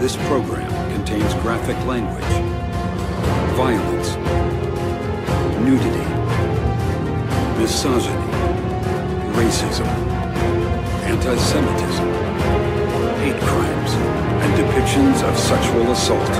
This 0.00 0.14
program 0.28 0.68
contains 0.92 1.32
graphic 1.42 1.76
language, 1.86 2.22
violence, 3.56 4.16
nudity, 5.64 6.06
misogyny, 7.58 8.12
racism, 9.34 9.86
anti-Semitism, 11.02 12.08
hate 13.24 13.40
crimes, 13.40 13.92
and 14.42 14.54
depictions 14.54 15.22
of 15.26 15.36
sexual 15.38 15.90
assault. 15.90 16.30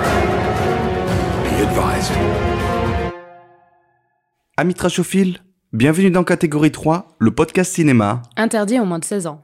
Be 1.44 1.62
advised. 1.62 2.12
Amis 4.58 4.74
trashophiles, 4.74 5.38
bienvenue 5.72 6.10
dans 6.10 6.24
Catégorie 6.24 6.72
3, 6.72 7.16
le 7.18 7.30
podcast 7.30 7.72
cinéma. 7.72 8.20
Interdit 8.36 8.78
aux 8.80 8.84
moins 8.84 8.98
de 8.98 9.04
16 9.04 9.26
ans. 9.26 9.42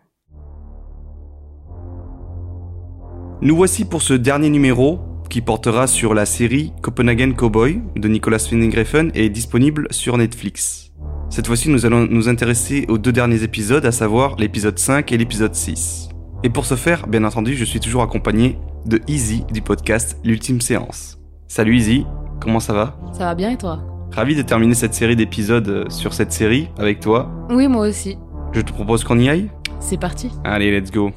Nous 3.44 3.56
voici 3.56 3.84
pour 3.84 4.02
ce 4.02 4.14
dernier 4.14 4.50
numéro 4.50 5.00
qui 5.28 5.40
portera 5.40 5.88
sur 5.88 6.14
la 6.14 6.26
série 6.26 6.72
Copenhagen 6.80 7.32
Cowboy 7.32 7.82
de 7.96 8.06
Nicolas 8.06 8.36
Winding 8.36 8.72
et 9.14 9.26
est 9.26 9.30
disponible 9.30 9.88
sur 9.90 10.16
Netflix. 10.16 10.92
Cette 11.28 11.48
fois-ci, 11.48 11.68
nous 11.68 11.84
allons 11.84 12.06
nous 12.08 12.28
intéresser 12.28 12.86
aux 12.88 12.98
deux 12.98 13.10
derniers 13.10 13.42
épisodes, 13.42 13.84
à 13.84 13.90
savoir 13.90 14.36
l'épisode 14.36 14.78
5 14.78 15.10
et 15.10 15.16
l'épisode 15.16 15.56
6. 15.56 16.10
Et 16.44 16.50
pour 16.50 16.66
ce 16.66 16.76
faire, 16.76 17.08
bien 17.08 17.24
entendu, 17.24 17.56
je 17.56 17.64
suis 17.64 17.80
toujours 17.80 18.02
accompagné 18.02 18.58
de 18.86 19.00
Easy 19.08 19.42
du 19.52 19.60
podcast 19.60 20.16
L'Ultime 20.22 20.60
Séance. 20.60 21.18
Salut 21.48 21.76
Easy, 21.76 22.06
comment 22.40 22.60
ça 22.60 22.74
va? 22.74 22.96
Ça 23.12 23.24
va 23.24 23.34
bien 23.34 23.50
et 23.50 23.58
toi? 23.58 23.80
Ravi 24.12 24.36
de 24.36 24.42
terminer 24.42 24.74
cette 24.74 24.94
série 24.94 25.16
d'épisodes 25.16 25.90
sur 25.90 26.14
cette 26.14 26.30
série 26.30 26.68
avec 26.78 27.00
toi. 27.00 27.28
Oui, 27.50 27.66
moi 27.66 27.88
aussi. 27.88 28.18
Je 28.52 28.60
te 28.60 28.72
propose 28.72 29.02
qu'on 29.02 29.18
y 29.18 29.28
aille? 29.28 29.50
C'est 29.80 29.98
parti. 29.98 30.30
Allez, 30.44 30.70
let's 30.70 30.92
go. 30.92 31.10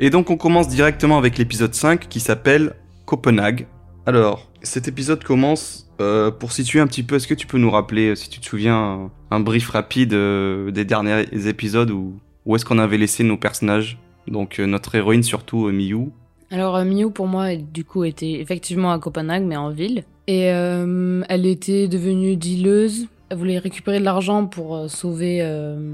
Et 0.00 0.10
donc 0.10 0.30
on 0.30 0.36
commence 0.36 0.68
directement 0.68 1.18
avec 1.18 1.38
l'épisode 1.38 1.74
5 1.74 2.08
qui 2.08 2.20
s'appelle 2.20 2.74
Copenhague. 3.06 3.66
Alors, 4.06 4.50
cet 4.62 4.88
épisode 4.88 5.24
commence 5.24 5.84
euh, 6.00 6.30
pour 6.30 6.52
situer 6.52 6.80
un 6.80 6.86
petit 6.86 7.02
peu, 7.02 7.16
est-ce 7.16 7.28
que 7.28 7.34
tu 7.34 7.46
peux 7.46 7.58
nous 7.58 7.70
rappeler, 7.70 8.08
euh, 8.08 8.14
si 8.14 8.28
tu 8.28 8.40
te 8.40 8.46
souviens, 8.46 9.10
un, 9.30 9.40
brief 9.40 9.70
rapide 9.70 10.12
euh, 10.12 10.70
des 10.70 10.84
derniers 10.84 11.24
épisodes 11.46 11.90
où, 11.90 12.18
où 12.44 12.56
est-ce 12.56 12.64
qu'on 12.64 12.78
avait 12.78 12.98
laissé 12.98 13.24
nos 13.24 13.36
personnages 13.36 13.98
Donc 14.26 14.58
notre 14.58 14.94
héroïne 14.94 15.22
surtout, 15.22 15.70
Miyu. 15.70 16.10
Alors 16.50 16.84
Miu 16.84 17.10
pour 17.10 17.26
moi 17.26 17.56
du 17.56 17.84
coup 17.84 18.04
était 18.04 18.32
effectivement 18.32 18.92
à 18.92 18.98
Copenhague 18.98 19.42
mais 19.42 19.56
en 19.56 19.70
ville 19.70 20.04
et 20.28 20.42
elle 20.42 21.46
était 21.46 21.88
devenue 21.88 22.36
dealeuse. 22.36 23.08
Elle 23.30 23.38
voulait 23.38 23.58
récupérer 23.58 23.98
de 23.98 24.04
l'argent 24.04 24.46
pour 24.46 24.88
sauver 24.88 25.38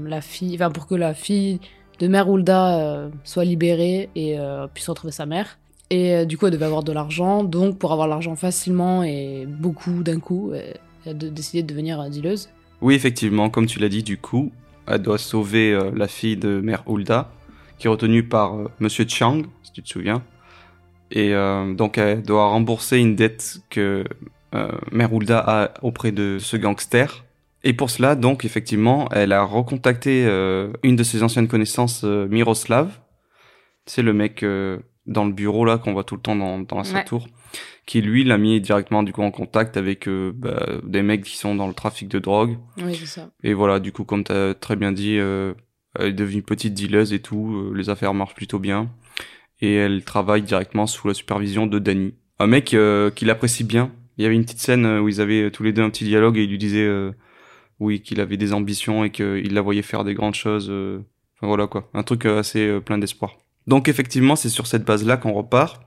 la 0.05 0.21
fille, 0.21 0.53
enfin 0.55 0.69
pour 0.69 0.87
que 0.87 0.95
la 0.95 1.13
fille 1.13 1.59
de 2.01 2.07
Mère 2.07 2.27
Hulda 2.27 2.79
euh, 2.79 3.09
soit 3.23 3.45
libérée 3.45 4.09
et 4.15 4.37
euh, 4.37 4.67
puisse 4.67 4.89
retrouver 4.89 5.13
sa 5.13 5.27
mère. 5.27 5.59
Et 5.91 6.15
euh, 6.15 6.25
du 6.25 6.37
coup 6.37 6.47
elle 6.47 6.53
devait 6.53 6.65
avoir 6.65 6.83
de 6.83 6.91
l'argent 6.91 7.43
donc 7.43 7.77
pour 7.77 7.91
avoir 7.91 8.07
l'argent 8.07 8.35
facilement 8.35 9.03
et 9.03 9.45
beaucoup 9.47 10.03
d'un 10.03 10.19
coup 10.19 10.51
elle 11.05 11.11
a 11.11 11.13
décidé 11.13 11.61
de 11.61 11.67
devenir 11.67 12.03
dealeuse. 12.09 12.49
Oui, 12.81 12.95
effectivement, 12.95 13.51
comme 13.51 13.67
tu 13.67 13.77
l'as 13.77 13.89
dit, 13.89 14.01
du 14.01 14.17
coup, 14.17 14.51
elle 14.87 15.03
doit 15.03 15.19
sauver 15.19 15.79
la 15.95 16.07
fille 16.07 16.35
de 16.35 16.61
Mère 16.61 16.83
Hulda, 16.87 17.31
qui 17.77 17.85
est 17.85 17.89
retenue 17.89 18.23
par 18.23 18.55
Monsieur 18.79 19.05
Chang, 19.07 19.43
si 19.61 19.71
tu 19.71 19.83
te 19.83 19.89
souviens. 19.89 20.23
Et 21.11 21.31
donc, 21.77 21.99
elle 21.99 22.23
doit 22.23 22.47
rembourser 22.47 22.97
une 22.97 23.15
dette 23.15 23.59
que 23.69 24.03
Mère 24.91 25.13
Hulda 25.13 25.43
a 25.45 25.73
auprès 25.83 26.11
de 26.11 26.37
ce 26.39 26.57
gangster. 26.57 27.23
Et 27.63 27.73
pour 27.73 27.89
cela, 27.89 28.15
donc, 28.15 28.43
effectivement, 28.45 29.07
elle 29.11 29.31
a 29.33 29.43
recontacté 29.43 30.25
euh, 30.25 30.71
une 30.83 30.95
de 30.95 31.03
ses 31.03 31.21
anciennes 31.23 31.47
connaissances, 31.47 32.01
euh, 32.03 32.27
Miroslav. 32.27 32.99
C'est 33.85 34.01
le 34.01 34.13
mec 34.13 34.43
euh, 34.43 34.79
dans 35.05 35.25
le 35.25 35.31
bureau, 35.33 35.65
là, 35.65 35.77
qu'on 35.77 35.93
voit 35.93 36.03
tout 36.03 36.15
le 36.15 36.21
temps 36.21 36.35
dans, 36.35 36.59
dans 36.59 36.81
la 36.81 36.91
Ouais. 36.93 37.03
tour 37.05 37.27
qui 37.87 37.99
lui 38.01 38.23
l'a 38.23 38.37
mis 38.37 38.61
directement 38.61 39.01
du 39.03 39.11
coup 39.11 39.23
en 39.23 39.31
contact 39.31 39.75
avec 39.75 40.07
euh, 40.07 40.31
bah, 40.33 40.65
des 40.83 41.01
mecs 41.01 41.23
qui 41.23 41.35
sont 41.35 41.55
dans 41.55 41.67
le 41.67 41.73
trafic 41.73 42.07
de 42.07 42.19
drogue 42.19 42.57
Oui 42.77 42.95
c'est 42.95 43.07
ça. 43.07 43.31
et 43.43 43.53
voilà, 43.53 43.79
du 43.79 43.91
coup, 43.91 44.03
comme 44.05 44.23
tu 44.23 44.31
as 44.31 44.53
très 44.53 44.75
bien 44.75 44.91
dit, 44.91 45.17
euh, 45.17 45.53
elle 45.99 46.09
est 46.09 46.13
devenue 46.13 46.43
petite 46.43 46.73
dealeuse 46.79 47.11
et 47.11 47.19
tout, 47.21 47.51
euh, 47.53 47.73
les 47.75 47.89
affaires 47.89 48.13
marchent 48.13 48.35
plutôt 48.35 48.59
bien. 48.59 48.89
Et 49.59 49.73
elle 49.73 50.03
travaille 50.05 50.43
directement 50.43 50.85
sous 50.87 51.07
la 51.07 51.13
supervision 51.13 51.65
de 51.67 51.79
Danny. 51.79 52.13
Un 52.39 52.47
mec 52.47 52.73
euh, 52.73 53.09
qui 53.09 53.25
l'apprécie 53.25 53.63
bien. 53.63 53.91
Il 54.17 54.23
y 54.23 54.27
avait 54.27 54.35
une 54.35 54.43
petite 54.45 54.59
scène 54.59 54.85
où 54.85 55.09
ils 55.09 55.19
avaient 55.19 55.49
tous 55.51 55.63
les 55.63 55.73
deux 55.73 55.81
un 55.81 55.89
petit 55.89 56.05
dialogue 56.05 56.37
et 56.37 56.43
il 56.43 56.49
lui 56.51 56.57
disait 56.59 56.85
euh, 56.85 57.11
oui 57.81 58.01
qu'il 58.01 58.21
avait 58.21 58.37
des 58.37 58.53
ambitions 58.53 59.03
et 59.03 59.09
qu'il 59.09 59.53
la 59.53 59.61
voyait 59.61 59.81
faire 59.81 60.05
des 60.05 60.13
grandes 60.13 60.35
choses. 60.35 60.67
euh, 60.69 60.99
Enfin 61.35 61.47
voilà 61.47 61.65
quoi, 61.65 61.89
un 61.95 62.03
truc 62.03 62.25
euh, 62.25 62.39
assez 62.39 62.67
euh, 62.67 62.79
plein 62.79 62.99
d'espoir. 62.99 63.37
Donc 63.65 63.89
effectivement, 63.89 64.35
c'est 64.35 64.49
sur 64.49 64.67
cette 64.67 64.85
base-là 64.85 65.17
qu'on 65.17 65.33
repart. 65.33 65.81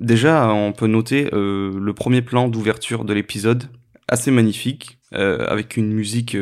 Déjà, 0.00 0.52
on 0.52 0.72
peut 0.72 0.86
noter 0.86 1.28
le 1.32 1.92
premier 1.92 2.20
plan 2.20 2.48
d'ouverture 2.48 3.04
de 3.04 3.12
l'épisode, 3.14 3.64
assez 4.08 4.30
magnifique, 4.30 4.98
avec 5.12 5.76
une 5.76 5.92
musique 5.92 6.36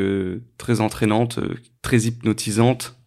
très 0.57 0.81
entraînante, 0.81 1.39
très 1.81 1.99
hypnotisante. 2.01 2.97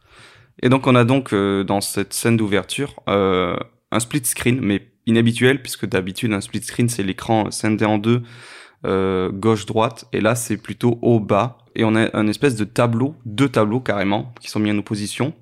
Et 0.62 0.68
donc 0.68 0.86
on 0.86 0.94
a 0.94 1.04
donc 1.04 1.34
dans 1.34 1.80
cette 1.80 2.14
scène 2.14 2.36
d'ouverture 2.36 2.94
un 3.06 4.00
split 4.00 4.24
screen, 4.24 4.60
mais 4.60 4.92
inhabituel, 5.06 5.60
puisque 5.60 5.86
d'habitude 5.86 6.32
un 6.32 6.40
split 6.40 6.62
screen 6.62 6.88
c'est 6.88 7.02
l'écran 7.02 7.50
scindé 7.50 7.84
en 7.84 7.98
deux, 7.98 8.22
euh, 8.84 9.30
gauche-droite, 9.30 10.06
et 10.12 10.20
là 10.20 10.34
c'est 10.34 10.56
plutôt 10.56 10.98
haut-bas. 11.02 11.58
Et 11.74 11.84
on 11.84 11.94
a 11.94 12.14
un 12.16 12.26
espèce 12.26 12.56
de 12.56 12.64
tableau, 12.64 13.14
deux 13.24 13.48
tableaux 13.48 13.80
carrément, 13.80 14.34
qui 14.40 14.50
sont 14.50 14.60
mis 14.60 14.70
en 14.70 14.78
opposition. 14.78 15.32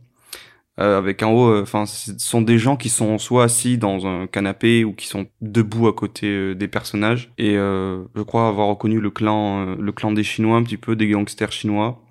Euh, 0.79 0.97
avec 0.97 1.23
en 1.23 1.33
haut, 1.33 1.61
enfin, 1.61 1.85
ce 1.85 2.13
sont 2.19 2.41
des 2.41 2.57
gens 2.57 2.77
qui 2.77 2.89
sont 2.89 3.19
soit 3.19 3.45
assis 3.45 3.77
dans 3.77 4.07
un 4.07 4.27
canapé 4.27 4.85
ou 4.85 4.95
qui 4.95 5.07
sont 5.09 5.27
debout 5.43 5.89
à 5.89 5.93
côté 5.93 6.27
euh, 6.27 6.55
des 6.55 6.69
personnages. 6.69 7.33
Et 7.37 7.57
euh, 7.57 8.05
je 8.15 8.23
crois 8.23 8.49
avoir 8.49 8.69
reconnu 8.69 8.99
le 8.99 9.11
clan, 9.11 9.67
euh, 9.67 9.77
le 9.79 9.93
clan 9.93 10.13
des 10.13 10.23
Chinois 10.23 10.57
un 10.57 10.63
petit 10.63 10.79
peu, 10.79 10.97
des 10.97 11.09
gangsters 11.09 11.53
chinois, 11.53 12.03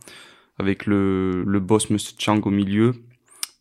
avec 0.59 0.85
le, 0.85 1.43
le 1.43 1.59
boss 1.59 1.89
Monsieur 1.89 2.13
Chang 2.19 2.41
au 2.45 2.51
milieu. 2.51 2.93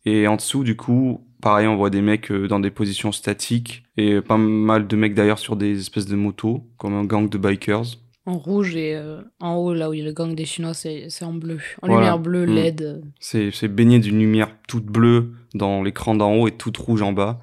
Et 0.05 0.27
en 0.27 0.35
dessous, 0.35 0.63
du 0.63 0.75
coup, 0.75 1.25
pareil, 1.41 1.67
on 1.67 1.75
voit 1.75 1.89
des 1.89 2.01
mecs 2.01 2.31
euh, 2.31 2.47
dans 2.47 2.59
des 2.59 2.71
positions 2.71 3.11
statiques 3.11 3.83
et 3.97 4.21
pas 4.21 4.37
mal 4.37 4.87
de 4.87 4.95
mecs 4.95 5.13
d'ailleurs 5.13 5.39
sur 5.39 5.55
des 5.55 5.79
espèces 5.79 6.05
de 6.05 6.15
motos, 6.15 6.65
comme 6.77 6.93
un 6.93 7.05
gang 7.05 7.29
de 7.29 7.37
bikers. 7.37 7.97
En 8.25 8.37
rouge 8.37 8.75
et 8.75 8.95
euh, 8.95 9.21
en 9.39 9.55
haut, 9.55 9.73
là 9.73 9.89
où 9.89 9.93
il 9.93 9.99
y 9.99 10.01
a 10.03 10.05
le 10.05 10.11
gang 10.13 10.35
des 10.35 10.45
Chinois, 10.45 10.73
c'est 10.75 11.07
en 11.23 11.33
bleu. 11.33 11.57
En 11.81 11.87
Voilà. 11.87 11.95
lumière 12.01 12.19
bleue, 12.19 12.45
Mm. 12.45 12.53
LED. 12.53 13.01
C'est 13.19 13.67
baigné 13.67 13.97
d'une 13.99 14.19
lumière 14.19 14.49
toute 14.67 14.85
bleue 14.85 15.31
dans 15.55 15.81
l'écran 15.81 16.13
d'en 16.13 16.33
haut 16.35 16.47
et 16.47 16.51
toute 16.51 16.77
rouge 16.77 17.01
en 17.01 17.11
bas. 17.11 17.39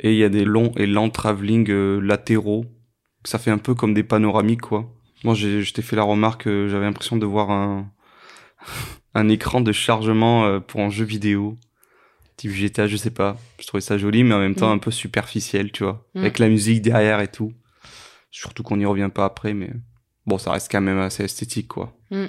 Et 0.00 0.12
il 0.12 0.18
y 0.18 0.24
a 0.24 0.28
des 0.28 0.44
longs 0.44 0.72
et 0.76 0.86
lents 0.86 1.10
travelling 1.10 1.70
euh, 1.70 2.00
latéraux. 2.00 2.64
Ça 3.24 3.38
fait 3.38 3.52
un 3.52 3.58
peu 3.58 3.74
comme 3.74 3.94
des 3.94 4.02
panoramiques, 4.02 4.62
quoi. 4.62 4.90
Moi, 5.22 5.34
j'ai- 5.34 5.62
je 5.62 5.72
t'ai 5.72 5.82
fait 5.82 5.94
la 5.96 6.02
remarque, 6.02 6.48
euh, 6.48 6.68
j'avais 6.68 6.84
l'impression 6.86 7.16
de 7.16 7.26
voir 7.26 7.50
un, 7.52 7.86
un 9.14 9.28
écran 9.28 9.60
de 9.60 9.70
chargement 9.72 10.60
pour 10.60 10.80
un 10.80 10.90
jeu 10.90 11.04
vidéo. 11.04 11.56
Type 12.36 12.50
GTA, 12.52 12.86
je 12.86 12.96
sais 12.96 13.10
pas. 13.10 13.36
Je 13.60 13.66
trouvais 13.66 13.80
ça 13.80 13.96
joli, 13.98 14.24
mais 14.24 14.34
en 14.34 14.40
même 14.40 14.54
temps 14.54 14.70
Mm. 14.70 14.76
un 14.76 14.78
peu 14.78 14.90
superficiel, 14.90 15.70
tu 15.72 15.84
vois. 15.84 16.06
Mm. 16.14 16.20
Avec 16.20 16.38
la 16.38 16.48
musique 16.48 16.82
derrière 16.82 17.20
et 17.20 17.28
tout. 17.28 17.52
Surtout 18.30 18.62
qu'on 18.62 18.76
n'y 18.76 18.86
revient 18.86 19.10
pas 19.14 19.24
après, 19.24 19.54
mais 19.54 19.70
bon, 20.26 20.38
ça 20.38 20.50
reste 20.52 20.70
quand 20.70 20.80
même 20.80 20.98
assez 20.98 21.22
esthétique, 21.24 21.68
quoi. 21.68 21.96
Mm. 22.10 22.26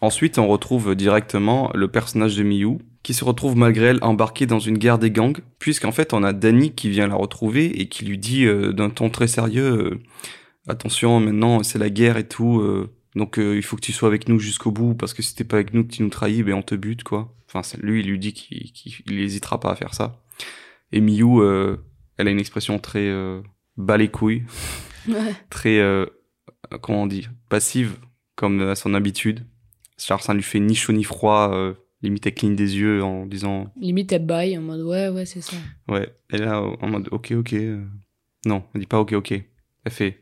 Ensuite, 0.00 0.38
on 0.38 0.46
retrouve 0.46 0.94
directement 0.94 1.72
le 1.74 1.88
personnage 1.88 2.36
de 2.36 2.44
Miyu, 2.44 2.78
qui 3.02 3.14
se 3.14 3.24
retrouve 3.24 3.56
malgré 3.56 3.86
elle 3.86 3.98
embarqué 4.02 4.46
dans 4.46 4.60
une 4.60 4.78
guerre 4.78 4.98
des 4.98 5.10
gangs, 5.10 5.38
puisqu'en 5.58 5.90
fait, 5.90 6.12
on 6.12 6.22
a 6.22 6.32
Danny 6.32 6.72
qui 6.72 6.88
vient 6.88 7.08
la 7.08 7.16
retrouver 7.16 7.80
et 7.80 7.88
qui 7.88 8.04
lui 8.04 8.18
dit 8.18 8.44
euh, 8.44 8.72
d'un 8.72 8.90
ton 8.90 9.10
très 9.10 9.26
sérieux 9.26 9.90
euh, 9.92 10.00
Attention, 10.68 11.18
maintenant, 11.18 11.62
c'est 11.62 11.78
la 11.78 11.90
guerre 11.90 12.18
et 12.18 12.28
tout, 12.28 12.60
euh, 12.60 12.92
donc 13.16 13.38
il 13.38 13.62
faut 13.62 13.76
que 13.76 13.80
tu 13.80 13.92
sois 13.92 14.06
avec 14.08 14.28
nous 14.28 14.38
jusqu'au 14.38 14.70
bout, 14.70 14.94
parce 14.94 15.14
que 15.14 15.22
si 15.22 15.34
t'es 15.34 15.42
pas 15.44 15.56
avec 15.56 15.72
nous, 15.72 15.82
que 15.82 15.92
tu 15.92 16.02
nous 16.02 16.10
trahis, 16.10 16.42
ben 16.42 16.54
on 16.54 16.62
te 16.62 16.74
bute, 16.74 17.02
quoi. 17.04 17.34
Enfin, 17.48 17.62
c'est- 17.62 17.82
lui, 17.82 18.00
il 18.00 18.08
lui 18.10 18.18
dit 18.18 18.32
qu'il 18.32 18.70
qu'il 18.72 19.18
hésitera 19.20 19.58
pas 19.58 19.70
à 19.72 19.76
faire 19.76 19.94
ça. 19.94 20.22
Et 20.92 21.00
Miyu, 21.00 21.40
euh, 21.40 21.76
elle 22.16 22.28
a 22.28 22.30
une 22.30 22.38
expression 22.40 22.78
très 22.78 23.06
euh, 23.08 23.40
bas 23.76 23.96
les 23.96 24.08
couilles, 24.08 24.44
Ouais. 25.08 25.32
très, 25.50 25.78
euh, 25.80 26.06
comment 26.82 27.02
on 27.02 27.06
dit, 27.06 27.26
passive, 27.48 27.96
comme 28.36 28.60
à 28.60 28.74
son 28.74 28.94
habitude. 28.94 29.46
Genre, 29.98 30.22
ça 30.22 30.32
ne 30.32 30.38
lui 30.38 30.44
fait 30.44 30.60
ni 30.60 30.74
chaud 30.74 30.92
ni 30.92 31.04
froid. 31.04 31.50
euh, 31.54 31.74
limite 32.02 32.24
elle 32.26 32.34
cligne 32.34 32.54
des 32.54 32.76
yeux 32.76 33.02
en 33.02 33.26
disant 33.26 33.72
Limite, 33.76 34.12
elle 34.12 34.24
baille 34.24 34.56
en 34.56 34.62
mode 34.62 34.82
ouais, 34.82 35.08
ouais, 35.08 35.26
c'est 35.26 35.40
ça. 35.40 35.56
ouais. 35.88 36.08
Elle 36.30 36.42
est 36.42 36.44
là 36.44 36.62
en 36.62 36.86
mode 36.88 37.08
ok 37.10 37.32
ok. 37.32 37.52
euh. 37.54 37.84
Non, 38.46 38.62
elle 38.74 38.82
dit 38.82 38.86
pas 38.86 39.00
ok 39.00 39.14
ok. 39.14 39.32
Elle 39.32 39.92
fait 39.92 40.20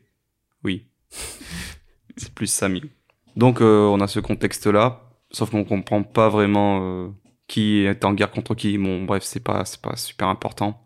oui. 0.63 0.87
c'est 2.17 2.33
plus 2.33 2.47
ça 2.47 2.67
Miyu. 2.69 2.89
Donc 3.35 3.61
euh, 3.61 3.85
on 3.87 3.99
a 4.01 4.07
ce 4.07 4.19
contexte 4.19 4.65
là, 4.67 5.06
sauf 5.37 5.51
qu'on 5.51 5.63
comprend 5.63 6.03
pas 6.03 6.29
vraiment 6.29 6.79
euh, 6.81 7.09
qui 7.47 7.85
est 7.85 8.03
en 8.05 8.13
guerre 8.13 8.31
contre 8.31 8.55
qui. 8.55 8.77
Bon 8.77 9.03
bref 9.05 9.23
c'est 9.23 9.43
pas 9.43 9.65
c'est 9.65 9.81
pas 9.81 9.95
super 9.95 10.27
important. 10.27 10.83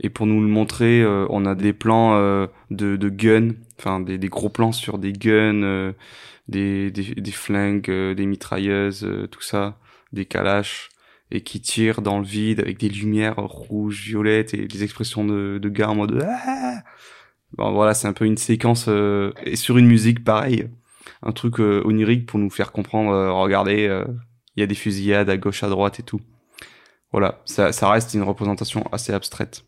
Et 0.00 0.10
pour 0.10 0.26
nous 0.26 0.40
le 0.42 0.48
montrer, 0.48 1.00
euh, 1.00 1.26
on 1.30 1.46
a 1.46 1.54
des 1.54 1.72
plans 1.72 2.16
euh, 2.16 2.46
de, 2.70 2.96
de 2.96 3.08
guns, 3.08 3.54
enfin 3.78 4.00
des, 4.00 4.18
des 4.18 4.28
gros 4.28 4.50
plans 4.50 4.72
sur 4.72 4.98
des 4.98 5.12
guns, 5.12 5.94
des, 6.48 6.90
des, 6.90 7.30
flingues, 7.32 7.90
des 7.90 8.26
mitrailleuses, 8.26 9.08
tout 9.30 9.40
ça, 9.40 9.78
des 10.12 10.26
kalash, 10.26 10.90
et 11.30 11.42
qui 11.42 11.60
tirent 11.62 12.02
dans 12.02 12.18
le 12.18 12.26
vide 12.26 12.60
avec 12.60 12.78
des 12.78 12.90
lumières 12.90 13.36
rouges, 13.36 14.02
violettes 14.02 14.52
et 14.52 14.68
des 14.68 14.84
expressions 14.84 15.24
de, 15.24 15.58
de 15.58 15.68
gars 15.70 15.88
en 15.88 15.94
mode 15.94 16.22
ah 16.26 16.82
bon, 17.56 17.72
voilà, 17.72 17.94
c'est 17.94 18.06
un 18.06 18.12
peu 18.12 18.26
une 18.26 18.36
séquence 18.36 18.88
et 18.88 19.56
sur 19.56 19.78
une 19.78 19.86
musique 19.86 20.24
pareil, 20.24 20.68
un 21.22 21.32
truc 21.32 21.60
euh, 21.60 21.82
onirique 21.84 22.26
pour 22.26 22.38
nous 22.38 22.50
faire 22.50 22.72
comprendre. 22.72 23.10
euh, 23.10 23.32
regardez, 23.32 23.86
euh, 23.86 24.04
il 24.56 24.60
y 24.60 24.62
a 24.62 24.66
des 24.66 24.74
fusillades 24.74 25.30
à 25.30 25.36
gauche, 25.36 25.62
à 25.62 25.68
droite 25.68 26.00
et 26.00 26.02
tout. 26.02 26.20
Voilà, 27.12 27.40
ça, 27.44 27.70
reste 27.90 28.14
une 28.14 28.22
représentation 28.22 28.84
assez 28.92 29.12
abstraite 29.12 29.64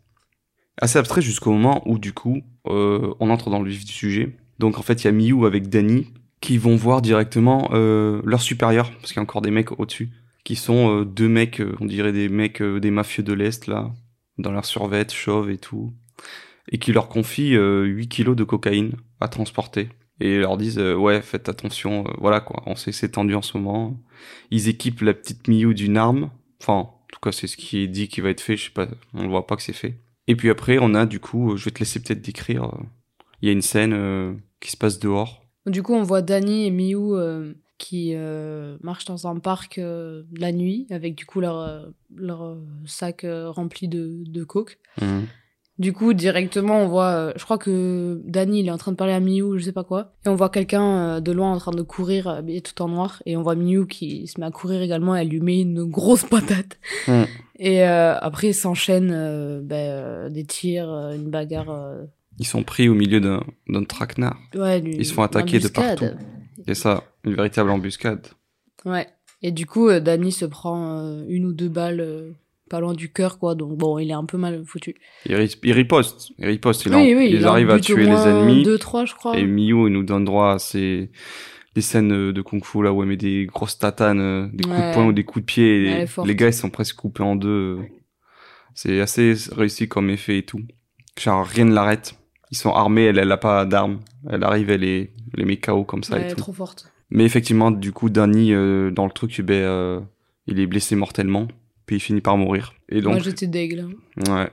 assez 0.80 0.96
abstrait 0.96 1.22
jusqu'au 1.22 1.50
moment 1.50 1.82
où 1.86 1.98
du 1.98 2.12
coup 2.12 2.40
on 2.64 3.30
entre 3.30 3.50
dans 3.50 3.60
le 3.60 3.68
vif 3.68 3.84
du 3.84 3.92
sujet. 3.92 4.36
Donc 4.60 4.78
en 4.78 4.82
fait 4.82 5.02
il 5.02 5.06
y 5.06 5.08
a 5.08 5.12
Miyu 5.12 5.44
avec 5.44 5.68
Danny 5.68 6.06
qui 6.40 6.56
vont 6.56 6.76
voir 6.76 7.02
directement 7.02 7.68
leur 7.72 8.40
supérieur 8.40 8.92
parce 8.92 9.08
qu'il 9.08 9.16
y 9.16 9.18
a 9.18 9.22
encore 9.22 9.42
des 9.42 9.50
mecs 9.50 9.72
au-dessus 9.80 10.10
qui 10.44 10.54
sont 10.54 11.02
deux 11.02 11.28
mecs, 11.28 11.60
on 11.80 11.86
dirait 11.86 12.12
des 12.12 12.28
mecs 12.28 12.62
des 12.62 12.92
mafieux 12.92 13.24
de 13.24 13.32
l'est 13.32 13.66
là, 13.66 13.90
dans 14.38 14.52
leur 14.52 14.64
survêt 14.64 15.06
chauve 15.10 15.50
et 15.50 15.58
tout, 15.58 15.92
et 16.70 16.78
qui 16.78 16.92
leur 16.92 17.08
confient 17.08 17.56
euh, 17.56 17.84
8 17.84 18.08
kilos 18.08 18.36
de 18.36 18.44
cocaïne 18.44 18.92
à 19.20 19.28
transporter. 19.28 19.88
Et 20.20 20.34
ils 20.34 20.40
leur 20.40 20.56
disent 20.56 20.78
euh, 20.78 20.94
ouais 20.94 21.22
faites 21.22 21.48
attention, 21.48 22.04
euh, 22.06 22.12
voilà 22.18 22.40
quoi, 22.40 22.62
on 22.66 22.74
sait 22.74 22.90
que 22.90 22.96
c'est 22.96 23.10
tendu 23.10 23.34
en 23.34 23.42
ce 23.42 23.56
moment. 23.56 23.96
Ils 24.50 24.68
équipent 24.68 25.02
la 25.02 25.14
petite 25.14 25.46
Miyu 25.48 25.74
d'une 25.74 25.96
arme, 25.96 26.30
enfin 26.60 26.74
en 26.74 27.06
tout 27.12 27.20
cas 27.20 27.32
c'est 27.32 27.46
ce 27.46 27.56
qui 27.56 27.78
est 27.78 27.88
dit 27.88 28.08
qui 28.08 28.20
va 28.20 28.30
être 28.30 28.40
fait, 28.40 28.56
je 28.56 28.64
sais 28.66 28.70
pas, 28.70 28.88
on 29.14 29.22
ne 29.22 29.28
voit 29.28 29.46
pas 29.46 29.56
que 29.56 29.62
c'est 29.62 29.72
fait. 29.72 30.00
Et 30.26 30.36
puis 30.36 30.50
après, 30.50 30.78
on 30.80 30.94
a 30.94 31.06
du 31.06 31.20
coup, 31.20 31.52
euh, 31.52 31.56
je 31.56 31.64
vais 31.64 31.70
te 31.70 31.78
laisser 31.78 32.02
peut-être 32.02 32.20
décrire. 32.20 32.70
Il 33.40 33.46
y 33.46 33.48
a 33.48 33.52
une 33.52 33.62
scène 33.62 34.40
qui 34.60 34.72
se 34.72 34.76
passe 34.76 34.98
dehors. 34.98 35.42
Du 35.66 35.82
coup, 35.82 35.94
on 35.94 36.02
voit 36.02 36.22
Danny 36.22 36.66
et 36.66 36.94
euh, 36.94 37.54
qui 37.78 38.14
marchent 38.82 39.04
dans 39.04 39.26
un 39.28 39.38
parc 39.38 39.76
la 39.78 40.52
nuit 40.52 40.86
avec 40.90 41.14
du 41.14 41.24
coup 41.24 41.40
leur, 41.40 41.88
leur 42.14 42.58
sac 42.84 43.24
rempli 43.24 43.86
de, 43.86 44.24
de 44.26 44.44
coke. 44.44 44.78
Mhm. 45.00 45.28
Du 45.78 45.92
coup, 45.92 46.12
directement, 46.12 46.82
on 46.82 46.88
voit, 46.88 47.10
euh, 47.10 47.32
je 47.36 47.44
crois 47.44 47.56
que 47.58 48.20
Danny, 48.24 48.60
il 48.60 48.66
est 48.68 48.70
en 48.72 48.78
train 48.78 48.90
de 48.90 48.96
parler 48.96 49.12
à 49.12 49.20
Miyu, 49.20 49.58
je 49.58 49.64
sais 49.64 49.72
pas 49.72 49.84
quoi. 49.84 50.12
Et 50.26 50.28
on 50.28 50.34
voit 50.34 50.48
quelqu'un 50.48 50.82
euh, 51.16 51.20
de 51.20 51.30
loin 51.30 51.52
en 51.52 51.58
train 51.58 51.70
de 51.70 51.82
courir, 51.82 52.26
habillé 52.26 52.60
tout 52.62 52.80
en 52.82 52.88
noir. 52.88 53.22
Et 53.26 53.36
on 53.36 53.42
voit 53.42 53.54
Miyu 53.54 53.86
qui 53.86 54.26
se 54.26 54.40
met 54.40 54.46
à 54.46 54.50
courir 54.50 54.82
également, 54.82 55.14
elle 55.14 55.28
lui 55.28 55.40
met 55.40 55.60
une 55.60 55.84
grosse 55.84 56.24
patate. 56.28 56.78
Et 57.60 57.84
euh, 57.86 58.16
après, 58.18 58.52
s'enchaînent 58.52 59.12
euh, 59.12 59.60
ben, 59.62 59.76
euh, 59.76 60.28
des 60.30 60.44
tirs, 60.44 60.90
euh, 60.90 61.14
une 61.14 61.30
bagarre. 61.30 61.70
euh, 61.70 62.04
Ils 62.40 62.46
sont 62.46 62.64
pris 62.64 62.88
au 62.88 62.94
milieu 62.94 63.20
d'un 63.20 63.84
traquenard. 63.84 64.36
ouais, 64.56 64.80
Ils 64.80 65.06
se 65.06 65.12
font 65.14 65.22
attaquer 65.22 65.60
de 65.60 65.68
partout. 65.68 66.06
C'est 66.66 66.74
ça, 66.74 67.04
une 67.24 67.34
véritable 67.34 67.70
embuscade. 67.70 68.26
Ouais. 68.84 69.06
Et 69.42 69.52
du 69.52 69.66
coup, 69.66 69.88
euh, 69.88 70.00
Danny 70.00 70.32
se 70.32 70.44
prend 70.44 70.98
euh, 70.98 71.24
une 71.28 71.44
ou 71.46 71.52
deux 71.52 71.68
balles 71.68 72.00
euh, 72.00 72.32
pas 72.68 72.80
loin 72.80 72.94
du 72.94 73.10
cœur, 73.12 73.38
quoi. 73.38 73.54
Donc 73.54 73.76
bon, 73.76 73.98
il 73.98 74.10
est 74.10 74.14
un 74.14 74.24
peu 74.24 74.38
mal 74.38 74.62
foutu. 74.64 74.94
Ils, 75.26 75.34
ri- 75.34 75.56
ils 75.62 75.72
ripostent. 75.72 76.30
Ils 76.38 76.46
ripostent. 76.46 76.84
Ils, 76.86 76.94
en- 76.94 77.00
oui, 77.00 77.14
oui, 77.16 77.26
ils 77.30 77.36
il 77.36 77.46
en 77.46 77.50
arrivent 77.52 77.70
à 77.70 77.80
tuer 77.80 78.06
les 78.06 78.26
ennemis. 78.26 78.62
Deux, 78.62 78.78
trois, 78.78 79.04
je 79.04 79.14
crois. 79.14 79.36
Et 79.38 79.44
Miyu 79.44 79.86
il 79.88 79.92
nous 79.92 80.02
donne 80.04 80.24
droit 80.24 80.52
à 80.52 80.58
ces 80.58 81.10
des 81.74 81.82
scènes 81.82 82.12
euh, 82.12 82.32
de 82.32 82.42
kung 82.42 82.64
fu 82.64 82.82
là 82.82 82.92
où 82.92 83.02
elle 83.02 83.08
met 83.08 83.16
des 83.16 83.46
grosses 83.46 83.78
tatanes, 83.78 84.20
euh, 84.20 84.46
des 84.52 84.64
coups 84.64 84.76
de 84.76 84.92
poing 84.94 85.06
ou 85.06 85.12
des 85.12 85.24
coups 85.24 85.42
de 85.44 85.46
pied. 85.46 85.84
et 85.86 85.88
est 86.02 86.24
les, 86.24 86.34
gars 86.34 86.48
ils 86.48 86.52
sont 86.52 86.70
presque 86.70 86.96
coupés 86.96 87.22
en 87.22 87.36
deux. 87.36 87.78
C'est 88.74 89.00
assez 89.00 89.34
réussi 89.52 89.88
comme 89.88 90.10
effet 90.10 90.38
et 90.38 90.42
tout. 90.44 90.60
Genre 91.18 91.44
rien 91.46 91.64
ne 91.64 91.74
l'arrête. 91.74 92.14
Ils 92.50 92.56
sont 92.56 92.70
armés, 92.72 93.04
elle 93.04 93.18
elle 93.18 93.30
a 93.32 93.36
pas 93.36 93.64
d'armes. 93.66 94.00
Elle 94.30 94.42
arrive, 94.44 94.70
elle 94.70 94.80
les 94.80 95.12
les 95.36 95.44
met 95.44 95.56
KO 95.58 95.84
comme 95.84 96.02
ça 96.02 96.14
Ouais, 96.14 96.22
et 96.22 96.24
elle 96.26 96.32
est 96.32 96.36
trop 96.36 96.52
forte. 96.52 96.90
Mais 97.10 97.24
effectivement, 97.24 97.70
du 97.70 97.92
coup, 97.92 98.08
Danny, 98.10 98.52
euh, 98.52 98.90
dans 98.90 99.04
le 99.06 99.10
truc, 99.12 99.40
ben, 99.40 99.54
euh, 99.54 100.00
il 100.46 100.58
est 100.60 100.66
blessé 100.66 100.94
mortellement, 100.96 101.48
puis 101.88 101.96
il 101.96 102.00
finit 102.00 102.20
par 102.20 102.36
mourir. 102.36 102.74
Et 102.90 103.00
donc, 103.00 103.14
Moi, 103.14 103.22
j'étais 103.22 103.46
deg, 103.46 103.72
là. 103.72 103.84
ouais, 104.28 104.50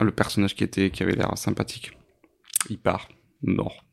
le 0.00 0.10
personnage 0.10 0.56
qui 0.56 0.64
était, 0.64 0.88
qui 0.88 1.02
avait 1.02 1.12
l'air 1.12 1.30
sympathique, 1.36 1.92
il 2.70 2.78
part, 2.78 3.08
mort. 3.42 3.84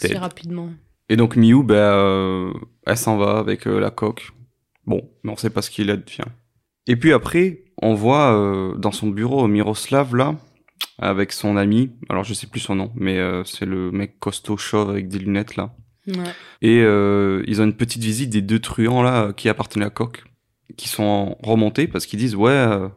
Si 0.00 0.14
rapidement. 0.14 0.70
Et 1.08 1.16
donc 1.16 1.34
Miyu, 1.34 1.64
ben, 1.64 1.74
euh, 1.74 2.52
elle 2.86 2.96
s'en 2.96 3.16
va 3.16 3.38
avec 3.38 3.66
euh, 3.66 3.80
la 3.80 3.90
coque. 3.90 4.30
Bon, 4.86 5.10
mais 5.24 5.32
on 5.32 5.36
sait 5.36 5.50
pas 5.50 5.62
ce 5.62 5.70
qu'il 5.70 5.90
advient. 5.90 6.30
Et 6.86 6.94
puis 6.94 7.12
après, 7.12 7.64
on 7.82 7.94
voit 7.94 8.32
euh, 8.32 8.76
dans 8.76 8.92
son 8.92 9.08
bureau 9.08 9.48
Miroslav 9.48 10.14
là, 10.14 10.36
avec 11.00 11.32
son 11.32 11.56
ami. 11.56 11.90
Alors 12.08 12.22
je 12.22 12.34
sais 12.34 12.46
plus 12.46 12.60
son 12.60 12.76
nom, 12.76 12.92
mais 12.94 13.18
c'est 13.44 13.66
le 13.66 13.90
mec 13.90 14.20
costaud 14.20 14.56
chauve 14.56 14.90
avec 14.90 15.08
des 15.08 15.18
lunettes 15.18 15.56
là. 15.56 15.74
Ouais. 16.06 16.32
Et 16.62 16.78
ils 16.78 17.60
ont 17.60 17.64
une 17.64 17.76
petite 17.76 18.02
visite 18.02 18.30
des 18.30 18.42
deux 18.42 18.60
truands 18.60 19.02
là 19.02 19.32
qui 19.32 19.48
appartenaient 19.48 19.86
à 19.86 19.90
Coq, 19.90 20.22
qui 20.76 20.88
sont 20.88 21.36
remontés 21.42 21.88
parce 21.88 22.06
qu'ils 22.06 22.18
disent 22.18 22.36
ouais, 22.36 22.50
euh, 22.50 22.88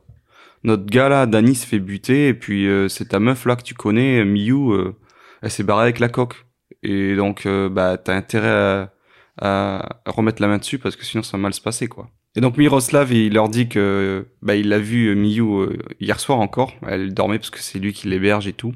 notre 0.63 0.85
gars 0.85 1.09
là, 1.09 1.25
Danny 1.25 1.55
se 1.55 1.65
fait 1.65 1.79
buter 1.79 2.27
et 2.27 2.33
puis 2.33 2.67
euh, 2.67 2.87
c'est 2.87 3.09
ta 3.09 3.19
meuf 3.19 3.45
là 3.45 3.55
que 3.55 3.63
tu 3.63 3.73
connais, 3.73 4.23
Miyu, 4.25 4.71
euh, 4.71 4.95
elle 5.41 5.51
s'est 5.51 5.63
barrée 5.63 5.83
avec 5.83 5.99
la 5.99 6.09
coque. 6.09 6.45
Et 6.83 7.15
donc 7.15 7.45
euh, 7.45 7.69
bah 7.69 7.97
t'as 7.97 8.15
intérêt 8.15 8.49
à, 8.49 8.93
à 9.37 9.99
remettre 10.05 10.41
la 10.41 10.47
main 10.47 10.57
dessus 10.57 10.79
parce 10.79 10.95
que 10.95 11.05
sinon 11.05 11.23
ça 11.23 11.37
va 11.37 11.41
mal 11.43 11.53
se 11.53 11.61
passer 11.61 11.87
quoi. 11.87 12.09
Et 12.35 12.41
donc 12.41 12.57
Miroslav 12.57 13.11
il 13.13 13.33
leur 13.33 13.49
dit 13.49 13.67
que 13.67 14.27
bah 14.41 14.55
il 14.55 14.69
l'a 14.69 14.79
vu 14.79 15.07
euh, 15.09 15.15
euh, 15.15 15.77
hier 15.99 16.19
soir 16.19 16.39
encore, 16.39 16.73
elle 16.87 17.13
dormait 17.13 17.37
parce 17.39 17.49
que 17.49 17.59
c'est 17.59 17.79
lui 17.79 17.93
qui 17.93 18.07
l'héberge 18.07 18.47
et 18.47 18.53
tout, 18.53 18.73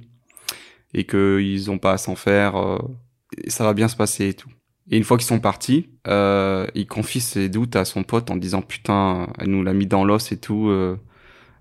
et 0.94 1.06
que 1.06 1.40
ils 1.42 1.72
ont 1.72 1.78
pas 1.80 1.94
à 1.94 1.98
s'en 1.98 2.16
faire. 2.16 2.56
euh, 2.58 2.78
et 3.38 3.50
ça 3.50 3.64
va 3.64 3.74
bien 3.74 3.88
se 3.88 3.96
passer 3.96 4.30
et 4.30 4.34
tout. 4.34 4.50
Et 4.92 4.98
une 4.98 5.04
fois 5.04 5.18
qu'ils 5.18 5.26
sont 5.26 5.40
partis, 5.40 5.90
euh, 6.08 6.68
il 6.76 6.88
confie 6.88 7.20
ses 7.20 7.50
doutes 7.50 7.76
à 7.76 7.86
son 7.86 8.04
pote 8.04 8.30
en 8.30 8.36
disant 8.36 8.62
putain, 8.62 9.28
elle 9.40 9.50
nous 9.50 9.64
l'a 9.64 9.74
mis 9.74 9.88
dans 9.88 10.04
l'os 10.06 10.32
et 10.32 10.38
tout. 10.38 10.70
euh, 10.70 10.98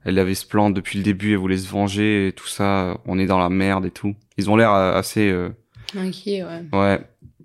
elle 0.04 0.18
avait 0.18 0.34
ce 0.34 0.46
plan 0.46 0.70
depuis 0.70 0.98
le 0.98 1.04
début, 1.04 1.32
elle 1.32 1.38
voulait 1.38 1.56
se 1.56 1.68
venger 1.68 2.28
et 2.28 2.32
tout 2.32 2.46
ça. 2.46 2.98
On 3.06 3.18
est 3.18 3.26
dans 3.26 3.38
la 3.38 3.48
merde 3.48 3.86
et 3.86 3.90
tout. 3.90 4.14
Ils 4.36 4.50
ont 4.50 4.56
l'air 4.56 4.70
euh, 4.72 4.94
assez, 4.98 5.30
euh, 5.30 5.48
Inquiet, 5.96 6.44
ouais. 6.44 6.64
ouais, 6.72 7.00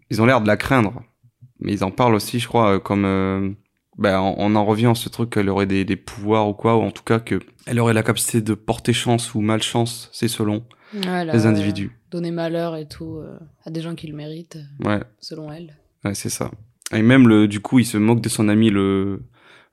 ils 0.10 0.22
ont 0.22 0.26
l'air 0.26 0.42
de 0.42 0.48
la 0.48 0.58
craindre. 0.58 1.02
Mais 1.60 1.74
ils 1.74 1.84
en 1.84 1.92
parlent 1.92 2.16
aussi, 2.16 2.40
je 2.40 2.48
crois, 2.48 2.76
euh, 2.76 2.80
comme, 2.80 3.06
euh, 3.06 3.50
ben, 3.98 4.20
on, 4.20 4.56
en 4.56 4.66
revient 4.66 4.88
à 4.88 4.96
ce 4.96 5.10
truc 5.10 5.30
qu'elle 5.30 5.50
aurait 5.50 5.66
des, 5.66 5.86
des 5.86 5.96
pouvoirs 5.96 6.48
ou 6.48 6.54
quoi, 6.54 6.78
ou 6.78 6.82
en 6.82 6.92
tout 6.92 7.04
cas 7.04 7.20
que 7.20 7.40
elle 7.66 7.80
aurait 7.80 7.94
la 7.94 8.04
capacité 8.04 8.42
de 8.42 8.54
porter 8.54 8.94
chance 8.94 9.36
ou 9.36 9.42
malchance, 9.42 10.10
c'est 10.14 10.30
selon 10.30 10.64
les 10.94 11.46
individus. 11.46 11.92
Donner 12.12 12.32
malheur 12.32 12.76
et 12.76 12.88
tout 12.88 13.18
euh, 13.18 13.38
à 13.66 13.70
des 13.70 13.82
gens 13.82 13.96
qui 13.96 14.08
le 14.08 14.16
méritent, 14.16 14.58
Ouais. 14.84 15.00
selon 15.20 15.52
elle. 15.52 15.78
Ouais, 16.04 16.16
c'est 16.16 16.30
ça. 16.30 16.50
Et 16.92 17.02
même 17.04 17.28
le, 17.28 17.48
du 17.48 17.60
coup, 17.60 17.80
il 17.80 17.86
se 17.86 17.98
moque 17.98 18.22
de 18.22 18.30
son 18.30 18.50
ami 18.50 18.70
le, 18.72 19.22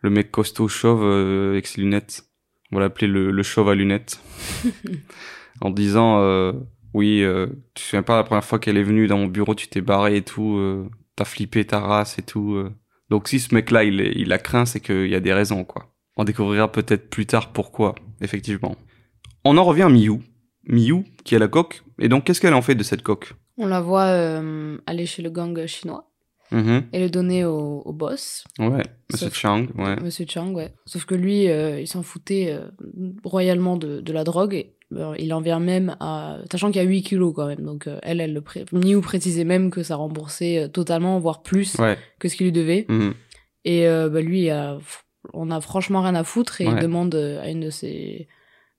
le 0.00 0.10
mec 0.10 0.30
costaud 0.30 0.68
chauve 0.68 1.02
euh, 1.02 1.52
avec 1.52 1.66
ses 1.66 1.80
lunettes. 1.80 2.24
On 2.72 2.76
va 2.76 2.82
l'appeler 2.82 3.06
le, 3.06 3.30
le 3.30 3.42
chauve 3.42 3.70
à 3.70 3.74
lunettes. 3.74 4.20
en 5.60 5.70
disant, 5.70 6.20
euh, 6.20 6.52
oui, 6.94 7.22
euh, 7.22 7.46
tu 7.74 7.74
te 7.74 7.80
souviens 7.80 8.02
pas 8.02 8.16
la 8.16 8.24
première 8.24 8.44
fois 8.44 8.58
qu'elle 8.58 8.76
est 8.76 8.82
venue 8.82 9.06
dans 9.06 9.18
mon 9.18 9.26
bureau, 9.26 9.54
tu 9.54 9.68
t'es 9.68 9.80
barré 9.80 10.16
et 10.16 10.22
tout, 10.22 10.56
euh, 10.58 10.88
t'as 11.14 11.24
flippé 11.24 11.64
ta 11.64 11.80
race 11.80 12.18
et 12.18 12.22
tout. 12.22 12.54
euh. 12.54 12.70
Donc 13.08 13.28
si 13.28 13.38
ce 13.40 13.54
mec-là, 13.54 13.84
il, 13.84 14.00
est- 14.00 14.12
il 14.16 14.32
a 14.32 14.38
craint, 14.38 14.66
c'est 14.66 14.80
qu'il 14.80 15.06
y 15.08 15.14
a 15.14 15.20
des 15.20 15.32
raisons, 15.32 15.64
quoi. 15.64 15.94
On 16.16 16.24
découvrira 16.24 16.70
peut-être 16.72 17.08
plus 17.08 17.26
tard 17.26 17.52
pourquoi, 17.52 17.94
effectivement. 18.20 18.76
On 19.44 19.56
en 19.58 19.64
revient 19.64 19.82
à 19.82 19.88
Miyu. 19.88 20.18
Miyu, 20.68 21.04
qui 21.24 21.36
a 21.36 21.38
la 21.38 21.48
coque. 21.48 21.82
Et 21.98 22.08
donc, 22.08 22.24
qu'est-ce 22.24 22.40
qu'elle 22.40 22.54
en 22.54 22.62
fait 22.62 22.74
de 22.74 22.82
cette 22.82 23.02
coque? 23.02 23.32
On 23.58 23.66
la 23.66 23.80
voit 23.80 24.04
euh, 24.06 24.78
aller 24.86 25.06
chez 25.06 25.22
le 25.22 25.30
gang 25.30 25.66
chinois 25.66 26.10
Mhm. 26.52 26.84
et 26.92 27.00
le 27.00 27.10
donner 27.10 27.44
au, 27.44 27.82
au 27.84 27.92
boss, 27.92 28.44
Ouais, 28.60 28.84
Monsieur 29.12 29.30
Chang, 29.32 29.66
ouais. 29.78 29.96
Monsieur 30.00 30.26
Chang, 30.28 30.52
ouais. 30.54 30.72
Sauf 30.84 31.04
que 31.04 31.16
lui, 31.16 31.48
euh, 31.48 31.80
il 31.80 31.88
s'en 31.88 32.04
foutait 32.04 32.50
euh, 32.52 32.68
royalement 33.24 33.76
de, 33.76 34.00
de 34.00 34.12
la 34.12 34.22
drogue. 34.22 34.54
Et, 34.54 34.72
il 35.18 35.34
en 35.34 35.40
vient 35.40 35.58
même 35.58 35.96
à... 35.98 36.38
Sachant 36.52 36.70
qu'il 36.70 36.80
y 36.80 36.84
a 36.84 36.88
8 36.88 37.02
kilos 37.02 37.32
quand 37.34 37.48
même. 37.48 37.62
Donc 37.64 37.88
elle, 38.04 38.20
elle 38.20 38.32
le 38.32 38.40
pré... 38.40 38.64
Miu 38.70 39.00
précisait 39.00 39.42
même 39.42 39.72
que 39.72 39.82
ça 39.82 39.96
remboursait 39.96 40.68
totalement, 40.72 41.18
voire 41.18 41.42
plus 41.42 41.76
Ouais. 41.80 41.98
que 42.20 42.28
ce 42.28 42.36
qu'il 42.36 42.46
lui 42.46 42.52
devait. 42.52 42.86
Mhm. 42.88 43.14
Et 43.64 43.84
bah, 43.88 44.20
lui, 44.20 44.42
il 44.44 44.50
a- 44.50 44.78
on 45.32 45.50
a 45.50 45.60
franchement 45.60 46.02
rien 46.02 46.14
à 46.14 46.22
foutre 46.22 46.60
et 46.60 46.66
il 46.66 46.76
demande 46.76 47.16
à 47.16 47.48
une 47.50 47.58
de 47.62 47.70
ses 47.70 48.28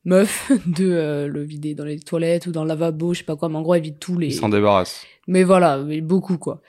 meufs 0.08 0.52
de 0.66 0.90
euh, 0.90 1.28
le 1.28 1.44
vider 1.44 1.76
dans 1.76 1.86
les 1.86 2.00
toilettes 2.00 2.48
ou 2.48 2.52
dans 2.52 2.64
le 2.64 2.70
lavabo, 2.70 3.14
je 3.14 3.20
sais 3.20 3.26
pas 3.26 3.36
quoi. 3.36 3.50
Mais 3.50 3.58
en 3.58 3.62
gros, 3.62 3.76
elle 3.76 3.84
vide 3.84 4.00
tous 4.00 4.18
les... 4.18 4.28
Il 4.28 4.34
s'en 4.34 4.50
débarrasse. 4.50 5.06
Mais 5.28 5.44
voilà, 5.44 5.78
mais 5.78 6.02
beaucoup 6.02 6.38
quoi. 6.40 6.62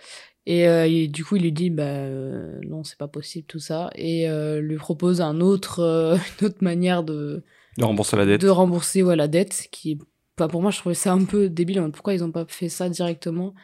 Et, 0.45 0.69
euh, 0.69 0.87
et 0.87 1.09
du 1.09 1.25
coup, 1.25 1.37
il 1.37 1.43
lui 1.43 1.53
dit, 1.53 1.71
bah 1.71 1.83
euh, 1.85 2.59
non, 2.67 2.83
c'est 2.83 2.99
pas 2.99 3.09
possible 3.09 3.47
tout 3.47 3.59
ça, 3.59 3.91
et 3.95 4.27
lui 4.61 4.77
propose 4.77 5.21
un 5.21 5.41
autre, 5.41 6.19
une 6.41 6.47
autre 6.47 6.59
manière 6.63 7.03
de 7.03 7.43
De 7.77 7.85
rembourser 7.85 8.17
la 8.17 8.27
dette. 8.27 8.41
de 8.41 8.49
rembourser 8.49 9.03
ouais, 9.03 9.17
la 9.17 9.29
dette, 9.29 9.69
qui, 9.71 9.99
bah, 10.37 10.49
pour 10.49 10.63
moi, 10.63 10.71
je 10.71 10.79
trouvais 10.79 10.95
ça 10.95 11.13
un 11.13 11.25
peu 11.25 11.49
débile. 11.49 11.83
Pourquoi 11.93 12.15
ils 12.15 12.25
ont 12.25 12.33
pas 12.33 12.47
fait 12.49 12.69
ça 12.69 12.89
directement? 12.89 13.55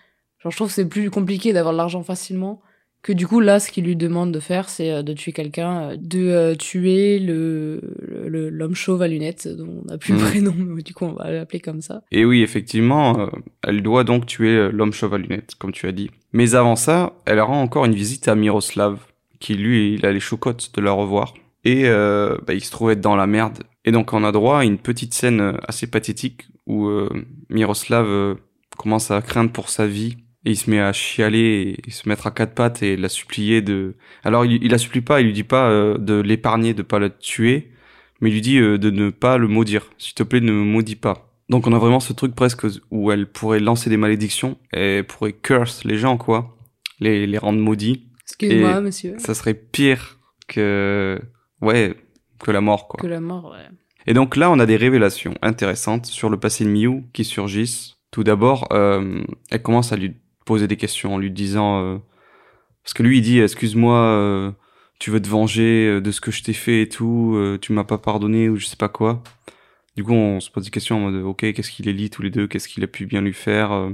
Genre, 0.40 0.52
je 0.52 0.56
trouve 0.56 0.68
que 0.68 0.74
c'est 0.74 0.88
plus 0.88 1.10
compliqué 1.10 1.52
d'avoir 1.54 1.72
de 1.72 1.78
l'argent 1.78 2.02
facilement 2.02 2.60
que 3.04 3.12
du 3.12 3.28
coup, 3.28 3.38
là, 3.38 3.60
ce 3.60 3.70
qu'il 3.70 3.84
lui 3.84 3.96
demande 3.96 4.32
de 4.32 4.40
faire, 4.40 4.68
c'est 4.68 4.90
euh, 4.90 5.02
de 5.02 5.12
tuer 5.12 5.32
quelqu'un, 5.32 5.90
euh, 5.90 5.96
de 5.96 6.20
euh, 6.20 6.54
tuer 6.56 7.18
le 7.20 7.80
l'homme 8.50 8.74
chauve 8.74 9.02
à 9.02 9.08
lunettes, 9.08 9.46
dont 9.46 9.82
on 9.84 9.90
n'a 9.90 9.98
plus 9.98 10.14
le 10.14 10.18
Mhm. 10.18 10.24
prénom, 10.26 10.54
mais 10.56 10.82
du 10.82 10.94
coup, 10.94 11.04
on 11.04 11.12
va 11.12 11.30
l'appeler 11.30 11.60
comme 11.60 11.82
ça. 11.82 12.02
Et 12.10 12.24
oui, 12.24 12.42
effectivement, 12.42 13.28
elle 13.62 13.82
doit 13.82 14.04
donc 14.04 14.26
tuer 14.26 14.70
l'homme 14.72 14.92
chauve 14.92 15.14
à 15.14 15.18
lunettes, 15.18 15.54
comme 15.58 15.72
tu 15.72 15.86
as 15.86 15.92
dit. 15.92 16.10
Mais 16.32 16.54
avant 16.54 16.76
ça, 16.76 17.12
elle 17.26 17.40
rend 17.40 17.60
encore 17.62 17.84
une 17.84 17.94
visite 17.94 18.26
à 18.26 18.34
Miroslav, 18.34 18.98
qui 19.38 19.54
lui, 19.54 19.94
il 19.94 20.06
a 20.06 20.12
les 20.12 20.20
choucottes 20.20 20.72
de 20.74 20.80
la 20.80 20.92
revoir. 20.92 21.34
Et 21.64 21.82
euh, 21.86 22.36
bah, 22.46 22.54
il 22.54 22.64
se 22.64 22.70
trouve 22.70 22.90
être 22.90 23.00
dans 23.00 23.16
la 23.16 23.26
merde. 23.26 23.58
Et 23.84 23.92
donc 23.92 24.12
on 24.12 24.24
a 24.24 24.32
droit 24.32 24.60
à 24.60 24.64
une 24.64 24.78
petite 24.78 25.14
scène 25.14 25.58
assez 25.68 25.86
pathétique 25.86 26.46
où 26.66 26.86
euh, 26.88 27.08
Miroslav 27.50 28.06
euh, 28.06 28.34
commence 28.76 29.10
à 29.10 29.20
craindre 29.22 29.50
pour 29.50 29.68
sa 29.68 29.86
vie. 29.86 30.16
Et 30.44 30.50
il 30.50 30.56
se 30.56 30.68
met 30.70 30.80
à 30.80 30.92
chialer 30.92 31.76
et 31.86 31.90
se 31.90 32.08
mettre 32.08 32.26
à 32.26 32.30
quatre 32.30 32.54
pattes 32.54 32.82
et 32.82 32.96
la 32.96 33.08
supplier 33.08 33.62
de... 33.62 33.94
Alors 34.24 34.44
il, 34.44 34.62
il 34.62 34.70
la 34.70 34.78
supplie 34.78 35.00
pas, 35.00 35.20
il 35.20 35.26
lui 35.28 35.32
dit 35.32 35.42
pas 35.42 35.70
euh, 35.70 35.96
de 35.96 36.20
l'épargner, 36.20 36.74
de 36.74 36.82
pas 36.82 36.98
la 36.98 37.08
tuer, 37.08 37.70
mais 38.20 38.28
il 38.28 38.34
lui 38.34 38.40
dit 38.42 38.58
euh, 38.58 38.76
de 38.76 38.90
ne 38.90 39.08
pas 39.08 39.38
le 39.38 39.48
maudire. 39.48 39.90
S'il 39.96 40.14
te 40.14 40.22
plaît, 40.22 40.40
ne 40.40 40.52
me 40.52 40.64
maudis 40.64 40.96
pas. 40.96 41.30
Donc 41.48 41.66
on 41.66 41.72
a 41.72 41.78
vraiment 41.78 42.00
ce 42.00 42.12
truc 42.12 42.34
presque 42.34 42.66
où 42.90 43.10
elle 43.10 43.26
pourrait 43.26 43.60
lancer 43.60 43.88
des 43.88 43.96
malédictions 43.96 44.58
et 44.74 44.98
elle 44.98 45.06
pourrait 45.06 45.32
curse 45.32 45.84
les 45.84 45.96
gens, 45.96 46.18
quoi. 46.18 46.56
Les, 47.00 47.26
les 47.26 47.38
rendre 47.38 47.58
maudits. 47.58 48.06
Excuse-moi, 48.22 48.80
monsieur. 48.80 49.16
Ça 49.18 49.34
serait 49.34 49.54
pire 49.54 50.18
que... 50.46 51.18
Ouais, 51.60 51.94
que 52.38 52.50
la 52.50 52.60
mort, 52.60 52.88
quoi. 52.88 53.00
Que 53.00 53.06
la 53.06 53.20
mort, 53.20 53.52
ouais. 53.52 53.68
Et 54.06 54.12
donc 54.12 54.36
là, 54.36 54.50
on 54.50 54.58
a 54.58 54.66
des 54.66 54.76
révélations 54.76 55.34
intéressantes 55.40 56.04
sur 56.04 56.28
le 56.28 56.38
passé 56.38 56.64
de 56.64 56.70
Miyu 56.70 57.04
qui 57.14 57.24
surgissent. 57.24 57.96
Tout 58.10 58.24
d'abord, 58.24 58.68
euh, 58.72 59.22
elle 59.50 59.62
commence 59.62 59.92
à 59.92 59.96
lui 59.96 60.14
poser 60.44 60.68
des 60.68 60.76
questions 60.76 61.14
en 61.14 61.18
lui 61.18 61.30
disant... 61.30 61.82
euh, 61.82 61.98
parce 62.82 62.94
que 62.94 63.02
lui, 63.02 63.18
il 63.18 63.22
dit, 63.22 63.40
excuse-moi, 63.40 63.96
euh, 63.98 64.52
tu 64.98 65.10
veux 65.10 65.20
te 65.20 65.28
venger 65.28 65.88
euh, 65.88 66.00
de 66.00 66.10
ce 66.10 66.20
que 66.20 66.30
je 66.30 66.42
t'ai 66.42 66.52
fait 66.52 66.82
et 66.82 66.88
tout, 66.88 67.34
euh, 67.36 67.58
tu 67.58 67.72
m'as 67.72 67.84
pas 67.84 67.98
pardonné 67.98 68.48
ou 68.48 68.56
je 68.56 68.66
sais 68.66 68.76
pas 68.76 68.88
quoi. 68.88 69.22
Du 69.96 70.04
coup, 70.04 70.12
on 70.12 70.40
se 70.40 70.50
pose 70.50 70.64
des 70.64 70.70
questions 70.70 70.96
en 70.96 71.10
mode, 71.10 71.22
ok, 71.24 71.52
qu'est-ce 71.52 71.70
qu'il 71.70 71.88
est 71.88 71.92
lit 71.92 72.10
tous 72.10 72.22
les 72.22 72.30
deux, 72.30 72.46
qu'est-ce 72.46 72.68
qu'il 72.68 72.84
a 72.84 72.86
pu 72.86 73.06
bien 73.06 73.22
lui 73.22 73.32
faire? 73.32 73.72
Euh, 73.72 73.90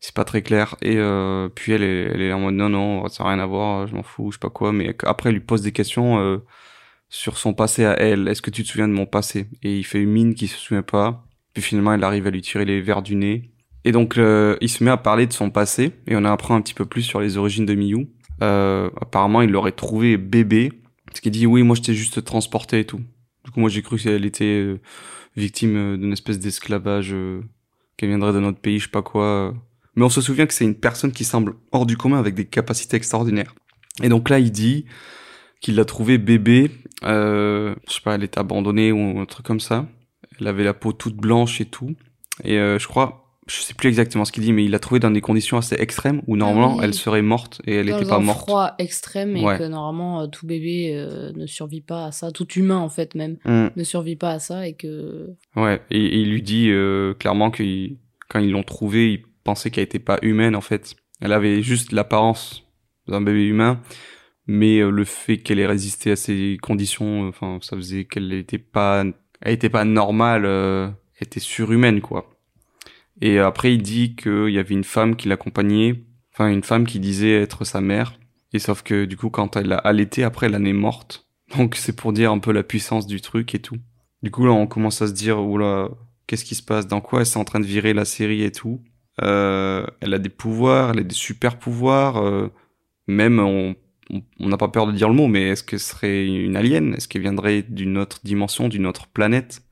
C'est 0.00 0.14
pas 0.14 0.24
très 0.24 0.42
clair. 0.42 0.76
Et 0.82 0.96
euh, 0.96 1.48
puis 1.48 1.72
elle 1.72 1.82
est, 1.82 2.02
elle 2.12 2.22
est 2.22 2.32
en 2.32 2.40
mode, 2.40 2.54
non, 2.54 2.68
non, 2.68 3.08
ça 3.08 3.24
n'a 3.24 3.30
rien 3.30 3.38
à 3.40 3.46
voir, 3.46 3.86
je 3.86 3.94
m'en 3.94 4.02
fous, 4.02 4.30
je 4.30 4.36
sais 4.36 4.40
pas 4.40 4.50
quoi. 4.50 4.72
Mais 4.72 4.94
après, 5.04 5.30
elle 5.30 5.36
lui 5.36 5.40
pose 5.40 5.62
des 5.62 5.72
questions... 5.72 6.40
sur 7.08 7.38
son 7.38 7.54
passé 7.54 7.84
à 7.84 7.92
elle. 8.00 8.26
Est-ce 8.26 8.42
que 8.42 8.50
tu 8.50 8.64
te 8.64 8.68
souviens 8.68 8.88
de 8.88 8.92
mon 8.92 9.06
passé? 9.06 9.46
Et 9.62 9.78
il 9.78 9.84
fait 9.84 10.02
une 10.02 10.10
mine 10.10 10.34
qu'il 10.34 10.48
se 10.48 10.58
souvient 10.58 10.82
pas. 10.82 11.24
Puis 11.52 11.62
finalement, 11.62 11.92
elle 11.94 12.02
arrive 12.02 12.26
à 12.26 12.30
lui 12.30 12.42
tirer 12.42 12.64
les 12.64 12.80
verres 12.80 13.02
du 13.02 13.14
nez. 13.14 13.52
Et 13.84 13.92
donc, 13.92 14.16
euh, 14.16 14.56
il 14.60 14.68
se 14.68 14.82
met 14.82 14.90
à 14.90 14.96
parler 14.96 15.26
de 15.26 15.32
son 15.32 15.50
passé. 15.50 15.92
Et 16.06 16.16
on 16.16 16.24
apprend 16.24 16.54
un 16.54 16.60
petit 16.60 16.74
peu 16.74 16.84
plus 16.84 17.02
sur 17.02 17.20
les 17.20 17.36
origines 17.36 17.66
de 17.66 17.74
Miyu. 17.74 18.08
Euh, 18.42 18.90
apparemment, 19.00 19.42
il 19.42 19.50
l'aurait 19.50 19.72
trouvé 19.72 20.16
bébé. 20.16 20.72
Parce 21.06 21.20
qu'il 21.20 21.32
dit, 21.32 21.46
oui, 21.46 21.62
moi, 21.62 21.76
je 21.76 21.82
t'ai 21.82 21.94
juste 21.94 22.24
transporté 22.24 22.80
et 22.80 22.84
tout. 22.84 23.00
Du 23.44 23.50
coup, 23.50 23.60
moi, 23.60 23.68
j'ai 23.68 23.82
cru 23.82 23.98
qu'elle 23.98 24.24
était 24.24 24.44
euh, 24.44 24.80
victime 25.36 25.76
euh, 25.76 25.96
d'une 25.96 26.12
espèce 26.12 26.38
d'esclavage, 26.38 27.12
euh, 27.12 27.42
qu'elle 27.96 28.08
viendrait 28.08 28.32
d'un 28.32 28.44
autre 28.44 28.58
pays, 28.58 28.78
je 28.78 28.84
sais 28.84 28.90
pas 28.90 29.02
quoi. 29.02 29.54
Mais 29.96 30.04
on 30.04 30.08
se 30.08 30.20
souvient 30.20 30.46
que 30.46 30.54
c'est 30.54 30.64
une 30.64 30.74
personne 30.74 31.12
qui 31.12 31.24
semble 31.24 31.54
hors 31.70 31.86
du 31.86 31.96
commun 31.96 32.18
avec 32.18 32.34
des 32.34 32.46
capacités 32.46 32.96
extraordinaires. 32.96 33.54
Et 34.02 34.08
donc 34.08 34.28
là, 34.28 34.40
il 34.40 34.50
dit 34.50 34.86
qu'il 35.60 35.76
l'a 35.76 35.84
trouvé 35.84 36.18
bébé 36.18 36.70
euh, 37.04 37.74
je 37.88 37.94
sais 37.94 38.00
pas, 38.00 38.14
elle 38.14 38.24
était 38.24 38.38
abandonnée 38.38 38.92
ou 38.92 39.18
un 39.18 39.26
truc 39.26 39.46
comme 39.46 39.60
ça. 39.60 39.86
Elle 40.40 40.48
avait 40.48 40.64
la 40.64 40.74
peau 40.74 40.92
toute 40.92 41.16
blanche 41.16 41.60
et 41.60 41.66
tout. 41.66 41.94
Et 42.42 42.58
euh, 42.58 42.78
je 42.78 42.88
crois, 42.88 43.23
je 43.46 43.56
sais 43.60 43.74
plus 43.74 43.88
exactement 43.88 44.24
ce 44.24 44.32
qu'il 44.32 44.42
dit, 44.42 44.52
mais 44.52 44.64
il 44.64 44.70
l'a 44.70 44.78
trouvé 44.78 45.00
dans 45.00 45.10
des 45.10 45.20
conditions 45.20 45.58
assez 45.58 45.74
extrêmes 45.78 46.22
où 46.26 46.36
normalement 46.36 46.72
Ah 46.72 46.76
oui. 46.78 46.84
elle 46.84 46.94
serait 46.94 47.20
morte 47.22 47.60
et 47.66 47.74
elle 47.74 47.86
Dans 47.88 47.98
n'était 47.98 48.08
pas 48.08 48.18
morte. 48.18 48.38
froid 48.38 48.74
extrême 48.78 49.36
et 49.36 49.44
Ouais. 49.44 49.58
que 49.58 49.64
normalement 49.64 50.22
euh, 50.22 50.26
tout 50.28 50.46
bébé 50.46 50.92
euh, 50.94 51.30
ne 51.34 51.46
survit 51.46 51.82
pas 51.82 52.06
à 52.06 52.12
ça, 52.12 52.30
tout 52.32 52.48
humain 52.52 52.78
en 52.78 52.88
fait 52.88 53.14
même 53.14 53.36
Hmm. 53.44 53.68
ne 53.76 53.84
survit 53.84 54.16
pas 54.16 54.30
à 54.30 54.38
ça 54.38 54.66
et 54.66 54.72
que 54.74 55.34
Ouais, 55.56 55.82
et, 55.90 55.98
et 56.04 56.18
il 56.20 56.30
lui 56.30 56.42
dit 56.42 56.70
euh, 56.70 57.12
clairement 57.14 57.50
que 57.50 57.62
quand 58.30 58.38
ils 58.40 58.50
l'ont 58.50 58.62
trouvée, 58.62 59.12
il 59.12 59.22
pensait 59.44 59.70
qu'elle 59.70 59.84
était 59.84 59.98
pas 59.98 60.18
humaine 60.22 60.56
en 60.56 60.60
fait. 60.62 60.94
Elle 61.20 61.32
avait 61.32 61.60
juste 61.62 61.92
l'apparence 61.92 62.64
d'un 63.06 63.20
bébé 63.20 63.44
humain, 63.46 63.80
mais 64.46 64.78
euh, 64.78 64.88
le 64.90 65.04
fait 65.04 65.36
qu'elle 65.36 65.58
ait 65.58 65.66
résisté 65.66 66.10
à 66.12 66.16
ces 66.16 66.56
conditions, 66.62 67.28
enfin, 67.28 67.58
ça 67.60 67.76
faisait 67.76 68.06
qu'elle 68.06 68.32
était 68.32 68.58
pas, 68.58 69.04
elle 69.42 69.52
était 69.52 69.68
pas 69.68 69.84
normale, 69.84 70.44
euh, 70.46 70.88
elle 71.20 71.26
était 71.26 71.40
surhumaine 71.40 72.00
quoi. 72.00 72.30
Et 73.20 73.38
après, 73.38 73.74
il 73.74 73.82
dit 73.82 74.16
qu'il 74.16 74.48
y 74.50 74.58
avait 74.58 74.74
une 74.74 74.84
femme 74.84 75.16
qui 75.16 75.28
l'accompagnait, 75.28 76.04
enfin 76.32 76.48
une 76.48 76.62
femme 76.64 76.86
qui 76.86 76.98
disait 77.00 77.40
être 77.42 77.64
sa 77.64 77.80
mère. 77.80 78.18
Et 78.52 78.58
sauf 78.58 78.82
que 78.82 79.04
du 79.04 79.16
coup, 79.16 79.30
quand 79.30 79.56
elle 79.56 79.68
l'a 79.68 79.78
allaité, 79.78 80.24
après, 80.24 80.46
elle 80.46 80.66
est 80.66 80.72
morte. 80.72 81.26
Donc 81.56 81.74
c'est 81.76 81.94
pour 81.96 82.12
dire 82.12 82.32
un 82.32 82.38
peu 82.38 82.52
la 82.52 82.62
puissance 82.62 83.06
du 83.06 83.20
truc 83.20 83.54
et 83.54 83.60
tout. 83.60 83.76
Du 84.22 84.30
coup, 84.30 84.44
là, 84.46 84.52
on 84.52 84.66
commence 84.66 85.02
à 85.02 85.06
se 85.06 85.12
dire, 85.12 85.40
oula, 85.40 85.90
qu'est-ce 86.26 86.44
qui 86.44 86.54
se 86.54 86.62
passe? 86.62 86.86
Dans 86.86 87.00
quoi 87.00 87.20
elle 87.20 87.26
est 87.26 87.36
en 87.36 87.44
train 87.44 87.60
de 87.60 87.66
virer 87.66 87.92
la 87.94 88.04
série 88.04 88.42
et 88.42 88.52
tout? 88.52 88.80
Euh, 89.22 89.86
Elle 90.00 90.14
a 90.14 90.18
des 90.18 90.28
pouvoirs, 90.28 90.90
elle 90.90 91.00
a 91.00 91.02
des 91.04 91.14
super 91.14 91.58
pouvoirs. 91.58 92.16
euh, 92.18 92.48
même, 93.06 93.38
on 93.40 93.76
on- 94.10 94.22
on 94.38 94.48
n'a 94.50 94.58
pas 94.58 94.68
peur 94.68 94.86
de 94.86 94.92
dire 94.92 95.08
le 95.08 95.14
mot, 95.14 95.28
mais 95.28 95.48
est-ce 95.48 95.62
que 95.62 95.78
ce 95.78 95.90
serait 95.92 96.26
une 96.26 96.56
alien? 96.56 96.92
Est-ce 96.94 97.08
qu'elle 97.08 97.22
viendrait 97.22 97.62
d'une 97.62 97.96
autre 97.96 98.20
dimension, 98.22 98.68
d'une 98.68 98.86
autre 98.86 99.06
planète? 99.08 99.62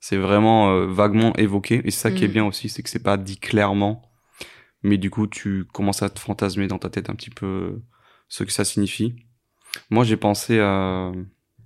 C'est 0.00 0.16
vraiment 0.16 0.70
euh, 0.70 0.86
vaguement 0.86 1.34
évoqué. 1.36 1.82
Et 1.84 1.90
c'est 1.90 2.00
ça 2.00 2.10
qui 2.10 2.24
est 2.24 2.28
Mhm. 2.28 2.32
bien 2.34 2.44
aussi, 2.46 2.68
c'est 2.68 2.82
que 2.82 2.88
c'est 2.90 3.02
pas 3.02 3.16
dit 3.16 3.38
clairement. 3.38 4.02
Mais 4.82 4.96
du 4.96 5.10
coup, 5.10 5.26
tu 5.26 5.64
commences 5.72 6.02
à 6.02 6.08
te 6.08 6.18
fantasmer 6.18 6.66
dans 6.66 6.78
ta 6.78 6.88
tête 6.88 7.10
un 7.10 7.14
petit 7.14 7.30
peu 7.30 7.46
euh, 7.46 7.82
ce 8.28 8.44
que 8.44 8.52
ça 8.52 8.64
signifie. 8.64 9.14
Moi, 9.90 10.04
j'ai 10.04 10.16
pensé 10.16 10.58
à, 10.58 11.12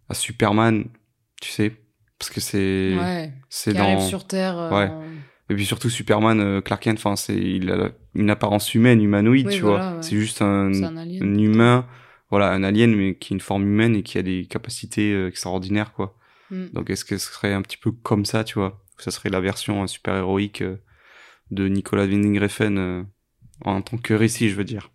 à 0.09 0.15
Superman, 0.15 0.85
tu 1.41 1.51
sais, 1.51 1.73
parce 2.19 2.31
que 2.31 2.41
c'est 2.41 2.97
ouais, 2.99 3.33
c'est 3.49 3.73
dans 3.73 3.85
arrive 3.85 4.01
sur 4.01 4.27
Terre. 4.27 4.59
euh, 4.59 4.71
Ouais. 4.71 4.91
et 5.49 5.55
puis 5.55 5.65
surtout 5.65 5.89
Superman, 5.89 6.41
euh, 6.41 6.61
Clark 6.61 6.83
Kent, 6.83 6.99
enfin 6.99 7.17
c'est 7.17 7.37
il 7.37 7.71
a 7.71 7.91
une 8.15 8.31
apparence 8.31 8.75
humaine, 8.75 9.01
humanoïde, 9.01 9.47
Oui, 9.47 9.55
tu 9.55 9.61
voilà, 9.63 9.91
vois. 9.91 9.97
ouais. 9.97 10.03
C'est 10.03 10.17
juste 10.17 10.43
un, 10.43 10.73
un 10.83 10.97
alien. 10.97 11.23
un 11.23 11.39
humain, 11.39 11.87
voilà, 12.31 12.51
un 12.51 12.63
alien 12.65 12.95
mais 12.95 13.15
qui 13.17 13.33
a 13.33 13.37
une 13.37 13.41
forme 13.41 13.63
humaine 13.65 13.95
et 13.97 14.03
qui 14.03 14.19
a 14.19 14.23
des 14.23 14.47
capacités 14.47 15.27
extraordinaires 15.27 15.93
quoi. 15.93 16.17
Mm. 16.55 16.71
Donc 16.73 16.91
est-ce 16.91 17.05
que 17.05 17.19
ce 17.19 17.33
serait 17.33 17.53
un 17.53 17.63
petit 17.63 17.77
peu 17.77 17.91
comme 17.91 18.25
ça, 18.25 18.45
tu 18.45 18.59
vois? 18.59 18.81
Ça 18.99 19.11
serait 19.11 19.31
la 19.31 19.41
version 19.41 19.83
euh, 19.83 19.87
super 19.87 20.17
héroïque 20.17 20.63
euh, 20.63 20.77
de 21.51 21.67
Nicolas 21.69 22.05
Winding 22.05 22.39
Refn 22.39 22.79
euh, 22.79 23.03
en 23.65 23.83
tant 23.83 23.99
que 23.99 24.15
récit, 24.15 24.49
je 24.49 24.55
veux 24.55 24.65
dire. 24.65 24.91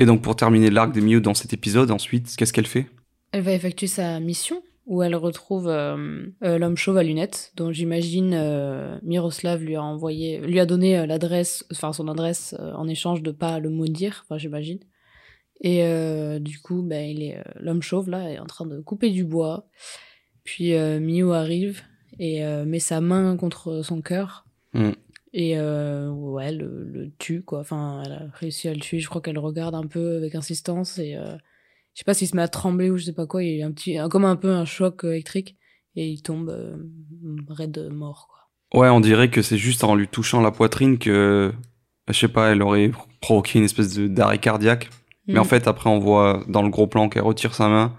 Et 0.00 0.06
donc 0.06 0.22
pour 0.22 0.34
terminer 0.34 0.70
l'arc 0.70 0.92
de 0.92 1.00
Mew 1.00 1.20
dans 1.20 1.34
cet 1.34 1.52
épisode, 1.52 1.90
ensuite, 1.90 2.34
qu'est-ce 2.36 2.52
qu'elle 2.52 2.66
fait? 2.66 2.86
Elle 3.30 3.42
va 3.42 3.52
effectuer 3.52 3.86
sa 3.86 4.18
mission 4.18 4.62
où 4.86 5.02
elle 5.02 5.14
retrouve 5.14 5.68
euh, 5.68 6.26
l'homme 6.42 6.76
chauve 6.76 6.98
à 6.98 7.02
lunettes, 7.02 7.52
dont 7.56 7.72
j'imagine 7.72 9.00
Miroslav 9.02 9.62
lui 9.62 9.76
a 9.76 9.82
envoyé, 9.82 10.40
lui 10.40 10.60
a 10.60 10.66
donné 10.66 11.06
l'adresse, 11.06 11.64
enfin 11.72 11.94
son 11.94 12.06
adresse 12.08 12.54
en 12.58 12.86
échange 12.86 13.22
de 13.22 13.30
pas 13.30 13.60
le 13.60 13.70
maudire, 13.70 14.24
enfin 14.26 14.36
j'imagine. 14.36 14.80
Et 15.60 15.84
euh, 15.84 16.38
du 16.38 16.60
coup, 16.60 16.82
ben 16.82 17.08
il 17.08 17.22
est 17.22 17.38
euh, 17.38 17.42
l'homme 17.56 17.82
chauve 17.82 18.10
là 18.10 18.30
est 18.30 18.38
en 18.38 18.46
train 18.46 18.66
de 18.66 18.80
couper 18.80 19.10
du 19.10 19.24
bois. 19.24 19.66
Puis 20.44 20.74
euh, 20.74 21.00
Miu 21.00 21.32
arrive 21.32 21.82
et 22.18 22.44
euh, 22.44 22.64
met 22.64 22.78
sa 22.78 23.00
main 23.00 23.36
contre 23.36 23.82
son 23.82 24.00
cœur. 24.02 24.44
Mm. 24.74 24.90
Et 25.32 25.58
euh, 25.58 26.08
ouais, 26.10 26.52
le, 26.52 26.84
le 26.84 27.10
tue 27.18 27.42
quoi. 27.42 27.60
Enfin, 27.60 28.02
elle 28.04 28.12
a 28.12 28.22
réussi 28.34 28.68
à 28.68 28.74
le 28.74 28.80
tuer. 28.80 29.00
Je 29.00 29.08
crois 29.08 29.20
qu'elle 29.20 29.38
regarde 29.38 29.74
un 29.74 29.86
peu 29.86 30.16
avec 30.18 30.34
insistance 30.34 30.98
et 30.98 31.16
euh, 31.16 31.34
je 31.94 32.00
sais 32.00 32.04
pas 32.04 32.14
s'il 32.14 32.28
se 32.28 32.36
met 32.36 32.42
à 32.42 32.48
trembler 32.48 32.90
ou 32.90 32.96
je 32.98 33.04
sais 33.04 33.12
pas 33.12 33.26
quoi, 33.26 33.42
il 33.42 33.56
y 33.56 33.62
a 33.62 33.66
un 33.66 33.72
petit, 33.72 33.96
comme 34.10 34.24
un 34.24 34.36
peu 34.36 34.50
un 34.52 34.64
choc 34.64 35.02
électrique 35.04 35.56
et 35.96 36.08
il 36.08 36.22
tombe 36.22 36.54
raide 37.48 37.88
mort 37.90 38.28
quoi. 38.28 38.80
Ouais, 38.80 38.88
on 38.88 39.00
dirait 39.00 39.30
que 39.30 39.42
c'est 39.42 39.56
juste 39.58 39.84
en 39.84 39.94
lui 39.94 40.08
touchant 40.08 40.40
la 40.40 40.50
poitrine 40.50 40.98
que, 40.98 41.52
je 42.08 42.12
sais 42.12 42.28
pas, 42.28 42.50
elle 42.50 42.62
aurait 42.62 42.90
provoqué 43.20 43.58
une 43.60 43.64
espèce 43.64 43.94
de 43.94 44.08
d'arrêt 44.08 44.38
cardiaque. 44.38 44.90
Mais 45.28 45.38
en 45.38 45.42
Mm. 45.44 45.48
fait, 45.48 45.68
après, 45.68 45.88
on 45.88 46.00
voit 46.00 46.44
dans 46.48 46.62
le 46.62 46.68
gros 46.70 46.86
plan 46.88 47.08
qu'elle 47.08 47.22
retire 47.22 47.54
sa 47.54 47.68
main. 47.68 47.94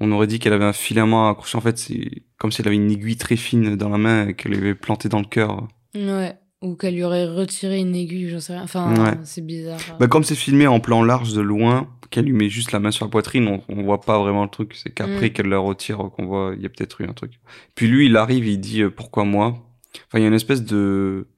On 0.00 0.12
aurait 0.12 0.26
dit 0.26 0.38
qu'elle 0.38 0.52
avait 0.52 0.64
un 0.64 0.72
filament 0.72 1.28
accroché. 1.30 1.56
En 1.58 1.60
fait, 1.60 1.76
c'est 1.78 2.10
comme 2.38 2.52
si 2.52 2.60
elle 2.62 2.68
avait 2.68 2.76
une 2.76 2.90
aiguille 2.90 3.16
très 3.16 3.36
fine 3.36 3.76
dans 3.76 3.88
la 3.88 3.98
main 3.98 4.28
et 4.28 4.34
qu'elle 4.34 4.54
avait 4.54 4.74
planté 4.74 5.08
dans 5.08 5.18
le 5.20 5.26
cœur. 5.26 5.66
Ouais. 5.94 6.36
Ou 6.62 6.74
qu'elle 6.74 6.94
lui 6.94 7.04
aurait 7.04 7.26
retiré 7.26 7.78
une 7.78 7.94
aiguille, 7.94 8.28
j'en 8.30 8.40
sais 8.40 8.52
rien. 8.52 8.62
Enfin, 8.62 8.92
Ouais. 9.04 9.18
c'est 9.24 9.44
bizarre. 9.46 9.78
Bah, 10.00 10.08
comme 10.08 10.24
c'est 10.24 10.34
filmé 10.34 10.66
en 10.66 10.80
plan 10.80 11.02
large 11.04 11.32
de 11.32 11.40
loin, 11.40 11.88
qu'elle 12.10 12.24
lui 12.24 12.32
met 12.32 12.48
juste 12.48 12.72
la 12.72 12.80
main 12.80 12.90
sur 12.90 13.04
la 13.06 13.10
poitrine, 13.10 13.46
on, 13.46 13.62
on 13.68 13.82
voit 13.82 14.00
pas 14.00 14.18
vraiment 14.20 14.42
le 14.44 14.50
truc. 14.50 14.74
C'est 14.74 14.90
qu'après 14.90 15.28
Mm. 15.28 15.32
qu'elle 15.32 15.48
la 15.48 15.58
retire 15.58 15.98
qu'on 16.16 16.26
voit, 16.26 16.52
il 16.56 16.62
y 16.62 16.66
a 16.66 16.68
peut-être 16.68 17.00
eu 17.00 17.04
un 17.06 17.12
truc. 17.12 17.32
Puis 17.74 17.86
lui, 17.86 18.06
il 18.06 18.16
arrive, 18.16 18.46
il 18.46 18.58
dit 18.58 18.82
euh, 18.82 18.90
pourquoi 18.90 19.24
moi? 19.24 19.58
Enfin, 20.08 20.18
il 20.18 20.22
y 20.22 20.24
a 20.24 20.28
une 20.28 20.34
espèce 20.34 20.64
de 20.64 21.28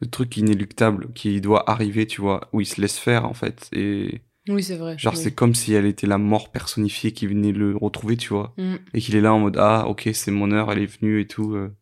le 0.00 0.06
truc 0.08 0.36
inéluctable 0.36 1.08
qui 1.12 1.40
doit 1.40 1.68
arriver, 1.68 2.06
tu 2.06 2.20
vois, 2.20 2.48
où 2.52 2.60
il 2.60 2.66
se 2.66 2.80
laisse 2.80 2.98
faire 2.98 3.24
en 3.24 3.34
fait. 3.34 3.68
Et 3.72 4.20
Oui, 4.48 4.62
c'est 4.62 4.76
vrai. 4.76 4.96
genre 4.98 5.14
oui. 5.14 5.20
c'est 5.22 5.32
comme 5.34 5.54
si 5.54 5.74
elle 5.74 5.86
était 5.86 6.06
la 6.06 6.18
mort 6.18 6.50
personnifiée 6.50 7.12
qui 7.12 7.26
venait 7.26 7.52
le 7.52 7.76
retrouver, 7.76 8.16
tu 8.16 8.28
vois, 8.30 8.54
Mm. 8.56 8.74
et 8.94 9.00
qu'il 9.00 9.14
est 9.16 9.20
là 9.20 9.32
en 9.34 9.38
mode 9.40 9.56
ah 9.58 9.86
ok 9.88 10.08
c'est 10.14 10.30
mon 10.30 10.50
heure, 10.52 10.72
elle 10.72 10.78
est 10.80 10.86
venue 11.00 11.20
et 11.20 11.26
tout. 11.26 11.54
euh. 11.54 11.74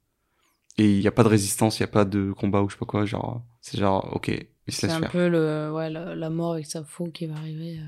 Et 0.78 0.84
il 0.90 1.00
y 1.00 1.08
a 1.08 1.12
pas 1.12 1.22
de 1.22 1.28
résistance, 1.28 1.78
il 1.78 1.82
y 1.82 1.84
a 1.84 1.88
pas 1.88 2.04
de 2.04 2.32
combat 2.32 2.60
ou 2.62 2.68
je 2.68 2.74
sais 2.74 2.78
pas 2.78 2.86
quoi, 2.86 3.04
genre 3.06 3.42
c'est 3.62 3.78
genre 3.78 4.10
ok 4.14 4.28
il 4.68 4.72
se 4.74 4.80
C'est 4.80 4.86
laisse 4.88 4.96
un 4.96 5.00
faire. 5.00 5.10
peu 5.12 5.28
le, 5.28 5.70
ouais, 5.72 5.88
la, 5.90 6.14
la 6.16 6.28
mort 6.30 6.54
avec 6.54 6.66
sa 6.66 6.82
faux 6.84 7.08
qui 7.10 7.26
va 7.26 7.36
arriver. 7.36 7.78
euh. 7.78 7.84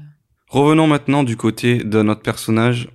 Revenons 0.49 0.87
maintenant 0.87 1.25
du 1.25 1.37
côté 1.37 1.83
de 1.85 2.01
notre 2.03 2.23
personnage, 2.23 2.89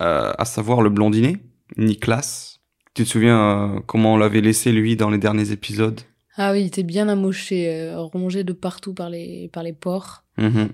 euh, 0.00 0.32
à 0.36 0.44
savoir 0.44 0.80
le 0.82 0.90
blondinet, 0.90 1.36
Niklas. 1.76 2.58
Tu 2.94 3.04
te 3.04 3.08
souviens 3.08 3.82
comment 3.86 4.14
on 4.14 4.16
l'avait 4.16 4.40
laissé 4.40 4.72
lui 4.72 4.96
dans 4.96 5.10
les 5.10 5.18
derniers 5.18 5.52
épisodes? 5.52 6.00
Ah 6.36 6.52
oui, 6.52 6.62
il 6.62 6.66
était 6.66 6.82
bien 6.82 7.08
amoché, 7.08 7.92
rongé 7.94 8.42
de 8.44 8.52
partout 8.52 8.94
par 8.94 9.10
les, 9.10 9.48
par 9.52 9.62
les 9.62 9.72
pores. 9.72 10.24
Mhm. 10.38 10.70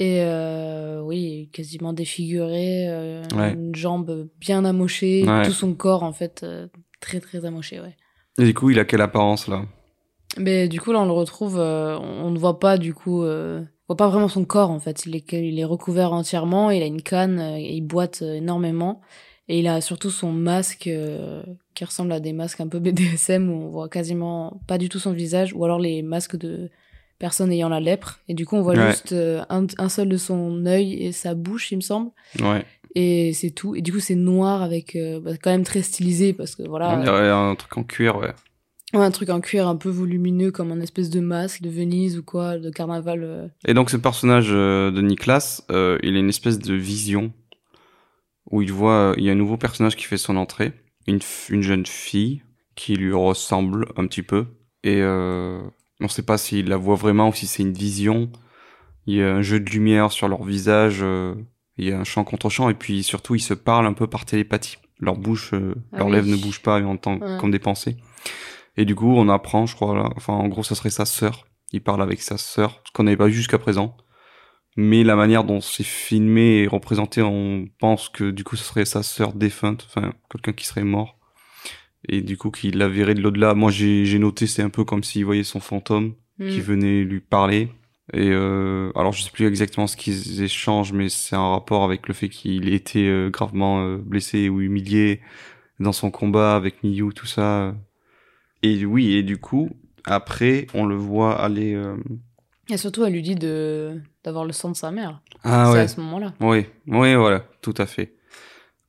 Et 0.00 0.20
euh, 0.22 1.00
oui, 1.02 1.50
quasiment 1.52 1.92
défiguré, 1.92 2.86
euh, 2.88 3.24
Ouais. 3.34 3.52
une 3.52 3.74
jambe 3.74 4.28
bien 4.38 4.64
amochée, 4.64 5.24
Ouais. 5.26 5.42
tout 5.42 5.50
son 5.52 5.74
corps 5.74 6.04
en 6.04 6.12
fait 6.12 6.42
euh, 6.44 6.68
très 7.00 7.18
très 7.18 7.44
amoché, 7.44 7.80
ouais. 7.80 7.96
Et 8.38 8.44
du 8.44 8.54
coup, 8.54 8.70
il 8.70 8.78
a 8.78 8.84
quelle 8.84 9.00
apparence 9.00 9.48
là? 9.48 9.64
Mais 10.36 10.68
du 10.68 10.80
coup 10.80 10.92
là 10.92 11.00
on 11.00 11.06
le 11.06 11.10
retrouve, 11.12 11.56
on 11.58 12.30
ne 12.30 12.38
voit 12.38 12.60
pas 12.60 12.78
du 12.78 12.94
coup, 12.94 13.24
on 13.24 13.66
voit 13.88 13.96
pas 13.96 14.08
vraiment 14.08 14.28
son 14.28 14.44
corps 14.44 14.70
en 14.70 14.78
fait. 14.78 15.04
Il 15.06 15.16
est, 15.16 15.32
il 15.32 15.58
est 15.58 15.64
recouvert 15.64 16.12
entièrement, 16.12 16.70
il 16.70 16.80
a 16.82 16.86
une 16.86 17.02
canne, 17.02 17.40
et 17.40 17.72
il 17.74 17.80
boite 17.80 18.22
énormément. 18.22 19.00
Et 19.48 19.58
il 19.58 19.66
a 19.66 19.80
surtout 19.80 20.10
son 20.10 20.30
masque 20.30 20.88
qui 21.74 21.84
ressemble 21.84 22.12
à 22.12 22.20
des 22.20 22.32
masques 22.34 22.60
un 22.60 22.68
peu 22.68 22.78
BDSM 22.78 23.50
où 23.50 23.54
on 23.64 23.68
voit 23.70 23.88
quasiment 23.88 24.60
pas 24.68 24.78
du 24.78 24.88
tout 24.88 24.98
son 25.00 25.12
visage, 25.12 25.52
ou 25.54 25.64
alors 25.64 25.80
les 25.80 26.02
masques 26.02 26.36
de 26.36 26.70
personnes 27.18 27.52
ayant 27.52 27.68
la 27.68 27.80
lèpre. 27.80 28.20
Et 28.28 28.34
du 28.34 28.46
coup 28.46 28.56
on 28.56 28.62
voit 28.62 28.74
Ouais. 28.76 28.90
juste 28.90 29.12
euh, 29.12 29.42
un, 29.48 29.66
un 29.78 29.88
seul 29.88 30.08
de 30.08 30.16
son 30.16 30.64
œil 30.66 30.94
et 31.04 31.12
sa 31.12 31.34
bouche, 31.34 31.72
il 31.72 31.76
me 31.76 31.80
semble. 31.82 32.10
Ouais. 32.40 32.64
Et 32.94 33.32
c'est 33.34 33.50
tout. 33.50 33.74
Et 33.76 33.82
du 33.82 33.92
coup 33.92 34.00
c'est 34.00 34.14
noir 34.14 34.62
avec 34.62 34.96
euh, 34.96 35.20
bah, 35.20 35.32
quand 35.42 35.50
même 35.50 35.64
très 35.64 35.82
stylisé 35.82 36.32
parce 36.32 36.54
que 36.56 36.62
voilà. 36.62 36.90
Un 36.90 37.54
truc 37.54 37.76
en 37.76 37.82
cuir, 37.84 38.16
ouais. 38.16 38.32
Ouais, 38.94 39.04
un 39.04 39.10
truc 39.10 39.28
en 39.28 39.40
cuir 39.40 39.68
un 39.68 39.76
peu 39.76 39.90
volumineux 39.90 40.50
comme 40.50 40.72
un 40.72 40.80
espèce 40.80 41.10
de 41.10 41.20
masque 41.20 41.60
de 41.60 41.68
Venise 41.68 42.16
ou 42.16 42.22
quoi, 42.22 42.56
de 42.58 42.70
carnaval. 42.70 43.22
euh. 43.22 43.46
Et 43.66 43.74
donc 43.74 43.90
ce 43.90 43.98
personnage 43.98 44.48
de 44.48 45.00
Niklas, 45.02 45.62
euh, 45.70 45.98
il 46.02 46.16
a 46.16 46.18
une 46.18 46.30
espèce 46.30 46.58
de 46.58 46.72
vision 46.74 47.30
où 48.50 48.62
il 48.62 48.72
voit, 48.72 49.12
il 49.18 49.24
y 49.24 49.28
a 49.28 49.32
un 49.32 49.36
nouveau 49.36 49.58
personnage 49.58 49.94
qui 49.94 50.04
fait 50.04 50.16
son 50.16 50.36
entrée, 50.38 50.72
une, 51.06 51.18
une 51.50 51.62
jeune 51.62 51.84
fille 51.84 52.40
qui 52.76 52.94
lui 52.96 53.12
ressemble 53.12 53.88
un 53.98 54.06
petit 54.06 54.22
peu. 54.22 54.46
Et 54.84 55.02
on 56.00 56.04
ne 56.04 56.08
sait 56.08 56.22
pas 56.22 56.38
s'il 56.38 56.68
la 56.68 56.76
voit 56.76 56.96
vraiment 56.96 57.28
ou 57.28 57.32
si 57.32 57.46
c'est 57.46 57.62
une 57.62 57.72
vision. 57.72 58.30
Il 59.06 59.14
y 59.16 59.22
a 59.22 59.34
un 59.34 59.42
jeu 59.42 59.58
de 59.60 59.70
lumière 59.70 60.12
sur 60.12 60.28
leur 60.28 60.44
visage, 60.44 60.98
euh, 61.02 61.34
il 61.76 61.88
y 61.88 61.92
a 61.92 61.98
un 61.98 62.04
chant 62.04 62.24
contre 62.24 62.50
chant, 62.50 62.68
et 62.68 62.74
puis 62.74 63.02
surtout 63.02 63.34
ils 63.34 63.40
se 63.40 63.54
parlent 63.54 63.86
un 63.86 63.92
peu 63.94 64.06
par 64.06 64.24
télépathie. 64.26 64.76
Leur 65.00 65.16
bouche, 65.16 65.54
euh, 65.54 65.74
Ah 65.92 65.98
leurs 65.98 66.06
oui. 66.08 66.12
lèvres 66.14 66.28
ne 66.28 66.36
bougent 66.36 66.62
pas 66.62 66.80
en 66.82 66.96
tant 66.96 67.18
Ouais. 67.18 67.38
comme 67.40 67.50
des 67.50 67.58
pensées. 67.58 67.96
Et 68.76 68.84
du 68.84 68.94
coup, 68.94 69.12
on 69.16 69.28
apprend, 69.28 69.66
je 69.66 69.74
crois, 69.74 69.96
là, 69.96 70.10
enfin, 70.16 70.32
en 70.34 70.46
gros, 70.48 70.62
ça 70.62 70.74
serait 70.74 70.90
sa 70.90 71.04
sœur. 71.06 71.46
Il 71.72 71.80
parle 71.82 72.02
avec 72.02 72.20
sa 72.22 72.36
sœur, 72.38 72.80
ce 72.86 72.92
qu'on 72.92 73.04
n'avait 73.04 73.16
pas 73.16 73.26
vu 73.26 73.32
jusqu'à 73.34 73.58
présent. 73.58 73.96
Mais 74.76 75.02
la 75.04 75.16
manière 75.16 75.42
dont 75.44 75.60
c'est 75.60 75.82
filmé 75.84 76.58
et 76.62 76.66
représenté, 76.68 77.20
on 77.22 77.66
pense 77.80 78.08
que 78.08 78.30
du 78.30 78.44
coup, 78.44 78.54
ce 78.56 78.62
serait 78.64 78.84
sa 78.84 79.02
sœur 79.02 79.32
défunte, 79.32 79.86
enfin, 79.88 80.12
quelqu'un 80.30 80.52
qui 80.52 80.66
serait 80.66 80.84
mort. 80.84 81.17
Et 82.06 82.20
du 82.22 82.36
coup, 82.36 82.50
qu'il 82.50 82.78
la 82.78 82.88
verrait 82.88 83.14
de 83.14 83.20
l'au-delà. 83.20 83.54
Moi, 83.54 83.70
j'ai 83.70 84.18
noté, 84.18 84.46
c'est 84.46 84.62
un 84.62 84.70
peu 84.70 84.84
comme 84.84 85.02
s'il 85.02 85.24
voyait 85.24 85.42
son 85.44 85.60
fantôme 85.60 86.14
qui 86.38 86.58
Mm. 86.58 86.62
venait 86.62 87.02
lui 87.02 87.20
parler. 87.20 87.68
Et 88.14 88.30
euh, 88.30 88.90
alors, 88.94 89.12
je 89.12 89.22
sais 89.22 89.30
plus 89.30 89.46
exactement 89.46 89.86
ce 89.86 89.96
qu'ils 89.96 90.42
échangent, 90.42 90.92
mais 90.92 91.08
c'est 91.08 91.34
un 91.36 91.50
rapport 91.50 91.82
avec 91.84 92.06
le 92.08 92.14
fait 92.14 92.28
qu'il 92.28 92.68
ait 92.68 92.74
été 92.76 93.08
euh, 93.08 93.28
gravement 93.30 93.82
euh, 93.82 93.96
blessé 93.98 94.48
ou 94.48 94.60
humilié 94.60 95.20
dans 95.80 95.92
son 95.92 96.10
combat 96.10 96.54
avec 96.56 96.82
Miyu, 96.84 97.12
tout 97.14 97.26
ça. 97.26 97.74
Et 98.62 98.84
oui, 98.86 99.12
et 99.14 99.22
du 99.22 99.36
coup, 99.38 99.68
après, 100.04 100.68
on 100.74 100.86
le 100.86 100.94
voit 100.96 101.38
aller. 101.40 101.74
euh, 101.74 101.96
Et 102.70 102.76
surtout, 102.76 103.04
elle 103.04 103.12
lui 103.12 103.22
dit 103.22 103.34
de 103.34 104.00
d'avoir 104.24 104.44
le 104.44 104.52
sang 104.52 104.70
de 104.70 104.76
sa 104.76 104.90
mère. 104.90 105.20
Ah 105.44 105.72
ouais. 105.72 105.80
à 105.80 105.88
ce 105.88 106.00
moment-là. 106.00 106.32
Oui, 106.40 106.64
oui, 106.86 107.14
voilà, 107.14 107.40
tout 107.62 107.74
à 107.78 107.86
fait. 107.86 108.14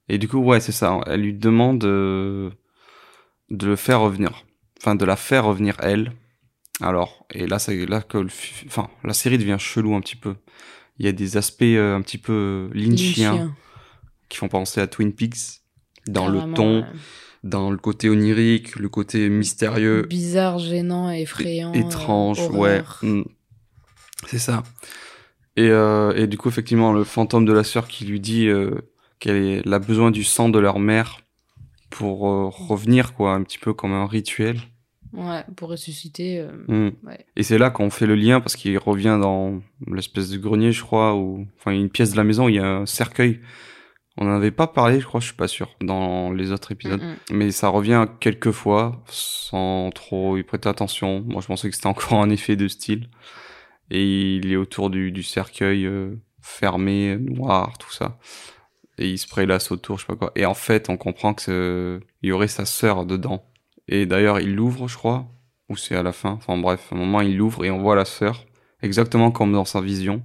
Et 0.08 0.18
du 0.18 0.28
coup, 0.28 0.38
ouais, 0.40 0.60
c'est 0.60 0.72
ça. 0.72 1.00
Elle 1.08 1.22
lui 1.22 1.34
demande 1.34 1.84
de 3.50 3.68
le 3.68 3.76
faire 3.76 4.02
revenir, 4.02 4.46
enfin 4.80 4.96
de 4.96 5.06
la 5.06 5.16
faire 5.16 5.46
revenir 5.46 5.76
elle. 5.80 6.14
Alors, 6.82 7.26
et 7.34 7.46
là, 7.46 7.60
c'est 7.60 7.86
là 7.86 8.02
que, 8.02 8.18
le 8.18 8.30
fi- 8.30 8.66
enfin, 8.68 8.90
la 9.04 9.14
série 9.14 9.38
devient 9.38 9.58
chelou 9.60 9.96
un 9.96 10.02
petit 10.02 10.16
peu. 10.16 10.36
Il 10.98 11.06
y 11.06 11.10
a 11.10 11.12
des 11.12 11.36
aspects 11.38 11.62
euh, 11.64 11.96
un 11.96 12.02
petit 12.02 12.18
peu 12.18 12.32
euh, 12.34 12.70
lynchiens 12.74 13.32
Lynchien, 13.34 13.56
qui 14.30 14.38
font 14.38 14.48
penser 14.48 14.80
à 14.80 14.88
Twin 14.88 15.12
Peaks 15.14 15.62
dans 16.08 16.28
le 16.28 16.54
ton, 16.54 16.82
ouais. 16.82 16.88
dans 17.44 17.70
le 17.70 17.78
côté 17.78 18.10
onirique, 18.10 18.76
le 18.78 18.88
côté 18.90 19.28
mystérieux. 19.30 20.04
Bizarre, 20.10 20.58
gênant, 20.60 21.12
effrayant. 21.12 21.72
euh, 21.74 21.80
étrange, 21.80 22.40
ouais. 22.50 22.82
Mm. 23.02 23.24
C'est 24.28 24.40
ça. 24.40 24.64
Et, 25.56 25.70
euh, 25.70 26.14
et 26.16 26.28
du 26.28 26.38
coup, 26.38 26.48
effectivement, 26.50 26.94
le 26.94 27.04
fantôme 27.04 27.46
de 27.46 27.54
la 27.54 27.64
sœur 27.66 27.88
qui 27.88 28.06
lui 28.06 28.20
dit 28.22 28.48
qu'elle 29.20 29.74
a 29.74 29.80
besoin 29.80 30.12
du 30.12 30.24
sang 30.24 30.48
de 30.50 30.60
leur 30.60 30.80
mère 30.80 31.20
pour 31.90 32.28
euh, 32.30 32.50
revenir, 32.50 33.14
quoi, 33.14 33.34
un 33.34 33.44
petit 33.44 33.58
peu 33.60 33.74
comme 33.74 33.94
un 33.94 34.06
rituel. 34.08 34.60
Ouais, 35.12 35.44
pour 35.56 35.70
ressusciter. 35.70 36.40
euh, 36.40 36.52
Mm. 36.68 36.92
Ouais. 37.08 37.26
Et 37.36 37.44
c'est 37.44 37.58
là 37.58 37.72
qu'on 37.72 37.90
fait 37.90 38.06
le 38.06 38.16
lien 38.16 38.40
parce 38.42 38.56
qu'il 38.56 38.78
revient 38.78 39.18
dans 39.20 39.60
l'espèce 39.88 40.30
de 40.30 40.38
grenier, 40.38 40.72
je 40.72 40.84
crois, 40.84 41.16
ou 41.16 41.48
enfin 41.58 41.72
une 41.72 41.90
pièce 41.90 42.12
de 42.12 42.18
la 42.18 42.24
maison 42.24 42.46
où 42.46 42.50
il 42.50 42.56
y 42.56 42.60
a 42.60 42.68
un 42.78 42.86
cercueil. 42.86 43.40
On 44.18 44.26
n'en 44.26 44.36
avait 44.36 44.52
pas 44.52 44.68
parlé, 44.68 45.00
je 45.00 45.06
crois, 45.06 45.20
je 45.22 45.28
suis 45.28 45.36
pas 45.36 45.48
sûr, 45.48 45.70
dans 45.82 46.32
les 46.32 46.52
autres 46.52 46.72
épisodes. 46.74 47.02
mm, 47.02 47.06
mm. 47.34 47.38
Mais 47.38 47.52
ça 47.52 47.70
revient 47.70 48.06
quelques 48.20 48.52
fois, 48.52 49.02
sans 49.08 49.90
trop 49.96 50.38
y 50.38 50.44
prêter 50.44 50.70
attention. 50.70 51.22
Moi, 51.26 51.42
je 51.42 51.48
pensais 51.48 51.70
que 51.70 51.76
c'était 51.76 51.88
encore 51.88 52.22
un 52.22 52.30
effet 52.30 52.56
de 52.56 52.68
style. 52.68 53.10
Et 53.92 54.36
il 54.36 54.52
est 54.52 54.58
autour 54.58 54.92
du, 54.92 55.12
du 55.12 55.24
cercueil 55.24 55.86
euh, 55.88 56.16
fermé, 56.42 57.18
noir, 57.18 57.78
tout 57.80 57.92
ça. 57.92 58.20
Et 59.02 59.10
il 59.10 59.18
se 59.18 59.28
prélasse 59.28 59.72
autour, 59.72 59.98
je 59.98 60.02
sais 60.06 60.08
pas 60.08 60.16
quoi. 60.18 60.32
Et 60.36 60.46
en 60.46 60.54
fait, 60.54 60.90
on 60.90 60.98
comprend 60.98 61.34
que 61.34 62.00
il 62.22 62.30
y 62.30 62.32
aurait 62.34 62.50
sa 62.50 62.66
sœur 62.66 63.06
dedans. 63.06 63.44
Et 63.88 64.06
d'ailleurs, 64.06 64.40
il 64.42 64.54
l'ouvre, 64.56 64.88
je 64.90 64.98
crois, 64.98 65.26
ou 65.70 65.78
c'est 65.78 65.96
à 65.96 66.04
la 66.04 66.12
fin. 66.12 66.32
Enfin 66.32 66.58
bref, 66.58 66.90
à 66.92 66.96
un 66.96 66.98
moment, 67.00 67.22
il 67.22 67.38
l'ouvre 67.38 67.64
et 67.64 67.72
on 67.72 67.80
voit 67.80 67.96
la 67.96 68.06
sœur, 68.06 68.46
exactement 68.82 69.32
comme 69.32 69.54
dans 69.54 69.64
sa 69.66 69.80
vision, 69.82 70.22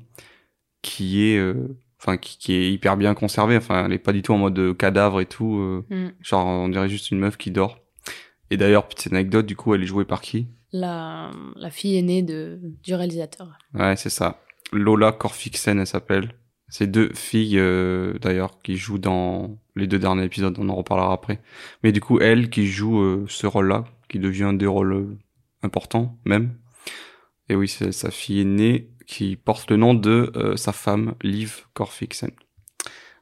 qui 0.82 1.24
est, 1.30 1.38
euh, 1.38 1.78
enfin, 2.00 2.16
qui, 2.16 2.36
qui 2.36 2.52
est 2.54 2.72
hyper 2.72 2.96
bien 2.96 3.14
conservée. 3.14 3.56
Enfin, 3.56 3.86
elle 3.86 3.92
est 3.92 3.98
pas 3.98 4.12
du 4.12 4.22
tout 4.22 4.32
en 4.32 4.38
mode 4.38 4.58
euh, 4.58 4.74
cadavre 4.74 5.20
et 5.20 5.26
tout. 5.26 5.56
euh, 5.60 5.84
Mm. 5.88 6.08
Genre, 6.20 6.44
on 6.46 6.68
dirait 6.68 6.88
juste 6.88 7.10
une 7.12 7.20
meuf 7.20 7.36
qui 7.36 7.50
dort. 7.52 7.78
Et 8.50 8.56
d'ailleurs, 8.56 8.86
petite 8.88 9.12
anecdote, 9.12 9.46
du 9.46 9.56
coup, 9.56 9.74
elle 9.74 9.82
est 9.82 9.86
jouée 9.86 10.04
par 10.04 10.20
qui? 10.20 10.48
La, 10.72 11.30
la 11.56 11.70
fille 11.70 11.96
aînée 11.96 12.22
de, 12.22 12.58
du 12.82 12.94
réalisateur. 12.94 13.56
Ouais, 13.72 13.94
c'est 13.96 14.10
ça. 14.10 14.40
Lola 14.72 15.12
Corfixen, 15.12 15.78
elle 15.78 15.86
s'appelle. 15.86 16.34
C'est 16.76 16.88
deux 16.88 17.12
filles, 17.14 17.60
euh, 17.60 18.18
d'ailleurs, 18.18 18.60
qui 18.60 18.76
jouent 18.76 18.98
dans 18.98 19.56
les 19.76 19.86
deux 19.86 20.00
derniers 20.00 20.24
épisodes, 20.24 20.56
on 20.58 20.68
en 20.68 20.74
reparlera 20.74 21.12
après. 21.12 21.40
Mais 21.84 21.92
du 21.92 22.00
coup, 22.00 22.18
elle 22.18 22.50
qui 22.50 22.66
joue 22.66 22.98
euh, 22.98 23.24
ce 23.28 23.46
rôle-là, 23.46 23.84
qui 24.08 24.18
devient 24.18 24.42
un 24.42 24.54
des 24.54 24.66
rôles 24.66 24.92
euh, 24.92 25.18
importants, 25.62 26.18
même. 26.24 26.58
Et 27.48 27.54
oui, 27.54 27.68
c'est 27.68 27.92
sa 27.92 28.10
fille 28.10 28.40
aînée 28.40 28.90
qui 29.06 29.36
porte 29.36 29.70
le 29.70 29.76
nom 29.76 29.94
de 29.94 30.32
sa 30.56 30.72
femme, 30.72 31.14
Liv 31.22 31.66
Corfixen. 31.74 32.32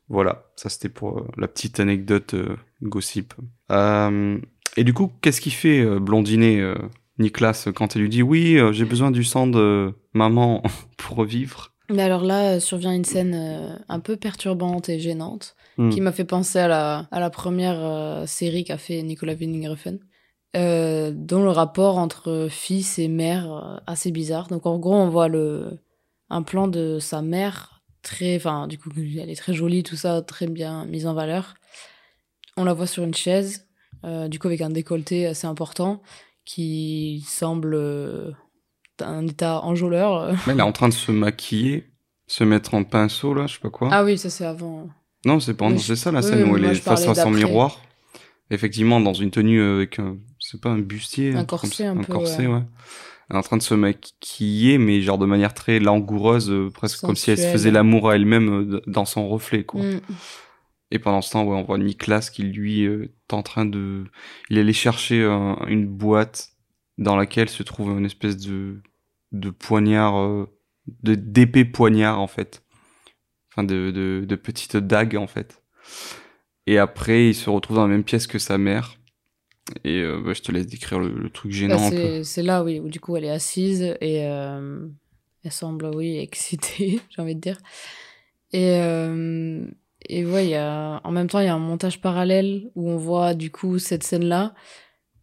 Voilà, 0.08 0.50
ça 0.56 0.70
c'était 0.70 0.88
pour 0.88 1.26
la 1.36 1.46
petite 1.46 1.78
anecdote 1.78 2.34
gossip. 2.82 3.34
Et 3.68 4.84
du 4.84 4.94
coup, 4.94 5.12
qu'est-ce 5.20 5.42
qu'il 5.42 5.52
fait 5.52 5.84
blondinet 6.00 6.58
euh, 6.58 6.76
Nicolas 7.18 7.66
quand 7.74 7.96
elle 7.96 8.02
lui 8.02 8.08
dit 8.08 8.22
oui, 8.22 8.58
j'ai 8.70 8.86
besoin 8.86 9.10
du 9.10 9.24
sang 9.24 9.46
de 9.46 9.92
maman 10.14 10.62
pour 10.96 11.18
revivre 11.18 11.71
Mais 11.90 12.02
alors 12.02 12.22
là, 12.22 12.54
euh, 12.54 12.60
survient 12.60 12.92
une 12.92 13.04
scène 13.04 13.34
euh, 13.34 13.76
un 13.88 14.00
peu 14.00 14.16
perturbante 14.16 14.88
et 14.88 14.98
gênante 14.98 15.56
Hmm. 15.78 15.88
qui 15.88 16.02
m'a 16.02 16.12
fait 16.12 16.26
penser 16.26 16.58
à 16.58 16.68
la, 16.68 17.08
à 17.10 17.18
la 17.18 17.30
première 17.30 17.78
euh, 17.82 18.26
série 18.26 18.62
qu'a 18.62 18.76
fait 18.76 19.02
Nicolas 19.02 19.32
Winding 19.32 19.66
Refn, 19.68 19.96
euh, 20.54 21.12
dont 21.14 21.42
le 21.42 21.48
rapport 21.48 21.96
entre 21.96 22.48
fils 22.50 22.98
et 22.98 23.08
mère 23.08 23.80
assez 23.86 24.10
bizarre. 24.10 24.48
Donc 24.48 24.66
en 24.66 24.78
gros, 24.78 24.94
on 24.94 25.08
voit 25.08 25.28
le, 25.28 25.78
un 26.28 26.42
plan 26.42 26.68
de 26.68 26.98
sa 26.98 27.22
mère 27.22 27.82
très, 28.02 28.36
enfin 28.36 28.68
du 28.68 28.76
coup, 28.76 28.90
elle 28.96 29.30
est 29.30 29.34
très 29.34 29.54
jolie, 29.54 29.82
tout 29.82 29.96
ça, 29.96 30.20
très 30.20 30.46
bien 30.46 30.84
mise 30.84 31.06
en 31.06 31.14
valeur. 31.14 31.54
On 32.58 32.64
la 32.64 32.74
voit 32.74 32.86
sur 32.86 33.02
une 33.04 33.14
chaise, 33.14 33.66
du 34.28 34.38
coup 34.38 34.48
avec 34.48 34.60
un 34.60 34.68
décolleté 34.68 35.26
assez 35.26 35.46
important, 35.46 36.02
qui 36.44 37.24
semble 37.26 38.36
un 39.00 39.26
état 39.26 39.61
enjôleur. 39.62 40.33
Mais 40.46 40.52
elle 40.52 40.59
est 40.61 40.62
en 40.62 40.72
train 40.72 40.88
de 40.88 40.94
se 40.94 41.11
maquiller, 41.12 41.90
se 42.26 42.44
mettre 42.44 42.74
en 42.74 42.85
pinceau 42.85 43.35
là, 43.35 43.46
je 43.46 43.55
sais 43.55 43.61
pas 43.61 43.70
quoi. 43.70 43.88
Ah 43.92 44.05
oui, 44.05 44.18
ça 44.18 44.31
c'est 44.31 44.44
avant. 44.44 44.88
non, 45.24 45.40
c'est 45.40 45.55
pas 45.55 45.68
c'est 45.78 45.96
ça 45.96 46.12
la 46.12 46.20
oui, 46.20 46.26
scène 46.26 46.50
où 46.50 46.57
elle 46.57 46.64
est 46.66 46.74
face 46.74 47.07
à 47.07 47.14
son 47.14 47.31
miroir. 47.31 47.81
effectivement 48.50 49.00
dans 49.00 49.14
une 49.14 49.31
tenue 49.31 49.62
avec 49.62 49.98
un, 49.98 50.16
c'est 50.38 50.61
pas 50.61 50.70
un 50.70 50.78
bustier, 50.78 51.35
Un 51.35 51.44
corset 51.44 51.87
un 51.87 51.98
un 51.98 52.02
peu, 52.02 52.12
corset, 52.12 52.46
ouais. 52.46 52.55
ouais. 52.55 52.62
Elle 53.31 53.37
est 53.37 53.38
en 53.38 53.42
train 53.42 53.57
de 53.57 53.62
se 53.62 53.72
maquiller, 53.74 54.76
mais 54.78 55.00
genre 55.00 55.16
de 55.16 55.24
manière 55.26 55.55
très 55.55 55.78
langoureuse, 55.78 56.50
euh, 56.50 56.68
presque 56.70 57.00
comme 57.00 57.16
si 57.16 57.31
elle 57.31 57.38
se 57.38 57.46
faisait 57.46 57.70
l'amour 57.70 58.11
à 58.11 58.16
elle-même 58.16 58.48
euh, 58.74 58.81
dans 58.87 59.07
son 59.07 59.26
reflet, 59.28 59.64
quoi. 59.64 59.81
Mm. 59.83 60.00
Et 60.90 60.98
pendant 60.98 61.22
ce 61.22 61.31
temps, 61.33 61.44
ouais, 61.44 61.57
on 61.57 61.62
voit 61.62 61.78
Nicolas 61.78 62.20
qui 62.20 62.42
lui 62.42 62.85
euh, 62.85 63.05
est 63.31 63.33
en 63.33 63.42
train 63.42 63.64
de, 63.64 64.05
il 64.50 64.59
est 64.59 64.61
allé 64.61 64.74
chercher 64.74 65.24
un- 65.24 65.57
une 65.68 65.87
boîte 65.87 66.50
dans 66.98 67.16
laquelle 67.16 67.48
se 67.48 67.62
trouve 67.62 67.90
une 67.98 68.07
espèce 68.07 68.37
de 68.38 68.83
de 69.33 69.50
poignard, 69.50 70.18
euh, 70.20 70.46
de 71.02 71.14
d'épée 71.14 71.64
poignard 71.64 72.20
en 72.20 72.26
fait, 72.26 72.62
enfin 73.52 73.64
de 73.64 73.90
de, 73.90 74.24
de 74.26 74.37
petites 74.37 74.76
dagues 74.76 75.16
en 75.16 75.26
fait. 75.26 75.62
Et 76.66 76.78
après, 76.78 77.28
il 77.28 77.35
se 77.35 77.50
retrouve 77.50 77.76
dans 77.76 77.83
la 77.83 77.88
même 77.88 78.05
pièce 78.05 78.26
que 78.26 78.38
sa 78.38 78.59
mère. 78.59 78.96
Et 79.85 80.00
euh, 80.02 80.20
bah, 80.24 80.33
je 80.35 80.42
te 80.42 80.52
laisse 80.52 80.66
décrire 80.66 80.98
le, 80.98 81.09
le 81.14 81.31
truc 81.31 81.52
Bah, 81.66 81.76
gênant 81.76 81.90
peu. 81.92 82.22
c'est 82.24 82.42
là, 82.42 82.64
oui, 82.64 82.81
où 82.81 82.88
du 82.88 83.00
coup 83.00 83.16
elle 83.16 83.24
est 83.24 83.31
assise 83.31 83.83
et 84.00 84.26
euh, 84.26 84.87
elle 85.44 85.52
semble, 85.52 85.87
oui, 85.94 86.18
excitée, 86.20 87.00
j'ai 87.11 87.22
envie 87.22 87.35
de 87.35 87.40
dire. 87.40 87.59
Et, 88.52 88.76
euh, 88.83 89.64
et 90.09 90.26
ouais, 90.26 90.46
il 90.46 90.50
y 90.50 90.55
a, 90.57 91.00
en 91.05 91.11
même 91.12 91.28
temps, 91.28 91.40
il 91.40 91.46
y 91.46 91.48
a 91.48 91.55
un 91.55 91.59
montage 91.59 92.00
parallèle 92.00 92.70
où 92.74 92.90
on 92.90 92.96
voit 92.98 93.35
du 93.35 93.50
coup 93.50 93.78
cette 93.78 94.02
scène-là, 94.05 94.55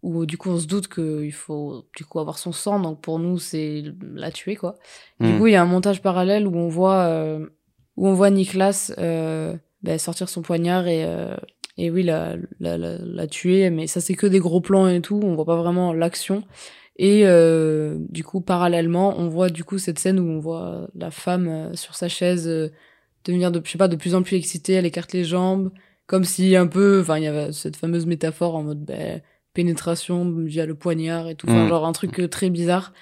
où 0.01 0.25
du 0.25 0.37
coup 0.37 0.49
on 0.49 0.59
se 0.59 0.67
doute 0.67 0.87
qu'il 0.87 1.33
faut 1.33 1.85
du 1.95 2.05
coup 2.05 2.19
avoir 2.19 2.37
son 2.37 2.51
sang, 2.51 2.79
donc 2.79 3.01
pour 3.01 3.19
nous 3.19 3.37
c'est 3.37 3.83
la 4.13 4.31
tuer 4.31 4.55
quoi. 4.55 4.75
Du 5.19 5.27
Mm. 5.33 5.37
coup, 5.39 5.47
il 5.47 5.53
y 5.53 5.55
a 5.55 5.61
un 5.61 5.65
montage 5.65 6.01
parallèle 6.01 6.47
où 6.47 6.55
on 6.55 6.69
voit, 6.69 7.03
euh, 7.07 7.45
où 7.97 8.07
on 8.07 8.13
voit 8.13 8.29
Niklas 8.29 8.93
euh, 8.97 9.55
bah, 9.83 9.97
sortir 9.97 10.29
son 10.29 10.41
poignard 10.41 10.87
et, 10.87 11.03
euh, 11.05 11.35
et 11.77 11.91
oui, 11.91 12.03
la, 12.03 12.35
la, 12.59 12.77
la, 12.77 12.97
la 12.97 13.27
tuer, 13.27 13.69
mais 13.69 13.87
ça 13.87 13.99
c'est 14.01 14.13
que 14.15 14.27
des 14.27 14.39
gros 14.39 14.61
plans 14.61 14.87
et 14.87 15.01
tout, 15.01 15.19
on 15.23 15.35
voit 15.35 15.45
pas 15.45 15.57
vraiment 15.57 15.91
l'action. 15.93 16.43
Et 17.01 17.21
euh, 17.25 17.97
du 18.09 18.23
coup, 18.25 18.41
parallèlement, 18.41 19.15
on 19.17 19.29
voit 19.29 19.49
du 19.49 19.63
coup 19.63 19.77
cette 19.77 19.99
scène 19.99 20.19
où 20.19 20.23
on 20.29 20.39
voit 20.39 20.89
la 20.95 21.11
femme 21.11 21.47
euh, 21.47 21.73
sur 21.75 21.95
sa 21.95 22.09
chaise 22.09 22.45
euh, 22.47 22.69
devenir 23.25 23.51
de, 23.51 23.61
je 23.63 23.69
sais 23.71 23.77
pas, 23.77 23.87
de 23.87 23.95
plus 23.95 24.15
en 24.15 24.21
plus 24.23 24.35
excitée, 24.35 24.73
elle 24.73 24.85
écarte 24.85 25.13
les 25.13 25.23
jambes, 25.23 25.71
comme 26.07 26.25
si 26.25 26.55
un 26.57 26.67
peu, 26.67 26.99
enfin, 27.01 27.17
il 27.17 27.23
y 27.23 27.27
avait 27.27 27.53
cette 27.53 27.77
fameuse 27.77 28.05
métaphore 28.05 28.55
en 28.55 28.63
mode 28.63 28.83
ben, 28.83 29.21
pénétration 29.53 30.29
via 30.45 30.65
le 30.65 30.75
poignard 30.75 31.27
et 31.27 31.35
tout, 31.35 31.47
enfin, 31.49 31.65
Mm. 31.65 31.69
genre 31.69 31.85
un 31.85 31.91
truc 31.91 32.19
euh, 32.19 32.27
très 32.27 32.49
bizarre. 32.49 32.93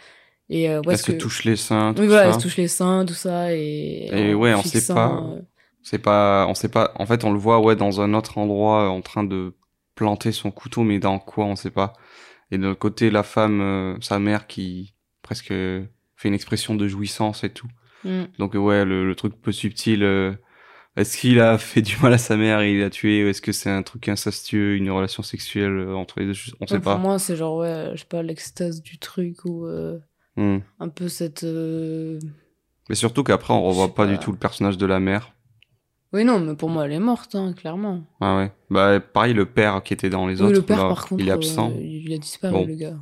Et 0.49 0.69
euh, 0.69 0.79
ouais, 0.81 0.93
Elle 0.93 0.97
se 0.97 1.11
que- 1.11 1.17
touche 1.17 1.43
les 1.43 1.57
seins, 1.57 1.93
tout 1.93 2.01
oui, 2.01 2.07
voilà, 2.07 2.23
ça. 2.23 2.27
elle 2.29 2.33
se 2.35 2.39
touche 2.39 2.57
les 2.57 2.67
seins, 2.69 3.05
tout 3.05 3.13
ça, 3.13 3.53
et. 3.53 4.07
Et 4.11 4.33
ouais, 4.33 4.53
on 4.53 4.63
sait 4.63 4.93
pas. 4.93 5.21
euh, 5.21 5.41
C'est 5.83 5.99
pas, 5.99 6.45
on 6.49 6.53
sait 6.53 6.69
pas. 6.69 6.91
En 6.95 7.05
fait, 7.05 7.23
on 7.25 7.31
le 7.33 7.39
voit 7.39 7.59
ouais 7.59 7.75
dans 7.75 8.01
un 8.01 8.13
autre 8.13 8.37
endroit 8.37 8.83
euh, 8.85 8.87
en 8.87 9.01
train 9.01 9.23
de 9.23 9.53
planter 9.95 10.31
son 10.31 10.51
couteau, 10.51 10.83
mais 10.83 10.99
dans 10.99 11.19
quoi 11.19 11.45
on 11.45 11.55
sait 11.55 11.71
pas. 11.71 11.93
Et 12.51 12.57
de 12.57 12.73
côté, 12.73 13.09
la 13.09 13.23
femme, 13.23 13.59
euh, 13.61 13.95
sa 14.01 14.19
mère 14.19 14.47
qui 14.47 14.93
presque 15.21 15.51
euh, 15.51 15.83
fait 16.15 16.29
une 16.29 16.33
expression 16.33 16.75
de 16.75 16.87
jouissance 16.87 17.43
et 17.43 17.49
tout. 17.49 17.67
mm. 18.05 18.23
Donc 18.39 18.55
euh, 18.55 18.59
ouais, 18.59 18.85
le, 18.85 19.05
le 19.05 19.15
truc 19.15 19.33
peu 19.41 19.51
subtil. 19.51 20.01
Est-ce 20.97 21.17
qu'il 21.17 21.39
a 21.39 21.57
fait 21.57 21.81
du 21.81 21.95
mal 22.01 22.13
à 22.13 22.17
sa 22.17 22.35
mère? 22.35 22.59
Et 22.61 22.73
il 22.73 22.79
l'a 22.79 22.89
tué? 22.89 23.23
Ou 23.23 23.27
est-ce 23.29 23.41
que 23.41 23.51
c'est 23.51 23.69
un 23.69 23.83
truc 23.83 24.09
incestueux, 24.09 24.75
une 24.75 24.89
relation 24.91 25.23
sexuelle 25.23 25.71
euh, 25.71 25.95
entre 25.95 26.19
les 26.19 26.25
deux? 26.25 26.33
On 26.59 26.67
sait 26.67 26.73
Ouais, 26.75 26.79
pas. 26.81 26.93
Pour 26.95 27.01
moi, 27.03 27.19
c'est 27.19 27.35
genre, 27.35 27.57
ouais, 27.57 27.91
je 27.93 27.99
sais 27.99 28.05
pas, 28.05 28.21
l'extase 28.23 28.81
du 28.81 28.97
truc 28.97 29.45
ou 29.45 29.65
euh, 29.65 29.99
Hmm. 30.35 30.59
un 30.79 30.89
peu 30.89 31.07
cette. 31.07 31.43
euh, 31.45 32.19
Mais 32.89 32.95
surtout 32.95 33.23
qu'après, 33.23 33.53
on 33.53 33.63
revoit 33.63 33.95
pas, 33.95 34.05
pas. 34.05 34.11
du 34.11 34.19
tout 34.19 34.31
le 34.31 34.37
personnage 34.37 34.77
de 34.77 34.85
la 34.85 34.99
mère. 34.99 35.33
Oui, 36.13 36.23
non, 36.23 36.39
mais 36.39 36.55
pour 36.55 36.69
moi, 36.69 36.85
elle 36.85 36.93
est 36.93 36.99
morte, 36.99 37.35
hein, 37.35 37.53
clairement. 37.53 38.03
Ah 38.21 38.37
ouais. 38.37 38.51
Bah 38.69 38.99
pareil, 38.99 39.33
le 39.33 39.45
père 39.45 39.81
qui 39.83 39.93
était 39.93 40.09
dans 40.09 40.27
les 40.27 40.41
oui, 40.41 40.47
autres. 40.47 40.55
le 40.59 40.61
père, 40.61 40.83
là, 40.83 40.89
par 40.89 41.07
contre, 41.07 41.21
il 41.21 41.27
est 41.27 41.31
absent. 41.31 41.71
euh, 41.71 41.81
il 41.81 42.13
a 42.13 42.17
disparu, 42.17 42.53
Bon. 42.53 42.65
le 42.67 42.75
gars. 42.75 42.97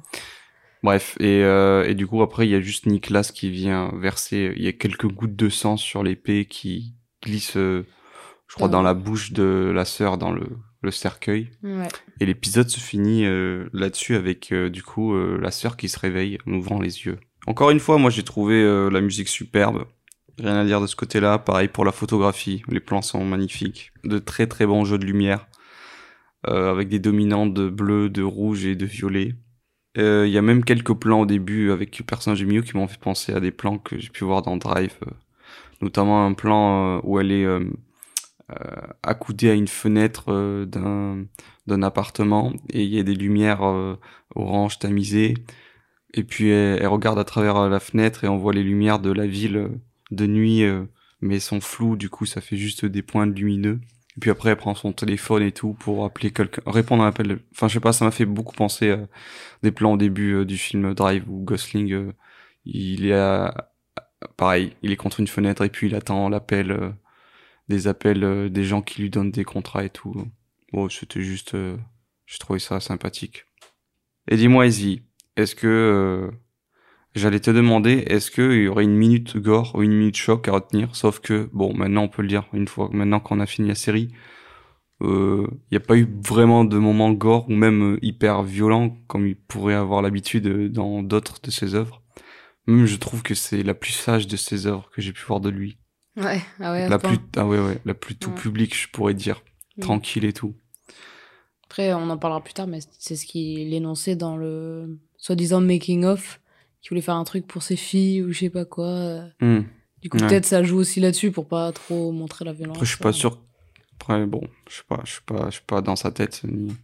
Bref, 0.81 1.15
et, 1.19 1.43
euh, 1.43 1.84
et 1.88 1.95
du 1.95 2.05
coup 2.08 2.21
après 2.21 2.45
il 2.47 2.51
y 2.51 2.55
a 2.55 2.62
juste 2.62 2.86
Nicolas 2.86 3.23
qui 3.23 3.49
vient 3.49 3.91
verser, 3.99 4.53
il 4.55 4.63
y 4.63 4.67
a 4.67 4.71
quelques 4.73 5.08
gouttes 5.08 5.36
de 5.36 5.49
sang 5.49 5.77
sur 5.77 6.03
l'épée 6.03 6.45
qui 6.45 6.93
glisse, 7.25 7.57
euh, 7.57 7.83
je 8.47 8.55
crois, 8.55 8.67
dans 8.67 8.81
la 8.81 8.93
bouche 8.93 9.31
de 9.31 9.71
la 9.73 9.85
sœur 9.85 10.17
dans 10.17 10.31
le, 10.31 10.47
le 10.81 10.91
cercueil. 10.91 11.49
Ouais. 11.63 11.88
Et 12.19 12.25
l'épisode 12.25 12.69
se 12.69 12.79
finit 12.79 13.25
euh, 13.25 13.67
là-dessus 13.73 14.15
avec 14.15 14.51
euh, 14.51 14.69
du 14.69 14.83
coup 14.83 15.15
la 15.15 15.51
sœur 15.51 15.75
qui 15.77 15.89
se 15.89 15.99
réveille 15.99 16.38
en 16.47 16.53
ouvrant 16.53 16.79
les 16.79 17.05
yeux. 17.05 17.17
Encore 17.47 17.71
une 17.71 17.79
fois, 17.79 17.97
moi 17.97 18.09
j'ai 18.09 18.23
trouvé 18.23 18.63
la 18.91 19.01
musique 19.01 19.27
superbe. 19.27 19.85
Rien 20.38 20.55
à 20.55 20.65
dire 20.65 20.81
de 20.81 20.88
ce 20.88 20.95
côté-là. 20.95 21.38
Pareil 21.38 21.67
pour 21.67 21.85
la 21.85 21.91
photographie, 21.91 22.63
les 22.67 22.79
plans 22.79 23.01
sont 23.01 23.23
magnifiques, 23.23 23.91
de 24.03 24.19
très 24.19 24.47
très 24.47 24.65
bons 24.65 24.85
jeux 24.85 24.97
de 24.97 25.05
lumière, 25.05 25.47
avec 26.43 26.89
des 26.89 26.99
dominantes 26.99 27.53
de 27.53 27.69
bleu, 27.69 28.09
de 28.09 28.23
rouge 28.23 28.65
et 28.65 28.75
de 28.75 28.85
violet. 28.85 29.35
Euh, 29.97 30.25
Il 30.27 30.33
y 30.33 30.38
a 30.38 30.41
même 30.41 30.63
quelques 30.63 30.93
plans 30.93 31.21
au 31.21 31.25
début 31.25 31.71
avec 31.71 31.97
le 31.99 32.05
personnage 32.05 32.41
de 32.41 32.45
Miu 32.45 32.63
qui 32.63 32.75
m'ont 32.75 32.88
fait 32.88 32.99
penser 32.99 33.33
à 33.33 33.39
des 33.39 33.51
plans 33.51 33.77
que 33.77 33.97
j'ai 33.97 34.09
pu 34.09 34.23
voir 34.23 34.41
dans 34.41 34.57
Drive, 34.57 34.95
euh, 35.07 35.11
notamment 35.81 36.25
un 36.25 36.33
plan 36.33 36.97
euh, 36.97 37.01
où 37.03 37.19
elle 37.19 37.31
est 37.31 37.45
euh, 37.45 37.61
euh, 38.51 38.55
accoudée 39.03 39.49
à 39.49 39.53
une 39.53 39.67
fenêtre 39.67 40.65
d'un 40.65 41.25
d'un 41.67 41.81
appartement. 41.81 42.53
Et 42.69 42.83
il 42.83 42.93
y 42.93 42.99
a 42.99 43.03
des 43.03 43.15
lumières 43.15 43.61
orange 44.35 44.77
tamisées. 44.79 45.33
Et 46.13 46.23
puis 46.23 46.49
elle, 46.49 46.85
regarde 46.88 47.19
à 47.19 47.23
travers 47.23 47.69
la 47.69 47.79
fenêtre 47.79 48.23
et 48.23 48.27
on 48.27 48.38
voit 48.38 48.53
les 48.53 48.63
lumières 48.63 48.99
de 48.99 49.11
la 49.11 49.25
ville 49.27 49.69
de 50.11 50.27
nuit 50.27 50.63
mais 51.21 51.39
sont 51.39 51.61
floues. 51.61 51.95
Du 51.95 52.09
coup 52.09 52.25
ça 52.27 52.41
fait 52.41 52.57
juste 52.57 52.85
des 52.85 53.01
points 53.01 53.25
lumineux. 53.25 53.79
Et 54.17 54.19
puis 54.19 54.29
après 54.29 54.51
elle 54.51 54.57
prend 54.57 54.75
son 54.75 54.93
téléphone 54.93 55.41
et 55.43 55.51
tout 55.51 55.73
pour 55.73 56.05
appeler 56.05 56.31
quelqu'un 56.31 56.61
répondre 56.67 57.03
à 57.03 57.07
un 57.07 57.09
appel 57.09 57.39
enfin 57.51 57.67
je 57.67 57.73
sais 57.73 57.79
pas 57.79 57.93
ça 57.93 58.05
m'a 58.05 58.11
fait 58.11 58.25
beaucoup 58.25 58.55
penser 58.55 58.91
à 58.91 59.07
des 59.63 59.71
plans 59.71 59.93
au 59.93 59.97
début 59.97 60.45
du 60.45 60.57
film 60.57 60.93
Drive 60.93 61.23
où 61.27 61.43
Gosling 61.43 62.13
il 62.65 63.07
est 63.07 63.13
à- 63.13 63.71
pareil 64.38 64.75
il 64.81 64.91
est 64.91 64.95
contre 64.95 65.19
une 65.19 65.27
fenêtre 65.27 65.63
et 65.63 65.69
puis 65.69 65.88
il 65.88 65.95
attend 65.95 66.29
l'appel 66.29 66.71
euh, 66.71 66.89
des 67.69 67.88
appels 67.88 68.23
euh, 68.23 68.49
des 68.49 68.63
gens 68.63 68.81
qui 68.81 69.01
lui 69.01 69.09
donnent 69.09 69.31
des 69.31 69.43
contrats 69.43 69.83
et 69.83 69.89
tout. 69.89 70.13
Bon 70.73 70.89
c'était 70.89 71.21
juste 71.21 71.55
euh, 71.55 71.77
j'ai 72.25 72.38
trouvé 72.39 72.59
ça 72.59 72.79
sympathique. 72.79 73.45
Et 74.29 74.38
dis-moi 74.38 74.67
Izzy 74.67 75.03
est-ce 75.38 75.55
que 75.55 75.67
euh, 75.67 76.31
j'allais 77.15 77.39
te 77.39 77.51
demander 77.51 78.03
est-ce 78.07 78.31
que 78.31 78.53
il 78.53 78.63
y 78.63 78.67
aurait 78.67 78.83
une 78.83 78.95
minute 78.95 79.38
gore 79.38 79.73
ou 79.75 79.83
une 79.83 79.93
minute 79.93 80.17
choc 80.17 80.47
à 80.47 80.53
retenir? 80.53 80.95
Sauf 80.95 81.19
que 81.19 81.49
bon 81.53 81.73
maintenant 81.75 82.03
on 82.03 82.09
peut 82.09 82.21
le 82.21 82.27
dire 82.27 82.45
une 82.53 82.67
fois 82.67 82.89
maintenant 82.91 83.19
qu'on 83.19 83.39
a 83.39 83.45
fini 83.45 83.67
la 83.67 83.75
série 83.75 84.11
il 85.01 85.47
n'y 85.71 85.77
a 85.77 85.81
pas 85.81 85.97
eu 85.97 86.07
vraiment 86.25 86.63
de 86.63 86.77
moments 86.77 87.11
gore 87.11 87.49
ou 87.49 87.53
même 87.53 87.99
hyper 88.01 88.43
violents 88.43 88.97
comme 89.07 89.27
il 89.27 89.35
pourrait 89.35 89.73
avoir 89.73 90.01
l'habitude 90.01 90.71
dans 90.71 91.03
d'autres 91.03 91.41
de 91.43 91.51
ses 91.51 91.75
œuvres. 91.75 92.01
Même 92.67 92.86
je 92.86 92.95
trouve 92.97 93.21
que 93.23 93.36
c'est 93.36 93.62
la 93.63 93.73
plus 93.73 93.91
sage 93.91 94.28
de 94.28 94.36
ses 94.38 94.65
œuvres 94.67 94.89
que 94.91 95.01
j'ai 95.01 95.13
pu 95.13 95.23
voir 95.25 95.39
de 95.39 95.49
lui. 95.49 95.78
Ouais, 96.17 96.41
ah 96.60 96.71
ouais, 96.71 96.88
La 96.89 96.97
plus, 96.97 97.17
ah 97.38 97.45
ouais, 97.45 97.60
ouais, 97.60 97.78
la 97.86 97.93
plus 97.93 98.15
tout 98.15 98.30
Ouais. 98.30 98.36
public, 98.36 98.75
je 98.75 98.88
pourrais 98.89 99.13
dire. 99.13 99.43
Tranquille 99.82 100.23
et 100.25 100.34
tout. 100.34 100.56
Après, 101.65 101.93
on 101.93 102.10
en 102.10 102.17
parlera 102.17 102.41
plus 102.43 102.54
tard, 102.54 102.67
mais 102.67 102.80
c'est 102.99 103.15
ce 103.15 103.25
qu'il 103.25 103.73
énonçait 103.73 104.15
dans 104.15 104.38
le 104.38 104.97
soi-disant 105.17 105.62
making-of, 105.62 106.39
qui 106.82 106.89
voulait 106.89 107.01
faire 107.01 107.15
un 107.15 107.23
truc 107.23 107.47
pour 107.47 107.63
ses 107.63 107.75
filles 107.75 108.21
ou 108.23 108.32
je 108.32 108.39
sais 108.39 108.49
pas 108.49 108.65
quoi. 108.65 109.23
Hmm. 109.41 109.62
Du 110.01 110.10
coup, 110.10 110.17
Ouais. 110.17 110.28
peut-être 110.28 110.45
ça 110.45 110.63
joue 110.63 110.78
aussi 110.78 110.99
là-dessus 110.99 111.32
pour 111.32 111.47
pas 111.47 111.71
trop 111.71 112.12
montrer 112.12 112.45
la 112.45 112.54
violence. 112.54 112.78
Après, 112.78 112.86
je 112.86 112.91
suis 112.91 113.01
pas 113.04 113.12
sûr. 113.12 113.41
Après, 113.99 114.25
bon, 114.25 114.41
je 114.69 114.75
sais 114.78 114.84
pas, 114.88 115.01
je 115.04 115.12
suis 115.13 115.21
pas, 115.25 115.45
je 115.47 115.56
suis 115.56 115.65
pas 115.65 115.82
dans 115.82 115.95
sa 115.95 116.12
tête. 116.12 116.41
ni- 116.43 116.75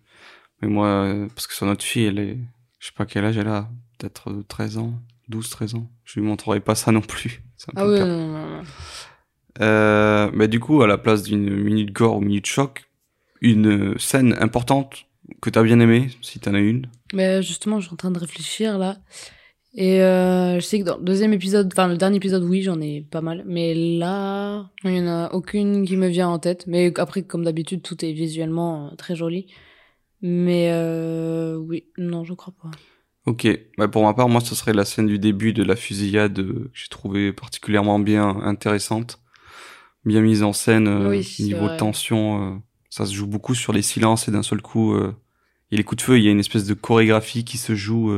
Mais 0.61 0.67
moi, 0.67 0.87
euh, 0.87 1.27
parce 1.29 1.47
que 1.47 1.53
son 1.53 1.67
autre 1.69 1.83
fille, 1.83 2.05
elle 2.05 2.19
est, 2.19 2.37
je 2.79 2.87
sais 2.87 2.93
pas 2.95 3.05
quel 3.05 3.23
âge 3.25 3.37
elle 3.37 3.47
a, 3.47 3.69
peut-être 3.97 4.29
euh, 4.31 4.43
13 4.47 4.77
ans, 4.77 4.93
12, 5.29 5.49
13 5.49 5.75
ans. 5.75 5.89
Je 6.03 6.19
lui 6.19 6.27
montrerai 6.27 6.59
pas 6.59 6.75
ça 6.75 6.91
non 6.91 7.01
plus. 7.01 7.43
Un 7.67 7.73
Ah 7.75 7.83
peu 7.83 7.97
peur. 7.97 8.07
non, 8.07 8.27
non, 8.27 8.57
non. 8.57 8.63
Euh, 9.61 10.29
mais 10.33 10.47
du 10.47 10.59
coup, 10.59 10.81
à 10.81 10.87
la 10.87 10.97
place 10.97 11.23
d'une 11.23 11.49
minute 11.61 11.91
gore 11.91 12.17
ou 12.17 12.21
minute 12.21 12.45
choc, 12.45 12.89
une 13.41 13.97
scène 13.99 14.35
importante 14.39 15.05
que 15.41 15.49
t'as 15.49 15.63
bien 15.63 15.79
aimée, 15.79 16.09
si 16.21 16.39
t'en 16.39 16.53
as 16.53 16.59
une. 16.59 16.87
Mais 17.13 17.41
justement, 17.41 17.79
je 17.79 17.85
suis 17.87 17.93
en 17.93 17.97
train 17.97 18.11
de 18.11 18.19
réfléchir 18.19 18.77
là. 18.77 18.97
Et 19.73 20.01
euh, 20.01 20.55
je 20.55 20.59
sais 20.65 20.79
que 20.79 20.83
dans 20.83 20.97
le 20.97 21.03
deuxième 21.03 21.31
épisode, 21.31 21.69
enfin 21.71 21.87
le 21.87 21.95
dernier 21.97 22.17
épisode, 22.17 22.43
oui, 22.43 22.61
j'en 22.61 22.81
ai 22.81 23.01
pas 23.01 23.21
mal. 23.21 23.43
Mais 23.45 23.73
là, 23.73 24.69
il 24.83 24.91
y 24.95 24.99
en 24.99 25.07
a 25.07 25.31
aucune 25.33 25.85
qui 25.85 25.95
me 25.95 26.07
vient 26.07 26.27
en 26.27 26.39
tête. 26.39 26.65
Mais 26.67 26.91
après, 26.99 27.23
comme 27.23 27.43
d'habitude, 27.45 27.81
tout 27.81 28.03
est 28.03 28.11
visuellement 28.11 28.87
euh, 28.87 28.95
très 28.95 29.15
joli. 29.15 29.47
Mais 30.21 30.69
euh, 30.71 31.55
oui, 31.55 31.85
non, 31.97 32.23
je 32.25 32.33
crois 32.33 32.53
pas. 32.61 32.71
Ok, 33.25 33.47
bah 33.77 33.87
pour 33.87 34.03
ma 34.03 34.13
part, 34.13 34.29
moi, 34.29 34.41
ce 34.41 34.55
serait 34.55 34.73
la 34.73 34.83
scène 34.83 35.05
du 35.05 35.19
début 35.19 35.53
de 35.53 35.63
la 35.63 35.75
fusillade 35.75 36.39
euh, 36.39 36.71
que 36.73 36.79
j'ai 36.79 36.87
trouvé 36.87 37.31
particulièrement 37.31 37.99
bien 37.99 38.27
intéressante, 38.41 39.21
bien 40.05 40.21
mise 40.21 40.41
en 40.43 40.53
scène, 40.53 40.87
euh, 40.87 41.09
Oui, 41.09 41.35
niveau 41.39 41.69
tension, 41.77 42.55
euh, 42.55 42.57
ça 42.89 43.05
se 43.05 43.13
joue 43.13 43.27
beaucoup 43.27 43.53
sur 43.53 43.73
les 43.73 43.83
silences 43.83 44.27
et 44.27 44.31
d'un 44.31 44.41
seul 44.41 44.61
coup, 44.61 44.93
euh, 44.93 45.15
et 45.71 45.77
les 45.77 45.83
coups 45.83 46.01
de 46.01 46.05
feu, 46.05 46.17
il 46.17 46.23
y 46.23 46.27
a 46.27 46.31
une 46.31 46.39
espèce 46.39 46.65
de 46.65 46.73
chorégraphie 46.73 47.45
qui 47.45 47.57
se 47.57 47.75
joue 47.75 48.11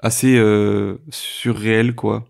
assez 0.00 0.40
surréelle, 1.10 1.96
quoi. 1.96 2.28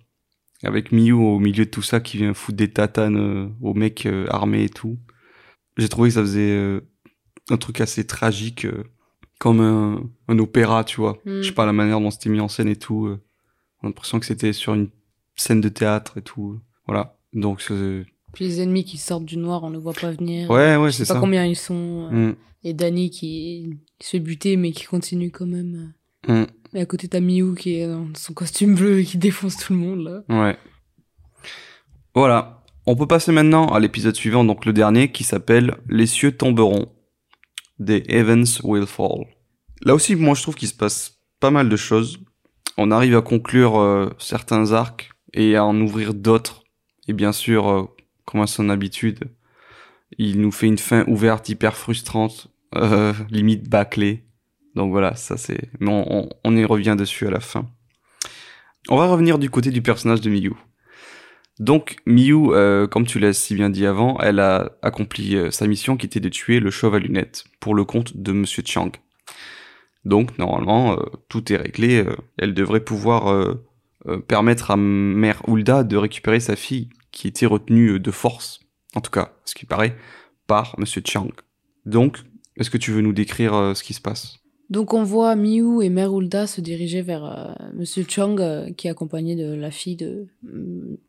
Avec 0.65 0.93
Miyu 0.93 1.13
au 1.13 1.39
milieu 1.39 1.67
de 1.67 1.71
tout 1.71 1.83
ça 1.83 2.01
qui 2.01 2.17
vient 2.17 2.33
foutre 2.33 2.57
des 2.57 2.71
tatanes 2.71 3.53
aux 3.61 3.75
mecs 3.75 4.09
armés 4.31 4.65
et 4.65 4.69
tout. 4.71 4.99
J'ai 5.77 5.91
trouvé 5.91 6.09
que 6.09 6.15
ça 6.15 6.23
faisait 6.23 6.81
un 7.51 7.57
truc 7.59 7.83
assez 7.83 8.07
tragique, 8.07 8.67
comme 9.39 9.61
un, 9.61 10.03
un 10.29 10.39
opéra, 10.39 10.85
tu 10.85 11.01
vois. 11.01 11.19
Mm. 11.25 11.43
Je 11.43 11.49
sais 11.49 11.53
pas 11.55 11.67
la 11.67 11.73
manière 11.73 12.01
dont 12.01 12.11
c'était 12.11 12.29
mis 12.31 12.41
en 12.41 12.49
scène 12.49 12.69
et 12.69 12.77
tout. 12.77 13.07
euh, 13.07 13.21
on 13.83 13.87
a 13.87 13.89
l'impression 13.91 14.19
que 14.19 14.27
c'était 14.27 14.53
sur 14.53 14.75
une 14.75 14.89
scène 15.37 15.61
de 15.61 15.69
théâtre 15.69 16.19
et 16.19 16.23
tout. 16.23 16.55
euh, 16.55 16.61
Voilà. 16.87 17.17
Donc, 17.33 17.63
Puis 18.33 18.45
les 18.45 18.61
ennemis 18.61 18.85
qui 18.85 18.99
sortent 18.99 19.25
du 19.25 19.37
noir, 19.37 19.63
on 19.65 19.71
ne 19.71 19.79
voit 19.79 19.93
pas 19.93 20.11
venir. 20.11 20.51
ouais, 20.51 20.77
ouais, 20.77 20.91
Je 20.91 20.97
sais 20.97 21.05
c'est 21.05 21.09
pas 21.13 21.15
ça. 21.15 21.21
combien 21.21 21.45
ils 21.45 21.57
sont. 21.57 22.09
euh, 22.13 22.31
Mm, 22.31 22.37
Et 22.65 22.73
Danny 22.75 23.11
qui, 23.11 23.71
se 24.01 24.11
fait 24.11 24.19
buter, 24.21 24.57
mais 24.57 24.73
qui 24.73 24.85
continue 24.85 25.31
quand 25.31 25.47
même. 25.47 25.93
euh. 26.29 26.43
mm, 26.43 26.77
Et 26.77 26.81
à 26.81 26.87
côté, 26.87 27.07
t'as 27.09 27.21
Miou 27.21 27.55
qui 27.55 27.77
est 27.77 27.87
dans 27.87 28.09
son 28.17 28.33
costume 28.35 28.75
bleu 28.75 29.01
et 29.01 29.05
qui 29.05 29.19
défonce 29.19 29.57
tout 29.57 29.73
le 29.73 29.79
monde, 29.79 30.01
là. 30.05 30.23
ouais. 30.29 30.57
Voilà. 32.15 32.63
On 32.87 32.97
peut 32.97 33.07
passer 33.07 33.33
maintenant 33.33 33.67
à 33.67 33.81
l'épisode 33.81 34.15
suivant, 34.17 34.45
donc 34.45 34.65
le 34.65 34.73
dernier, 34.73 35.13
qui 35.13 35.23
s'appelle 35.23 35.77
Les 35.89 36.07
cieux 36.07 36.33
tomberont. 36.37 36.87
Des 37.79 38.03
Heavens 38.09 38.61
Will 38.65 38.87
Fall. 38.87 39.27
Là 39.83 39.95
aussi, 39.95 40.17
moi, 40.17 40.35
je 40.35 40.43
trouve 40.43 40.55
qu'il 40.57 40.69
se 40.69 40.75
passe 40.75 41.19
pas 41.41 41.51
mal 41.51 41.69
de 41.69 41.77
choses. 41.77 42.19
On 42.77 42.91
arrive 42.91 43.17
à 43.17 43.23
conclure 43.23 43.79
euh, 43.79 44.11
certains 44.19 44.73
arcs 44.73 45.11
et 45.35 45.57
à 45.57 45.65
en 45.65 45.79
ouvrir 45.81 46.15
d'autres. 46.15 46.65
Et 47.07 47.13
bien 47.13 47.33
sûr, 47.33 47.69
euh, 47.69 47.85
comme 48.25 48.41
à 48.41 48.47
son 48.47 48.69
habitude, 48.69 49.25
il 50.19 50.41
nous 50.41 50.51
fait 50.53 50.67
une 50.67 50.79
fin 50.79 51.05
ouverte 51.07 51.49
hyper 51.49 51.77
frustrante, 51.77 52.49
euh, 52.75 53.13
limite 53.31 53.69
bâclée. 53.69 54.25
Donc 54.75 54.91
voilà, 54.91 55.15
ça 55.17 55.37
c'est... 55.37 55.71
Mais 55.81 55.91
on, 55.91 56.25
on- 56.25 56.29
on 56.45 56.57
y 56.57 56.65
revient 56.65 56.97
dessus 56.99 57.27
à 57.27 57.31
la 57.31 57.41
fin. 57.41 57.67
On 58.89 58.97
va 58.97 59.07
revenir 59.07 59.39
du 59.39 59.51
côté 59.51 59.71
du 59.71 59.83
personnage 59.83 60.21
de 60.21 60.31
Miyu. 60.31 60.55
Donc 61.59 61.97
Miyu, 62.07 62.53
euh, 62.53 62.87
comme 62.87 63.07
tu 63.07 63.19
l'as 63.19 63.33
si 63.33 63.55
bien 63.55 63.71
dit 63.71 63.87
avant, 63.87 64.19
elle 64.21 64.39
a 64.39 64.73
accompli 64.83 65.35
euh, 65.35 65.51
sa 65.51 65.67
mission 65.67 65.97
qui 65.97 66.07
était 66.07 66.21
de 66.21 66.29
tuer 66.29 66.61
le 66.61 66.71
chauve 66.71 66.95
à 66.95 66.99
lunettes 66.99 67.45
pour 67.59 67.75
le 67.75 67.85
compte 67.85 68.17
de 68.17 68.33
Monsieur 68.33 68.63
Chang. 68.65 68.93
Donc 70.05 70.39
normalement, 70.39 70.93
euh, 70.93 71.03
tout 71.29 71.53
est 71.53 71.57
réglé. 71.57 72.05
elle 72.39 72.55
devrait 72.55 72.81
pouvoir 72.81 73.57
permettre 74.29 74.71
à 74.71 74.77
Mère 74.77 75.43
Hulda 75.49 75.83
de 75.83 75.97
récupérer 75.97 76.41
sa 76.41 76.57
fille 76.57 76.89
qui 77.11 77.27
était 77.27 77.47
retenue 77.47 77.99
de 77.99 78.11
force, 78.11 78.61
en 78.95 79.01
tout 79.01 79.11
cas, 79.11 79.33
ce 79.45 79.55
qui 79.55 79.67
paraît, 79.67 79.97
par 80.47 80.77
Monsieur 80.79 81.03
Chang. 81.05 81.31
Donc, 81.85 82.19
est-ce 82.57 82.71
que 82.71 82.79
tu 82.79 82.93
veux 82.93 83.01
nous 83.01 83.13
décrire 83.13 83.73
ce 83.75 83.83
qui 83.83 83.93
se 83.93 84.01
passe? 84.01 84.39
Donc 84.71 84.93
on 84.93 85.03
voit 85.03 85.35
Miou 85.35 85.81
et 85.81 85.89
Mère 85.89 86.13
Hulda 86.13 86.47
se 86.47 86.61
diriger 86.61 87.01
vers 87.01 87.25
euh, 87.25 87.67
Monsieur 87.75 88.05
Chang, 88.07 88.37
euh, 88.39 88.71
qui 88.71 88.87
est 88.87 88.91
accompagné 88.91 89.35
de 89.35 89.55
la 89.55 89.71
fille 89.71 89.97
de, 89.97 90.27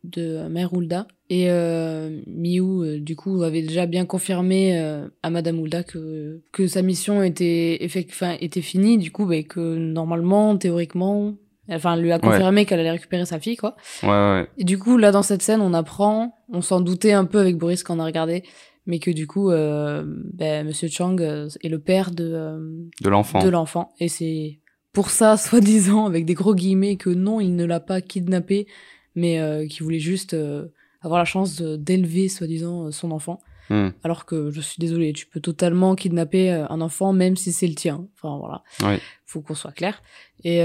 de 0.04 0.48
Mère 0.48 0.74
Hulda. 0.74 1.08
Et 1.30 1.52
euh, 1.52 2.22
Miou, 2.26 2.84
euh, 2.84 3.00
du 3.00 3.16
coup, 3.16 3.44
avait 3.44 3.62
déjà 3.62 3.86
bien 3.86 4.06
confirmé 4.06 4.80
euh, 4.80 5.08
à 5.24 5.30
Madame 5.30 5.60
Hulda 5.60 5.84
que, 5.84 6.42
que 6.52 6.68
sa 6.68 6.82
mission 6.82 7.22
était, 7.22 7.80
enfin, 8.10 8.36
était 8.40 8.62
finie, 8.62 8.98
du 8.98 9.12
coup, 9.12 9.26
bah, 9.26 9.44
que 9.44 9.76
normalement, 9.78 10.58
théoriquement, 10.58 11.34
enfin, 11.70 11.94
elle 11.96 12.02
lui 12.02 12.12
a 12.12 12.20
confirmé 12.20 12.66
qu'elle 12.66 12.80
allait 12.80 12.92
récupérer 12.92 13.26
sa 13.26 13.40
fille, 13.40 13.58
quoi. 13.58 13.76
Ouais, 14.02 14.10
ouais, 14.10 14.48
Et 14.58 14.64
du 14.64 14.80
coup, 14.80 14.98
là, 14.98 15.12
dans 15.12 15.22
cette 15.22 15.44
scène, 15.44 15.62
on 15.62 15.74
apprend, 15.74 16.36
on 16.52 16.62
s'en 16.62 16.82
doutait 16.82 17.14
un 17.14 17.26
peu 17.26 17.40
avec 17.40 17.58
Boris 17.58 17.84
quand 17.84 17.98
on 17.98 18.00
a 18.00 18.06
regardé, 18.06 18.44
mais 18.90 18.98
que 18.98 19.12
du 19.12 19.28
coup, 19.28 19.52
euh, 19.52 20.04
ben, 20.34 20.66
Monsieur 20.66 20.88
Chang 20.90 21.16
euh, 21.20 21.48
est 21.62 21.70
le 21.70 21.78
père 21.78 22.10
de, 22.10 22.28
euh, 22.34 22.58
de 23.02 23.10
l'enfant. 23.10 23.38
de 23.38 23.48
l'enfant. 23.48 23.94
Et 24.00 24.10
c'est 24.10 24.58
pour 24.94 25.12
ça, 25.12 25.38
soi-disant, 25.38 26.08
avec 26.08 26.26
des 26.26 26.34
gros 26.34 26.56
guillemets, 26.56 26.96
que 26.96 27.12
non, 27.12 27.40
il 27.40 27.56
ne 27.56 27.66
l'a 27.66 27.80
pas 27.80 28.02
kidnappé, 28.02 28.66
mais 29.14 29.40
euh, 29.40 29.68
qu'il 29.68 29.84
voulait 29.84 30.00
juste 30.00 30.34
euh, 30.34 30.70
avoir 31.02 31.20
la 31.20 31.26
chance 31.26 31.62
d'élever, 31.62 32.30
soi-disant, 32.30 32.90
son 32.92 33.12
enfant. 33.12 33.40
Hmm. 33.70 33.90
Alors 34.04 34.26
que 34.26 34.50
je 34.50 34.60
suis 34.60 34.80
désolée, 34.80 35.14
tu 35.14 35.28
peux 35.28 35.40
totalement 35.40 35.94
kidnapper 35.94 36.50
un 36.50 36.82
enfant, 36.82 37.14
même 37.14 37.36
si 37.36 37.52
c'est 37.52 37.68
le 37.68 37.76
tien. 37.76 38.08
Enfin 38.16 38.40
voilà, 38.40 38.64
Ouais. 38.82 39.00
faut 39.28 39.42
qu'on 39.42 39.54
soit 39.54 39.72
clair. 39.72 40.02
Et, 40.44 40.58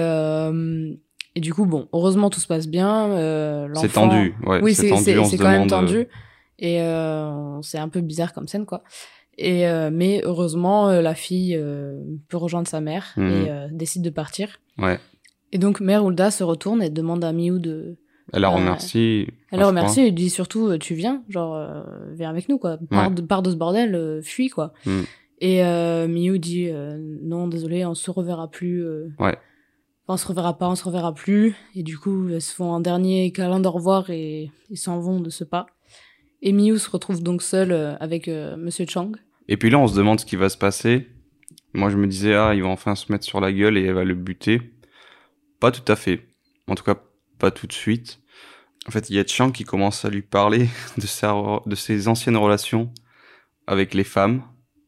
et 1.36 1.40
du 1.40 1.52
coup, 1.52 1.66
bon, 1.66 1.90
heureusement 1.92 2.30
tout 2.30 2.40
se 2.40 2.46
passe 2.46 2.68
bien. 2.68 3.68
C'est 3.74 3.92
tendu, 3.92 4.34
ouais. 4.46 4.62
oui, 4.62 4.74
c'est 4.74 4.88
quand 4.88 5.50
même 5.50 5.66
tendu. 5.66 6.06
Et 6.58 6.80
euh, 6.82 7.60
c'est 7.62 7.78
un 7.78 7.88
peu 7.88 8.00
bizarre 8.00 8.32
comme 8.32 8.46
scène, 8.48 8.66
quoi. 8.66 8.82
Et 9.36 9.66
euh, 9.66 9.90
mais 9.92 10.20
heureusement, 10.24 10.88
euh, 10.88 11.02
la 11.02 11.14
fille 11.14 11.56
euh, 11.56 12.00
peut 12.28 12.36
rejoindre 12.36 12.68
sa 12.68 12.80
mère 12.80 13.12
Mhm. 13.16 13.30
et 13.30 13.50
euh, 13.50 13.68
décide 13.72 14.02
de 14.02 14.10
partir. 14.10 14.60
Ouais. 14.78 14.98
Et 15.52 15.58
donc, 15.58 15.80
mère 15.80 16.04
Hulda 16.06 16.30
se 16.30 16.44
retourne 16.44 16.82
et 16.82 16.90
demande 16.90 17.24
à 17.24 17.32
Miou 17.32 17.58
de. 17.58 17.96
Elle 18.32 18.42
la 18.42 18.48
remercie. 18.48 19.26
Elle 19.50 19.60
je 19.60 19.64
remercie 19.64 20.00
et 20.00 20.04
lui 20.04 20.12
dit 20.12 20.30
surtout 20.30 20.78
tu 20.78 20.94
viens, 20.94 21.22
genre 21.28 21.54
euh, 21.56 21.82
viens 22.12 22.30
avec 22.30 22.48
nous 22.48 22.58
quoi. 22.58 22.78
Pars, 22.90 23.08
Ouais. 23.10 23.14
de, 23.14 23.20
pars 23.22 23.42
de 23.42 23.50
ce 23.50 23.56
bordel, 23.56 23.94
euh, 23.94 24.22
fuis 24.22 24.48
quoi. 24.48 24.72
Mm. 24.86 25.00
Et 25.40 25.64
euh, 25.64 26.08
Miou 26.08 26.38
dit 26.38 26.68
euh, 26.70 26.96
non 27.22 27.48
désolé, 27.48 27.84
on 27.84 27.94
se 27.94 28.10
reverra 28.10 28.48
plus. 28.50 28.82
euh. 28.84 29.08
Ouais. 29.18 29.36
On 30.08 30.16
se 30.16 30.26
reverra 30.26 30.56
pas, 30.58 30.68
on 30.68 30.74
se 30.74 30.84
reverra 30.84 31.14
plus. 31.14 31.54
Et 31.74 31.82
du 31.82 31.98
coup, 31.98 32.28
elles 32.30 32.40
se 32.42 32.54
font 32.54 32.72
un 32.74 32.80
dernier 32.80 33.30
câlin 33.32 33.60
d'au 33.60 33.70
revoir 33.70 34.08
et 34.10 34.50
ils 34.70 34.76
s'en 34.78 35.00
vont 35.00 35.20
de 35.20 35.28
ce 35.30 35.44
pas. 35.44 35.66
Et 36.46 36.52
Miou 36.52 36.76
se 36.76 36.90
retrouve 36.90 37.22
donc 37.22 37.42
seule 37.42 37.72
euh, 37.72 37.96
avec 38.00 38.28
euh, 38.28 38.54
Monsieur 38.58 38.84
Chang. 38.86 39.12
Et 39.48 39.56
puis 39.56 39.70
là, 39.70 39.78
on 39.78 39.88
se 39.88 39.96
demande 39.96 40.20
ce 40.20 40.26
qui 40.26 40.36
va 40.36 40.50
se 40.50 40.58
passer. 40.58 41.08
Moi, 41.72 41.88
je 41.88 41.96
me 41.96 42.06
disais, 42.06 42.34
ah, 42.34 42.54
il 42.54 42.62
va 42.62 42.68
enfin 42.68 42.94
se 42.94 43.10
mettre 43.10 43.24
sur 43.24 43.40
la 43.40 43.50
gueule 43.50 43.78
et 43.78 43.84
elle 43.84 43.94
va 43.94 44.04
le 44.04 44.14
buter. 44.14 44.60
Pas 45.58 45.70
tout 45.70 45.90
à 45.90 45.96
fait. 45.96 46.28
En 46.68 46.74
tout 46.74 46.84
cas, 46.84 46.96
pas 47.38 47.50
tout 47.50 47.66
de 47.66 47.72
suite. 47.72 48.20
En 48.86 48.90
fait, 48.90 49.08
il 49.08 49.16
y 49.16 49.18
a 49.18 49.26
Chang 49.26 49.52
qui 49.52 49.64
commence 49.64 50.04
à 50.04 50.10
lui 50.10 50.20
parler 50.20 50.68
de, 50.98 51.06
sa, 51.06 51.34
de 51.64 51.74
ses 51.74 52.08
anciennes 52.08 52.36
relations 52.36 52.92
avec 53.66 53.94
les 53.94 54.04
femmes. 54.04 54.42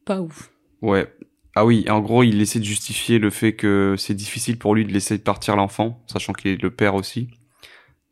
Pas 0.05 0.21
ouf. 0.21 0.51
Ouais. 0.83 1.11
Ah 1.55 1.65
oui, 1.65 1.89
en 1.89 2.01
gros, 2.01 2.21
il 2.21 2.39
essaie 2.39 2.59
de 2.59 2.65
justifier 2.65 3.17
le 3.17 3.31
fait 3.31 3.55
que 3.55 3.95
c'est 3.97 4.13
difficile 4.13 4.59
pour 4.59 4.75
lui 4.75 4.85
de 4.85 4.93
laisser 4.93 5.17
partir 5.17 5.55
l'enfant, 5.55 6.03
sachant 6.05 6.33
qu'il 6.33 6.51
est 6.51 6.61
le 6.61 6.69
père 6.69 6.93
aussi. 6.93 7.31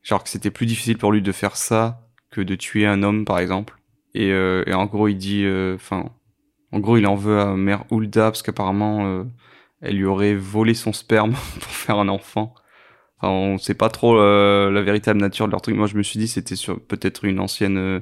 Genre 0.02 0.24
que 0.24 0.30
c'était 0.30 0.50
plus 0.50 0.66
difficile 0.66 0.98
pour 0.98 1.12
lui 1.12 1.22
de 1.22 1.32
faire 1.32 1.56
ça 1.56 2.05
de 2.44 2.56
tuer 2.56 2.86
un 2.86 3.04
homme, 3.04 3.26
par 3.26 3.40
exemple. 3.40 3.78
Et, 4.14 4.32
euh, 4.32 4.64
en 4.74 4.86
gros, 4.86 5.08
il 5.08 5.16
dit, 5.18 5.46
enfin, 5.76 6.10
en 6.72 6.80
gros, 6.80 6.98
il 6.98 7.08
en 7.08 7.16
veut 7.16 7.40
à 7.40 7.56
mère 7.56 7.86
Hulda 7.92 8.32
parce 8.32 8.42
qu'apparemment, 8.44 9.06
euh, 9.08 9.24
elle 9.82 9.98
lui 9.98 10.06
aurait 10.06 10.36
volé 10.36 10.74
son 10.74 10.94
sperme 10.94 11.32
pour 11.62 11.72
faire 11.72 11.98
un 12.00 12.10
enfant. 12.10 12.54
Enfin, 13.20 13.30
on 13.30 13.58
sait 13.58 13.76
pas 13.76 13.90
trop 13.90 14.18
euh, 14.20 14.72
la 14.72 14.82
véritable 14.82 15.20
nature 15.22 15.48
de 15.48 15.52
leur 15.52 15.62
truc. 15.62 15.76
Moi, 15.76 15.88
je 15.88 15.98
me 15.98 16.04
suis 16.04 16.20
dit, 16.20 16.28
c'était 16.28 16.56
sur 16.56 16.80
peut-être 16.82 17.26
une 17.26 17.40
ancienne 17.40 17.78
euh, 17.78 18.00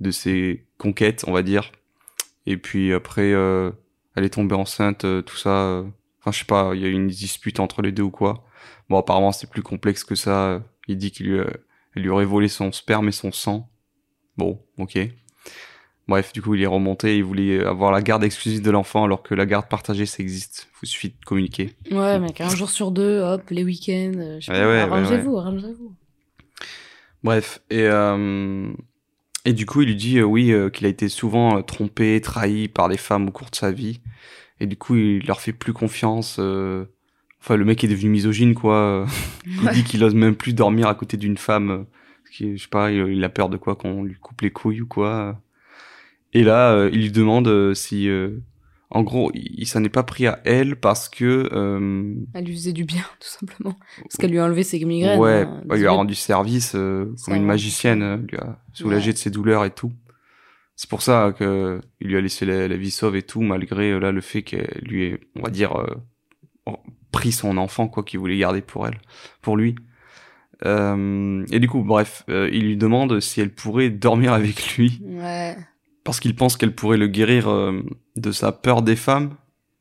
de 0.00 0.10
ses 0.10 0.66
conquêtes, 0.78 1.24
on 1.26 1.32
va 1.32 1.42
dire. 1.42 1.72
Et 2.46 2.56
puis 2.56 2.92
après, 2.92 3.32
euh, 3.32 3.70
elle 4.16 4.24
est 4.24 4.30
tombée 4.34 4.54
enceinte, 4.56 5.04
euh, 5.04 5.22
tout 5.22 5.36
ça. 5.36 5.50
euh, 5.50 5.84
Enfin, 6.20 6.30
je 6.32 6.38
sais 6.40 6.44
pas, 6.44 6.70
il 6.74 6.80
y 6.80 6.84
a 6.84 6.88
eu 6.88 6.92
une 6.92 7.08
dispute 7.08 7.58
entre 7.60 7.82
les 7.82 7.90
deux 7.92 8.04
ou 8.04 8.10
quoi. 8.12 8.44
Bon, 8.88 8.98
apparemment, 8.98 9.32
c'est 9.32 9.50
plus 9.50 9.62
complexe 9.62 10.04
que 10.04 10.14
ça. 10.14 10.62
Il 10.86 10.96
dit 10.96 11.10
qu'il 11.10 11.30
euh, 11.32 11.46
lui 11.96 12.08
aurait 12.10 12.24
volé 12.24 12.46
son 12.48 12.70
sperme 12.72 13.08
et 13.08 13.12
son 13.12 13.32
sang. 13.32 13.68
Bon, 14.36 14.60
ok. 14.78 14.98
Bref, 16.08 16.32
du 16.32 16.42
coup, 16.42 16.54
il 16.54 16.62
est 16.62 16.66
remonté. 16.66 17.16
Il 17.16 17.24
voulait 17.24 17.64
avoir 17.64 17.92
la 17.92 18.02
garde 18.02 18.24
exclusive 18.24 18.60
de 18.62 18.70
l'enfant, 18.70 19.04
alors 19.04 19.22
que 19.22 19.34
la 19.34 19.46
garde 19.46 19.68
partagée, 19.68 20.04
ça 20.06 20.22
existe. 20.22 20.68
Il 20.82 20.88
suffit 20.88 21.10
de 21.10 21.24
communiquer. 21.24 21.74
Ouais, 21.90 22.18
mec, 22.18 22.40
un 22.40 22.48
jour 22.54 22.68
sur 22.70 22.90
deux, 22.90 23.20
hop, 23.20 23.42
les 23.50 23.62
week-ends. 23.64 24.12
euh, 24.16 24.40
je 24.40 24.46
sais 24.46 24.52
Ouais, 24.52 24.58
pas, 24.58 24.66
ouais, 24.66 24.74
ouais, 24.74 24.80
arrangez-vous, 24.80 25.36
arrangez-vous. 25.38 25.94
Bref, 27.22 27.62
et 27.70 27.82
euh, 27.82 28.72
et 29.44 29.52
du 29.52 29.64
coup, 29.66 29.82
il 29.82 29.88
lui 29.88 29.96
dit 29.96 30.18
euh, 30.18 30.24
oui 30.24 30.52
qu'il 30.72 30.86
a 30.86 30.88
été 30.88 31.08
souvent 31.08 31.62
trompé, 31.62 32.20
trahi 32.20 32.66
par 32.68 32.88
des 32.88 32.96
femmes 32.96 33.28
au 33.28 33.30
cours 33.30 33.50
de 33.50 33.54
sa 33.56 33.70
vie, 33.70 34.00
et 34.58 34.66
du 34.66 34.76
coup, 34.76 34.96
il 34.96 35.24
leur 35.26 35.40
fait 35.40 35.52
plus 35.52 35.72
confiance. 35.72 36.40
Enfin, 36.40 37.56
le 37.56 37.64
mec 37.64 37.82
est 37.84 37.88
devenu 37.88 38.10
misogyne, 38.10 38.54
quoi. 38.54 39.06
Il 39.46 39.68
dit 39.70 39.84
qu'il 39.84 40.02
ose 40.04 40.14
même 40.14 40.34
plus 40.36 40.52
dormir 40.52 40.88
à 40.88 40.94
côté 40.94 41.16
d'une 41.16 41.36
femme, 41.36 41.86
je 42.32 42.56
sais 42.56 42.68
pas, 42.68 42.90
il, 42.90 43.22
a 43.24 43.28
peur 43.28 43.48
de 43.48 43.56
quoi 43.56 43.76
qu'on 43.76 44.04
lui 44.04 44.14
coupe 44.14 44.40
les 44.40 44.50
couilles 44.50 44.80
ou 44.82 44.86
quoi. 44.86 45.40
Et 46.32 46.42
là, 46.44 46.72
euh, 46.72 46.90
il 46.92 47.02
lui 47.02 47.12
demande 47.12 47.48
euh, 47.48 47.74
si, 47.74 48.08
euh, 48.08 48.38
en 48.94 49.02
gros, 49.04 49.30
il, 49.34 49.66
s'en 49.66 49.82
est 49.84 49.88
pas 49.88 50.02
pris 50.02 50.26
à 50.26 50.40
elle 50.44 50.76
parce 50.76 51.08
que 51.08 51.48
euh, 51.50 52.14
Elle 52.34 52.44
lui 52.44 52.52
faisait 52.52 52.74
du 52.74 52.84
bien, 52.84 53.00
tout 53.20 53.28
simplement. 53.28 53.74
Parce 54.02 54.16
qu'elle 54.18 54.30
lui 54.30 54.38
a 54.38 54.44
enlevé 54.44 54.64
ses 54.64 54.84
migraines. 54.84 55.18
Ouais, 55.18 55.46
hein. 55.48 55.62
bah, 55.64 55.76
il 55.76 55.80
lui 55.80 55.86
a 55.86 55.92
rendu 55.92 56.14
service 56.14 56.74
euh, 56.74 57.14
comme 57.24 57.34
une 57.34 57.46
magicienne, 57.46 58.02
euh, 58.02 58.16
lui 58.18 58.36
a 58.36 58.58
soulagé 58.74 59.08
Ouais. 59.08 59.12
de 59.14 59.18
ses 59.18 59.30
douleurs 59.30 59.64
et 59.64 59.70
tout. 59.70 59.92
C'est 60.76 60.90
pour 60.90 61.00
ça 61.00 61.34
que 61.38 61.80
il 62.00 62.08
lui 62.08 62.16
a 62.16 62.20
laissé 62.20 62.44
la, 62.44 62.68
la 62.68 62.76
vie 62.76 62.90
sauve 62.90 63.16
et 63.16 63.22
tout, 63.22 63.40
malgré 63.40 63.98
là 63.98 64.12
le 64.12 64.20
fait 64.20 64.42
qu'elle 64.42 64.82
lui 64.82 65.04
ait, 65.04 65.20
on 65.36 65.42
va 65.42 65.50
dire, 65.50 65.74
pris 67.12 67.32
son 67.32 67.56
enfant 67.56 67.88
quoi 67.88 68.02
qu'il 68.02 68.18
voulait 68.18 68.38
garder 68.38 68.60
pour 68.60 68.86
elle, 68.86 68.98
pour 69.40 69.56
lui. 69.56 69.74
Euh, 70.64 71.44
et 71.50 71.58
du 71.60 71.68
coup, 71.68 71.82
bref, 71.82 72.24
euh, 72.28 72.48
il 72.52 72.62
lui 72.66 72.76
demande 72.76 73.18
si 73.20 73.40
elle 73.40 73.50
pourrait 73.52 73.90
dormir 73.90 74.32
avec 74.32 74.76
lui 74.76 75.00
Ouais. 75.04 75.56
parce 76.04 76.20
qu'il 76.20 76.34
pense 76.36 76.56
qu'elle 76.56 76.74
pourrait 76.74 76.96
le 76.98 77.08
guérir 77.08 77.48
euh, 77.50 77.82
de 78.16 78.32
sa 78.32 78.52
peur 78.52 78.82
des 78.82 78.96
femmes, 78.96 79.34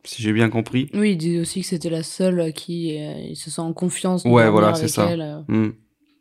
si 0.04 0.22
j'ai 0.22 0.34
bien 0.34 0.50
compris. 0.50 0.90
Oui, 0.94 1.12
il 1.12 1.18
dit 1.18 1.40
aussi 1.40 1.62
que 1.62 1.68
c'était 1.68 1.90
la 1.90 2.04
seule 2.04 2.40
à 2.42 2.52
qui 2.52 2.96
il 2.96 3.36
se 3.36 3.50
sent 3.52 3.62
en 3.62 3.74
confiance. 3.74 4.24
de 4.24 4.30
Ouais, 4.30 4.50
voilà, 4.50 4.74
c'est 4.74 4.88
ça. 4.88 5.10
elle. 5.12 5.44
Hmm. 5.48 5.70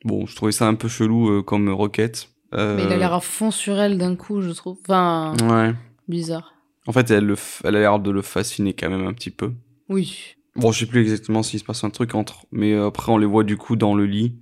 Bon, 0.05 0.27
je 0.27 0.35
trouvais 0.37 0.53
ça 0.53 0.67
un 0.67 0.75
peu 0.75 0.89
chelou 0.89 1.43
comme 1.43 1.69
requête. 1.71 2.29
Mais 2.53 2.83
il 2.85 2.93
a 2.93 2.97
l'air 2.97 3.15
à 3.15 3.21
fond 3.21 3.51
sur 3.51 3.79
elle 3.79 3.97
d'un 3.97 4.17
coup, 4.17 4.41
je 4.43 4.51
trouve. 4.51 4.77
Enfin, 4.83 5.35
Ouais. 5.49 5.73
bizarre. 6.09 6.53
En 6.87 6.93
fait, 6.93 7.11
elle, 7.11 7.25
le 7.27 7.35
f- 7.35 7.61
elle 7.65 7.77
a 7.77 7.81
l'air 7.81 7.99
de 8.01 8.11
le 8.11 8.23
fasciner 8.23 8.73
quand 8.73 8.91
même 8.91 9.07
un 9.07 9.13
petit 9.13 9.31
peu. 9.31 9.53
Oui. 9.89 10.19
Bon, 10.57 10.73
je 10.73 10.81
sais 10.81 10.87
plus 10.87 11.01
exactement 11.03 11.43
s'il 11.45 11.61
se 11.61 11.65
passe 11.65 11.85
un 11.85 11.91
truc 11.91 12.15
entre, 12.15 12.47
mais 12.51 12.75
après 12.75 13.13
on 13.13 13.19
les 13.19 13.27
voit 13.27 13.45
du 13.45 13.57
coup 13.57 13.77
dans 13.77 13.95
le 13.95 14.05
lit. 14.07 14.35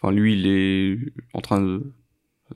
Enfin, 0.00 0.14
lui, 0.14 0.34
il 0.34 0.46
est 0.46 0.98
en 1.34 1.40
train 1.40 1.60
de 1.60 1.92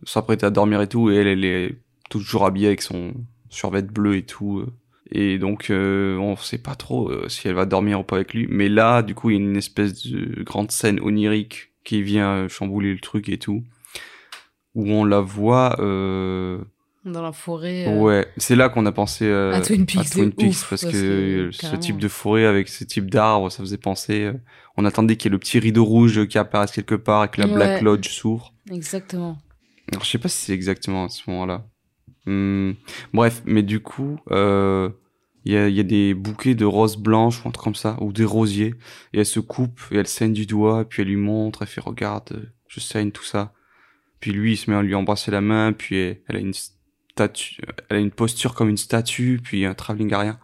s'apprêter 0.05 0.47
à 0.47 0.51
dormir 0.51 0.81
et 0.81 0.89
tout, 0.89 1.11
et 1.11 1.17
elle, 1.17 1.27
elle 1.27 1.45
est 1.45 1.77
toujours 2.11 2.47
habillée 2.47 2.69
avec 2.69 2.83
son 2.83 3.15
survêt 3.51 3.83
bleu 3.83 4.17
et 4.17 4.23
tout. 4.25 4.61
euh. 4.61 4.73
Et 5.11 5.39
donc, 5.39 5.71
euh, 5.71 6.17
on 6.17 6.37
sait 6.37 6.59
pas 6.59 6.75
trop 6.75 7.11
euh, 7.11 7.29
si 7.29 7.47
elle 7.47 7.55
va 7.55 7.67
dormir 7.67 8.01
ou 8.01 8.03
pas 8.03 8.17
avec 8.17 8.35
lui. 8.35 8.47
Mais 8.49 8.69
là, 8.69 9.03
du 9.03 9.15
coup, 9.15 9.31
il 9.31 9.35
y 9.35 9.37
a 9.39 9.43
une 9.43 9.57
espèce 9.57 10.07
de 10.07 10.43
grande 10.43 10.71
scène 10.71 11.01
onirique 11.01 11.73
qui 11.85 12.03
vient 12.03 12.49
chambouler 12.49 12.93
le 12.93 13.01
truc 13.01 13.29
et 13.29 13.39
tout, 13.39 13.63
où 14.75 14.91
on 14.91 15.05
la 15.05 15.21
voit. 15.21 15.77
Euh... 15.81 16.59
Dans 17.05 17.23
la 17.23 17.33
forêt. 17.33 17.87
euh, 17.88 18.01
Ouais, 18.01 18.27
c'est 18.38 18.57
là 18.57 18.69
qu'on 18.71 18.87
a 18.87 18.93
pensé 18.93 19.27
euh, 19.27 19.53
À 19.53 19.61
Twin 19.61 19.85
Peaks, 19.85 20.01
à 20.01 20.05
Twin 20.05 20.31
de 20.31 20.35
Peaks, 20.35 20.49
ouf, 20.51 20.71
parce, 20.71 20.83
parce 20.83 20.93
que, 20.95 21.51
que, 21.51 21.51
ce 21.53 21.77
type 21.77 21.99
de 21.99 22.09
forêt 22.09 22.47
avec 22.47 22.69
ce 22.69 22.83
type 22.85 23.11
d'arbres, 23.11 23.51
ça 23.51 23.59
faisait 23.62 23.77
penser. 23.79 24.23
euh, 24.25 24.33
on 24.77 24.85
attendait 24.87 25.17
qu'il 25.17 25.31
y 25.31 25.33
ait 25.33 25.37
le 25.37 25.38
petit 25.38 25.59
rideau 25.59 25.85
rouge 25.85 26.27
qui 26.27 26.38
apparaisse 26.38 26.73
quelque 26.73 26.95
part 26.95 27.25
et 27.25 27.29
que 27.29 27.40
la 27.40 27.47
Black. 27.47 27.83
Lodge 27.83 28.09
s'ouvre. 28.09 28.55
Exactement. 28.71 29.37
Alors, 29.93 30.03
je 30.05 30.11
sais 30.11 30.19
pas 30.19 30.29
si 30.29 30.38
c'est 30.47 30.55
exactement 30.55 31.05
à 31.05 31.09
ce 31.11 31.29
moment-là. 31.29 31.67
Hmm, 32.27 32.73
Bref, 33.12 33.43
mais 33.45 33.62
du 33.62 33.81
coup, 33.81 34.19
il 34.31 35.53
y, 35.53 35.57
a, 35.59 35.69
il 35.69 35.75
y 35.75 35.81
a 35.81 35.85
des 35.85 36.14
bouquets 36.14 36.55
de 36.55 36.64
roses 36.64 36.97
blanches 36.97 37.45
ou 37.45 37.49
un 37.49 37.51
truc 37.51 37.64
comme 37.64 37.75
ça, 37.75 37.99
ou 38.01 38.14
des 38.14 38.25
rosiers, 38.25 38.75
et 39.12 39.19
elle 39.19 39.27
se 39.27 39.40
coupe 39.40 39.79
et 39.90 39.99
elle 39.99 40.07
saigne 40.07 40.33
du 40.33 40.47
doigt, 40.47 40.81
et 40.81 40.85
puis 40.87 41.03
elle 41.03 41.09
lui 41.09 41.17
montre, 41.17 41.61
elle 41.61 41.69
fait 41.69 41.83
regarde, 41.83 42.51
je 42.67 42.81
saigne 42.81 43.11
tout 43.11 43.25
ça. 43.25 43.53
Puis 44.21 44.33
lui, 44.33 44.53
il 44.55 44.57
se 44.57 44.71
met 44.71 44.77
à 44.79 44.81
lui 44.81 44.95
embrasser 44.95 45.31
la 45.31 45.43
main, 45.43 45.75
puis 45.75 45.97
elle, 45.97 46.21
elle 46.29 46.37
a 46.37 46.38
une 46.38 46.55
statue, 47.14 47.62
elle 47.88 47.96
a 47.96 48.00
une 48.00 48.11
posture 48.11 48.55
comme 48.55 48.68
une 48.68 48.77
statue, 48.77 49.40
puis 49.42 49.64
un 49.64 49.74
travelling 49.74 50.12
arrière. 50.12 50.38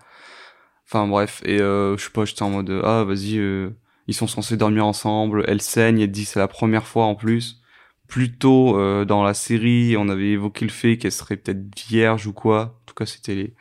Enfin 0.86 1.06
bref, 1.06 1.40
et 1.44 1.60
euh, 1.60 1.96
je 1.96 2.04
sais 2.04 2.10
pas, 2.10 2.24
j'étais 2.24 2.42
en 2.42 2.50
mode 2.50 2.70
ah 2.84 3.04
vas-y, 3.04 3.38
euh, 3.38 3.70
ils 4.06 4.14
sont 4.14 4.26
censés 4.26 4.56
dormir 4.56 4.86
ensemble, 4.86 5.44
elle 5.48 5.60
saigne, 5.60 6.00
elle 6.00 6.10
dit 6.10 6.24
c'est 6.24 6.38
la 6.40 6.48
première 6.48 6.86
fois 6.86 7.04
en 7.04 7.14
plus 7.14 7.60
plus 8.08 8.32
tôt 8.36 8.76
euh, 8.76 9.04
dans 9.04 9.22
la 9.22 9.34
série, 9.34 9.96
on 9.96 10.08
avait 10.08 10.30
évoqué 10.30 10.64
le 10.64 10.70
fait 10.70 10.98
qu'elle 10.98 11.12
serait 11.12 11.36
peut-être 11.36 11.62
vierge 11.88 12.26
ou 12.26 12.32
quoi. 12.32 12.80
En 12.82 12.86
tout 12.86 12.94
cas, 12.94 13.06
c'était 13.06 13.36
les... 13.36 13.54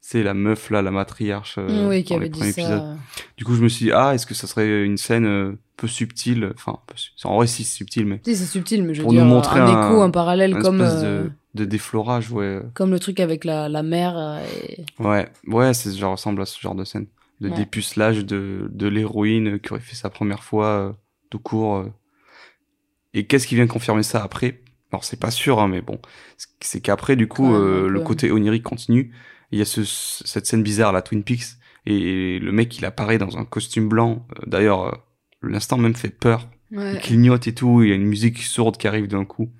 c'est 0.00 0.22
la 0.22 0.32
meuf 0.32 0.70
là, 0.70 0.80
la 0.80 0.90
matriarche 0.90 1.56
euh, 1.58 1.86
oui, 1.86 2.02
qui 2.02 2.14
dans 2.14 2.18
les 2.18 2.26
avait 2.26 2.52
dit 2.52 2.52
ça. 2.52 2.96
Du 3.36 3.44
coup, 3.44 3.54
je 3.54 3.62
me 3.62 3.68
suis 3.68 3.86
dit 3.86 3.92
ah, 3.92 4.14
est-ce 4.14 4.26
que 4.26 4.32
ça 4.32 4.46
serait 4.46 4.84
une 4.84 4.96
scène 4.96 5.58
peu 5.76 5.86
subtile, 5.86 6.50
enfin, 6.54 6.78
peu 6.86 6.94
en 7.24 7.36
vrai 7.36 7.46
si 7.46 7.62
c'est 7.64 7.76
subtil, 7.76 8.06
mais 8.06 8.20
Si, 8.24 8.36
c'est 8.36 8.46
subtil, 8.46 8.82
mais 8.84 8.94
je 8.94 9.00
veux 9.00 9.04
Pour 9.04 9.12
dire, 9.12 9.22
nous 9.22 9.28
montrer 9.28 9.60
un, 9.60 9.66
un- 9.66 9.90
écho, 9.90 10.00
un 10.00 10.10
parallèle 10.10 10.58
comme, 10.58 10.78
de, 10.78 11.30
de 11.54 11.64
déflorage, 11.64 12.30
ouais, 12.30 12.60
comme 12.74 12.90
le 12.92 12.98
truc 13.00 13.18
avec 13.20 13.44
la, 13.44 13.68
la 13.68 13.82
mère. 13.82 14.16
euh, 14.16 14.40
et... 14.68 14.84
ouais, 15.02 15.28
ouais, 15.48 15.74
c'est 15.74 15.92
genre 15.96 16.12
ressemble 16.12 16.42
à 16.42 16.46
ce 16.46 16.60
genre 16.60 16.74
de 16.76 16.84
scène, 16.84 17.06
de 17.40 17.48
Ouais. 17.48 17.54
dépucelage 17.56 18.24
de 18.24 18.68
de 18.70 18.86
l'héroïne 18.86 19.58
qui 19.60 19.72
aurait 19.72 19.80
fait 19.80 19.96
sa 19.96 20.10
première 20.10 20.44
fois 20.44 20.66
euh, 20.66 20.92
tout 21.30 21.38
court. 21.40 21.76
euh. 21.76 21.92
Et 23.14 23.26
qu'est-ce 23.26 23.46
qui 23.46 23.56
vient 23.56 23.66
confirmer 23.66 24.02
ça 24.02 24.22
après? 24.22 24.60
Alors 24.92 25.04
c'est 25.04 25.18
pas 25.20 25.30
sûr, 25.30 25.60
hein, 25.60 25.68
mais 25.68 25.80
bon, 25.82 25.98
c'est 26.60 26.80
qu'après 26.80 27.16
du 27.16 27.28
coup 27.28 27.54
euh, 27.54 27.88
le 27.88 28.00
côté 28.00 28.30
onirique 28.30 28.62
continue. 28.64 29.12
Il 29.52 29.58
y 29.58 29.62
a 29.62 29.64
ce, 29.64 29.84
cette 29.84 30.46
scène 30.46 30.62
bizarre, 30.62 30.92
la 30.92 31.02
Twin 31.02 31.24
Peaks, 31.24 31.56
et 31.86 32.38
le 32.38 32.52
mec 32.52 32.76
il 32.78 32.84
apparaît 32.84 33.18
dans 33.18 33.36
un 33.36 33.44
costume 33.44 33.88
blanc. 33.88 34.26
Euh, 34.38 34.44
D'ailleurs, 34.46 35.04
l'instant 35.42 35.76
même 35.78 35.94
fait 35.96 36.10
peur. 36.10 36.48
Il 36.72 36.78
Ouais. 36.78 36.98
clignote 37.02 37.48
et 37.48 37.54
tout. 37.54 37.82
Il 37.82 37.88
y 37.88 37.92
a 37.92 37.96
une 37.96 38.06
musique 38.06 38.38
sourde 38.42 38.76
qui 38.76 38.86
arrive 38.86 39.08
d'un 39.08 39.24
coup. 39.24 39.50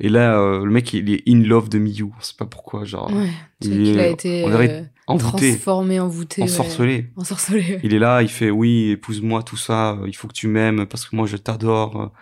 Et 0.00 0.08
là, 0.08 0.38
euh, 0.38 0.64
le 0.64 0.70
mec 0.70 0.92
il 0.94 1.10
est 1.10 1.22
in 1.28 1.42
love 1.42 1.68
de 1.68 1.78
Miyu. 1.78 2.04
On 2.18 2.20
sait 2.22 2.34
pas 2.38 2.46
pourquoi, 2.46 2.84
genre 2.84 3.12
Ouais. 3.12 3.28
Il 3.60 3.70
qu'il 3.70 4.00
a 4.00 4.08
est- 4.08 4.12
été 4.12 4.44
euh, 4.44 4.82
envoûté, 5.06 5.50
transformé, 5.52 6.00
envoûté. 6.00 6.42
ouais. 6.42 6.48
ensorcelé. 6.48 7.78
Il 7.84 7.94
est 7.94 7.98
là, 7.98 8.22
il 8.22 8.28
fait 8.28 8.50
oui, 8.50 8.90
épouse-moi, 8.90 9.42
tout 9.42 9.56
ça, 9.56 9.92
euh, 9.92 10.04
il 10.08 10.14
faut 10.16 10.26
que 10.28 10.32
tu 10.32 10.48
m'aimes 10.48 10.86
parce 10.86 11.04
que 11.06 11.14
moi 11.14 11.26
je 11.26 11.36
t'adore. 11.36 12.12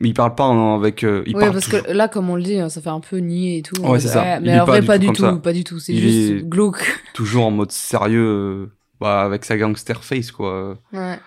Mais 0.00 0.08
il 0.08 0.14
parle 0.14 0.34
pas 0.34 0.44
en- 0.44 0.74
avec. 0.76 1.04
euh, 1.04 1.22
il 1.26 1.34
Ouais, 1.36 1.40
parle 1.42 1.52
parce 1.52 1.66
toujours- 1.66 1.82
que 1.84 1.92
là, 1.92 2.08
comme 2.08 2.28
on 2.28 2.34
le 2.36 2.42
dit, 2.42 2.58
hein, 2.58 2.68
ça 2.68 2.80
fait 2.80 2.88
un 2.90 2.98
peu 3.00 3.18
nier 3.18 3.58
et 3.58 3.62
tout. 3.62 3.80
Ouais, 3.82 4.00
c'est 4.00 4.08
ça. 4.08 4.40
Mais 4.40 4.48
est 4.50 4.60
en 4.60 4.64
pas 4.66 4.72
vrai, 4.72 4.82
pas 4.82 4.98
du 4.98 5.06
tout, 5.08 5.22
ça. 5.22 5.32
pas 5.34 5.52
du 5.52 5.62
tout. 5.64 5.78
C'est 5.78 5.94
juste 5.94 6.32
est- 6.32 6.48
glauque. 6.48 6.84
toujours 7.14 7.46
en 7.46 7.50
mode 7.52 7.70
sérieux, 7.70 8.72
bah, 9.00 9.22
avec 9.22 9.44
sa 9.44 9.56
gangster 9.56 10.02
face, 10.02 10.32
quoi. 10.32 10.78
Ouais. 10.92 11.18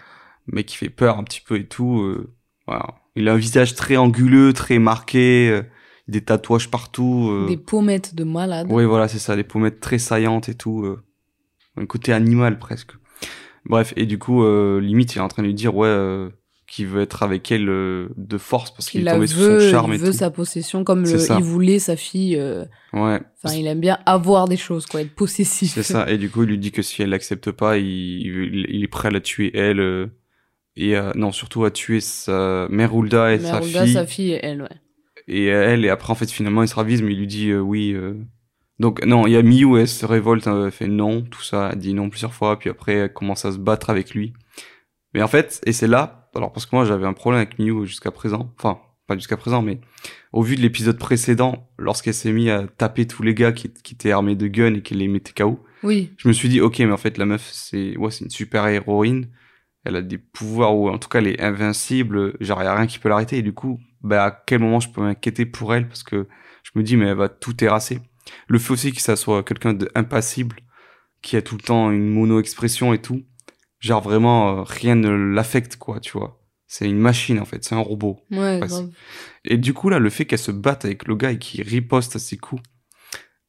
Mais 0.48 0.64
qui 0.66 0.76
fait 0.78 0.90
peur 0.90 1.18
un 1.18 1.24
petit 1.24 1.42
peu 1.42 1.58
et 1.58 1.66
tout. 1.68 2.26
voilà. 2.68 2.88
Il 3.18 3.28
a 3.28 3.34
un 3.34 3.38
visage 3.38 3.76
très 3.76 3.98
anguleux, 3.98 4.54
très 4.54 4.80
marqué, 4.80 5.50
euh, 5.50 5.64
des 6.08 6.22
tatouages 6.22 6.70
partout. 6.72 7.30
euh. 7.32 7.48
Des 7.48 7.58
pommettes 7.58 8.16
de 8.16 8.24
malade. 8.24 8.68
Oui, 8.70 8.86
voilà, 8.86 9.08
c'est 9.08 9.20
ça, 9.20 9.36
des 9.36 9.44
pommettes 9.44 9.80
très 9.80 9.98
saillantes 9.98 10.48
et 10.50 10.56
tout. 10.56 10.84
euh, 10.86 11.02
un 11.76 11.86
côté 11.86 12.14
animal 12.14 12.58
presque. 12.60 12.92
Bref, 13.66 13.94
et 13.98 14.06
du 14.06 14.18
coup, 14.18 14.44
euh, 14.44 14.80
limite, 14.80 15.16
il 15.16 15.18
est 15.18 15.22
en 15.22 15.28
train 15.28 15.42
de 15.44 15.48
lui 15.48 15.54
dire, 15.54 15.76
ouais, 15.76 15.88
euh, 15.88 16.30
qu'il 16.68 16.88
veut 16.88 17.02
être 17.02 17.24
avec 17.24 17.52
elle 17.52 17.70
euh, 17.70 18.10
de 18.18 18.38
force 18.38 18.72
parce 18.72 18.90
qu'il 18.90 19.02
est 19.08 19.12
tombé 19.12 19.28
sous 19.28 19.38
veut, 19.40 19.60
son 19.62 19.72
charme 19.72 19.92
il 19.94 19.96
et 19.96 19.98
veut 20.00 20.12
tout. 20.12 20.18
sa 20.18 20.30
possession 20.32 20.84
comme 20.84 21.04
le, 21.04 21.32
il 21.38 21.44
voulait 21.44 21.80
sa 21.80 21.96
fille. 21.96 22.36
euh, 22.38 22.66
Ouais, 22.94 23.20
Enfin, 23.44 23.56
il 23.56 23.68
aime 23.68 23.80
bien 23.80 24.00
avoir 24.06 24.48
des 24.48 24.58
choses, 24.58 24.86
quoi, 24.86 25.02
être 25.02 25.14
possessif. 25.16 25.74
c'est 25.74 25.84
ça. 25.84 26.10
Et 26.10 26.18
du 26.18 26.30
coup, 26.30 26.44
il 26.44 26.50
lui 26.50 26.58
dit 26.58 26.72
que 26.72 26.82
si 26.82 27.02
elle 27.02 27.10
l'accepte 27.10 27.52
pas, 27.52 27.78
il, 27.78 27.86
il, 27.88 28.66
il 28.70 28.84
est 28.84 28.88
prêt 28.88 29.08
à 29.10 29.12
la 29.12 29.22
tuer 29.22 29.52
elle. 29.58 30.10
Et 30.78 30.96
euh, 30.96 31.12
non, 31.16 31.32
surtout 31.32 31.66
à 31.66 31.72
tuer 31.72 32.00
sa 32.00 32.68
mère 32.70 32.96
Hulda 32.96 33.34
et 33.34 33.40
sa 33.40 33.54
Merulda, 33.54 33.84
fille. 33.84 33.94
sa 33.94 34.06
fille 34.06 34.32
et 34.32 34.40
elle, 34.46 34.62
ouais. 34.62 34.70
et 35.28 35.46
elle 35.46 35.84
et 35.84 35.90
après 35.90 36.12
en 36.12 36.16
fait 36.16 36.30
finalement 36.32 36.62
il 36.62 36.68
se 36.68 36.76
ravise 36.76 37.02
mais 37.02 37.14
il 37.14 37.20
lui 37.20 37.28
dit 37.28 37.50
euh, 37.50 37.60
oui 37.60 37.94
euh. 37.94 38.14
donc 38.80 39.04
non 39.04 39.26
il 39.26 39.34
y 39.34 39.38
a 39.38 39.42
Miyu 39.42 39.80
elle 39.80 39.88
se 39.88 40.06
révolte 40.06 40.46
elle 40.46 40.72
fait 40.72 40.88
non 40.88 41.24
tout 41.24 41.42
ça 41.42 41.72
elle 41.74 41.80
dit 41.80 41.96
non 41.96 42.10
plusieurs 42.10 42.34
fois 42.34 42.60
puis 42.60 42.70
après 42.70 42.94
elle 42.94 43.14
commence 43.14 43.44
à 43.44 43.52
se 43.52 43.58
battre 43.58 43.90
avec 43.90 44.14
lui 44.14 44.34
mais 45.16 45.24
en 45.24 45.28
fait 45.28 45.60
et 45.66 45.74
c'est 45.74 45.88
là 45.88 46.30
alors 46.36 46.54
parce 46.54 46.68
que 46.68 46.76
moi 46.76 46.86
j'avais 46.86 47.08
un 47.08 47.14
problème 47.14 47.42
avec 47.42 47.58
Miyu 47.58 47.88
jusqu'à 47.88 48.12
présent 48.12 48.54
enfin 48.60 48.80
pas 49.08 49.16
jusqu'à 49.16 49.38
présent 49.38 49.64
mais 49.64 49.80
au 50.32 50.44
vu 50.44 50.56
de 50.58 50.62
l'épisode 50.62 51.00
précédent 51.00 51.72
lorsqu'elle 51.80 52.14
s'est 52.14 52.32
mise 52.32 52.50
à 52.50 52.68
taper 52.68 53.08
tous 53.08 53.24
les 53.24 53.34
gars 53.34 53.52
qui, 53.52 53.74
qui 53.74 53.96
étaient 53.96 54.12
armés 54.12 54.36
de 54.36 54.48
guns 54.48 54.76
et 54.76 54.82
qu'elle 54.82 55.00
les 55.00 55.08
mettait 55.08 55.32
KO 55.34 55.64
Oui, 55.82 56.12
je 56.18 56.28
me 56.28 56.34
suis 56.34 56.50
dit 56.50 56.62
ok 56.62 56.78
mais 56.80 56.92
en 56.92 56.98
fait 56.98 57.18
la 57.18 57.26
meuf 57.26 57.50
c'est 57.52 57.98
ouais 57.98 58.12
c'est 58.12 58.26
une 58.26 58.30
super 58.30 58.68
héroïne 58.68 59.30
elle 59.88 59.96
a 59.96 60.02
des 60.02 60.18
pouvoirs 60.18 60.76
ou 60.76 60.90
en 60.90 60.98
tout 60.98 61.10
cas 61.10 61.20
elle 61.20 61.28
est 61.28 61.42
invincible 61.42 62.34
genre 62.40 62.62
y 62.64 62.66
a 62.68 62.76
rien 62.76 62.88
qui 62.88 63.00
peut 63.00 63.10
l'arrêter 63.10 63.38
et 63.38 63.42
du 63.42 63.54
coup 63.54 63.80
bah 64.02 64.26
à 64.26 64.32
quel 64.32 64.60
moment 64.60 64.80
je 64.80 64.90
peux 64.90 65.02
m'inquiéter 65.02 65.46
pour 65.46 65.74
elle? 65.74 65.88
Parce 65.88 66.04
que 66.04 66.28
je 66.64 66.72
me 66.76 66.84
dis 66.84 66.98
mais 66.98 67.08
elle 67.08 67.18
va 67.18 67.30
tout 67.30 67.54
terrasser 67.54 68.00
le 68.48 68.60
fait 68.60 68.74
aussi 68.74 68.92
que 68.94 69.02
ça 69.02 69.16
soit 69.16 69.44
quelqu'un 69.44 69.74
d'impassible 69.74 70.58
qui 71.22 71.36
a 71.38 71.42
tout 71.42 71.56
le 71.56 71.62
temps 71.62 71.92
une 71.92 72.08
mono 72.10 72.40
expression 72.40 72.94
et 72.94 73.02
tout 73.02 73.24
genre 73.80 74.02
vraiment 74.02 74.60
euh, 74.60 74.64
rien 74.64 74.96
ne 74.96 75.10
l'affecte 75.10 75.78
quoi 75.78 76.00
tu 76.00 76.12
vois 76.18 76.40
c'est 76.68 76.90
une 76.90 77.00
machine 77.00 77.40
en 77.40 77.46
fait 77.46 77.64
c'est 77.64 77.76
un 77.76 77.80
robot 77.80 78.20
ouais, 78.32 78.38
Ouais, 78.38 78.60
grave. 78.68 78.90
et 79.46 79.58
du 79.58 79.74
coup, 79.74 79.88
là, 79.90 80.00
le 80.00 80.10
fait 80.10 80.26
qu'elle 80.26 80.38
se 80.40 80.52
batte 80.52 80.84
avec 80.84 81.08
le 81.08 81.16
gars 81.16 81.32
et 81.32 81.38
qu'il 81.40 81.62
riposte 81.62 82.18
à 82.18 82.20
ses 82.20 82.36
coups, 82.36 82.62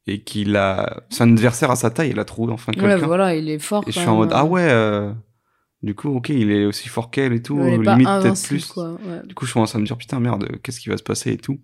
et 0.07 0.21
qu'il 0.23 0.55
a... 0.55 1.03
C'est 1.09 1.23
un 1.23 1.31
adversaire 1.33 1.69
à 1.69 1.75
sa 1.75 1.89
taille, 1.89 2.11
elle 2.11 2.19
a 2.19 2.23
trouvé 2.23 2.53
enfin 2.53 2.71
Ouais, 2.77 2.79
quelqu'un. 2.81 3.05
voilà, 3.07 3.35
il 3.35 3.49
est 3.49 3.59
fort. 3.59 3.83
et 3.87 3.91
je 3.91 3.99
suis 3.99 4.07
en 4.07 4.15
mode, 4.15 4.31
hein. 4.31 4.37
ah 4.39 4.45
ouais, 4.45 4.67
euh, 4.69 5.11
du 5.81 5.95
coup, 5.95 6.09
ok, 6.09 6.29
il 6.29 6.51
est 6.51 6.65
aussi 6.65 6.89
fort 6.89 7.09
qu'elle 7.11 7.33
et 7.33 7.41
tout, 7.41 7.55
Ouais, 7.55 7.77
pas 7.81 7.93
limite 7.95 8.07
peut-être 8.21 8.43
plus. 8.47 8.65
quoi. 8.67 8.91
ouais. 8.93 9.21
Du 9.25 9.33
coup, 9.35 9.45
je 9.45 9.53
commence 9.53 9.75
à 9.75 9.79
me 9.79 9.85
dire, 9.85 9.97
putain, 9.97 10.19
merde, 10.19 10.47
qu'est-ce 10.61 10.79
qui 10.79 10.89
va 10.89 10.97
se 10.97 11.03
passer 11.03 11.31
et 11.31 11.37
tout. 11.37 11.59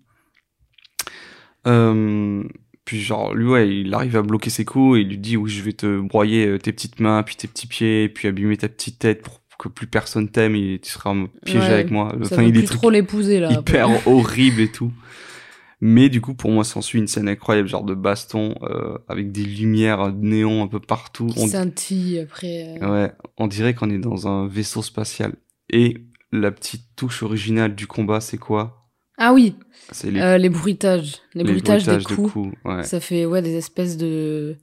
Euh, 1.66 2.42
puis 2.84 3.00
genre, 3.00 3.34
lui, 3.34 3.46
ouais, 3.48 3.68
il 3.80 3.92
arrive 3.94 4.16
à 4.16 4.22
bloquer 4.22 4.50
ses 4.50 4.64
coups 4.64 4.98
et 4.98 5.00
il 5.02 5.08
lui 5.08 5.18
dit, 5.18 5.36
oui, 5.36 5.50
je 5.50 5.62
vais 5.62 5.72
te 5.72 6.00
broyer 6.00 6.46
euh, 6.46 6.58
tes 6.58 6.72
petites 6.72 7.00
mains, 7.00 7.22
puis 7.22 7.36
tes 7.36 7.48
petits 7.48 7.66
pieds, 7.66 8.08
puis 8.08 8.28
abîmer 8.28 8.56
ta 8.56 8.68
petite 8.68 8.98
tête 8.98 9.22
pour 9.22 9.42
que 9.58 9.68
plus 9.68 9.86
personne 9.86 10.28
t'aime 10.28 10.54
et 10.54 10.78
tu 10.82 10.90
seras 10.90 11.14
piégé 11.44 11.60
Ouais, 11.60 11.72
avec 11.72 11.90
moi. 11.90 12.10
Ça 12.22 12.34
Enfin, 12.34 12.42
veut 12.42 12.48
il 12.48 12.56
est 12.58 12.60
plus 12.66 12.76
trop 12.76 12.90
l'épouser, 12.90 13.40
là. 13.40 13.50
hyper 13.52 14.06
horrible 14.06 14.60
et 14.60 14.70
tout. 14.70 14.92
Mais 15.80 16.08
du 16.08 16.20
coup, 16.22 16.34
pour 16.34 16.50
moi, 16.50 16.64
s'ensuit 16.64 16.98
une 16.98 17.06
scène 17.06 17.28
incroyable, 17.28 17.68
genre 17.68 17.84
de 17.84 17.94
baston, 17.94 18.54
euh, 18.62 18.96
avec 19.08 19.30
des 19.30 19.44
lumières 19.44 20.12
néon 20.14 20.62
un 20.62 20.68
peu 20.68 20.80
partout. 20.80 21.26
Qui 21.26 21.40
On, 21.40 21.46
scintille 21.48 22.20
après. 22.20 22.78
euh, 22.82 22.90
ouais, 23.04 23.12
on 23.36 23.46
dirait 23.46 23.74
qu'on 23.74 23.90
est 23.90 23.98
dans 23.98 24.26
un 24.26 24.46
vaisseau 24.46 24.80
spatial. 24.82 25.34
Et 25.70 25.98
la 26.32 26.50
petite 26.50 26.82
touche 26.96 27.22
originale 27.22 27.74
du 27.74 27.86
combat, 27.86 28.20
c'est 28.20 28.38
quoi? 28.38 28.88
Ah 29.18 29.32
oui, 29.32 29.54
C'est 29.92 30.10
les, 30.10 30.20
euh, 30.20 30.38
les 30.38 30.48
bruitages. 30.48 31.16
Les, 31.34 31.42
les 31.42 31.52
bruitages, 31.52 31.84
bruitages 31.84 32.04
des 32.06 32.10
de 32.14 32.16
coups. 32.16 32.32
coups. 32.32 32.54
Ouais. 32.64 32.82
Ça 32.82 33.00
fait 33.00 33.24
ouais 33.26 33.42
des 33.42 33.54
espèces 33.56 33.96
de 33.96 34.56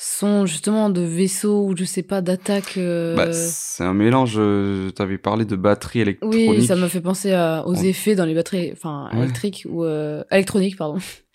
sons 0.00 0.46
justement 0.46 0.90
de 0.90 1.00
vaisseaux 1.02 1.66
ou 1.66 1.76
je 1.76 1.84
sais 1.84 2.04
pas 2.04 2.20
d'attaque. 2.22 2.76
euh, 2.76 3.16
Bah, 3.16 3.32
c'est 3.32 3.82
un 3.84 3.92
mélange. 3.94 4.36
euh, 4.38 4.90
T'avais 4.92 5.18
parlé 5.18 5.44
de 5.44 5.56
batterie 5.56 6.00
électronique. 6.00 6.48
oui, 6.48 6.62
ça 6.64 6.76
m'a 6.76 6.88
fait 6.88 7.00
penser 7.00 7.32
à- 7.32 7.64
aux 7.66 7.74
On- 7.74 7.82
effets 7.82 8.14
dans 8.14 8.24
les 8.24 8.34
batteries, 8.34 8.70
enfin 8.72 9.10
Ouais. 9.12 9.18
électriques 9.24 9.66
ou 9.68 9.84
euh, 9.84 10.22
électroniques 10.30 10.76
pardon. 10.76 10.98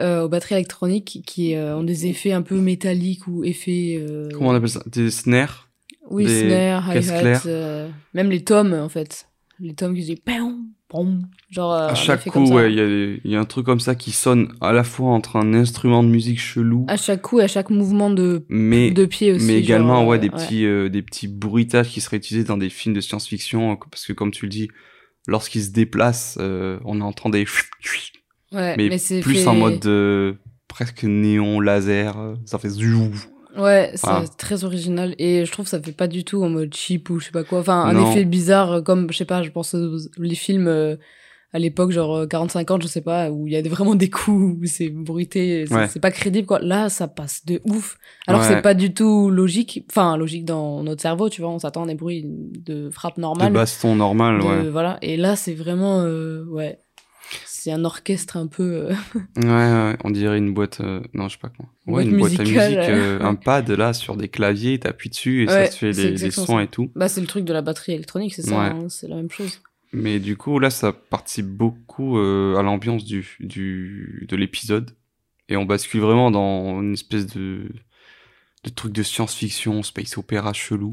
Euh, 0.00 0.24
aux 0.24 0.28
batteries 0.28 0.56
électroniques 0.56 1.22
qui 1.26 1.54
euh, 1.56 1.76
ont 1.78 1.82
des 1.82 2.06
effets 2.06 2.30
un 2.32 2.42
peu 2.42 2.60
métalliques 2.60 3.26
ou 3.26 3.42
effets. 3.42 3.96
euh, 3.98 4.28
Comment 4.32 4.50
on 4.50 4.54
appelle 4.54 4.68
ça? 4.68 4.82
Des 4.86 5.10
snares 5.10 5.70
Oui, 6.10 6.26
des 6.26 6.46
snare, 6.46 6.92
caisses 6.92 7.06
hi-hat, 7.08 7.20
claires? 7.20 7.42
euh, 7.46 7.88
même 8.12 8.30
les 8.30 8.44
tomes 8.44 8.74
en 8.74 8.90
fait. 8.90 9.26
Les 9.60 9.74
tomes 9.74 9.94
qui 9.94 10.02
disent 10.04 10.20
pam, 10.24 10.66
pam, 10.88 11.22
genre 11.50 11.72
euh, 11.72 11.88
À 11.88 11.94
chaque 11.94 12.24
coup, 12.28 12.44
ouais, 12.52 12.72
il 12.72 12.76
y, 12.78 12.80
a 12.80 12.86
des- 12.86 13.20
y 13.24 13.36
a 13.36 13.40
un 13.40 13.44
truc 13.44 13.66
comme 13.66 13.80
ça 13.80 13.94
qui 13.94 14.10
sonne 14.12 14.52
à 14.60 14.72
la 14.72 14.84
fois 14.84 15.10
entre 15.10 15.36
un 15.36 15.52
instrument 15.54 16.02
de 16.02 16.08
musique 16.08 16.40
chelou, 16.40 16.84
À 16.88 16.96
chaque 16.96 17.22
coup 17.22 17.38
à 17.40 17.46
chaque 17.48 17.70
mouvement 17.70 18.10
de, 18.10 18.44
mais 18.48 18.90
de 18.90 19.04
pied 19.06 19.32
aussi. 19.32 19.44
mais 19.46 19.58
également 19.58 19.96
genre, 20.00 20.06
ouais 20.08 20.16
euh, 20.16 20.20
des 20.20 20.30
petits 20.30 20.64
euh, 20.66 20.88
des 20.88 21.02
petits 21.02 21.28
bruitages 21.28 21.88
qui 21.88 22.00
seraient 22.00 22.18
utilisés 22.18 22.44
dans 22.46 22.56
des 22.58 22.70
films 22.70 22.94
de 22.94 23.00
science-fiction 23.00 23.72
euh, 23.72 23.74
parce 23.90 24.06
que 24.06 24.12
comme 24.12 24.30
tu 24.30 24.44
le 24.46 24.50
dis, 24.50 24.68
lorsqu'ils 25.26 25.64
se 25.64 25.70
déplacent, 25.70 26.38
euh, 26.40 26.78
on 26.84 27.00
entend 27.00 27.28
des 27.30 27.46
Ouais, 28.52 28.76
mais, 28.78 28.88
mais, 28.88 28.98
c'est 28.98 29.20
plus 29.20 29.34
fait- 29.42 29.46
en 29.46 29.54
mode 29.54 29.84
euh, 29.86 30.34
presque 30.68 31.04
néon 31.04 31.60
laser, 31.60 32.18
euh, 32.18 32.34
ça 32.46 32.58
fait 32.58 32.70
zou. 32.70 33.10
Ouais, 33.58 33.90
c'est 33.94 34.06
Voilà. 34.06 34.28
très 34.38 34.64
original 34.64 35.14
et 35.18 35.44
je 35.44 35.50
trouve 35.52 35.64
que 35.64 35.70
ça 35.70 35.80
fait 35.82 35.92
pas 35.92 36.06
du 36.08 36.24
tout 36.24 36.42
en 36.44 36.48
mode 36.48 36.72
cheap 36.74 37.10
ou 37.10 37.18
je 37.18 37.26
sais 37.26 37.30
pas 37.32 37.44
quoi. 37.44 37.58
Enfin, 37.60 37.82
un 37.82 37.92
Non. 37.94 38.10
effet 38.12 38.24
bizarre 38.24 38.72
euh, 38.72 38.80
comme, 38.82 39.10
je 39.10 39.16
sais 39.18 39.24
pas, 39.24 39.42
je 39.42 39.50
pense 39.50 39.74
aux 39.74 39.96
les 40.18 40.34
films 40.36 40.68
euh, 40.68 40.96
à 41.52 41.58
l'époque, 41.58 41.90
genre 41.90 42.14
euh, 42.18 42.26
40-50, 42.26 42.82
je 42.82 42.86
sais 42.88 43.00
pas, 43.00 43.30
où 43.30 43.46
il 43.46 43.54
y 43.54 43.56
a 43.56 43.62
vraiment 43.62 43.94
des 43.94 44.10
coups, 44.10 44.56
où 44.62 44.66
c'est 44.66 44.90
bruité, 44.90 45.64
c'est 45.66 45.74
Ouais. 45.74 45.88
pas 46.00 46.10
crédible 46.10 46.46
quoi. 46.46 46.60
Là, 46.60 46.88
ça 46.88 47.08
passe 47.08 47.44
de 47.46 47.60
ouf. 47.64 47.98
Alors 48.26 48.42
que 48.42 48.46
c'est 48.46 48.62
pas 48.62 48.74
du 48.74 48.92
tout 48.94 49.30
logique, 49.30 49.82
enfin, 49.90 50.16
logique 50.16 50.44
dans 50.44 50.82
notre 50.82 51.02
cerveau, 51.02 51.28
tu 51.28 51.40
vois, 51.40 51.50
on 51.50 51.58
s'attend 51.58 51.84
à 51.84 51.86
des 51.86 51.94
bruits 51.94 52.24
de 52.26 52.90
frappe 52.90 53.16
De 53.16 53.22
normale. 53.22 53.52
baston 53.52 53.96
normal, 53.96 54.38
de- 54.40 54.44
ouais. 54.44 54.68
Voilà, 54.70 54.98
et 55.02 55.16
là, 55.16 55.36
c'est 55.36 55.54
vraiment, 55.54 56.02
euh, 56.02 56.44
ouais. 56.44 56.78
C'est 57.60 57.72
un 57.72 57.84
orchestre 57.84 58.36
un 58.36 58.46
peu. 58.46 58.62
euh, 58.90 58.94
ouais. 59.36 59.44
Ouais, 59.48 59.96
on 60.04 60.10
dirait 60.10 60.38
une 60.38 60.54
boîte, 60.54 60.80
euh, 60.80 61.00
non, 61.12 61.26
je 61.28 61.32
sais 61.34 61.40
pas 61.40 61.48
quoi. 61.48 61.66
Ouais, 61.86 62.04
Boîte 62.04 62.06
une 62.06 62.18
boîte 62.18 62.38
à 62.40 62.42
musique, 62.44 62.56
euh, 62.60 63.18
un 63.22 63.34
pad 63.34 63.68
là 63.70 63.92
sur 63.92 64.16
des 64.16 64.28
claviers, 64.28 64.78
t'appuies 64.78 65.10
dessus 65.10 65.42
et 65.42 65.46
Ouais, 65.48 65.66
ça 65.66 65.72
te 65.72 65.74
fait 65.74 65.92
des, 65.92 66.12
des 66.12 66.30
sons 66.30 66.46
ça. 66.58 66.62
et 66.62 66.68
tout. 66.68 66.92
Bah, 66.94 67.08
c'est 67.08 67.20
le 67.20 67.26
truc 67.26 67.44
de 67.44 67.52
la 67.52 67.60
batterie 67.62 67.92
électronique, 67.94 68.32
c'est 68.34 68.42
ça, 68.42 68.56
Ouais. 68.58 68.66
hein, 68.66 68.88
c'est 68.88 69.08
la 69.08 69.16
même 69.16 69.30
chose. 69.30 69.60
Mais 69.92 70.20
du 70.20 70.36
coup, 70.36 70.58
là, 70.60 70.70
ça 70.70 70.92
participe 70.92 71.46
beaucoup 71.48 72.18
euh, 72.18 72.56
à 72.56 72.62
l'ambiance 72.62 73.04
du, 73.04 73.26
du, 73.40 74.26
de 74.28 74.36
l'épisode. 74.36 74.92
Et 75.48 75.56
on 75.56 75.64
bascule 75.64 76.00
vraiment 76.02 76.30
dans 76.30 76.80
une 76.80 76.92
espèce 76.92 77.26
de, 77.26 77.68
de 78.64 78.70
truc 78.70 78.92
de 78.92 79.02
science-fiction, 79.02 79.82
space 79.82 80.16
opéra 80.16 80.52
chelou. 80.52 80.92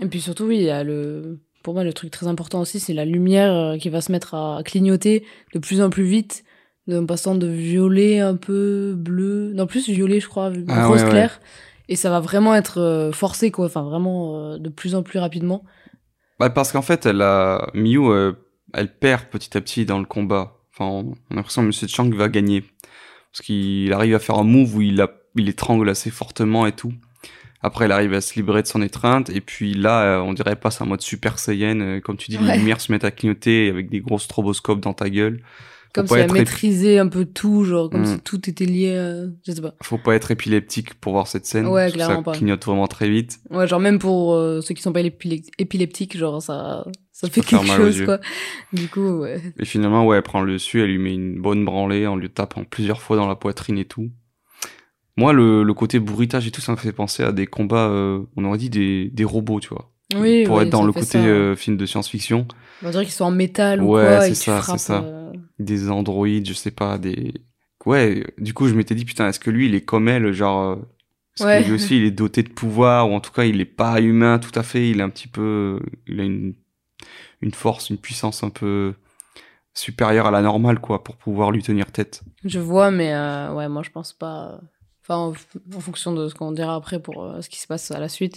Et 0.00 0.06
puis 0.06 0.20
surtout, 0.20 0.44
oui, 0.44 0.56
il 0.58 0.62
y 0.62 0.70
a 0.70 0.84
le. 0.84 1.40
Pour 1.62 1.74
moi, 1.74 1.84
le 1.84 1.92
truc 1.92 2.10
très 2.10 2.26
important 2.26 2.60
aussi, 2.60 2.80
c'est 2.80 2.94
la 2.94 3.04
lumière 3.04 3.52
euh, 3.52 3.76
qui 3.76 3.90
va 3.90 4.00
se 4.00 4.10
mettre 4.12 4.34
à 4.34 4.62
clignoter 4.64 5.24
de 5.54 5.58
plus 5.58 5.82
en 5.82 5.90
plus 5.90 6.04
vite, 6.04 6.44
en 6.90 7.06
passant 7.06 7.34
de 7.34 7.46
violet 7.46 8.20
un 8.20 8.36
peu 8.36 8.94
bleu, 8.96 9.52
non 9.54 9.66
plus 9.66 9.88
violet, 9.88 10.20
je 10.20 10.28
crois, 10.28 10.52
Ah 10.68 10.86
rose 10.86 10.98
ouais, 10.98 11.04
ouais. 11.04 11.10
clair. 11.10 11.40
Et 11.88 11.96
ça 11.96 12.08
va 12.08 12.20
vraiment 12.20 12.54
être 12.54 12.78
euh, 12.80 13.12
forcé, 13.12 13.50
quoi. 13.50 13.66
Enfin, 13.66 13.82
vraiment 13.82 14.52
euh, 14.52 14.58
de 14.58 14.68
plus 14.68 14.94
en 14.94 15.02
plus 15.02 15.18
rapidement. 15.18 15.64
Bah, 16.38 16.48
parce 16.48 16.70
qu'en 16.72 16.82
fait, 16.82 17.04
elle 17.04 17.20
a, 17.20 17.68
euh, 17.74 18.32
elle 18.72 18.96
perd 18.96 19.24
petit 19.24 19.56
à 19.56 19.60
petit 19.60 19.84
dans 19.84 19.98
le 19.98 20.06
combat. 20.06 20.56
Enfin, 20.72 20.86
on 20.86 21.14
on 21.30 21.32
a 21.32 21.36
l'impression 21.36 21.62
que 21.62 21.66
Monsieur 21.66 21.88
Chang 21.88 22.08
va 22.10 22.28
gagner. 22.28 22.62
Parce 23.32 23.44
qu'il 23.44 23.92
arrive 23.92 24.14
à 24.14 24.20
faire 24.20 24.38
un 24.38 24.44
move 24.44 24.76
où 24.76 24.80
il, 24.80 25.00
a, 25.00 25.10
il 25.36 25.48
étrangle 25.48 25.88
assez 25.88 26.10
fortement 26.10 26.64
et 26.66 26.72
tout. 26.72 26.92
Après, 27.62 27.84
elle 27.84 27.92
arrive 27.92 28.14
à 28.14 28.20
se 28.20 28.34
libérer 28.34 28.62
de 28.62 28.66
son 28.66 28.80
étreinte. 28.82 29.28
Et 29.30 29.40
puis 29.40 29.74
là, 29.74 30.02
euh, 30.02 30.20
on 30.22 30.32
dirait 30.32 30.56
passe 30.56 30.80
en 30.80 30.86
mode 30.86 31.02
Super 31.02 31.38
Saiyan. 31.38 31.80
euh, 31.80 32.00
Comme 32.00 32.16
tu 32.16 32.30
dis, 32.30 32.38
Ouais. 32.38 32.52
les 32.52 32.58
lumières 32.58 32.80
se 32.80 32.90
mettent 32.90 33.04
à 33.04 33.10
clignoter 33.10 33.68
avec 33.68 33.90
des 33.90 34.00
gros 34.00 34.18
stroboscopes 34.18 34.80
dans 34.80 34.94
ta 34.94 35.10
gueule. 35.10 35.42
Comme 35.92 36.06
si 36.06 36.14
elle 36.14 36.30
maîtrisait 36.32 36.98
un 36.98 37.08
peu 37.08 37.24
tout, 37.24 37.64
genre, 37.64 37.90
comme 37.90 38.02
Mm. 38.02 38.06
si 38.06 38.20
tout 38.20 38.48
était 38.48 38.64
lié, 38.64 38.96
à... 38.96 39.24
je 39.44 39.52
sais 39.52 39.60
pas. 39.60 39.74
Faut 39.82 39.98
pas 39.98 40.14
être 40.14 40.30
épileptique 40.30 40.94
pour 40.94 41.14
voir 41.14 41.26
cette 41.26 41.46
scène. 41.46 41.66
Ouais, 41.66 41.90
clairement 41.90 42.18
ça 42.18 42.22
pas. 42.22 42.32
clignote 42.32 42.64
vraiment 42.64 42.86
très 42.86 43.10
vite. 43.10 43.40
Ouais, 43.50 43.66
genre, 43.66 43.80
même 43.80 43.98
pour 43.98 44.34
euh, 44.34 44.60
ceux 44.60 44.72
qui 44.72 44.82
sont 44.82 44.92
pas 44.92 45.00
épile- 45.02 45.42
épileptiques, 45.58 46.16
genre, 46.16 46.40
ça, 46.40 46.86
ça 47.10 47.28
fait 47.28 47.40
quelque 47.40 47.66
chose, 47.66 48.04
quoi. 48.04 48.20
Du 48.72 48.86
coup, 48.86 49.18
ouais. 49.18 49.40
Et 49.58 49.64
finalement, 49.64 50.06
ouais, 50.06 50.18
elle 50.18 50.22
prend 50.22 50.42
le 50.42 50.52
dessus, 50.52 50.80
elle 50.80 50.90
lui 50.92 50.98
met 50.98 51.12
une 51.14 51.40
bonne 51.42 51.64
branlée 51.64 52.06
en 52.06 52.14
lui 52.14 52.30
tapant 52.30 52.62
plusieurs 52.62 53.02
fois 53.02 53.16
dans 53.16 53.26
la 53.26 53.34
poitrine 53.34 53.76
et 53.76 53.84
tout. 53.84 54.10
Moi, 55.20 55.32
le, 55.34 55.62
le 55.62 55.74
côté 55.74 55.98
bruitage 56.00 56.46
et 56.46 56.50
tout, 56.50 56.62
ça 56.62 56.72
me 56.72 56.76
fait 56.78 56.92
penser 56.92 57.22
à 57.22 57.30
des 57.32 57.46
combats, 57.46 57.88
euh, 57.88 58.22
on 58.36 58.44
aurait 58.46 58.58
dit 58.58 58.70
des, 58.70 59.10
des 59.10 59.24
robots, 59.24 59.60
tu 59.60 59.68
vois. 59.68 59.90
Oui, 60.16 60.44
pour 60.46 60.56
oui, 60.56 60.62
être 60.64 60.70
dans 60.70 60.82
le 60.82 60.92
côté 60.92 61.18
euh, 61.18 61.54
film 61.54 61.76
de 61.76 61.86
science-fiction. 61.86 62.46
On 62.82 62.90
dirait 62.90 63.04
qu'ils 63.04 63.12
sont 63.14 63.26
en 63.26 63.30
métal 63.30 63.82
ou 63.82 63.94
Ouais, 63.94 64.06
quoi, 64.06 64.20
c'est 64.22 64.30
et 64.30 64.32
tu 64.32 64.40
ça, 64.40 64.62
c'est 64.62 64.78
ça. 64.78 65.02
euh, 65.04 65.32
Des 65.58 65.90
androïdes, 65.90 66.48
je 66.48 66.54
sais 66.54 66.70
pas, 66.70 66.96
des... 66.98 67.34
Ouais, 67.86 68.24
du 68.38 68.54
coup, 68.54 68.66
je 68.68 68.74
m'étais 68.74 68.94
dit, 68.94 69.04
putain, 69.04 69.28
est-ce 69.28 69.38
que 69.40 69.50
lui, 69.50 69.66
il 69.66 69.74
est 69.74 69.84
comme 69.84 70.08
elle, 70.08 70.32
genre... 70.32 70.78
Ouais. 71.40 71.62
que 71.62 71.68
lui 71.68 71.74
aussi, 71.74 71.96
il 71.98 72.04
est 72.04 72.10
doté 72.10 72.42
de 72.42 72.48
pouvoir, 72.50 73.10
ou 73.10 73.14
en 73.14 73.20
tout 73.20 73.32
cas, 73.32 73.44
il 73.44 73.60
est 73.60 73.64
pas 73.82 74.00
humain 74.00 74.38
tout 74.38 74.58
à 74.58 74.62
fait, 74.62 74.90
il 74.90 75.00
est 75.00 75.02
un 75.02 75.10
petit 75.10 75.28
peu... 75.28 75.80
Il 76.06 76.18
a 76.20 76.24
une, 76.24 76.54
une 77.40 77.52
force, 77.52 77.90
une 77.90 77.98
puissance 77.98 78.42
un 78.42 78.50
peu 78.50 78.94
supérieure 79.74 80.26
à 80.26 80.30
la 80.30 80.42
normale, 80.42 80.80
quoi, 80.80 81.04
pour 81.04 81.16
pouvoir 81.16 81.50
lui 81.52 81.62
tenir 81.62 81.92
tête. 81.92 82.22
Je 82.44 82.58
vois, 82.58 82.90
mais 82.90 83.12
ouais, 83.14 83.68
moi 83.68 83.82
je 83.82 83.90
pense 83.90 84.12
pas. 84.12 84.60
En, 85.16 85.32
fonction 85.80 86.12
de 86.12 86.28
ce 86.28 86.34
qu'on 86.34 86.52
dira 86.52 86.74
après 86.74 87.00
pour 87.00 87.24
euh, 87.24 87.40
ce 87.40 87.48
qui 87.48 87.58
se 87.58 87.66
passe 87.66 87.90
à 87.90 87.98
la 87.98 88.08
suite, 88.08 88.36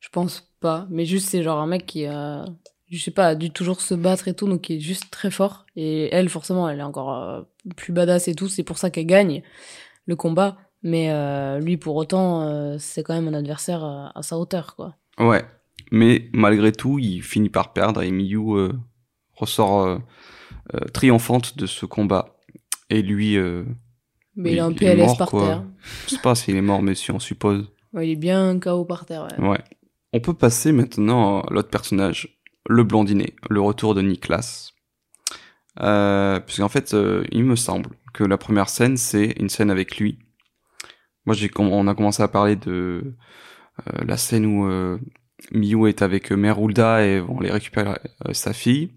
je 0.00 0.08
pense 0.08 0.52
pas. 0.60 0.86
Mais 0.90 1.04
juste, 1.04 1.28
c'est 1.28 1.42
genre 1.42 1.58
un 1.58 1.66
mec 1.66 1.86
qui 1.86 2.06
a, 2.06 2.44
je 2.90 2.98
sais 2.98 3.10
pas, 3.10 3.28
a 3.28 3.34
dû 3.34 3.50
toujours 3.50 3.80
se 3.80 3.94
battre 3.94 4.28
et 4.28 4.34
tout, 4.34 4.48
donc 4.48 4.62
qui 4.62 4.76
est 4.76 4.80
juste 4.80 5.10
très 5.10 5.30
fort. 5.30 5.66
Et 5.76 6.08
elle, 6.14 6.28
forcément, 6.28 6.68
elle 6.68 6.80
est 6.80 6.84
encore 6.84 7.14
euh, 7.14 7.42
plus 7.76 7.92
badass 7.92 8.28
et 8.28 8.34
tout, 8.34 8.48
c'est 8.48 8.62
pour 8.62 8.78
ça 8.78 8.90
qu'elle 8.90 9.06
gagne 9.06 9.42
le 10.06 10.16
combat. 10.16 10.56
Mais 10.82 11.10
euh, 11.10 11.58
lui, 11.58 11.76
pour 11.76 11.96
autant, 11.96 12.78
c'est 12.78 13.02
quand 13.02 13.14
même 13.14 13.26
un 13.26 13.34
adversaire 13.34 13.82
à, 13.82 14.22
sa 14.22 14.38
hauteur, 14.38 14.76
quoi. 14.76 14.94
Ouais, 15.18 15.44
mais 15.90 16.28
malgré 16.32 16.70
tout, 16.70 17.00
il 17.00 17.22
finit 17.22 17.48
par 17.48 17.72
perdre 17.72 18.02
et 18.02 18.10
Miyu 18.12 18.70
ressort 19.34 19.98
triomphante 20.92 21.56
de 21.56 21.66
ce 21.66 21.86
combat. 21.86 22.36
Et 22.88 23.02
lui, 23.02 23.36
Mais 24.36 24.52
il 24.52 24.58
est 24.58 24.62
il 24.62 24.72
est 24.84 24.94
PLS 24.94 25.06
mort, 25.06 25.16
par 25.18 25.30
quoi. 25.30 25.46
terre. 25.46 25.64
je 26.06 26.10
sais 26.14 26.20
pas 26.20 26.34
s'il 26.34 26.56
est 26.56 26.62
mort, 26.62 26.82
mais 26.82 26.94
si 26.94 27.10
on 27.10 27.18
suppose. 27.18 27.70
Ouais, 27.92 28.08
il 28.08 28.12
est 28.12 28.16
bien 28.16 28.58
KO 28.60 28.84
par 28.84 29.06
terre, 29.06 29.26
ouais. 29.38 29.48
Ouais. 29.48 29.60
On 30.12 30.20
peut 30.20 30.34
passer 30.34 30.72
maintenant 30.72 31.40
à 31.40 31.52
l'autre 31.52 31.70
personnage, 31.70 32.38
le 32.68 32.84
blondinet, 32.84 33.34
le 33.48 33.60
retour 33.60 33.94
de 33.94 34.02
Niklas. 34.02 34.72
Euh, 35.80 36.40
Puisqu'en 36.40 36.68
fait, 36.68 36.94
euh, 36.94 37.24
il 37.32 37.44
me 37.44 37.56
semble 37.56 37.90
que 38.14 38.24
la 38.24 38.38
première 38.38 38.68
scène, 38.68 38.96
c'est 38.96 39.34
une 39.38 39.48
scène 39.48 39.70
avec 39.70 39.98
lui. 39.98 40.18
Moi, 41.26 41.34
j'ai, 41.34 41.50
on 41.58 41.88
a 41.88 41.94
commencé 41.94 42.22
à 42.22 42.28
parler 42.28 42.56
de 42.56 43.14
euh, 43.86 44.04
la 44.06 44.16
scène 44.16 44.46
où 44.46 44.66
euh, 44.66 44.98
Miyu 45.52 45.88
est 45.88 46.02
avec 46.02 46.30
Mère 46.32 46.58
Hulda 46.58 47.04
et 47.04 47.20
vont 47.20 47.40
aller 47.40 47.50
récupérer 47.50 47.98
euh, 48.26 48.32
sa 48.32 48.52
fille. 48.52 48.90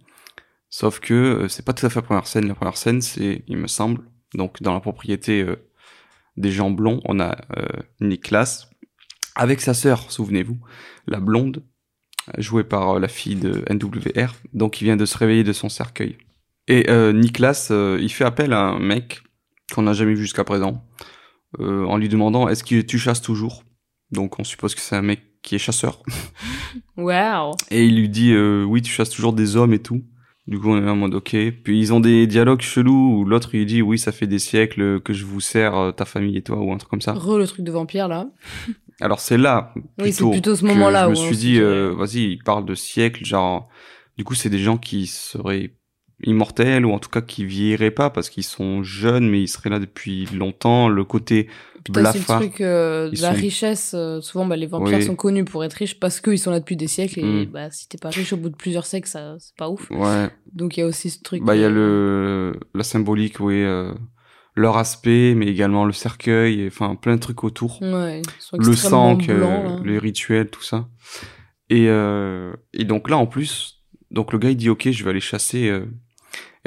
Sauf 0.70 1.00
que 1.00 1.48
c'est 1.50 1.66
pas 1.66 1.74
tout 1.74 1.86
à 1.86 1.90
fait 1.90 2.00
la 2.00 2.04
première 2.06 2.28
scène. 2.28 2.48
La 2.48 2.54
première 2.54 2.78
scène, 2.78 3.02
c'est, 3.02 3.44
il 3.48 3.58
me 3.58 3.68
semble, 3.68 4.04
donc 4.34 4.62
dans 4.62 4.74
la 4.74 4.80
propriété 4.80 5.42
euh, 5.42 5.56
des 6.38 6.52
gens 6.52 6.72
blonds, 6.72 7.02
on 7.06 7.20
a 7.20 7.38
euh, 7.58 7.68
Niklas 8.02 8.70
avec 9.36 9.62
sa 9.62 9.74
sœur, 9.74 10.12
souvenez-vous, 10.12 10.58
la 11.08 11.20
blonde, 11.20 11.64
jouée 12.38 12.64
par 12.64 12.96
euh, 12.96 13.00
la 13.00 13.08
fille 13.08 13.36
de 13.36 13.64
NWR, 13.70 14.34
donc 14.54 14.82
il 14.82 14.86
vient 14.86 14.98
de 14.98 15.06
se 15.06 15.18
réveiller 15.18 15.44
de 15.44 15.54
son 15.54 15.70
cercueil. 15.70 16.18
Et 16.68 16.90
euh, 16.90 17.12
Niklas, 17.14 17.70
euh, 17.72 17.98
il 18.02 18.12
fait 18.12 18.26
appel 18.26 18.54
à 18.54 18.62
un 18.62 18.80
mec 18.80 19.22
qu'on 19.74 19.84
n'a 19.84 19.94
jamais 19.94 20.14
vu 20.14 20.22
jusqu'à 20.22 20.44
présent, 20.44 20.84
euh, 21.60 21.86
en 21.86 21.98
lui 21.98 22.10
demandant 22.10 22.48
est-ce 22.48 22.64
que 22.64 22.82
tu 22.82 23.00
chasses 23.00 23.22
toujours? 23.22 23.64
Donc 24.12 24.40
on 24.40 24.44
suppose 24.44 24.76
que 24.76 24.82
c'est 24.82 24.96
un 24.96 25.02
mec 25.02 25.42
qui 25.42 25.56
est 25.56 25.60
chasseur. 25.60 26.04
Waouh! 26.98 27.54
Et 27.72 27.86
il 27.86 27.96
lui 27.96 28.10
dit 28.10 28.34
euh, 28.34 28.64
oui, 28.64 28.82
tu 28.82 28.92
chasses 28.92 29.10
toujours 29.10 29.34
des 29.34 29.56
hommes 29.56 29.74
et 29.74 29.80
tout. 29.80 30.04
Du 30.50 30.60
coup, 30.60 30.72
on 30.72 30.84
est 30.84 30.90
en 30.90 30.96
mode 30.96 31.14
ok. 31.14 31.36
Puis 31.64 31.80
ils 31.80 31.94
ont 31.94 32.00
des 32.00 32.26
dialogues 32.26 32.62
chelous 32.62 33.20
où 33.20 33.24
l'autre 33.24 33.54
il 33.54 33.68
dit 33.68 33.84
oui, 33.84 34.00
ça 34.00 34.12
fait 34.12 34.26
des 34.26 34.40
siècles 34.40 35.00
que 35.00 35.14
je 35.14 35.24
vous 35.24 35.42
sers 35.42 35.78
euh, 35.78 35.92
ta 35.92 36.06
famille 36.06 36.38
et 36.38 36.42
toi 36.42 36.58
ou 36.58 36.74
un 36.74 36.78
truc 36.78 36.90
comme 36.90 37.02
ça. 37.02 37.14
Re 37.14 37.38
le 37.38 37.46
truc 37.46 37.64
de 37.64 37.72
vampire, 37.72 38.08
là. 38.08 38.28
Alors 39.00 39.20
c'est 39.20 39.38
là 39.38 39.76
Oui, 40.02 40.12
c'est 40.12 40.28
plutôt 40.28 40.56
ce 40.56 40.66
moment-là 40.66 41.06
Je 41.06 41.10
me 41.10 41.14
où 41.14 41.28
suis 41.28 41.38
dit, 41.38 41.60
euh, 41.60 41.94
vas-y, 41.96 42.32
il 42.32 42.44
parle 42.44 42.66
de 42.66 42.74
siècles, 42.74 43.24
genre 43.24 43.70
du 44.18 44.24
coup 44.24 44.34
c'est 44.34 44.50
des 44.50 44.60
gens 44.60 44.78
qui 44.78 45.06
seraient 45.06 45.76
immortels 46.24 46.86
ou 46.86 46.92
en 46.92 47.00
tout 47.00 47.10
cas 47.10 47.22
qui 47.22 47.46
vieilliraient 47.46 47.92
pas 47.92 48.10
parce 48.10 48.30
qu'ils 48.30 48.44
sont 48.44 48.84
jeunes 48.84 49.30
mais 49.30 49.42
ils 49.42 49.48
seraient 49.48 49.70
là 49.70 49.80
depuis 49.80 50.26
longtemps. 50.34 50.90
Le 50.90 51.04
côté 51.06 51.48
le 51.88 51.94
blafard. 51.94 52.42
truc 52.42 52.62
euh, 52.62 53.10
de 53.10 53.22
la 53.22 53.34
sont- 53.34 53.40
richesse. 53.42 53.92
euh, 53.96 54.20
souvent, 54.22 54.46
bah, 54.46 54.58
les 54.58 54.68
vampires 54.68 55.02
sont 55.02 55.16
connus 55.16 55.46
pour 55.46 55.64
être 55.64 55.74
riches 55.74 55.98
parce 56.00 56.20
qu'ils 56.20 56.38
sont 56.38 56.52
là 56.52 56.60
depuis 56.60 56.76
des 56.76 56.88
siècles. 56.88 57.20
Et 57.22 57.24
Mm. 57.24 57.46
bah, 57.46 57.72
si 57.72 57.88
t'es 57.88 57.98
pas 57.98 58.10
riche 58.10 58.34
au 58.34 58.38
bout 58.38 58.50
de 58.50 58.56
plusieurs 58.56 58.86
siècles, 58.86 59.08
ça, 59.08 59.38
c'est 59.40 59.56
pas 59.56 59.70
ouf. 59.70 59.90
ouais, 59.90 60.30
Donc 60.54 60.76
il 60.78 60.82
y 60.82 60.84
a 60.84 60.86
aussi 60.86 61.10
ce 61.10 61.22
truc. 61.24 61.42
bah 61.44 61.56
il 61.56 61.62
y 61.62 61.66
a 61.66 61.70
le 61.70 62.54
la 62.76 62.84
symbolique, 62.84 63.40
oui, 63.40 63.64
euh, 63.64 63.92
leur 64.56 64.78
aspect, 64.78 65.34
mais 65.36 65.48
également 65.48 65.86
le 65.86 65.94
cercueil, 65.94 66.62
et, 66.62 66.68
enfin 66.68 66.96
plein 66.96 67.16
de 67.16 67.22
trucs 67.22 67.44
autour. 67.46 67.82
Ouais, 67.82 68.22
ils 68.22 68.42
sont 68.42 68.58
le 68.58 68.76
sang, 68.76 69.18
là. 69.18 69.80
les 69.86 69.98
rituels, 69.98 70.50
tout 70.50 70.64
ça. 70.64 70.90
Et, 71.70 71.86
et 71.86 72.84
donc 72.84 73.10
là, 73.10 73.18
en 73.18 73.26
plus, 73.26 73.78
donc 74.12 74.34
le 74.34 74.38
gars 74.40 74.50
il 74.50 74.58
dit 74.58 74.70
ok, 74.70 74.90
je 74.92 75.04
vais 75.04 75.12
aller 75.12 75.20
chasser. 75.22 75.72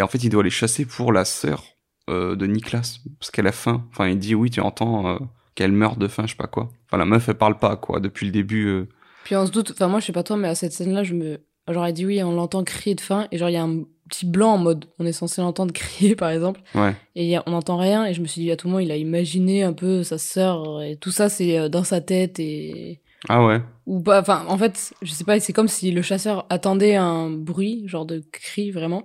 Et 0.02 0.04
en 0.04 0.08
fait, 0.08 0.22
il 0.24 0.28
doit 0.28 0.40
aller 0.42 0.50
chasser 0.50 0.84
pour 0.84 1.12
la 1.12 1.24
sœur 1.24 1.62
euh, 2.10 2.34
de 2.36 2.46
Niklas 2.46 2.98
parce 3.20 3.30
qu'elle 3.30 3.46
a 3.46 3.52
faim. 3.52 3.86
Enfin, 3.90 4.08
il 4.08 4.18
dit 4.18 4.34
oui, 4.34 4.50
tu 4.50 4.60
entends 4.60 5.06
euh, 5.08 5.18
qu'elle 5.54 5.72
meurt 5.72 5.98
de 5.98 6.08
faim, 6.08 6.24
je 6.26 6.30
sais 6.32 6.36
pas 6.36 6.46
quoi. 6.48 6.70
Enfin, 6.88 6.98
la 6.98 7.04
meuf 7.04 7.28
elle 7.28 7.36
parle 7.36 7.58
pas 7.58 7.76
quoi 7.76 8.00
depuis 8.00 8.26
le 8.26 8.32
début. 8.32 8.66
euh. 8.66 8.88
Puis 9.24 9.36
on 9.36 9.46
se 9.46 9.52
doute, 9.52 9.70
enfin 9.70 9.86
moi 9.88 10.00
je 10.00 10.06
sais 10.06 10.12
pas 10.12 10.24
toi, 10.24 10.36
mais 10.36 10.48
à 10.48 10.54
cette 10.56 10.72
scène-là, 10.72 11.04
je 11.04 11.14
me, 11.14 11.40
genre 11.70 11.86
elle 11.86 11.92
dit 11.94 12.04
oui, 12.04 12.22
on 12.22 12.32
l'entend 12.34 12.64
crier 12.64 12.94
de 12.96 13.00
faim 13.00 13.28
et 13.30 13.38
genre 13.38 13.48
il 13.50 13.52
y 13.52 13.56
a 13.56 13.62
un 13.62 13.84
petit 14.08 14.26
blanc 14.26 14.54
en 14.54 14.58
mode 14.58 14.86
on 14.98 15.06
est 15.06 15.12
censé 15.12 15.40
l'entendre 15.40 15.72
crier 15.74 16.16
par 16.16 16.28
exemple 16.30 16.60
Ouais. 16.74 16.94
et 17.14 17.22
il 17.24 17.30
y 17.30 17.36
a- 17.36 17.42
on 17.46 17.52
n'entend 17.52 17.76
rien 17.78 18.04
et 18.04 18.12
je 18.14 18.20
me 18.20 18.26
suis 18.26 18.42
dit 18.42 18.50
à 18.50 18.56
tout 18.56 18.66
moment 18.66 18.80
il 18.80 18.90
a 18.90 18.96
imaginé 18.96 19.62
un 19.62 19.72
peu 19.72 20.02
sa 20.02 20.18
sœur 20.18 20.82
et 20.82 20.96
tout 20.96 21.12
ça 21.12 21.28
c'est 21.30 21.70
dans 21.70 21.84
sa 21.84 22.00
tête 22.02 22.38
et 22.40 23.00
Ah 23.30 23.42
ouais. 23.46 23.62
ou 23.86 24.00
pas 24.02 24.20
enfin 24.20 24.44
en 24.48 24.58
fait 24.58 24.92
je 25.00 25.12
sais 25.12 25.24
pas 25.24 25.38
c'est 25.40 25.54
comme 25.54 25.68
si 25.68 25.92
le 25.92 26.02
chasseur 26.02 26.44
attendait 26.50 26.96
un 26.96 27.30
bruit 27.30 27.84
genre 27.86 28.04
de 28.04 28.22
cri 28.32 28.70
vraiment 28.70 29.04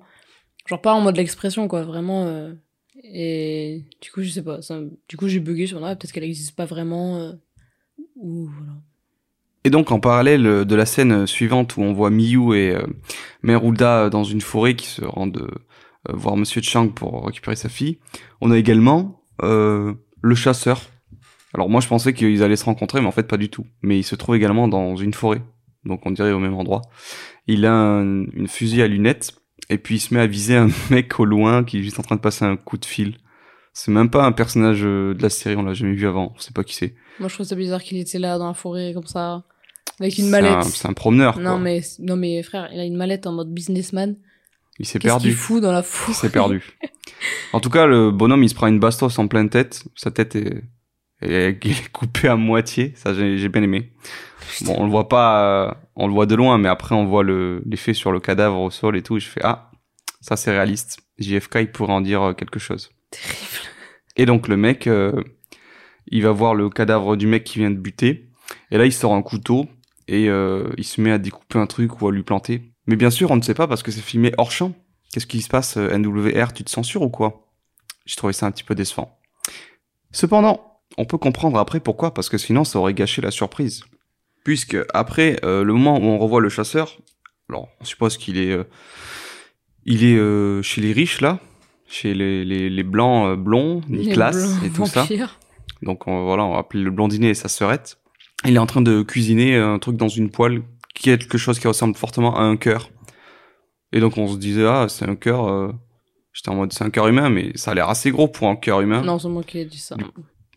genre 0.68 0.82
pas 0.82 0.94
en 0.94 1.02
mode 1.02 1.18
l'expression 1.18 1.68
quoi 1.68 1.84
vraiment 1.84 2.26
euh, 2.28 2.54
et 3.04 3.84
du 4.02 4.12
coup 4.12 4.22
je 4.22 4.30
sais 4.30 4.44
pas 4.44 4.60
du 5.10 5.18
coup 5.18 5.28
j'ai 5.28 5.40
bugué 5.40 5.66
sur 5.68 5.80
là 5.80 5.96
peut-être 5.96 6.12
qu'elle 6.12 6.24
existe 6.24 6.56
pas 6.56 6.66
vraiment 6.66 7.18
euh, 7.18 7.34
ou 8.16 8.46
voilà 8.58 8.74
Et 9.64 9.70
donc 9.70 9.92
en 9.92 10.00
parallèle 10.00 10.46
euh, 10.46 10.66
de 10.66 10.76
la 10.76 10.86
scène 10.86 11.26
suivante 11.28 11.78
où 11.78 11.82
on 11.82 11.94
voit 11.94 12.10
Miyu 12.10 12.54
et 12.56 12.76
euh, 12.76 12.86
Merulda 13.44 14.06
euh, 14.06 14.10
dans 14.10 14.24
une 14.24 14.42
forêt 14.42 14.76
qui 14.76 14.88
se 14.88 15.04
rendent 15.04 15.48
voir 16.10 16.38
Monsieur 16.38 16.62
Chang 16.62 16.88
pour 16.90 17.26
récupérer 17.26 17.58
sa 17.58 17.68
fille, 17.68 17.98
on 18.40 18.50
a 18.52 18.58
également 18.58 19.22
le 19.42 20.36
chasseur. 20.36 20.82
Alors 21.54 21.70
moi 21.70 21.82
je 21.82 21.88
pensais 21.90 22.14
qu'ils 22.14 22.44
allaient 22.44 22.56
se 22.56 22.64
rencontrer, 22.64 23.02
mais 23.02 23.08
en 23.08 23.12
fait 23.12 23.28
pas 23.28 23.36
du 23.36 23.50
tout. 23.50 23.66
Mais 23.82 24.00
il 24.00 24.04
se 24.04 24.16
trouve 24.16 24.36
également 24.38 24.70
dans 24.70 24.96
une 24.96 25.14
forêt, 25.14 25.42
donc 25.84 26.06
on 26.06 26.12
dirait 26.12 26.32
au 26.32 26.40
même 26.40 26.54
endroit. 26.54 26.82
Il 27.48 27.66
a 27.66 27.74
un- 27.74 28.26
une 28.32 28.48
fusil 28.48 28.82
à 28.82 28.88
lunettes 28.88 29.34
et 29.70 29.78
puis 29.78 29.96
il 29.96 30.00
se 30.00 30.14
met 30.14 30.20
à 30.20 30.28
viser 30.28 30.56
un 30.56 30.70
mec 30.92 31.20
au 31.20 31.26
loin 31.26 31.64
qui 31.64 31.80
est 31.80 31.82
juste 31.84 32.00
en 32.00 32.04
train 32.04 32.16
de 32.16 32.22
passer 32.22 32.46
un 32.46 32.56
coup 32.58 32.78
de 32.78 32.86
fil. 32.86 33.18
C'est 33.74 33.92
même 33.92 34.10
pas 34.10 34.26
un 34.26 34.32
personnage 34.32 34.82
euh, 34.84 35.14
de 35.14 35.22
la 35.22 35.30
série, 35.30 35.56
on 35.56 35.64
l'a 35.64 35.74
jamais 35.74 35.94
vu 35.94 36.08
avant, 36.08 36.34
on 36.36 36.40
sait 36.40 36.52
pas 36.54 36.64
qui 36.64 36.74
c'est. 36.74 36.96
moi 37.20 37.28
je 37.30 37.34
trouve 37.36 37.46
ça 37.46 37.56
bizarre 37.56 37.84
qu'il 37.84 37.98
était 37.98 38.18
là 38.20 38.38
dans 38.40 38.48
la 38.48 38.54
forêt 38.56 38.92
comme 38.94 39.06
ça 39.06 39.44
avec 40.00 40.18
une 40.18 40.30
mallette 40.30 40.52
un- 40.52 40.62
C'est 40.64 40.88
un 40.88 40.94
promeneur. 40.94 41.38
non 41.40 41.52
quoi. 41.52 41.60
mais 41.60 41.82
non 42.00 42.16
mais 42.16 42.42
frère 42.44 42.70
il 42.74 42.80
a 42.80 42.86
une 42.86 42.96
mallette 42.98 43.28
en 43.28 43.34
mode 43.34 43.54
businessman 43.54 44.16
Il 44.80 44.86
s'est 44.86 44.98
qu'est-ce 45.00 45.14
perdu. 45.14 45.28
qu'il 45.30 45.38
fout 45.38 45.62
dans 45.62 45.72
la 45.72 45.80
Il 45.80 45.86
forêt 45.86 46.14
s'est 46.14 46.30
perdu. 46.32 46.64
En 47.54 47.60
tout 47.62 47.70
cas, 47.70 47.88
le 47.88 48.12
bonhomme, 48.12 48.44
il 48.44 48.50
se 48.50 48.54
prend 48.54 48.68
une 48.68 48.80
bastos 48.80 49.18
en 49.18 49.28
pleine 49.28 49.50
tête. 49.50 49.86
Sa 49.96 50.12
tête 50.12 50.36
est, 50.36 50.62
est, 51.22 51.66
est 51.66 51.92
coupée 51.92 52.28
à 52.28 52.36
moitié. 52.36 52.94
Ça, 52.96 53.14
j'ai 53.14 53.38
j'ai 53.38 53.50
bien 53.50 53.64
aimé. 53.64 53.92
Bon, 54.62 54.76
on 54.78 54.86
le 54.86 54.92
voit 54.92 55.10
pas, 55.10 55.68
euh, 55.68 55.74
on 55.96 56.08
le 56.08 56.14
voit 56.14 56.26
de 56.26 56.36
loin, 56.36 56.58
mais 56.58 56.70
après, 56.70 56.96
on 56.96 57.06
voit 57.06 57.24
le 57.24 57.62
l'effet 57.66 57.94
sur 57.94 58.12
le 58.12 58.20
cadavre 58.20 58.60
au 58.60 58.72
sol 58.72 58.98
et 58.98 59.04
tout. 59.04 59.18
Et 59.18 59.20
je 59.20 59.30
fais 59.30 59.42
ah, 59.44 59.72
ça 60.22 60.36
c'est 60.36 60.52
réaliste. 60.52 61.00
JFK, 61.20 61.58
il 61.62 61.72
pourrait 61.72 61.94
en 61.94 62.02
dire 62.02 62.22
euh, 62.22 62.34
quelque 62.34 62.60
chose. 62.60 62.92
terrible 63.12 63.68
Et 64.16 64.26
donc 64.26 64.48
le 64.48 64.58
mec, 64.58 64.88
euh, 64.88 65.24
il 66.08 66.24
va 66.24 66.32
voir 66.32 66.56
le 66.56 66.70
cadavre 66.70 67.16
du 67.16 67.28
mec 67.28 67.44
qui 67.44 67.60
vient 67.60 67.72
de 67.72 67.76
buter. 67.76 68.30
Et 68.72 68.78
là, 68.78 68.86
il 68.86 68.94
sort 68.94 69.14
un 69.14 69.22
couteau 69.22 69.68
et 70.08 70.30
euh, 70.30 70.70
il 70.78 70.84
se 70.84 71.02
met 71.02 71.12
à 71.12 71.18
découper 71.18 71.60
un 71.60 71.68
truc 71.68 72.02
ou 72.02 72.08
à 72.08 72.12
lui 72.12 72.24
planter. 72.24 72.74
Mais 72.86 72.96
bien 72.96 73.10
sûr, 73.10 73.32
on 73.32 73.36
ne 73.36 73.42
sait 73.42 73.54
pas 73.54 73.68
parce 73.68 73.84
que 73.84 73.92
c'est 73.92 74.02
filmé 74.02 74.34
hors 74.38 74.52
champ. 74.52 74.74
Qu'est-ce 75.12 75.28
qui 75.28 75.42
se 75.42 75.50
passe, 75.50 75.78
euh, 75.78 75.98
NWR 75.98 76.54
Tu 76.54 76.64
te 76.64 76.70
censures 76.70 77.02
ou 77.02 77.10
quoi? 77.10 77.50
J'ai 78.06 78.16
trouvé 78.16 78.34
ça 78.34 78.46
un 78.46 78.52
petit 78.52 78.64
peu 78.64 78.76
décevant. 78.76 79.20
Cependant, 80.12 80.67
on 80.98 81.06
peut 81.06 81.18
comprendre 81.18 81.58
après 81.60 81.80
pourquoi, 81.80 82.14
parce 82.14 82.30
que 82.30 82.38
sinon 82.38 82.64
ça 82.64 82.80
aurait 82.80 82.94
gâché 82.94 83.22
la 83.22 83.32
surprise. 83.32 83.84
Puisque 84.44 84.78
après, 84.94 85.40
euh, 85.44 85.64
le 85.64 85.74
moment 85.74 85.98
où 85.98 86.04
on 86.04 86.18
revoit 86.18 86.42
le 86.42 86.50
chasseur, 86.50 86.98
alors 87.50 87.68
on 87.82 87.86
suppose 87.86 88.18
qu'il 88.18 88.38
est, 88.38 88.52
euh, 88.52 88.64
il 89.86 90.04
est 90.04 90.18
euh, 90.18 90.62
chez 90.62 90.82
les 90.82 90.94
riches 90.94 91.22
là, 91.22 91.40
chez 91.88 92.14
les, 92.14 92.44
les, 92.44 92.70
les 92.70 92.84
blancs 92.84 93.38
blonds, 93.38 93.82
Nicolas 93.88 94.32
et 94.66 94.70
tout 94.70 94.86
ça. 94.86 95.08
Donc 95.82 96.08
on, 96.08 96.26
voilà, 96.26 96.44
on 96.46 96.54
va 96.54 96.60
appeler 96.60 96.84
le 96.84 96.92
blondinet 96.92 97.30
et 97.30 97.34
sa 97.36 97.50
sœurette. 97.50 98.00
Il 98.46 98.56
est 98.56 98.60
en 98.60 98.66
train 98.66 98.82
de 98.82 99.02
cuisiner 99.04 99.56
un 99.56 99.80
truc 99.80 99.98
dans 99.98 100.08
une 100.08 100.30
poêle 100.30 100.62
qui 100.96 101.10
est 101.10 101.18
quelque 101.18 101.38
chose 101.38 101.60
qui 101.60 101.68
ressemble 101.68 101.96
fortement 101.96 102.38
à 102.38 102.42
un 102.42 102.58
cœur. 102.58 102.90
Et 103.92 104.00
donc 104.00 104.18
on 104.18 104.28
se 104.28 104.38
disait 104.38 104.66
ah 104.66 104.88
c'est 104.90 105.08
un 105.08 105.16
cœur. 105.16 105.74
J'étais 106.34 106.50
en 106.50 106.56
mode 106.56 106.72
c'est 106.74 106.84
un 106.84 106.90
cœur 106.90 107.08
humain, 107.08 107.30
mais 107.30 107.52
ça 107.56 107.72
a 107.72 107.74
l'air 107.74 107.90
assez 107.90 108.12
gros 108.12 108.28
pour 108.28 108.48
un 108.48 108.56
cœur 108.56 108.82
humain. 108.82 109.02
Non, 109.02 109.20
c'est 109.20 109.28
moi 109.28 109.44
qui 109.44 109.60
ai 109.60 109.66
dit 109.66 109.80
ça. 109.80 109.98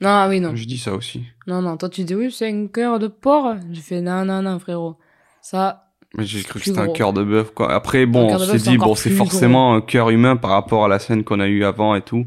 Non, 0.01 0.09
ah 0.09 0.27
oui, 0.29 0.41
non. 0.41 0.57
Je 0.57 0.65
dis 0.65 0.79
ça 0.79 0.95
aussi. 0.95 1.25
Non, 1.47 1.61
non, 1.63 1.77
toi 1.77 1.89
tu 1.89 2.05
dis 2.05 2.15
oui, 2.15 2.33
c'est 2.33 2.49
un 2.49 2.67
cœur 2.69 2.99
de 2.99 3.07
porc. 3.09 3.57
J'ai 3.71 3.83
fait 3.83 4.01
non, 4.01 4.25
non, 4.25 4.41
non, 4.43 4.59
frérot. 4.59 4.97
Ça, 5.43 5.89
Mais 6.17 6.25
j'ai 6.25 6.43
cru 6.43 6.59
que 6.59 6.65
c'était 6.67 6.79
un 6.81 6.93
cœur 6.93 7.13
de 7.13 7.23
bœuf 7.23 7.53
quoi. 7.53 7.73
Après 7.73 8.07
bon, 8.07 8.35
on 8.35 8.39
s'est 8.39 8.59
dit 8.59 8.79
bon 8.79 8.95
c'est 8.95 9.11
forcément 9.11 9.75
un 9.75 9.81
cœur 9.81 10.11
humain 10.11 10.37
par 10.37 10.51
rapport 10.53 10.85
à 10.85 10.89
la 10.89 10.99
scène 10.99 11.25
qu'on 11.25 11.41
a 11.41 11.49
eue 11.49 11.65
avant 11.65 11.95
et 11.95 12.03
tout. 12.03 12.27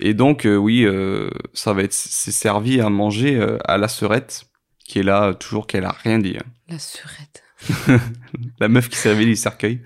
Et 0.00 0.14
donc 0.14 0.46
euh, 0.46 0.56
oui, 0.56 0.84
euh, 0.84 1.30
ça 1.52 1.72
va 1.72 1.82
être 1.82 1.92
c'est 1.92 2.32
servi 2.32 2.80
à 2.80 2.88
manger 2.90 3.36
euh, 3.36 3.58
à 3.64 3.78
la 3.78 3.88
sœurette 3.88 4.44
qui 4.84 4.98
est 4.98 5.02
là 5.04 5.28
euh, 5.28 5.32
toujours 5.32 5.66
qu'elle 5.66 5.84
a 5.84 5.92
rien 5.92 6.18
dit. 6.18 6.36
hein. 6.38 6.46
la 6.68 6.78
surette. 6.78 7.42
la 8.60 8.68
meuf 8.68 8.88
qui 8.88 8.96
servait 8.96 9.24
les 9.24 9.36
cercueils. 9.36 9.80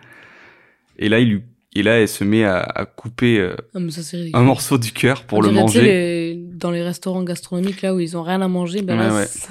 Et 0.99 1.09
là, 1.11 1.19
il 1.19 1.29
lui, 1.29 1.45
et 1.79 1.83
là, 1.83 2.01
elle 2.01 2.09
se 2.09 2.25
met 2.25 2.45
à, 2.45 2.61
à 2.61 2.85
couper 2.85 3.39
euh, 3.39 3.55
Ah, 3.75 3.79
mais 3.81 3.91
ça 3.91 4.17
un 4.35 4.43
morceau 4.43 4.79
du 4.79 4.93
cœur 4.93 5.25
pour 5.25 5.39
On 5.39 5.43
le 5.43 5.49
dirait, 5.51 5.61
manger. 5.61 5.83
les- 5.83 6.35
Dans 6.57 6.71
les 6.71 6.83
restaurants 6.83 7.23
gastronomiques 7.23 7.83
là 7.83 7.95
où 7.95 8.01
ils 8.01 8.17
ont 8.17 8.23
rien 8.23 8.41
à 8.41 8.49
manger, 8.49 8.83
ben 8.83 8.97
là, 8.97 9.15
Ouais, 9.15 9.27
ça. 9.27 9.49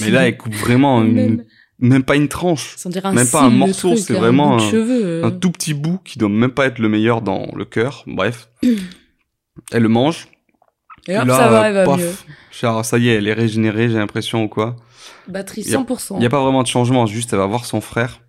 Mais 0.00 0.10
là, 0.10 0.28
elle 0.28 0.36
coupe 0.36 0.54
vraiment 0.54 1.02
une, 1.04 1.12
Même, 1.14 1.44
même 1.80 2.02
pas 2.04 2.14
une 2.16 2.28
tranche, 2.28 2.76
un 3.02 3.12
même 3.12 3.26
pas 3.28 3.42
un 3.42 3.50
morceau, 3.50 3.96
c'est 3.96 4.14
vraiment 4.14 4.56
un- 4.56 4.70
cheveux. 4.70 5.04
euh. 5.04 5.24
un 5.24 5.30
tout 5.32 5.50
petit 5.50 5.74
bout 5.74 5.98
qui 6.04 6.18
doit 6.18 6.28
même 6.28 6.52
pas 6.52 6.66
être 6.66 6.78
le 6.78 6.88
meilleur 6.88 7.22
dans 7.22 7.48
le 7.56 7.64
cœur. 7.64 8.04
Bref, 8.06 8.48
elle 9.72 9.82
le 9.82 9.88
mange. 9.88 10.28
Et 11.08 11.18
hop, 11.18 11.26
là, 11.26 11.36
ça 11.36 11.48
va, 11.48 11.68
elle 11.68 11.74
va 11.74 11.84
paf, 11.84 11.98
mieux. 12.00 12.12
genre, 12.52 12.84
ça 12.84 12.96
y 12.98 13.08
est, 13.08 13.14
elle 13.16 13.28
est 13.28 13.32
régénérée, 13.34 13.88
j'ai 13.90 13.96
l'impression 13.98 14.44
ou 14.44 14.48
quoi. 14.48 14.76
Batterie 15.28 15.62
Y 15.62 15.74
a- 15.74 15.78
100%. 15.80 16.14
Il 16.16 16.20
n'y 16.20 16.26
a 16.26 16.30
pas 16.30 16.42
vraiment 16.42 16.62
de 16.62 16.68
changement, 16.68 17.04
juste 17.06 17.32
elle 17.32 17.40
va 17.40 17.46
voir 17.46 17.64
son 17.66 17.80
frère. 17.82 18.20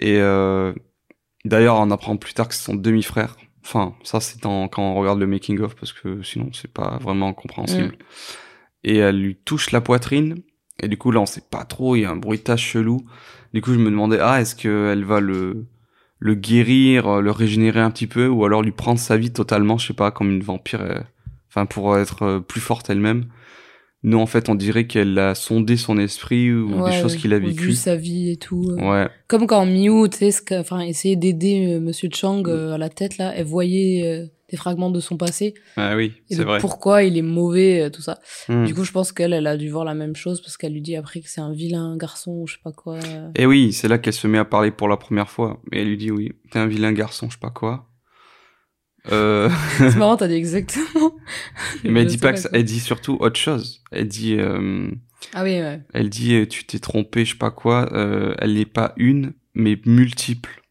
Et 0.00 0.16
euh, 0.18 0.72
d'ailleurs, 1.48 1.76
on 1.76 1.90
apprend 1.90 2.16
plus 2.16 2.34
tard 2.34 2.48
que 2.48 2.54
c'est 2.54 2.62
son 2.64 2.74
demi-frère. 2.74 3.36
Enfin, 3.64 3.94
ça 4.02 4.20
c'est 4.20 4.40
quand 4.40 4.70
on 4.78 4.94
regarde 4.94 5.18
le 5.18 5.26
making 5.26 5.60
of 5.60 5.74
parce 5.74 5.92
que 5.92 6.22
sinon 6.22 6.50
c'est 6.54 6.72
pas 6.72 6.98
vraiment 7.02 7.34
compréhensible. 7.34 7.96
Et 8.84 8.96
elle 8.96 9.20
lui 9.20 9.36
touche 9.36 9.72
la 9.72 9.80
poitrine. 9.80 10.36
Et 10.80 10.88
du 10.88 10.96
coup 10.96 11.10
là 11.10 11.20
on 11.20 11.26
sait 11.26 11.42
pas 11.50 11.64
trop, 11.64 11.96
il 11.96 12.00
y 12.02 12.04
a 12.04 12.10
un 12.10 12.16
bruitage 12.16 12.62
chelou. 12.62 13.04
Du 13.52 13.60
coup 13.60 13.72
je 13.74 13.78
me 13.78 13.90
demandais 13.90 14.18
ah 14.20 14.40
est-ce 14.40 14.54
qu'elle 14.56 15.04
va 15.04 15.20
le 15.20 15.66
le 16.20 16.34
guérir, 16.34 17.06
euh, 17.08 17.20
le 17.20 17.30
régénérer 17.30 17.80
un 17.80 17.90
petit 17.90 18.06
peu 18.06 18.26
ou 18.28 18.44
alors 18.44 18.62
lui 18.62 18.72
prendre 18.72 18.98
sa 18.98 19.16
vie 19.16 19.32
totalement, 19.32 19.76
je 19.78 19.88
sais 19.88 19.92
pas 19.94 20.10
comme 20.10 20.30
une 20.30 20.42
vampire. 20.42 20.80
euh, 20.82 21.00
Enfin 21.50 21.66
pour 21.66 21.96
être 21.98 22.22
euh, 22.22 22.40
plus 22.40 22.60
forte 22.60 22.88
elle-même. 22.90 23.26
Nous 24.04 24.18
en 24.18 24.26
fait 24.26 24.48
on 24.48 24.54
dirait 24.54 24.86
qu'elle 24.86 25.18
a 25.18 25.34
sondé 25.34 25.76
son 25.76 25.98
esprit 25.98 26.52
ou 26.52 26.82
Ouais, 26.82 26.90
des 26.90 27.00
choses 27.00 27.16
qu'il 27.16 27.32
a 27.34 27.38
vécues. 27.38 27.72
Sa 27.72 27.96
vie 27.96 28.30
et 28.30 28.36
tout. 28.36 28.76
Ouais, 28.78 29.08
Comme 29.26 29.46
quand 29.46 29.66
Miu, 29.66 30.08
tu 30.08 30.30
sais, 30.30 30.58
enfin, 30.58 30.80
essayait 30.80 31.16
d'aider 31.16 31.74
euh, 31.74 31.80
Monsieur 31.80 32.08
Chang 32.12 32.42
euh, 32.46 32.74
à 32.74 32.78
la 32.78 32.88
tête, 32.88 33.18
là, 33.18 33.32
elle 33.34 33.46
voyait 33.46 34.06
euh, 34.06 34.26
des 34.50 34.56
fragments 34.56 34.90
de 34.90 35.00
son 35.00 35.16
passé 35.16 35.54
ah 35.76 35.94
oui, 35.96 36.14
c'est 36.30 36.42
vrai. 36.44 36.58
pourquoi 36.60 37.02
il 37.02 37.18
est 37.18 37.22
mauvais, 37.22 37.82
euh, 37.82 37.90
tout 37.90 38.00
ça. 38.00 38.20
Hmm. 38.48 38.64
Du 38.64 38.74
coup, 38.74 38.84
je 38.84 38.92
pense 38.92 39.12
qu'elle, 39.12 39.32
elle 39.32 39.46
a 39.46 39.56
dû 39.56 39.68
voir 39.68 39.84
la 39.84 39.94
même 39.94 40.16
chose 40.16 40.40
parce 40.40 40.56
qu'elle 40.56 40.72
lui 40.72 40.80
dit 40.80 40.96
après 40.96 41.20
que 41.20 41.28
c'est 41.28 41.40
un 41.40 41.52
vilain 41.52 41.96
garçon 41.96 42.30
ou 42.32 42.46
je 42.46 42.54
sais 42.54 42.60
pas 42.62 42.72
quoi. 42.72 42.98
Et 43.34 43.46
oui, 43.46 43.72
c'est 43.72 43.88
là 43.88 43.98
qu'elle 43.98 44.14
se 44.14 44.26
met 44.26 44.38
à 44.38 44.44
parler 44.44 44.70
pour 44.70 44.88
la 44.88 44.96
première 44.96 45.28
fois. 45.28 45.60
Et 45.72 45.80
elle 45.82 45.88
lui 45.88 45.96
dit 45.96 46.10
oui, 46.10 46.32
t'es 46.50 46.58
un 46.58 46.66
vilain 46.66 46.92
garçon, 46.92 47.26
je 47.28 47.34
sais 47.34 47.40
pas 47.40 47.50
quoi. 47.50 47.87
Euh... 49.12 49.50
C'est 49.78 49.96
marrant, 49.96 50.16
t'as 50.16 50.28
dit 50.28 50.34
exactement. 50.34 51.12
mais 51.84 52.00
elle 52.00 52.06
dit 52.06 52.14
sais 52.14 52.18
pas 52.20 52.32
que 52.32 52.38
ça, 52.38 52.48
quoi. 52.48 52.58
elle 52.58 52.64
dit 52.64 52.80
surtout 52.80 53.16
autre 53.20 53.38
chose. 53.38 53.82
Elle 53.90 54.08
dit, 54.08 54.36
euh, 54.38 54.90
Ah 55.34 55.42
oui, 55.42 55.60
ouais. 55.60 55.80
elle 55.94 56.10
dit, 56.10 56.34
euh, 56.34 56.46
tu 56.46 56.64
t'es 56.64 56.78
trompé, 56.78 57.24
je 57.24 57.32
sais 57.32 57.38
pas 57.38 57.50
quoi. 57.50 57.92
Euh, 57.92 58.34
elle 58.38 58.54
n'est 58.54 58.66
pas 58.66 58.92
une, 58.96 59.32
mais 59.54 59.78
multiple. 59.86 60.62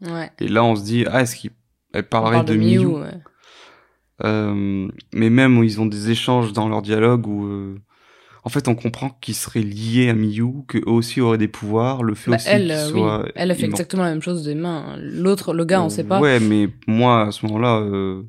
Ouais. 0.00 0.30
Et 0.40 0.48
là, 0.48 0.64
on 0.64 0.74
se 0.74 0.84
dit, 0.84 1.04
ah, 1.10 1.22
est-ce 1.22 1.36
qu'elle 1.36 2.08
parlerait 2.08 2.36
parle 2.36 2.46
de, 2.46 2.54
de 2.54 2.58
Miyu 2.58 2.78
Miu, 2.80 2.86
ouais. 2.86 3.20
Mais 5.12 5.30
même 5.30 5.58
où 5.58 5.64
ils 5.64 5.80
ont 5.80 5.86
des 5.86 6.10
échanges 6.10 6.52
dans 6.52 6.68
leur 6.68 6.82
dialogue 6.82 7.26
où, 7.26 7.76
en 8.44 8.48
fait, 8.48 8.66
on 8.66 8.74
comprend 8.74 9.10
qu'ils 9.20 9.34
seraient 9.34 9.62
liés 9.62 10.08
à 10.08 10.14
Miyu, 10.14 10.64
qu'eux 10.66 10.82
aussi 10.86 11.20
auraient 11.20 11.38
des 11.38 11.48
pouvoirs, 11.48 12.02
le 12.02 12.14
fait 12.14 12.30
Bah, 12.30 12.36
aussi 12.36 12.48
elle, 12.48 12.70
euh, 12.72 12.90
oui. 12.92 13.30
Elle 13.36 13.50
a 13.50 13.54
fait 13.54 13.66
exactement 13.66 14.02
la 14.02 14.10
même 14.10 14.22
chose 14.22 14.42
des 14.42 14.56
mains. 14.56 14.96
L'autre, 14.98 15.54
le 15.54 15.64
gars, 15.64 15.82
on 15.82 15.88
sait 15.88 16.04
pas. 16.04 16.20
Ouais, 16.20 16.40
mais 16.40 16.68
moi, 16.88 17.28
à 17.28 17.30
ce 17.30 17.46
moment-là, 17.46 17.78
euh, 17.80 18.22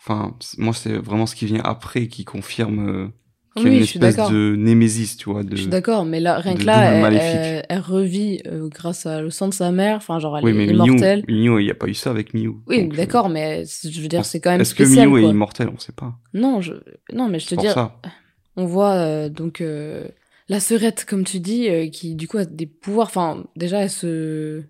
enfin, 0.00 0.36
moi, 0.56 0.72
c'est 0.72 0.96
vraiment 0.98 1.26
ce 1.26 1.34
qui 1.34 1.46
vient 1.46 1.62
après 1.64 2.06
qui 2.06 2.24
confirme 2.24 2.88
euh, 2.88 3.08
qu'il 3.56 3.64
y 3.64 3.66
a 3.66 3.70
Oui, 3.70 3.76
une 3.78 3.82
espèce 3.82 4.30
de 4.30 4.54
némésis, 4.56 5.16
tu 5.16 5.30
vois. 5.30 5.42
De... 5.42 5.56
Je 5.56 5.62
suis 5.62 5.70
d'accord, 5.70 6.04
mais 6.04 6.20
là, 6.20 6.38
rien 6.38 6.54
que 6.54 6.64
là, 6.64 6.84
elle, 6.84 7.16
elle, 7.16 7.66
elle 7.68 7.80
revit 7.80 8.40
euh, 8.46 8.68
grâce 8.68 9.04
à 9.06 9.20
le 9.20 9.30
sang 9.30 9.48
de 9.48 9.54
sa 9.54 9.72
mère. 9.72 9.96
Enfin, 9.96 10.20
genre, 10.20 10.38
elle 10.38 10.44
Oui, 10.44 10.50
est 10.52 10.54
mais 10.54 10.66
Miyu, 10.66 10.74
immortelle. 10.92 11.24
Miyu, 11.28 11.60
il 11.60 11.64
n'y 11.64 11.70
a 11.72 11.74
pas 11.74 11.88
eu 11.88 11.94
ça 11.94 12.10
avec 12.10 12.34
Miyu. 12.34 12.52
Oui, 12.68 12.88
euh, 12.88 12.96
d'accord, 12.96 13.28
mais 13.28 13.64
je 13.82 14.00
veux 14.00 14.08
dire, 14.08 14.24
c'est 14.24 14.38
quand 14.40 14.50
même 14.52 14.60
Est-ce 14.60 14.76
que. 14.76 14.84
Miyu 14.84 15.24
est 15.24 15.28
immortel 15.28 15.68
On 15.74 15.78
sait 15.80 15.90
pas. 15.92 16.14
Non, 16.34 16.60
je... 16.60 16.74
non, 17.12 17.28
mais 17.28 17.40
je 17.40 17.48
te 17.48 17.56
dis, 17.56 17.68
ça. 17.68 17.96
On 18.56 18.66
voit 18.66 18.94
euh, 18.94 19.28
donc 19.28 19.60
euh, 19.60 20.06
la 20.48 20.60
sœurette, 20.60 21.04
comme 21.04 21.24
tu 21.24 21.40
dis, 21.40 21.68
euh, 21.68 21.88
qui 21.88 22.14
du 22.14 22.28
coup 22.28 22.38
a 22.38 22.44
des 22.44 22.66
pouvoirs. 22.66 23.06
Enfin, 23.08 23.44
déjà, 23.56 23.82
elle 23.82 23.90
se, 23.90 24.62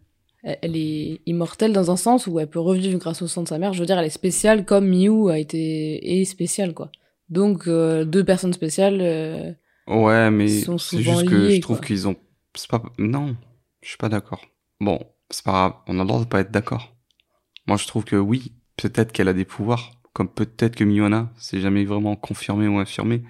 elle, 0.43 0.77
est 0.77 1.21
immortelle 1.27 1.73
dans 1.73 1.91
un 1.91 1.97
sens 1.97 2.27
où 2.27 2.39
elle 2.39 2.49
peut 2.49 2.61
revivre 2.61 2.99
grâce 2.99 3.23
au 3.23 3.27
sang 3.27 3.43
de 3.43 3.49
sa 3.49 3.59
mère. 3.59 3.73
Je 3.73 3.81
veux 3.81 3.87
dire, 3.87 3.99
elle 3.99 4.07
est 4.07 4.11
spéciale 4.11 4.65
comme 4.65 4.89
Miyu 4.89 5.31
a 5.31 5.39
été 5.39 6.21
est 6.21 6.25
spéciale, 6.25 6.75
quoi. 6.75 6.91
Donc 7.29 7.67
euh, 7.67 8.05
deux 8.05 8.25
personnes 8.25 8.53
spéciales. 8.53 8.99
euh, 9.01 9.53
Ouais, 9.89 10.31
mais 10.31 10.49
c'est 10.49 11.03
juste 11.03 11.29
que 11.29 11.51
je 11.51 11.61
trouve 11.61 11.81
qu'ils 11.81 12.07
ont. 12.07 12.17
C'est 12.55 12.71
pas. 12.71 12.83
Non. 12.99 13.37
Je 13.83 13.89
suis 13.89 13.99
pas 13.99 14.09
d'accord. 14.09 14.43
Bon, 14.81 15.01
c'est 15.31 15.45
pas 15.45 15.53
grave, 15.53 15.73
on 15.89 15.99
a 15.99 16.03
le 16.03 16.09
droit 16.09 16.21
de 16.21 16.27
pas 16.27 16.41
être 16.41 16.53
d'accord. 16.53 16.95
Moi, 17.67 17.77
je 17.77 17.87
trouve 17.87 18.05
que 18.05 18.17
oui, 18.17 18.53
peut-être 18.77 19.13
qu'elle 19.13 19.29
a 19.29 19.33
des 19.33 19.45
pouvoirs, 19.45 19.91
comme 20.13 20.29
peut-être 20.29 20.77
que 20.77 20.85
Miyu 20.85 21.03
en 21.03 21.13
a, 21.13 21.31
c'est 21.37 21.61
jamais 21.61 21.85
vraiment 21.85 22.15
confirmé 22.15 22.69
ou 22.69 22.79
infirmé. 22.79 23.23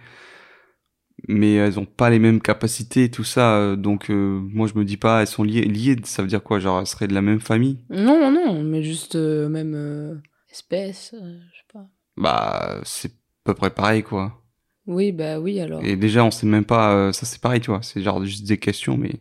Mais 1.28 1.54
elles 1.54 1.78
ont 1.78 1.84
pas 1.84 2.10
les 2.10 2.18
mêmes 2.18 2.40
capacités, 2.40 3.10
tout 3.10 3.24
ça, 3.24 3.56
euh, 3.56 3.76
donc 3.76 4.10
euh, 4.10 4.40
moi 4.40 4.66
je 4.66 4.78
me 4.78 4.84
dis 4.84 4.96
pas, 4.96 5.20
elles 5.20 5.28
sont 5.28 5.44
liées. 5.44 5.62
Liées, 5.62 5.96
ça 6.04 6.22
veut 6.22 6.28
dire 6.28 6.42
quoi 6.42 6.58
Genre, 6.58 6.80
elles 6.80 6.86
seraient 6.86 7.06
de 7.08 7.14
la 7.14 7.22
même 7.22 7.40
famille? 7.40 7.78
Non, 7.90 8.30
non, 8.30 8.62
mais 8.62 8.82
juste 8.82 9.14
euh, 9.14 9.48
même 9.48 9.74
euh, 9.74 10.14
espèce, 10.50 11.14
je 11.14 11.56
sais 11.56 11.64
pas. 11.72 11.86
Bah, 12.16 12.80
c'est 12.84 13.12
à 13.12 13.14
peu 13.44 13.54
près 13.54 13.70
pareil, 13.70 14.02
quoi. 14.02 14.42
Oui, 14.86 15.12
bah 15.12 15.38
oui, 15.38 15.60
alors. 15.60 15.82
Et 15.84 15.96
déjà, 15.96 16.24
on 16.24 16.32
sait 16.32 16.46
même 16.46 16.64
pas, 16.64 17.12
ça 17.12 17.24
c'est 17.24 17.40
pareil, 17.40 17.60
tu 17.60 17.70
vois, 17.70 17.82
c'est 17.82 18.02
genre 18.02 18.24
juste 18.24 18.46
des 18.46 18.58
questions, 18.58 18.96
mais 18.96 19.20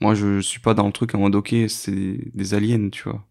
moi 0.00 0.14
je 0.14 0.40
suis 0.40 0.60
pas 0.60 0.74
dans 0.74 0.86
le 0.86 0.92
truc 0.92 1.14
en 1.14 1.18
mode 1.18 1.34
ok, 1.34 1.54
c'est 1.68 2.18
des 2.34 2.52
aliens, 2.54 2.90
tu 2.90 3.04
vois. 3.04 3.24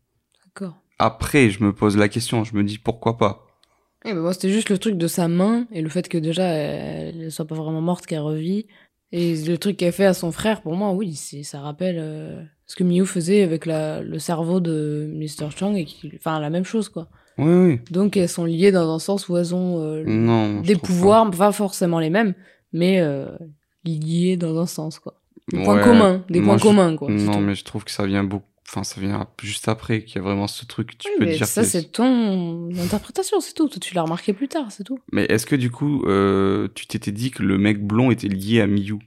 D'accord. 0.44 0.82
Après, 0.98 1.52
je 1.52 1.64
me 1.64 1.74
pose 1.74 1.96
la 1.98 2.10
question, 2.10 2.44
je 2.44 2.56
me 2.56 2.64
dis 2.64 2.80
pourquoi 2.80 3.18
pas? 3.18 3.47
Eh 4.10 4.14
ben 4.14 4.22
moi, 4.22 4.34
c'était 4.34 4.50
juste 4.50 4.70
le 4.70 4.78
truc 4.78 4.98
de 4.98 5.08
sa 5.08 5.28
main 5.28 5.66
et 5.72 5.82
le 5.82 5.90
fait 5.90 6.08
que 6.08 6.18
déjà 6.18 6.44
elle, 6.46 7.22
elle 7.24 7.32
soit 7.32 7.46
pas 7.46 7.56
vraiment 7.56 7.82
morte, 7.82 8.06
qu'elle 8.06 8.20
revit. 8.22 8.66
Et 9.12 9.36
le 9.36 9.58
truc 9.58 9.78
qu'elle 9.78 9.94
fait 9.94 10.06
à 10.06 10.14
son 10.14 10.32
frère, 10.32 10.62
pour 10.62 10.76
moi, 10.76 10.92
oui, 10.92 11.14
c'est 11.16 11.44
ça 11.44 11.60
rappelle 11.62 11.98
euh, 12.00 12.42
ce 12.66 12.76
que 12.76 12.84
Miyu 12.84 13.06
faisait 13.06 13.42
avec 13.44 13.66
la, 13.66 14.02
le 14.02 14.20
cerveau 14.20 14.60
de 14.60 15.10
Mr. 15.14 15.50
Chang 15.56 15.76
et 15.76 15.86
qui, 15.86 16.12
enfin, 16.18 16.40
la 16.40 16.50
même 16.50 16.66
chose, 16.66 16.90
quoi. 16.90 17.08
Oui, 17.38 17.54
oui. 17.54 17.80
Donc 17.92 18.18
elles 18.18 18.28
sont 18.30 18.46
liées 18.46 18.72
dans 18.72 18.94
un 18.94 19.00
sens 19.00 19.30
où 19.30 19.38
elles 19.38 19.54
ont 19.56 19.82
euh, 19.82 20.04
Non. 20.06 20.62
des 20.62 20.76
pouvoirs, 20.76 21.30
pas. 21.32 21.52
forcément 21.52 22.00
les 22.00 22.10
mêmes, 22.10 22.34
mais 22.74 23.00
euh, 23.00 23.28
liées 23.86 24.38
dans 24.38 24.58
un 24.60 24.66
sens, 24.66 25.00
quoi. 25.00 25.14
Des 25.52 25.60
pas. 25.60 25.64
points 25.66 25.76
Ouais. 25.78 25.84
communs, 25.84 26.26
des 26.30 26.40
Moi, 26.42 26.56
points 26.56 26.58
je- 26.58 26.64
communs, 26.64 26.96
quoi. 26.98 27.10
Non, 27.12 27.40
mais 27.40 27.56
je 27.56 27.64
trouve 27.64 27.84
que 27.86 27.92
ça 27.92 28.06
vient 28.06 28.24
beaucoup. 28.24 28.46
Enfin, 28.70 28.84
ça 28.84 29.00
vient 29.00 29.28
juste 29.42 29.70
après 29.70 30.04
qu'il 30.04 30.18
y 30.18 30.20
a 30.20 30.22
vraiment 30.22 30.48
ce 30.48 30.66
truc. 30.66 30.98
Tu 30.98 31.08
Oui, 31.10 31.16
peux 31.20 31.26
mais 31.26 31.36
dire 31.38 31.48
ça, 31.48 31.62
que- 31.62 31.68
c'est 31.68 31.84
ton 31.92 32.70
interprétation, 32.80 33.40
c'est 33.40 33.54
tout. 33.54 33.70
Toi, 33.70 33.80
tu 33.80 33.94
l'as 33.96 34.02
remarqué 34.04 34.34
plus 34.34 34.50
tard, 34.50 34.72
c'est 34.72 34.84
tout. 34.84 35.00
Mais 35.14 35.24
est-ce 35.26 35.46
que 35.46 35.56
du 35.56 35.72
coup, 35.72 36.04
euh, 36.06 36.68
tu 36.76 36.86
t'étais 36.86 37.12
dit 37.14 37.32
que 37.32 37.44
le 37.44 37.58
mec 37.58 37.82
blond 37.82 38.12
était 38.12 38.28
lié 38.28 38.60
à 38.62 38.68
Miyu? 38.68 39.00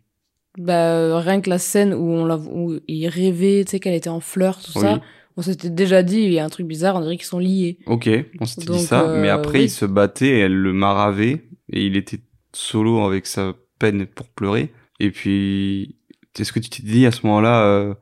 Bah, 0.58 0.94
euh, 0.96 1.18
rien 1.18 1.40
que 1.42 1.50
la 1.50 1.58
scène 1.58 1.92
où, 1.94 2.08
on 2.11 2.24
l'a, 2.24 2.36
où 2.38 2.80
il 2.88 3.06
rêvait, 3.08 3.64
tu 3.64 3.72
sais, 3.72 3.80
qu'elle 3.80 3.94
était 3.94 4.08
en 4.08 4.20
fleurs, 4.20 4.61
tout 4.62 4.72
Oui. 4.76 4.80
ça, 4.82 5.00
on 5.36 5.42
s'était 5.42 5.70
déjà 5.70 6.02
dit, 6.02 6.20
il 6.22 6.32
y 6.32 6.38
a 6.38 6.44
un 6.44 6.48
truc 6.48 6.66
bizarre, 6.66 6.96
on 6.96 7.00
dirait 7.02 7.16
qu'ils 7.16 7.26
sont 7.26 7.38
liés. 7.38 7.78
Ok, 7.86 8.08
on 8.40 8.46
s'était 8.46 8.72
dit 8.72 8.80
ça, 8.80 9.11
euh, 9.11 9.20
mais 9.20 9.28
après 9.28 9.58
oui. 9.58 9.64
il 9.66 9.70
se 9.70 9.84
battait, 9.84 10.38
elle 10.40 10.54
le 10.56 10.72
maravait, 10.72 11.44
et 11.72 11.84
il 11.86 11.96
était 11.96 12.20
solo 12.52 13.00
avec 13.04 13.26
sa 13.26 13.54
peine 13.78 14.06
pour 14.06 14.28
pleurer. 14.28 14.72
Et 14.98 15.11
puis, 15.11 15.96
est-ce 16.38 16.52
que 16.52 16.58
tu 16.58 16.68
t'es 16.70 16.82
dit 16.82 17.06
à 17.06 17.12
ce 17.12 17.24
moment-là, 17.26 17.62
euh, 17.64 17.94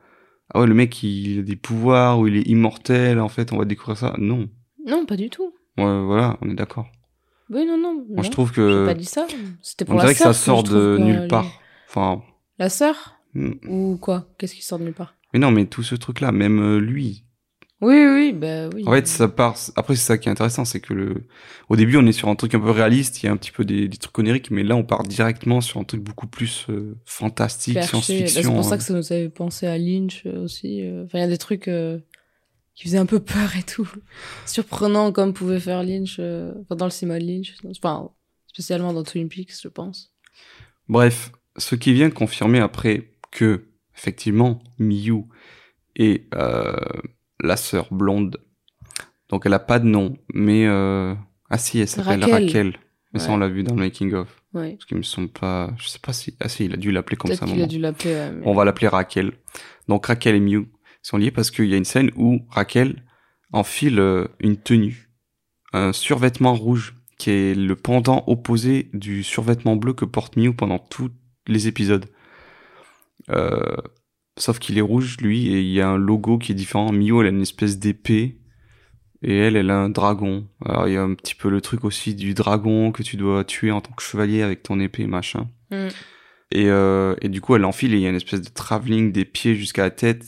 ah 0.55 0.61
ouais, 0.61 0.67
le 0.67 0.75
mec 0.75 1.03
il 1.03 1.41
a 1.41 1.43
des 1.43 1.57
pouvoirs, 1.57 2.19
ou 2.19 2.27
il 2.27 2.37
est 2.37 2.49
immortel, 2.49 3.21
en 3.21 3.29
fait, 3.29 3.53
on 3.53 3.59
va 3.59 3.65
découvrir 3.65 3.97
ça 3.97 4.15
Non. 4.19 4.49
Non, 4.87 5.05
pas 5.05 5.17
du 5.17 5.29
tout. 5.29 5.53
Ouais, 5.77 6.03
voilà, 6.05 6.39
on 6.43 6.51
est 6.51 6.55
d'accord. 6.55 6.87
Oui, 7.51 7.65
non, 7.67 7.79
non. 7.79 8.05
Moi 8.09 8.23
je 8.23 8.31
trouve 8.31 8.53
que 8.53 8.87
pas 8.87 8.95
dit 8.95 9.05
ça. 9.05 9.27
C'était 9.63 9.85
pour 9.85 9.95
on 9.95 9.99
la 9.99 10.05
dirait 10.05 10.15
que 10.15 10.21
ça 10.21 10.33
sort 10.33 10.63
de 10.63 10.99
nulle 10.99 11.21
qu'elle- 11.21 11.29
part. 11.29 11.47
Enfin, 11.89 12.23
La 12.59 12.69
sœur 12.69 13.17
hmm. 13.35 13.53
Ou 13.69 13.99
quoi? 14.01 14.27
Qu'est-ce 14.37 14.55
qui 14.55 14.63
sort 14.63 14.79
de 14.79 14.85
nulle 14.85 14.95
part? 14.95 15.15
Mais 15.33 15.39
non, 15.39 15.51
mais 15.51 15.67
tout 15.67 15.83
ce 15.83 15.95
truc-là, 15.95 16.33
même 16.33 16.61
euh, 16.61 16.79
lui, 16.79 17.25
Oui, 17.81 17.95
oui, 18.13 18.33
bah 18.33 18.69
oui. 18.75 18.83
En 18.87 18.93
fait, 18.93 19.07
ça 19.07 19.29
part. 19.29 19.57
Après, 19.77 19.95
c'est 19.95 20.05
ça 20.05 20.19
qui 20.19 20.29
est 20.29 20.33
intéressant, 20.33 20.65
c'est 20.65 20.81
que 20.81 20.95
le. 20.95 21.27
Au 21.69 21.77
début, 21.77 21.97
on 21.97 22.07
est 22.07 22.13
sur 22.13 22.29
un 22.29 22.35
truc 22.35 22.55
un 22.55 22.61
peu 22.61 22.71
réaliste, 22.71 23.23
il 23.23 23.27
y 23.27 23.29
a 23.29 23.33
un 23.33 23.37
petit 23.37 23.53
peu 23.53 23.65
des, 23.65 23.87
des 23.87 23.97
trucs 23.99 24.19
oniriques, 24.19 24.51
mais 24.51 24.65
là, 24.65 24.75
on 24.75 24.83
part 24.83 25.05
directement 25.05 25.61
sur 25.61 25.79
un 25.79 25.85
truc 25.85 26.03
beaucoup 26.03 26.27
plus 26.27 26.67
euh, 26.71 26.97
fantastique. 27.05 27.75
Bah, 27.75 27.83
science-fiction. 27.83 28.43
c'est 28.43 28.49
pour 28.49 28.65
ça 28.65 28.75
euh. 28.75 28.79
que 28.79 28.83
ça 28.85 28.95
nous 28.95 29.13
avait 29.13 29.29
pensé 29.29 29.67
à 29.69 29.79
Lynch 29.79 30.25
euh, 30.27 30.43
aussi. 30.43 30.83
euh. 30.83 31.05
Enfin, 31.05 31.19
il 31.19 31.21
y 31.21 31.25
a 31.25 31.29
des 31.29 31.39
trucs 31.39 31.69
euh, 31.69 31.99
qui 32.75 32.85
faisaient 32.85 32.99
un 32.99 33.07
peu 33.07 33.21
peur 33.21 33.57
et 33.57 33.63
tout. 33.63 33.89
Surprenant 34.47 35.13
comme 35.13 35.33
pouvait 35.33 35.61
faire 35.61 35.85
Lynch, 35.85 36.17
euh, 36.19 36.53
enfin, 36.63 36.75
dans 36.75 36.87
le 36.87 36.91
cinéma 36.91 37.21
de 37.21 37.25
Lynch. 37.27 37.55
Enfin, 37.71 38.11
spécialement 38.49 38.93
dans 38.93 39.05
Twin 39.05 39.29
Peaks, 39.29 39.53
je 39.63 39.69
pense. 39.69 40.13
Bref, 40.89 41.31
ce 41.57 41.77
qui 41.77 41.93
vient 41.93 42.11
confirmer 42.11 42.59
après 42.59 43.13
que, 43.31 43.67
effectivement, 43.97 44.61
Miyu 44.81 45.27
est 45.95 46.27
euh, 46.35 46.75
la 47.41 47.57
sœur 47.57 47.87
blonde. 47.93 48.39
Donc, 49.29 49.45
elle 49.47 49.55
a 49.55 49.59
pas 49.59 49.79
de 49.79 49.87
nom, 49.87 50.17
mais 50.33 50.67
euh... 50.67 51.15
ah 51.51 51.59
si, 51.59 51.81
elle 51.81 51.89
s'appelle 51.89 52.21
Raquel. 52.25 52.47
Raquel. 52.47 52.77
Mais 53.13 53.21
ça, 53.21 53.33
on 53.33 53.39
l'a 53.39 53.49
vu 53.49 53.63
dans 53.63 53.75
le 53.75 53.81
making 53.81 54.13
of. 54.15 54.29
Ouais. 54.53 54.73
Parce 54.73 54.85
qu'ils 54.85 54.97
me 54.99 55.03
sont 55.03 55.29
pas. 55.29 55.71
Je 55.79 55.89
sais 55.89 55.99
pas 55.99 56.13
si. 56.13 56.37
Ah 56.41 56.49
si, 56.49 56.67
il 56.67 56.75
a 56.75 56.77
dû 56.77 56.91
l'appeler 56.93 57.17
comme 57.17 57.35
ça. 57.35 57.47
qu'il 57.47 57.63
a 57.63 57.67
dû 57.67 57.79
l'appeler. 57.79 58.15
ouais, 58.15 58.33
mais- 58.33 58.47
On 58.47 58.55
va 58.55 58.65
l'appeler 58.65 58.89
Raquel. 58.89 59.33
Donc 59.89 60.07
Raquel 60.07 60.35
et 60.35 60.41
Mew 60.41 60.67
sont 61.03 61.17
liés 61.17 61.31
parce 61.31 61.51
qu'il 61.51 61.67
y 61.67 61.75
a 61.75 61.77
une 61.79 61.85
scène 61.87 62.11
où 62.17 62.41
Raquel 62.51 63.05
enfile 63.53 63.99
euh, 63.99 64.29
une 64.41 64.59
tenue, 64.59 65.11
un 65.73 65.95
survêtement 65.95 66.55
rouge 66.55 66.95
qui 67.19 67.31
est 67.31 67.55
le 67.55 67.77
pendant 67.77 68.25
opposé 68.27 68.91
du 68.93 69.23
survêtement 69.23 69.77
bleu 69.77 69.95
que 69.95 70.05
porte 70.05 70.37
Mew 70.37 70.53
pendant 70.55 70.79
tous 70.79 71.11
les 71.47 71.67
épisodes. 71.67 72.07
Euh, 73.31 73.77
sauf 74.39 74.59
qu'il 74.59 74.79
est 74.79 74.83
rouge 74.83 75.17
lui 75.21 75.49
et 75.49 75.61
il 75.61 75.71
y 75.73 75.81
a 75.81 75.89
un 75.89 75.99
logo 75.99 76.39
qui 76.39 76.53
est 76.53 76.55
différent. 76.55 76.93
Mew 76.93 77.21
elle 77.21 77.27
a 77.27 77.31
une 77.31 77.43
espèce 77.43 77.79
d'épée 77.79 78.39
et 79.23 79.37
elle 79.37 79.57
elle 79.57 79.71
a 79.71 79.79
un 79.79 79.89
dragon. 79.91 80.47
Alors 80.65 80.89
il 80.89 80.95
y 80.95 80.97
a 80.97 81.03
un 81.03 81.15
petit 81.15 81.35
peu 81.35 81.49
le 81.51 81.61
truc 81.61 81.85
aussi 81.85 82.15
du 82.15 82.35
dragon 82.35 82.93
que 82.93 83.03
tu 83.03 83.17
dois 83.17 83.45
tuer 83.45 83.71
en 83.71 83.81
tant 83.81 83.93
que 83.93 84.03
chevalier 84.03 84.43
avec 84.43 84.63
ton 84.63 84.81
épée 84.81 85.07
machin. 85.07 85.49
Mm. 85.71 85.89
Et, 86.51 86.71
euh, 86.71 87.15
et 87.21 87.29
du 87.29 87.43
coup, 87.43 87.57
elle 87.57 87.65
enfile 87.67 87.93
et 87.93 87.99
il 87.99 88.03
y 88.03 88.07
a 88.07 88.11
une 88.11 88.17
espèce 88.17 88.41
de 88.41 88.49
travelling 88.49 89.13
des 89.13 89.27
pieds 89.27 89.55
jusqu'à 89.55 89.83
la 89.83 89.91
tête 89.91 90.25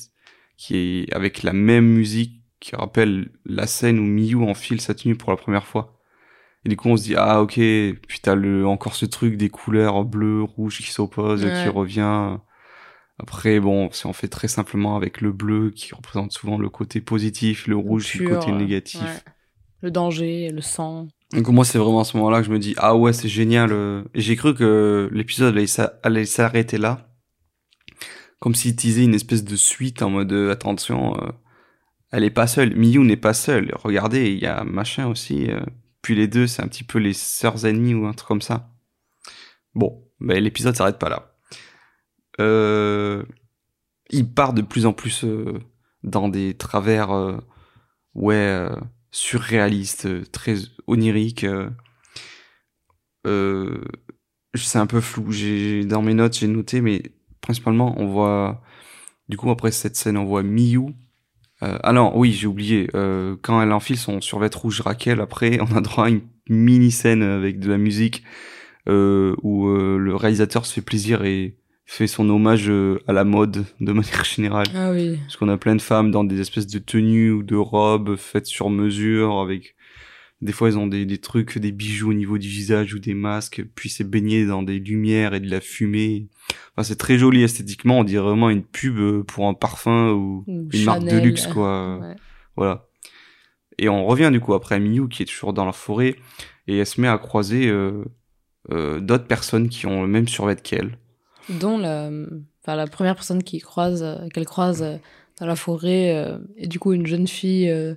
qui 0.59 0.77
est 0.77 1.15
avec 1.15 1.43
la 1.43 1.55
même 1.55 1.87
musique 1.87 2.43
qui 2.61 2.77
rappelle 2.77 3.31
la 3.47 3.67
scène 3.67 3.99
où 3.99 4.03
Miyu 4.05 4.37
enfile 4.43 4.83
sa 4.83 4.93
tenue 4.95 5.17
pour 5.17 5.31
la 5.31 5.39
première 5.39 5.67
fois. 5.67 5.99
Et 6.67 6.69
du 6.69 6.77
coup, 6.77 6.91
on 6.91 6.97
se 6.99 7.05
dit, 7.05 7.15
ah 7.17 7.41
ok, 7.41 7.55
puis 7.55 8.19
t'as 8.21 8.35
le, 8.35 8.67
encore 8.67 8.95
ce 8.95 9.07
truc 9.07 9.39
des 9.39 9.49
couleurs 9.49 10.05
bleu, 10.05 10.43
rouge 10.43 10.77
qui 10.77 10.91
s'opposent 10.93 11.43
et 11.43 11.47
Ouais. 11.49 11.63
qui 11.63 11.69
revient. 11.71 12.37
Après, 13.23 13.61
bon, 13.61 13.91
si 13.93 14.07
on 14.07 14.12
fait 14.12 14.29
très 14.29 14.49
simplement 14.49 14.97
avec 14.97 15.21
le 15.21 15.31
bleu 15.33 15.71
qui 15.71 15.95
représente 15.95 16.33
souvent 16.33 16.59
le 16.59 16.68
côté 16.68 17.01
positif, 17.01 17.66
le 17.66 17.77
rouge 17.77 18.14
le 18.14 18.29
côté 18.29 18.51
négatif. 18.53 19.01
ouais. 19.03 19.33
Le 19.83 19.91
danger, 19.91 20.51
le 20.51 20.61
sang. 20.61 21.09
Donc 21.33 21.49
moi 21.49 21.64
c'est 21.64 21.79
vraiment 21.79 22.01
à 22.01 22.05
ce 22.05 22.16
moment-là 22.16 22.41
que 22.41 22.47
je 22.47 22.51
me 22.51 22.59
dis 22.59 22.75
ah 22.77 22.97
ouais 22.97 23.12
c'est 23.12 23.29
génial 23.29 23.71
euh. 23.73 24.03
et 24.14 24.21
j'ai 24.21 24.35
cru 24.35 24.53
que 24.53 25.09
l'épisode 25.12 25.55
allait 25.55 25.68
s'a- 25.68 25.95
allait 26.03 26.25
s'arrêter 26.27 26.77
là 26.77 27.09
comme 28.41 28.57
s'il 28.57 28.75
teasait 28.75 29.05
une 29.05 29.14
espèce 29.14 29.45
de 29.45 29.55
suite 29.55 30.03
en 30.03 30.11
mode 30.11 30.33
euh, 30.33 30.51
attention 30.51 31.16
euh, 31.23 31.31
elle 32.11 32.25
est 32.25 32.31
pas 32.31 32.49
seule 32.49 32.75
Miyu 32.75 32.99
n'est 33.05 33.16
pas 33.16 33.33
seule 33.33 33.71
regardez 33.77 34.33
il 34.33 34.41
y 34.41 34.47
a 34.47 34.64
machin 34.64 35.07
aussi 35.07 35.49
puis 36.03 36.16
les 36.16 36.27
deux 36.27 36.49
c'est 36.49 36.62
un 36.64 36.68
petit 36.68 36.83
peu 36.83 36.99
les 36.99 37.12
sœurs 37.12 37.64
ennemies 37.64 37.95
ou 37.95 38.07
un 38.07 38.12
truc 38.12 38.27
comme 38.27 38.43
ça 38.43 38.68
bon 39.77 40.03
ben 40.18 40.43
l'épisode 40.43 40.75
s'arrête 40.75 40.99
pas 40.99 41.09
là 41.11 41.30
euh, 42.41 43.22
il 44.11 44.28
part 44.32 44.53
de 44.55 44.62
plus 44.62 44.86
en 44.86 44.93
plus 44.93 45.24
euh, 45.24 45.61
dans 46.03 46.28
des 46.28 46.55
travers 46.55 47.12
euh, 47.12 47.36
ouais 48.14 48.66
surréaliste, 49.11 50.07
euh, 50.07 50.24
très 50.32 50.57
onirique. 50.86 51.45
euh, 53.26 53.80
c'est 54.55 54.78
un 54.78 54.86
peu 54.86 55.01
flou. 55.01 55.30
J'ai 55.32 55.84
dans 55.84 56.03
mes 56.03 56.14
notes 56.14 56.38
j'ai 56.38 56.49
noté, 56.49 56.80
mais 56.80 57.03
principalement 57.41 57.95
on 57.99 58.07
voit. 58.07 58.62
Du 59.28 59.36
coup 59.36 59.51
après 59.51 59.70
cette 59.70 59.97
scène 59.97 60.16
on 60.16 60.24
voit 60.24 60.43
Miyu. 60.43 60.95
Ah 61.62 61.93
non, 61.93 62.16
oui 62.18 62.32
j'ai 62.32 62.47
oublié. 62.47 62.88
Quand 63.43 63.62
elle 63.62 63.72
enfile 63.72 63.99
son 63.99 64.20
survêt 64.20 64.51
rouge 64.55 64.80
Raquel, 64.80 65.20
après 65.20 65.61
on 65.70 65.76
a 65.76 65.80
droit 65.80 66.07
à 66.07 66.09
une 66.09 66.22
mini 66.49 66.91
scène 66.91 67.22
avec 67.22 67.61
de 67.61 67.70
la 67.70 67.78
musique 67.78 68.24
où 68.88 69.68
le 69.68 70.14
réalisateur 70.16 70.66
se 70.66 70.74
fait 70.74 70.80
plaisir 70.82 71.24
et 71.24 71.60
fait 71.91 72.07
son 72.07 72.30
hommage 72.30 72.70
euh, 72.70 73.01
à 73.09 73.12
la 73.12 73.24
mode 73.24 73.64
de 73.80 73.93
manière 73.93 74.24
générale. 74.24 74.68
Ah 74.76 74.93
oui. 74.93 75.18
Parce 75.22 75.36
qu'on 75.36 75.49
a 75.49 75.57
plein 75.57 75.74
de 75.74 75.82
femmes 75.82 76.12
dans 76.12 76.22
des 76.22 76.41
espèces 76.41 76.68
de 76.68 76.78
tenues 76.78 77.32
ou 77.32 77.43
de 77.43 77.57
robes 77.57 78.14
faites 78.14 78.47
sur 78.47 78.70
mesure 78.70 79.41
avec 79.41 79.74
des 80.41 80.53
fois 80.53 80.68
elles 80.68 80.78
ont 80.78 80.86
des, 80.86 81.05
des 81.05 81.18
trucs, 81.18 81.59
des 81.59 81.72
bijoux 81.72 82.11
au 82.11 82.14
niveau 82.14 82.38
du 82.38 82.47
visage 82.47 82.95
ou 82.95 83.01
des 83.01 83.12
masques, 83.12 83.64
puis 83.74 83.91
c'est 83.91 84.09
baigné 84.09 84.47
dans 84.47 84.62
des 84.62 84.78
lumières 84.78 85.34
et 85.34 85.41
de 85.41 85.51
la 85.51 85.61
fumée. 85.61 86.28
Enfin, 86.76 86.84
c'est 86.84 86.97
très 86.97 87.18
joli 87.18 87.43
esthétiquement, 87.43 87.99
on 87.99 88.05
dirait 88.05 88.22
vraiment 88.22 88.51
une 88.51 88.62
pub 88.62 88.97
euh, 88.97 89.24
pour 89.24 89.49
un 89.49 89.55
parfum 89.55 90.12
ou 90.12 90.45
Ou 90.47 90.68
une 90.72 90.84
marque 90.84 91.03
de 91.03 91.18
luxe 91.18 91.49
quoi. 91.49 91.99
Ouais. 91.99 92.14
Voilà. 92.57 92.86
Et 93.78 93.88
on 93.88 94.07
revient 94.07 94.30
du 94.32 94.38
coup 94.38 94.55
après 94.55 94.78
Miyu 94.78 95.09
qui 95.09 95.24
est 95.24 95.26
toujours 95.26 95.53
dans 95.53 95.66
la 95.66 95.72
forêt 95.72 96.14
et 96.68 96.78
elle 96.78 96.86
se 96.86 97.01
met 97.01 97.09
à 97.09 97.18
croiser 97.18 97.68
euh, 97.68 98.05
euh, 98.70 99.01
d'autres 99.01 99.26
personnes 99.26 99.68
qui 99.68 99.86
ont 99.86 100.03
le 100.03 100.09
même 100.09 100.28
survêt 100.28 100.55
qu'elle. 100.55 100.97
Dont 101.59 101.78
la, 101.78 102.11
enfin, 102.62 102.76
la 102.76 102.86
première 102.86 103.14
personne 103.14 103.42
qui 103.42 103.59
croise, 103.59 104.03
euh, 104.03 104.28
qu'elle 104.28 104.46
croise 104.46 104.82
euh, 104.82 104.96
dans 105.40 105.46
la 105.46 105.57
forêt 105.57 106.14
euh, 106.14 106.38
est 106.57 106.66
du 106.68 106.78
coup 106.78 106.92
une 106.92 107.07
jeune 107.07 107.26
fille 107.26 107.68
euh, 107.70 107.94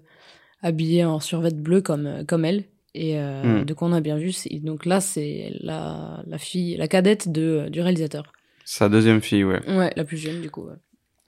habillée 0.62 1.06
en 1.06 1.20
survêt 1.20 1.52
bleu 1.54 1.82
comme, 1.82 2.06
euh, 2.08 2.24
comme 2.24 2.46
elle. 2.46 2.66
Et 2.96 3.18
euh, 3.20 3.62
Mm. 3.62 3.66
du 3.66 3.76
coup, 3.76 3.86
on 3.86 3.94
a 3.94 4.02
bien 4.02 4.18
vu. 4.18 4.32
Donc 4.62 4.86
là, 4.86 5.02
c'est 5.02 5.52
la, 5.62 6.24
la 6.28 6.38
fille, 6.38 6.78
la 6.78 6.88
cadette 6.88 7.32
de, 7.32 7.68
du 7.70 7.82
réalisateur. 7.82 8.32
Sa 8.66 8.88
deuxième 8.90 9.22
fille, 9.22 9.44
ouais. 9.44 9.62
Ouais, 9.68 9.92
la 9.96 10.04
plus 10.04 10.18
jeune, 10.18 10.42
du 10.42 10.50
coup. 10.50 10.64
ouais. 10.68 10.76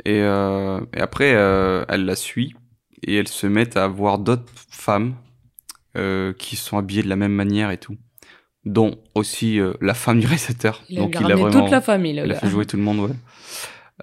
Et, 0.05 0.21
euh, 0.21 0.79
et 0.95 0.99
après, 1.01 1.33
euh, 1.35 1.83
elle 1.89 2.05
la 2.05 2.15
suit 2.15 2.53
et 3.03 3.15
elle 3.15 3.27
se 3.27 3.47
met 3.47 3.77
à 3.77 3.87
voir 3.87 4.19
d'autres 4.19 4.51
femmes 4.69 5.15
euh, 5.97 6.33
qui 6.33 6.55
sont 6.55 6.77
habillées 6.77 7.01
de 7.03 7.09
la 7.09 7.15
même 7.15 7.31
manière 7.33 7.71
et 7.71 7.77
tout, 7.77 7.97
dont 8.65 8.95
aussi 9.13 9.59
euh, 9.59 9.73
la 9.81 9.93
femme 9.93 10.19
du 10.19 10.27
réalisateur. 10.27 10.83
Il 10.89 10.97
a 10.97 11.01
Donc 11.01 11.17
il 11.19 11.31
a 11.31 11.35
vraiment, 11.35 11.61
toute 11.61 11.71
la 11.71 11.81
famille, 11.81 12.13
le 12.13 12.25
il 12.25 12.31
a 12.31 12.35
fait 12.35 12.49
jouer 12.49 12.65
tout 12.65 12.77
le 12.77 12.83
monde, 12.83 12.99
ouais. 12.99 13.15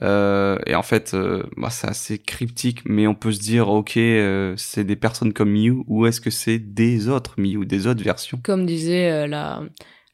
Euh, 0.01 0.59
et 0.67 0.75
en 0.75 0.83
fait, 0.83 1.13
euh, 1.13 1.43
bah, 1.57 1.69
c'est 1.71 1.87
assez 1.87 2.19
cryptique, 2.19 2.81
mais 2.87 3.07
on 3.07 3.15
peut 3.15 3.33
se 3.33 3.41
dire, 3.41 3.69
ok, 3.69 3.97
euh, 3.97 4.55
c'est 4.57 4.85
des 4.85 4.97
personnes 4.97 5.33
comme 5.33 5.51
Miu, 5.51 5.85
ou 5.87 6.07
est-ce 6.07 6.21
que 6.21 6.31
c'est 6.31 6.59
des 6.59 7.09
autres 7.09 7.35
Miu, 7.39 7.67
des 7.67 7.87
autres 7.87 8.03
versions? 8.03 8.41
Comme 8.43 8.65
disait 8.65 9.11
euh, 9.11 9.27
la, 9.27 9.63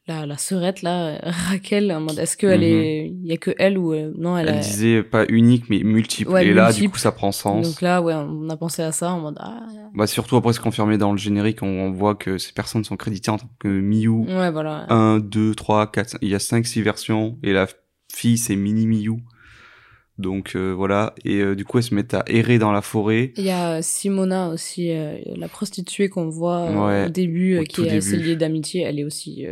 la, 0.08 0.26
la 0.26 0.36
sœurette, 0.36 0.82
là, 0.82 1.18
Raquel, 1.50 1.92
en 1.92 2.00
mode, 2.00 2.18
est-ce 2.18 2.36
qu'elle 2.36 2.60
Mhm. 2.60 2.66
est, 2.66 3.06
il 3.08 3.26
y 3.26 3.32
a 3.32 3.36
que 3.36 3.52
elle 3.58 3.78
ou, 3.78 3.92
euh, 3.92 4.12
non, 4.16 4.36
elle, 4.38 4.48
Elle 4.48 4.54
a- 4.56 4.58
disait 4.58 5.02
pas 5.02 5.24
unique, 5.28 5.64
mais 5.68 5.80
multiple. 5.84 6.30
Ouais, 6.30 6.46
et 6.46 6.52
là, 6.54 6.72
du 6.72 6.88
coup, 6.88 6.98
ça 6.98 7.12
prend 7.12 7.30
sens. 7.32 7.66
donc 7.66 7.82
là, 7.82 8.00
ouais, 8.02 8.14
on 8.14 8.48
a 8.48 8.56
pensé 8.56 8.82
à 8.82 8.90
ça 8.92 9.12
en 9.12 9.20
mode, 9.20 9.36
ah, 9.38 9.60
Bah, 9.94 10.06
surtout 10.06 10.36
après, 10.36 10.52
c'est 10.52 10.60
confirmé 10.62 10.98
dans 10.98 11.12
le 11.12 11.18
générique, 11.18 11.62
on, 11.62 11.66
on 11.68 11.92
voit 11.92 12.14
que 12.14 12.38
ces 12.38 12.52
personnes 12.52 12.84
sont 12.84 12.96
créditées 12.96 13.30
en 13.30 13.38
tant 13.38 13.50
que 13.58 13.68
Miu. 13.68 14.08
ouais, 14.08 14.50
voilà. 14.50 14.86
1, 14.88 15.18
2, 15.20 15.54
3, 15.54 15.90
4, 15.92 16.16
il 16.22 16.28
y 16.30 16.34
a 16.34 16.38
5, 16.38 16.66
6 16.66 16.82
versions, 16.82 17.38
et 17.42 17.52
la 17.52 17.66
fille, 18.12 18.38
c'est 18.38 18.56
Mini 18.56 18.86
Miu. 18.86 19.20
Donc 20.18 20.56
euh, 20.56 20.72
voilà, 20.72 21.14
et 21.24 21.36
euh, 21.36 21.54
du 21.54 21.64
coup, 21.64 21.78
elle 21.78 21.84
se 21.84 21.94
met 21.94 22.12
à 22.12 22.24
errer 22.26 22.58
dans 22.58 22.72
la 22.72 22.82
forêt. 22.82 23.32
Il 23.36 23.44
y 23.44 23.50
a 23.50 23.74
euh, 23.76 23.82
Simona 23.82 24.48
aussi, 24.48 24.90
euh, 24.90 25.16
la 25.36 25.46
prostituée 25.46 26.08
qu'on 26.08 26.28
voit 26.28 26.64
Ouais, 26.88 27.06
au 27.06 27.08
début, 27.08 27.58
au 27.60 27.62
qui 27.62 27.84
est 27.84 27.98
assez 27.98 28.16
liée 28.16 28.34
d'amitié. 28.34 28.82
Elle 28.82 28.98
est 28.98 29.04
aussi. 29.04 29.46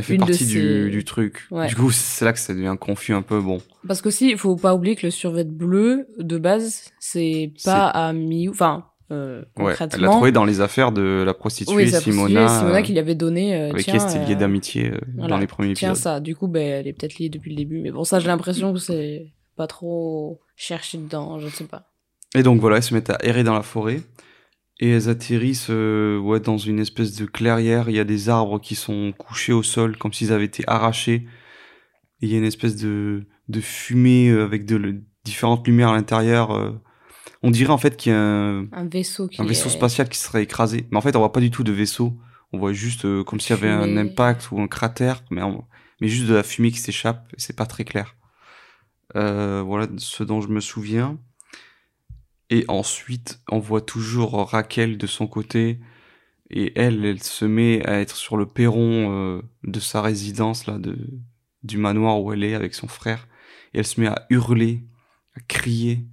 Elle 0.00 0.04
fait 0.04 0.14
Une 0.14 0.20
de 0.22 0.26
partie 0.26 0.46
du, 0.46 0.90
du 0.90 1.04
truc. 1.04 1.46
Ouais. 1.50 1.66
Du 1.68 1.76
coup, 1.76 1.90
c'est 1.90 2.24
là 2.24 2.32
que 2.32 2.38
ça 2.38 2.54
devient 2.54 2.74
confus 2.80 3.12
un 3.12 3.22
peu. 3.22 3.40
Bon, 3.40 3.60
Parce 3.86 4.00
qu'aussi, 4.00 4.30
il 4.30 4.38
faut 4.38 4.56
pas 4.56 4.74
oublier 4.74 4.96
que 4.96 5.06
le 5.06 5.10
survêt 5.10 5.44
bleu 5.44 6.06
de 6.18 6.38
base, 6.38 6.90
c'est 6.98 7.52
pas 7.64 7.86
à 7.88 8.12
Miu. 8.12 8.48
Enfin, 8.50 8.86
euh, 9.12 9.42
ouais, 9.58 9.74
elle 9.78 10.00
l'a 10.00 10.08
trouvé 10.08 10.32
dans 10.32 10.44
les 10.44 10.60
affaires 10.60 10.92
de 10.92 11.22
la 11.26 11.34
prostituée 11.34 11.74
oui, 11.74 11.90
ça 11.90 12.00
Simona, 12.00 12.48
Simona 12.48 12.78
euh, 12.78 12.82
qui 12.82 12.92
lui 12.92 12.98
avait 13.00 13.14
donné. 13.16 13.54
euh, 13.54 13.70
avec 13.70 13.78
qui 13.78 13.84
tiens, 13.90 13.94
elle 13.94 14.00
s'était 14.00 14.24
liée 14.24 14.34
euh, 14.34 14.38
d'amitié 14.38 14.90
euh, 14.92 14.98
voilà, 15.16 15.28
dans 15.34 15.38
les 15.38 15.46
premiers 15.48 15.74
Tiens, 15.74 15.90
épisodes. 15.90 16.02
ça. 16.02 16.20
Du 16.20 16.34
coup, 16.36 16.46
ben, 16.48 16.62
elle 16.62 16.86
est 16.86 16.92
peut-être 16.92 17.18
liée 17.18 17.28
depuis 17.28 17.50
le 17.50 17.56
début. 17.56 17.80
Mais 17.80 17.90
bon, 17.90 18.04
ça, 18.04 18.20
j'ai 18.20 18.28
l'impression 18.28 18.72
que 18.72 18.78
c'est 18.78 19.32
pas 19.56 19.66
trop 19.66 20.40
cherché 20.56 20.96
dedans. 20.96 21.38
Je 21.38 21.46
ne 21.46 21.50
sais 21.50 21.64
pas. 21.64 21.86
Et 22.34 22.42
donc 22.42 22.60
voilà, 22.60 22.76
elles 22.76 22.82
se 22.84 22.94
mettent 22.94 23.10
à 23.10 23.18
errer 23.22 23.42
dans 23.42 23.54
la 23.54 23.62
forêt. 23.62 24.00
Et 24.82 24.90
elles 24.90 25.08
atterrissent 25.10 25.66
euh, 25.70 26.18
ouais, 26.18 26.40
dans 26.40 26.56
une 26.56 26.78
espèce 26.80 27.14
de 27.14 27.26
clairière. 27.26 27.88
Il 27.90 27.96
y 27.96 28.00
a 28.00 28.04
des 28.04 28.28
arbres 28.30 28.58
qui 28.60 28.74
sont 28.74 29.12
couchés 29.18 29.52
au 29.52 29.62
sol, 29.62 29.96
comme 29.98 30.12
s'ils 30.14 30.32
avaient 30.32 30.46
été 30.46 30.64
arrachés. 30.66 31.26
Et 32.22 32.26
il 32.26 32.28
y 32.30 32.34
a 32.34 32.38
une 32.38 32.44
espèce 32.44 32.76
de, 32.76 33.26
de 33.48 33.60
fumée 33.60 34.30
euh, 34.30 34.42
avec 34.44 34.64
de 34.64 34.76
le- 34.76 35.02
différentes 35.24 35.66
lumières 35.66 35.90
à 35.90 35.94
l'intérieur. 35.94 36.52
euh. 36.52 36.72
On 37.42 37.50
dirait 37.50 37.72
en 37.72 37.78
fait 37.78 37.96
qu'il 37.96 38.12
y 38.12 38.14
a 38.14 38.18
un, 38.18 38.68
Un 38.72 38.88
vaisseau 38.90 39.28
qui. 39.28 39.40
un 39.42 39.44
vaisseau 39.44 39.68
est- 39.68 39.72
spatial 39.72 40.08
qui 40.08 40.18
serait 40.18 40.42
écrasé. 40.42 40.86
Mais 40.90 40.96
en 40.96 41.00
fait, 41.02 41.14
on 41.14 41.18
voit 41.20 41.32
pas 41.32 41.40
du 41.40 41.50
tout 41.50 41.62
de 41.64 41.72
vaisseau. 41.72 42.18
On 42.52 42.58
voit 42.58 42.72
juste 42.72 43.04
euh, 43.04 43.22
comme 43.22 43.38
s'il 43.38 43.54
y 43.56 43.58
avait 43.58 43.68
un 43.70 43.96
impact 43.98 44.50
ou 44.50 44.60
un 44.60 44.66
cratère, 44.66 45.22
mais, 45.30 45.42
on- 45.42 45.64
mais 46.00 46.08
juste 46.08 46.26
de 46.26 46.34
la 46.34 46.42
fumée 46.42 46.70
qui 46.70 46.78
s'échappe. 46.78 47.30
C'est 47.36 47.54
pas 47.56 47.66
très 47.66 47.84
clair. 47.84 48.16
Euh, 49.16 49.62
voilà 49.64 49.88
ce 49.98 50.22
dont 50.24 50.40
je 50.40 50.48
me 50.48 50.60
souviens. 50.60 51.18
Et 52.50 52.64
ensuite, 52.68 53.40
on 53.50 53.58
voit 53.60 53.80
toujours 53.80 54.32
Raquel 54.50 54.98
de 54.98 55.06
son 55.06 55.26
côté. 55.26 55.78
Et 56.50 56.72
elle, 56.74 57.04
elle 57.04 57.22
se 57.22 57.44
met 57.44 57.86
à 57.86 58.00
être 58.00 58.16
sur 58.16 58.36
le 58.36 58.44
perron 58.46 59.12
euh, 59.36 59.42
de 59.62 59.78
sa 59.78 60.02
résidence, 60.02 60.66
là, 60.66 60.78
de, 60.78 60.96
du 61.62 61.78
manoir 61.78 62.20
où 62.20 62.32
elle 62.32 62.42
est 62.42 62.54
avec 62.54 62.74
son 62.74 62.88
frère. 62.88 63.28
Et 63.72 63.78
elle 63.78 63.86
se 63.86 64.00
met 64.00 64.08
à 64.08 64.26
hurler, 64.30 64.82
à 65.36 65.40
crier. 65.46 66.06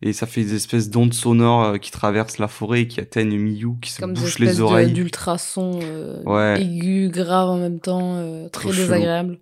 Et 0.00 0.14
ça 0.14 0.26
fait 0.26 0.40
des 0.42 0.54
espèces 0.54 0.88
d'ondes 0.88 1.12
sonores 1.12 1.62
euh, 1.64 1.78
qui 1.78 1.90
traversent 1.90 2.38
la 2.38 2.48
forêt 2.48 2.82
et 2.82 2.88
qui 2.88 3.00
atteignent 3.00 3.36
Miyu, 3.38 3.74
qui 3.82 3.90
se 3.92 4.00
Comme 4.00 4.14
des 4.14 4.20
bouche 4.20 4.30
espèces 4.30 4.54
les 4.56 4.60
oreilles. 4.62 4.92
d'ultrasons 4.92 5.78
euh, 5.82 6.22
Ouais. 6.24 6.60
aigus, 6.62 7.10
graves 7.10 7.50
en 7.50 7.58
même 7.58 7.78
temps, 7.78 8.16
euh, 8.16 8.48
très 8.48 8.62
Trop 8.64 8.72
chelou. 8.72 8.82
désagréables. 8.84 9.38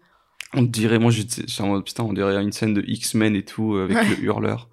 On 0.53 0.63
dirait, 0.63 0.99
moi 0.99 1.13
j'étais 1.13 1.45
en 1.63 1.69
mode 1.69 1.85
putain, 1.85 2.03
on 2.03 2.13
dirait 2.13 2.43
une 2.43 2.51
scène 2.53 2.75
de 2.75 2.83
X-Men 2.85 3.37
et 3.37 3.45
tout, 3.45 3.77
avec 3.77 3.97
Ouais. 3.97 4.09
le 4.17 4.25
hurleur. 4.25 4.69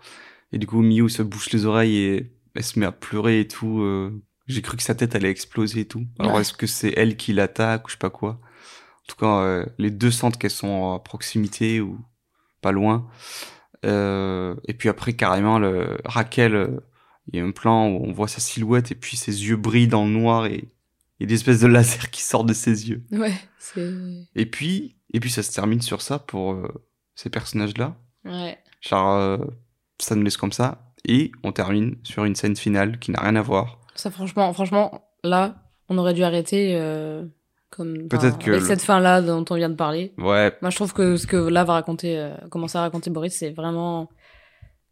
Et 0.52 0.58
du 0.58 0.68
coup, 0.68 0.82
Miyu 0.82 1.10
se 1.10 1.22
bouche 1.24 1.52
les 1.52 1.66
oreilles 1.66 1.98
et 1.98 2.34
elle 2.56 2.64
se 2.64 2.80
met 2.80 2.86
à 2.86 2.92
pleurer 2.92 3.42
et 3.42 3.48
tout. 3.48 3.82
euh. 3.82 4.12
J'ai 4.48 4.62
cru 4.62 4.78
que 4.78 4.84
sa 4.84 4.96
tête 4.96 5.14
allait 5.16 5.30
exploser 5.30 5.82
et 5.82 5.86
tout. 5.86 6.06
Alors 6.20 6.36
Ouais. 6.36 6.42
est-ce 6.42 6.54
que 6.54 6.68
c'est 6.68 6.94
elle 6.96 7.18
qui 7.18 7.34
l'attaque 7.34 7.86
ou 7.86 7.90
je 7.90 7.94
sais 7.96 8.00
pas 8.00 8.10
quoi? 8.10 8.40
En 8.40 9.08
tout 9.10 9.18
cas, 9.18 9.42
euh, 9.42 9.66
les 9.78 9.92
deux 9.92 10.12
sentent 10.12 10.38
qu'elles 10.38 10.52
sont 10.52 10.94
à 10.94 11.00
proximité 11.00 11.82
ou 11.82 12.00
pas 12.62 12.72
loin. 12.72 13.08
Euh, 13.86 14.56
et 14.68 14.74
puis 14.74 14.90
après, 14.90 15.14
carrément, 15.14 15.60
le 15.60 15.98
Raquel, 16.06 16.56
euh, 16.56 16.80
il 17.28 17.38
y 17.38 17.42
a 17.42 17.46
un 17.46 17.52
plan 17.52 17.88
où 17.90 18.06
on 18.06 18.12
voit 18.14 18.28
sa 18.30 18.40
silhouette 18.40 18.92
et 18.92 18.96
puis 18.96 19.18
ses 19.18 19.46
yeux 19.48 19.58
brillent 19.58 19.88
dans 19.90 20.06
le 20.06 20.12
noir 20.12 20.46
et 20.46 20.70
il 21.20 21.24
y 21.24 21.26
a 21.26 21.28
des 21.28 21.36
espèces 21.36 21.60
de 21.60 21.68
lasers 21.68 22.10
qui 22.12 22.22
sortent 22.22 22.48
de 22.48 22.54
ses 22.54 22.90
yeux. 22.90 23.04
Ouais, 23.12 23.34
c'est. 23.60 23.92
Et 24.36 24.46
puis, 24.46 24.96
et 25.14 25.20
puis 25.20 25.30
ça 25.30 25.44
se 25.44 25.52
termine 25.52 25.82
sur 25.82 26.02
ça 26.02 26.20
pour 26.20 26.54
euh, 26.54 26.68
ces 27.16 27.30
personnages-là. 27.30 27.98
Ouais. 28.26 28.58
Genre, 28.82 29.40
ça 30.00 30.16
nous 30.16 30.24
laisse 30.24 30.38
comme 30.38 30.52
ça. 30.52 30.84
Et 31.08 31.32
on 31.44 31.52
termine 31.52 31.96
sur 32.04 32.26
une 32.26 32.36
scène 32.36 32.56
finale 32.56 33.00
qui 33.00 33.12
n'a 33.12 33.22
rien 33.22 33.36
à 33.36 33.42
voir. 33.42 33.80
Ça, 33.96 34.12
franchement, 34.12 34.52
franchement, 34.54 35.10
là, 35.24 35.56
on 35.90 35.98
aurait 35.98 36.14
dû 36.14 36.24
arrêter. 36.24 36.76
euh, 36.76 37.26
comme, 37.70 38.08
Peut-être 38.08 38.38
que 38.40 38.52
avec 38.52 38.62
le- 38.62 38.68
cette 38.68 38.82
fin-là 38.82 39.22
dont 39.22 39.44
on 39.50 39.56
vient 39.56 39.70
de 39.70 39.76
parler. 39.76 40.14
Ouais, 40.18 40.54
Moi, 40.62 40.70
je 40.72 40.76
trouve 40.78 40.94
que 40.94 41.18
ce 41.18 41.28
que 41.28 41.36
là 41.38 41.64
va 41.66 41.74
raconter, 41.74 42.18
euh, 42.18 42.34
commencer 42.50 42.78
à 42.78 42.82
raconter 42.82 43.10
Boris, 43.10 43.34
c'est 43.36 43.52
vraiment. 43.52 44.10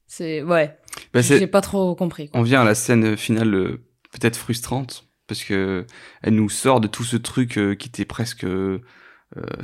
C'est. 0.08 0.42
Ouais. 0.44 0.78
bah, 1.14 1.22
J'ai 1.22 1.48
pas 1.48 1.62
trop 1.62 1.96
compris. 1.96 2.30
Quoi. 2.30 2.40
on 2.40 2.44
vient 2.44 2.62
à 2.62 2.66
la 2.66 2.76
scène 2.76 3.16
finale 3.18 3.54
euh, 3.56 3.82
peut-être 4.12 4.36
frustrante 4.38 5.08
parce 5.28 5.44
que 5.44 5.86
elle 6.22 6.36
nous 6.36 6.50
sort 6.50 6.80
de 6.82 6.88
tout 6.88 7.04
ce 7.04 7.18
truc 7.18 7.58
euh, 7.58 7.76
qui 7.76 7.88
était 7.88 8.06
presque 8.06 8.44
euh, 8.44 8.80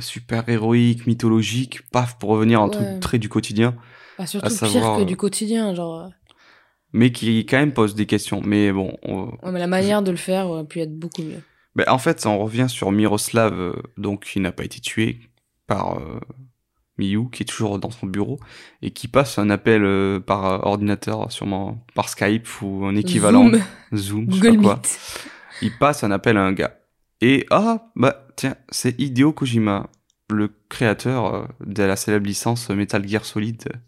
super 0.00 0.48
héroïque, 0.48 1.06
mythologique, 1.06 1.88
paf, 1.90 2.18
pour 2.18 2.30
revenir 2.30 2.60
à 2.60 2.64
un 2.64 2.68
Ouais. 2.68 2.72
truc 2.74 3.00
très 3.00 3.18
du 3.18 3.28
quotidien, 3.28 3.74
Bah, 4.18 4.26
surtout 4.26 4.46
à 4.46 4.48
pire 4.50 4.58
savoir, 4.58 4.96
que 4.98 5.02
euh, 5.02 5.04
du 5.06 5.16
quotidien. 5.16 5.74
Genre. 5.74 6.10
mais 6.92 7.10
qui 7.12 7.46
quand 7.46 7.58
même 7.58 7.72
pose 7.72 7.94
des 7.94 8.06
questions. 8.06 8.40
Mais 8.44 8.72
bon, 8.72 8.96
on- 9.02 9.26
Ouais, 9.42 9.52
mais 9.52 9.58
la 9.58 9.66
manière 9.66 10.02
de 10.02 10.10
le 10.10 10.16
faire 10.16 10.48
aurait 10.48 10.64
pu 10.66 10.80
être 10.80 10.96
beaucoup 10.98 11.22
mieux. 11.22 11.40
Ben, 11.74 11.86
en 11.88 11.98
fait, 11.98 12.26
on 12.26 12.38
revient 12.38 12.66
sur 12.68 12.92
Miroslav, 12.92 13.52
euh, 13.58 13.72
donc 13.96 14.24
qui 14.26 14.40
n'a 14.40 14.52
pas 14.52 14.64
été 14.64 14.78
tué 14.80 15.20
par 15.66 15.98
euh, 15.98 16.20
Miyu, 16.98 17.30
qui 17.30 17.44
est 17.44 17.46
toujours 17.46 17.78
dans 17.78 17.90
son 17.90 18.06
bureau, 18.06 18.38
et 18.82 18.90
qui 18.90 19.08
passe 19.08 19.38
un 19.38 19.48
appel 19.48 19.82
euh, 19.84 20.20
par 20.20 20.44
euh, 20.44 20.58
ordinateur, 20.62 21.32
sûrement 21.32 21.82
par 21.94 22.10
Skype 22.10 22.46
ou 22.60 22.84
un 22.84 22.94
équivalent. 22.94 23.48
Zoom, 23.94 24.26
Zoom, 24.26 24.26
je 24.34 24.40
sais 24.42 24.52
pas 24.56 24.62
quoi. 24.62 24.82
Il 25.62 25.70
passe 25.78 26.04
un 26.04 26.10
appel 26.10 26.36
à 26.36 26.42
un 26.44 26.52
gars. 26.52 26.76
Et 27.22 27.46
ah, 27.50 27.90
bah 27.96 28.26
tiens, 28.36 28.56
c'est 28.68 29.00
Hideo 29.00 29.32
Kojima, 29.32 29.88
le 30.28 30.50
créateur 30.68 31.34
euh, 31.34 31.44
de 31.64 31.82
la 31.84 31.96
célèbre 31.96 32.26
licence 32.26 32.68
Metal 32.68 33.06
Gear 33.08 33.24
Solid, 33.24 33.62
euh, 33.72 33.78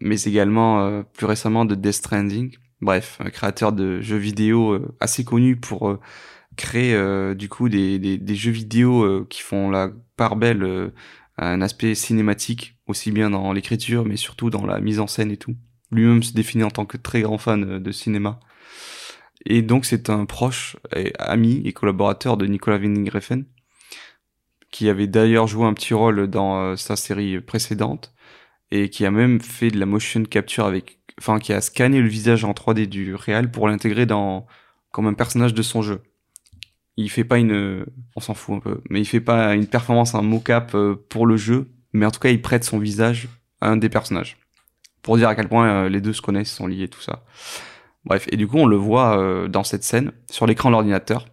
mais 0.00 0.20
également 0.22 0.80
euh, 0.80 1.02
plus 1.02 1.26
récemment 1.26 1.64
de 1.64 1.74
Death 1.74 1.94
Stranding. 1.94 2.56
Bref, 2.80 3.18
un 3.20 3.30
créateur 3.30 3.72
de 3.72 4.00
jeux 4.00 4.16
vidéo 4.16 4.72
euh, 4.72 4.94
assez 5.00 5.24
connu 5.24 5.56
pour 5.56 5.88
euh, 5.88 6.00
créer 6.56 6.94
euh, 6.94 7.34
du 7.34 7.48
coup 7.48 7.68
des, 7.68 8.18
jeux 8.34 8.50
vidéo 8.50 9.02
euh, 9.02 9.26
qui 9.28 9.42
font 9.42 9.70
la 9.70 9.90
part 10.16 10.36
belle 10.36 10.62
euh, 10.62 10.90
à 11.38 11.50
un 11.50 11.60
aspect 11.60 11.94
cinématique, 11.94 12.78
aussi 12.86 13.12
bien 13.12 13.30
dans 13.30 13.52
l'écriture, 13.52 14.04
mais 14.04 14.16
surtout 14.16 14.50
dans 14.50 14.64
la 14.66 14.80
mise 14.80 15.00
en 15.00 15.06
scène 15.06 15.30
et 15.30 15.36
tout. 15.36 15.54
Lui-même 15.90 16.22
se 16.22 16.32
définit 16.32 16.64
en 16.64 16.70
tant 16.70 16.86
que 16.86 16.96
très 16.96 17.22
grand 17.22 17.38
fan 17.38 17.64
euh, 17.64 17.78
de 17.78 17.92
cinéma. 17.92 18.40
Et 19.44 19.62
donc 19.62 19.84
c'est 19.84 20.10
un 20.10 20.24
proche, 20.24 20.76
et 20.94 21.12
ami 21.18 21.62
et 21.64 21.72
collaborateur 21.72 22.36
de 22.36 22.46
Nicolas 22.46 22.78
Winding 22.78 23.10
Refn, 23.10 23.44
qui 24.70 24.88
avait 24.88 25.06
d'ailleurs 25.06 25.46
joué 25.46 25.66
un 25.66 25.74
petit 25.74 25.94
rôle 25.94 26.26
dans 26.26 26.58
euh, 26.60 26.76
sa 26.76 26.96
série 26.96 27.40
précédente, 27.40 28.12
et 28.70 28.90
qui 28.90 29.06
a 29.06 29.10
même 29.10 29.40
fait 29.40 29.70
de 29.70 29.78
la 29.78 29.86
motion 29.86 30.22
capture 30.24 30.66
avec, 30.66 30.98
enfin 31.18 31.38
qui 31.38 31.52
a 31.52 31.60
scanné 31.60 32.00
le 32.00 32.08
visage 32.08 32.44
en 32.44 32.52
3D 32.52 32.86
du 32.86 33.14
réel 33.14 33.50
pour 33.50 33.68
l'intégrer 33.68 34.06
dans 34.06 34.46
comme 34.90 35.06
un 35.06 35.14
personnage 35.14 35.54
de 35.54 35.62
son 35.62 35.82
jeu. 35.82 36.02
Il 36.96 37.10
fait 37.10 37.24
pas 37.24 37.38
une, 37.38 37.84
on 38.16 38.20
s'en 38.20 38.34
fout 38.34 38.56
un 38.56 38.60
peu, 38.60 38.80
mais 38.88 39.00
il 39.00 39.04
fait 39.04 39.20
pas 39.20 39.54
une 39.54 39.66
performance, 39.66 40.14
un 40.14 40.22
mocap 40.22 40.74
euh, 40.74 40.96
pour 41.10 41.26
le 41.26 41.36
jeu, 41.36 41.70
mais 41.92 42.06
en 42.06 42.10
tout 42.10 42.20
cas 42.20 42.30
il 42.30 42.40
prête 42.40 42.64
son 42.64 42.78
visage 42.78 43.28
à 43.60 43.68
un 43.68 43.76
des 43.76 43.90
personnages. 43.90 44.38
Pour 45.02 45.18
dire 45.18 45.28
à 45.28 45.34
quel 45.34 45.48
point 45.48 45.68
euh, 45.68 45.88
les 45.88 46.00
deux 46.00 46.14
se 46.14 46.22
connaissent, 46.22 46.50
sont 46.50 46.66
liés, 46.66 46.88
tout 46.88 47.02
ça. 47.02 47.24
Bref, 48.04 48.26
et 48.32 48.36
du 48.36 48.46
coup 48.46 48.56
on 48.56 48.66
le 48.66 48.76
voit 48.76 49.18
euh, 49.18 49.48
dans 49.48 49.64
cette 49.64 49.84
scène, 49.84 50.12
sur 50.30 50.46
l'écran 50.46 50.70
de 50.70 50.72
l'ordinateur. 50.72 51.26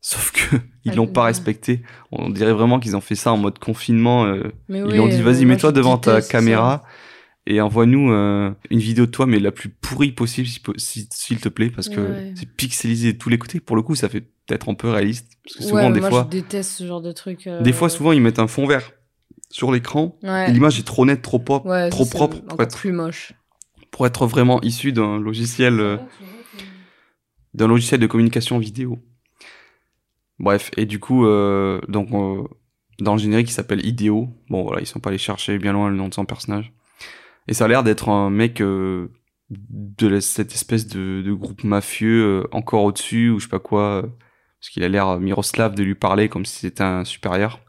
Sauf 0.00 0.32
que 0.32 0.56
ils 0.84 0.92
Ah, 0.92 0.94
l'ont 0.96 1.06
pas 1.06 1.24
respecté. 1.24 1.82
On 2.10 2.30
dirait 2.30 2.52
vraiment 2.52 2.80
qu'ils 2.80 2.96
ont 2.96 3.00
fait 3.00 3.14
ça 3.14 3.32
en 3.32 3.36
mode 3.36 3.58
confinement. 3.58 4.24
euh, 4.24 4.44
Mais 4.68 4.78
ils 4.78 4.84
oui, 4.84 4.92
lui 4.92 5.00
ont 5.00 5.08
dit 5.08 5.20
vas-y 5.22 5.44
mets-toi 5.44 5.72
devant 5.72 5.98
ta 5.98 6.22
caméra 6.22 6.82
et 7.46 7.60
envoie-nous 7.60 8.10
euh, 8.12 8.50
une 8.70 8.78
vidéo 8.80 9.06
de 9.06 9.10
toi 9.10 9.26
mais 9.26 9.38
la 9.40 9.50
plus 9.50 9.68
pourrie 9.70 10.12
possible 10.12 10.46
si 10.46 10.60
po- 10.60 10.74
si- 10.76 11.08
s'il 11.12 11.40
te 11.40 11.48
plaît 11.48 11.70
parce 11.70 11.88
que 11.88 12.00
Ouais. 12.00 12.32
c'est 12.36 12.48
pixelisé 12.48 13.12
de 13.14 13.18
tous 13.18 13.28
les 13.28 13.38
côtés. 13.38 13.60
Pour 13.60 13.76
le 13.76 13.82
coup 13.82 13.94
ça 13.94 14.08
fait 14.08 14.20
peut-être 14.46 14.68
un 14.68 14.74
peu 14.74 14.88
réaliste 14.90 15.26
parce 15.44 15.56
que 15.56 15.62
souvent 15.64 15.86
Ouais, 15.88 15.92
des 15.92 16.00
moi, 16.00 16.08
fois 16.10 16.28
je 16.30 16.36
déteste 16.38 16.70
ce 16.72 16.86
genre 16.86 17.02
de 17.02 17.12
truc. 17.12 17.46
euh, 17.46 17.62
des 17.62 17.72
fois 17.72 17.88
souvent 17.88 18.12
ils 18.12 18.20
mettent 18.22 18.38
un 18.38 18.46
fond 18.46 18.66
vert 18.66 18.90
sur 19.50 19.72
l'écran. 19.72 20.18
Ouais. 20.22 20.48
Et 20.48 20.52
l'image 20.52 20.78
est 20.78 20.84
trop 20.86 21.04
nette, 21.06 21.22
trop 21.22 21.38
pop, 21.40 21.64
Ouais, 21.66 21.88
trop 21.90 22.04
propre 22.06 22.38
pour 22.40 22.62
être, 22.62 22.76
plus 22.78 22.92
moche. 22.92 23.32
pour 23.90 24.06
être 24.06 24.26
vraiment 24.26 24.60
issu 24.62 24.92
d'un 24.92 25.18
logiciel, 25.18 25.80
euh, 25.80 25.96
d'un 27.54 27.66
logiciel 27.68 28.00
de 28.00 28.06
communication 28.06 28.58
vidéo. 28.58 28.98
Bref, 30.40 30.70
et 30.78 30.86
du 30.86 30.98
coup, 30.98 31.26
euh, 31.26 31.80
donc 31.88 32.10
euh, 32.12 32.42
dans 32.98 33.12
le 33.12 33.20
générique, 33.20 33.50
il 33.50 33.52
s'appelle 33.52 33.84
Ideo. 33.86 34.28
Bon, 34.48 34.64
voilà, 34.64 34.80
ils 34.80 34.86
sont 34.86 34.98
pas 34.98 35.10
allés 35.10 35.18
chercher 35.18 35.58
bien 35.58 35.72
loin 35.72 35.90
le 35.90 35.96
nom 35.96 36.08
de 36.08 36.14
son 36.14 36.24
personnage. 36.24 36.72
Et 37.46 37.54
ça 37.54 37.66
a 37.66 37.68
l'air 37.68 37.84
d'être 37.84 38.08
un 38.08 38.30
mec 38.30 38.62
euh, 38.62 39.08
de 39.50 40.18
cette 40.20 40.52
espèce 40.54 40.86
de, 40.86 41.22
de 41.22 41.32
groupe 41.34 41.62
mafieux 41.62 42.24
euh, 42.24 42.48
encore 42.52 42.84
au-dessus 42.84 43.30
ou 43.30 43.38
je 43.38 43.44
sais 43.44 43.50
pas 43.50 43.58
quoi, 43.58 43.82
euh, 43.82 44.02
parce 44.60 44.70
qu'il 44.70 44.82
a 44.82 44.88
l'air 44.88 45.20
Miroslav 45.20 45.74
de 45.74 45.82
lui 45.82 45.94
parler 45.94 46.28
comme 46.30 46.46
si 46.46 46.60
c'était 46.60 46.82
un 46.82 47.04
supérieur. 47.04 47.60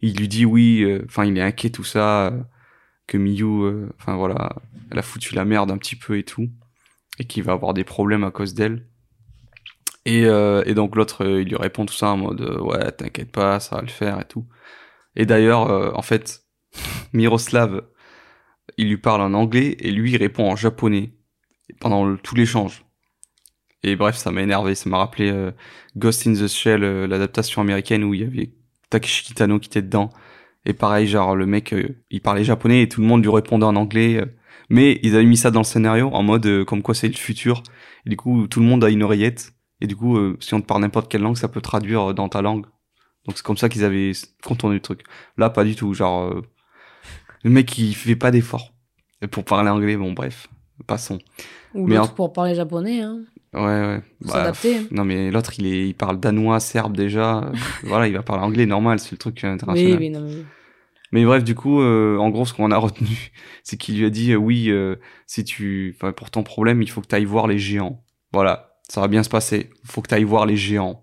Il 0.00 0.16
lui 0.16 0.26
dit 0.26 0.44
oui, 0.44 0.82
euh, 0.82 1.04
enfin 1.06 1.24
il 1.24 1.38
est 1.38 1.42
inquiet 1.42 1.70
tout 1.70 1.84
ça, 1.84 2.32
que 3.06 3.16
Miyu, 3.18 3.86
enfin 4.00 4.16
voilà, 4.16 4.56
elle 4.90 4.98
a 4.98 5.02
foutu 5.02 5.34
la 5.34 5.44
merde 5.44 5.70
un 5.70 5.78
petit 5.78 5.96
peu 5.96 6.18
et 6.18 6.24
tout, 6.24 6.48
et 7.20 7.24
qu'il 7.26 7.44
va 7.44 7.52
avoir 7.52 7.74
des 7.74 7.84
problèmes 7.84 8.24
à 8.24 8.32
cause 8.32 8.54
d'elle. 8.54 8.88
Et, 10.04 10.24
euh, 10.26 10.62
et 10.66 10.74
donc 10.74 10.96
l'autre, 10.96 11.24
euh, 11.24 11.42
il 11.42 11.48
lui 11.48 11.56
répond 11.56 11.86
tout 11.86 11.94
ça 11.94 12.08
en 12.08 12.16
mode 12.16 12.40
euh, 12.40 12.60
ouais, 12.60 12.90
t'inquiète 12.92 13.30
pas, 13.30 13.60
ça 13.60 13.76
va 13.76 13.82
le 13.82 13.88
faire 13.88 14.20
et 14.20 14.24
tout. 14.24 14.46
Et 15.16 15.26
d'ailleurs, 15.26 15.70
euh, 15.70 15.92
en 15.94 16.02
fait, 16.02 16.44
Miroslav, 17.12 17.82
il 18.78 18.88
lui 18.88 18.98
parle 18.98 19.20
en 19.22 19.34
anglais 19.34 19.76
et 19.80 19.90
lui 19.92 20.12
il 20.12 20.16
répond 20.16 20.50
en 20.50 20.56
japonais 20.56 21.12
pendant 21.80 22.16
tout 22.16 22.34
l'échange. 22.34 22.84
Et 23.84 23.96
bref, 23.96 24.16
ça 24.16 24.30
m'a 24.30 24.42
énervé, 24.42 24.74
ça 24.74 24.88
m'a 24.90 24.98
rappelé 24.98 25.30
euh, 25.30 25.52
Ghost 25.96 26.26
in 26.26 26.34
the 26.34 26.48
Shell, 26.48 26.82
l'adaptation 26.82 27.62
américaine 27.62 28.04
où 28.04 28.14
il 28.14 28.20
y 28.20 28.24
avait 28.24 28.52
Takeshi 28.90 29.24
Kitano 29.24 29.58
qui 29.58 29.68
était 29.68 29.82
dedans. 29.82 30.10
Et 30.64 30.74
pareil, 30.74 31.08
genre 31.08 31.36
le 31.36 31.46
mec, 31.46 31.74
il 32.10 32.20
parlait 32.22 32.44
japonais 32.44 32.82
et 32.82 32.88
tout 32.88 33.00
le 33.00 33.06
monde 33.06 33.22
lui 33.24 33.30
répondait 33.32 33.66
en 33.66 33.76
anglais. 33.76 34.24
mais 34.70 35.00
ils 35.02 35.16
avaient 35.16 35.24
mis 35.24 35.36
ça 35.36 35.50
dans 35.50 35.60
le 35.60 35.64
scénario 35.64 36.08
en 36.12 36.22
mode 36.22 36.64
comme 36.64 36.82
quoi 36.82 36.94
c'est 36.94 37.08
le 37.08 37.14
futur. 37.14 37.62
Et 38.06 38.10
du 38.10 38.16
coup, 38.16 38.46
tout 38.48 38.60
le 38.60 38.66
monde 38.66 38.84
a 38.84 38.90
une 38.90 39.02
oreillette. 39.02 39.52
Et 39.82 39.86
du 39.88 39.96
coup, 39.96 40.16
euh, 40.16 40.36
si 40.40 40.54
on 40.54 40.60
te 40.60 40.66
parle 40.66 40.82
n'importe 40.82 41.10
quelle 41.10 41.22
langue, 41.22 41.36
ça 41.36 41.48
peut 41.48 41.60
traduire 41.60 42.10
euh, 42.10 42.14
dans 42.14 42.28
ta 42.28 42.40
langue. 42.40 42.66
Donc 43.26 43.36
c'est 43.36 43.42
comme 43.44 43.56
ça 43.56 43.68
qu'ils 43.68 43.82
avaient 43.84 44.12
contourné 44.44 44.76
le 44.76 44.80
truc. 44.80 45.02
Là, 45.36 45.50
pas 45.50 45.64
du 45.64 45.74
tout. 45.74 45.92
Genre, 45.92 46.22
euh, 46.22 46.42
le 47.42 47.50
mec, 47.50 47.76
il 47.78 47.94
fait 47.94 48.14
pas 48.16 48.30
d'effort. 48.30 48.72
Pour 49.32 49.44
parler 49.44 49.70
anglais, 49.70 49.96
bon, 49.96 50.12
bref, 50.12 50.48
passons. 50.86 51.18
Ou 51.74 51.86
l'autre 51.88 52.12
en- 52.12 52.14
pour 52.14 52.32
parler 52.32 52.54
japonais, 52.54 53.00
hein. 53.00 53.22
Ouais, 53.54 53.60
ouais. 53.60 54.02
Bah, 54.22 54.32
s'adapter. 54.32 54.78
pff, 54.78 54.90
non, 54.92 55.04
mais 55.04 55.30
l'autre, 55.30 55.52
il 55.58 55.66
est, 55.66 55.88
il 55.88 55.94
parle 55.94 56.18
danois, 56.20 56.58
serbe 56.60 56.96
déjà. 56.96 57.50
Voilà, 57.82 58.06
il 58.06 58.14
va 58.14 58.22
parler 58.22 58.44
anglais 58.44 58.66
normal, 58.66 58.98
c'est 59.00 59.12
le 59.12 59.18
truc 59.18 59.40
Oui, 59.42 59.50
international. 59.50 59.98
oui, 59.98 60.10
non, 60.10 60.20
mais... 60.22 60.44
Mais 61.12 61.24
bref, 61.26 61.44
du 61.44 61.54
coup, 61.54 61.80
euh, 61.82 62.16
en 62.16 62.30
gros, 62.30 62.46
ce 62.46 62.54
qu'on 62.54 62.70
a 62.70 62.76
retenu, 62.78 63.32
c'est 63.62 63.76
qu'il 63.76 63.98
lui 63.98 64.06
a 64.06 64.10
dit, 64.10 64.32
euh, 64.32 64.36
oui, 64.36 64.70
euh, 64.70 64.96
si 65.26 65.44
tu, 65.44 65.94
enfin, 65.96 66.12
pour 66.12 66.30
ton 66.30 66.42
problème, 66.42 66.80
il 66.82 66.88
faut 66.90 67.00
que 67.02 67.06
tu 67.08 67.14
ailles 67.14 67.26
voir 67.26 67.46
les 67.46 67.58
géants. 67.58 68.02
Voilà, 68.32 68.71
ça 68.92 69.00
va 69.00 69.08
bien 69.08 69.22
se 69.22 69.30
passer. 69.30 69.70
Faut 69.84 70.02
que 70.02 70.08
tu 70.08 70.14
ailles 70.14 70.24
voir 70.24 70.44
les 70.44 70.58
géants. 70.58 71.02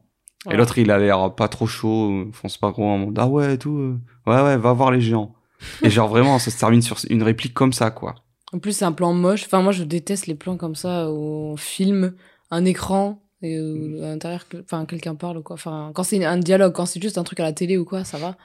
Et 0.51 0.55
l'autre, 0.55 0.77
il 0.77 0.91
a 0.91 0.99
l'air 0.99 1.33
pas 1.33 1.47
trop 1.47 1.65
chaud, 1.65 2.27
fonce 2.33 2.55
pas 2.55 2.69
gros 2.69 2.85
en 2.85 2.99
mode, 2.99 3.17
ah 3.17 3.27
ouais, 3.27 3.57
tout, 3.57 3.75
euh, 3.77 3.99
ouais, 4.27 4.41
ouais, 4.43 4.57
va 4.57 4.73
voir 4.73 4.91
les 4.91 5.01
géants. 5.01 5.33
et 5.83 5.89
genre, 5.89 6.07
vraiment, 6.07 6.37
ça 6.37 6.51
se 6.51 6.59
termine 6.59 6.83
sur 6.83 6.97
une 7.09 7.23
réplique 7.23 7.55
comme 7.55 7.73
ça, 7.73 7.89
quoi. 7.89 8.13
En 8.53 8.59
plus, 8.59 8.73
c'est 8.73 8.85
un 8.85 8.91
plan 8.91 9.11
moche. 9.13 9.43
Enfin, 9.45 9.63
moi, 9.63 9.71
je 9.71 9.83
déteste 9.83 10.27
les 10.27 10.35
plans 10.35 10.55
comme 10.55 10.75
ça 10.75 11.09
où 11.11 11.15
on 11.15 11.57
filme 11.57 12.13
un 12.51 12.63
écran 12.63 13.23
et 13.41 13.59
où 13.59 14.03
à 14.03 14.09
l'intérieur, 14.09 14.45
enfin, 14.61 14.85
quelqu'un 14.85 15.15
parle 15.15 15.39
ou 15.39 15.41
quoi. 15.41 15.55
Enfin, 15.55 15.91
quand 15.95 16.03
c'est 16.03 16.23
un 16.23 16.37
dialogue, 16.37 16.73
quand 16.73 16.85
c'est 16.85 17.01
juste 17.01 17.17
un 17.17 17.23
truc 17.23 17.39
à 17.39 17.43
la 17.43 17.53
télé 17.53 17.79
ou 17.79 17.85
quoi, 17.85 18.03
ça 18.03 18.19
va. 18.19 18.37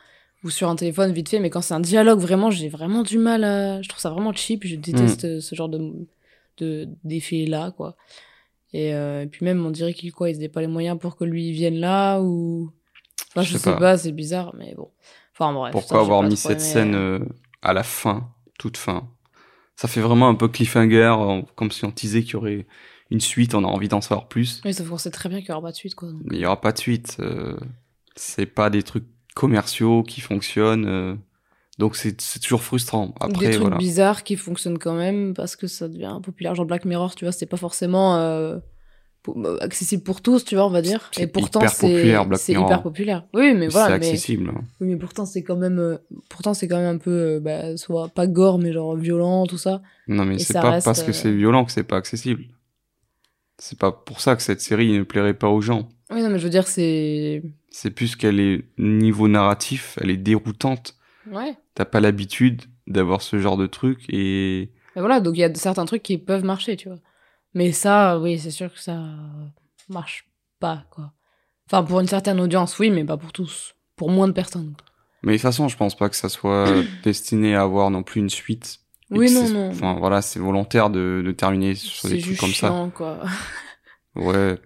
Ou 0.42 0.49
sur 0.49 0.70
un 0.70 0.76
téléphone 0.76 1.12
vite 1.12 1.28
fait, 1.28 1.38
mais 1.38 1.51
quand 1.51 1.61
c'est 1.61 1.74
un 1.74 1.80
dialogue, 1.80 2.18
vraiment, 2.18 2.51
j'ai 2.51 2.70
vraiment 2.70 3.03
du 3.03 3.18
mal 3.18 3.45
à. 3.45 3.82
Je 3.82 3.88
trouve 3.90 4.01
ça 4.01 4.09
vraiment 4.09 4.32
cheap. 4.32 4.66
Je 4.66 4.76
déteste 4.76 5.26
euh, 5.26 5.40
ce 5.40 5.55
genre 5.55 5.68
de 5.68 5.92
de 6.57 6.88
d'effet 7.05 7.45
là, 7.45 7.70
quoi. 7.76 7.95
Et, 8.75 8.93
euh, 8.95 9.22
et 9.22 9.27
puis 9.27 9.45
même, 9.45 9.64
on 9.64 9.70
dirait 9.70 9.95
qu'il 9.95 10.12
quoi, 10.12 10.29
ils 10.31 10.35
n'avaient 10.35 10.49
pas 10.51 10.61
les 10.61 10.66
moyens 10.66 10.99
pour 10.99 11.16
que 11.16 11.25
lui 11.25 11.49
il 11.49 11.53
vienne 11.53 11.77
là 11.77 12.20
ou. 12.20 12.70
Enfin, 13.31 13.43
Je 13.43 13.53
je, 13.53 13.59
sais 13.59 13.70
pas. 13.72 13.79
pas, 13.79 13.97
c'est 13.99 14.12
bizarre, 14.12 14.55
mais 14.59 14.75
bon. 14.77 14.91
Enfin, 15.33 15.53
bref. 15.53 15.72
Pourquoi 15.72 15.99
ça, 15.99 16.03
avoir 16.05 16.22
mis 16.22 16.37
cette 16.37 16.61
aimé. 16.61 16.61
scène 16.61 16.95
euh, 16.95 17.20
à 17.62 17.72
la 17.72 17.83
fin, 17.85 18.29
toute 18.59 18.77
fin? 18.77 19.09
Ça 19.77 19.89
fait 19.89 20.01
vraiment 20.01 20.29
un 20.29 20.35
peu 20.35 20.49
cliffhanger, 20.49 21.14
euh, 21.18 21.43
comme 21.57 21.70
si 21.70 21.85
on 21.85 21.91
teasait 21.93 22.22
qu'il 22.22 22.33
y 22.35 22.37
aurait 22.37 22.66
une 23.11 23.20
suite, 23.20 23.55
on 23.55 23.64
a 23.64 23.68
envie 23.68 23.89
d'en 23.89 24.01
savoir 24.01 24.29
plus. 24.29 24.61
Oui, 24.64 24.75
sauf 24.75 24.89
qu'on 24.89 24.99
sait 24.99 25.11
très 25.11 25.29
bien 25.29 25.41
qu'il 25.41 25.49
y 25.51 25.53
aura 25.53 25.62
pas 25.62 25.70
de 25.72 25.77
suite, 25.77 25.95
quoi. 25.95 26.09
Mais 26.25 26.37
il 26.37 26.41
y 26.43 26.47
aura 26.47 26.61
pas 26.61 26.72
de 26.72 26.79
suite. 26.79 27.16
euh, 27.20 27.57
c'est 28.16 28.47
pas 28.47 28.70
des 28.70 28.83
trucs 28.83 29.07
commerciaux 29.35 30.03
qui 30.05 30.20
fonctionnent. 30.20 31.18
Donc 31.79 31.97
c'est 31.97 32.20
c'est 32.20 32.41
toujours 32.41 32.62
frustrant. 32.62 33.14
Après, 33.20 33.47
des 33.47 33.53
trucs 33.53 33.62
voilà. 33.62 33.77
bizarres 33.77 34.22
qui 34.22 34.37
fonctionnent 34.37 34.79
quand 34.79 34.95
même 34.95 35.35
parce 35.35 35.57
que 35.57 35.66
ça 35.66 35.89
devient 35.89 36.18
populaire. 36.22 36.55
Genre 36.55 36.66
Black 36.66 36.85
Mirror, 36.85 37.14
tu 37.14 37.25
vois, 37.25 37.33
c'est 37.33 37.47
pas 37.47 37.57
forcément 37.57 38.16
euh, 38.16 38.59
euh, 39.29 39.59
accessible 39.61 40.03
pour 40.03 40.20
tous, 40.20 40.45
tu 40.45 40.55
vois, 40.55 40.66
on 40.66 40.70
va 40.70 40.83
dire. 40.83 41.09
C'est 41.12 41.22
Et 41.22 41.27
pourtant, 41.27 41.61
hyper 41.61 41.72
c'est 41.72 41.89
populaire, 41.89 42.27
Black 42.27 42.41
c'est 42.41 42.53
hyper 42.53 42.83
populaire. 42.83 43.27
Oui, 43.33 43.55
mais 43.55 43.66
c'est 43.66 43.72
voilà. 43.72 43.99
Mais, 43.99 44.07
accessible. 44.07 44.53
oui, 44.81 44.89
mais 44.89 44.97
pourtant, 44.97 45.25
c'est 45.25 45.43
quand 45.43 45.57
même, 45.57 45.79
euh, 45.79 45.97
pourtant, 46.29 46.55
c'est 46.55 46.68
quand 46.68 46.77
même 46.77 46.97
un 46.97 46.99
peu, 46.99 47.11
euh, 47.11 47.41
bah, 47.41 47.77
soit 47.77 48.09
pas 48.09 48.27
gore, 48.27 48.59
mais 48.59 48.72
genre 48.72 48.95
violent, 48.97 49.47
tout 49.47 49.59
ça. 49.59 49.83
Non, 50.09 50.25
mais 50.25 50.39
c'est 50.39 50.53
pas 50.53 50.72
reste, 50.72 50.85
parce 50.85 51.03
que 51.03 51.12
c'est 51.12 51.33
violent 51.33 51.64
que 51.64 51.72
c'est 51.72 51.85
pas 51.85 51.97
accessible. 51.97 52.45
C'est 53.59 53.79
pas 53.79 53.93
pour 53.93 54.20
ça 54.20 54.37
que 54.37 54.43
cette 54.43 54.61
série 54.61 54.93
ne 54.93 55.05
plairait 55.05 55.35
pas 55.35 55.49
aux 55.49 55.61
gens. 55.61 55.89
Oui, 56.11 56.22
non, 56.22 56.29
mais 56.29 56.39
je 56.39 56.45
veux 56.45 56.51
dire, 56.51 56.68
c'est, 56.68 57.43
C'est 57.70 57.91
plus 57.91 58.16
qu'elle 58.16 58.41
est 58.41 58.64
niveau 58.79 59.27
narratif, 59.27 59.99
elle 60.03 60.11
est 60.11 60.18
déroutante. 60.18 60.97
Ouais. 61.31 61.57
T'as 61.75 61.85
pas 61.85 62.01
l'habitude 62.01 62.62
d'avoir 62.87 63.22
ce 63.22 63.39
genre 63.39 63.57
de 63.57 63.66
truc 63.66 64.05
et 64.09 64.70
Mais 64.95 65.01
voilà, 65.01 65.20
donc 65.20 65.37
il 65.37 65.41
y 65.41 65.45
a 65.45 65.55
certains 65.55 65.85
trucs 65.87 66.03
qui 66.03 66.18
peuvent 66.18 66.45
marcher, 66.45 66.77
tu 66.77 66.89
vois. 66.89 66.99
Mais 67.55 67.72
ça, 67.72 68.18
oui, 68.18 68.39
c'est 68.39 68.51
sûr 68.51 68.72
que 68.72 68.81
ça 68.81 69.03
marche 69.89 70.29
pas, 70.61 70.85
quoi. 70.91 71.12
Enfin, 71.66 71.83
pour 71.83 72.01
une 72.01 72.07
certaine 72.09 72.41
audience, 72.41 72.79
oui, 72.79 72.91
mais 72.91 73.05
pas 73.05 73.16
pour 73.16 73.33
tous. 73.33 73.75
Pour 73.97 74.11
moins 74.11 74.27
de 74.29 74.33
personnes. 74.33 74.75
mais 75.22 75.33
de 75.33 75.37
toute 75.39 75.43
façon, 75.43 75.68
je 75.68 75.77
pense 75.77 75.97
pas 75.97 76.09
que 76.09 76.16
ça 76.16 76.29
soit 76.29 76.66
destiné 77.05 77.55
à 77.55 77.62
avoir 77.62 77.91
non 77.91 78.03
plus 78.03 78.20
une 78.20 78.31
suite. 78.31 78.81
Oui, 79.11 79.33
non, 79.33 79.49
non. 79.49 79.68
Enfin 79.70 79.95
voilà, 79.99 80.20
c'est 80.22 80.41
volontaire 80.41 80.91
de, 80.91 81.22
de 81.25 81.33
terminer 81.33 81.75
sur 81.75 82.09
des 82.09 82.18
trucs 82.20 82.39
comme 82.39 82.51
ça. 82.51 82.68
chiant, 82.68 82.91
quoi. 82.91 83.20
Ouais. 84.16 84.59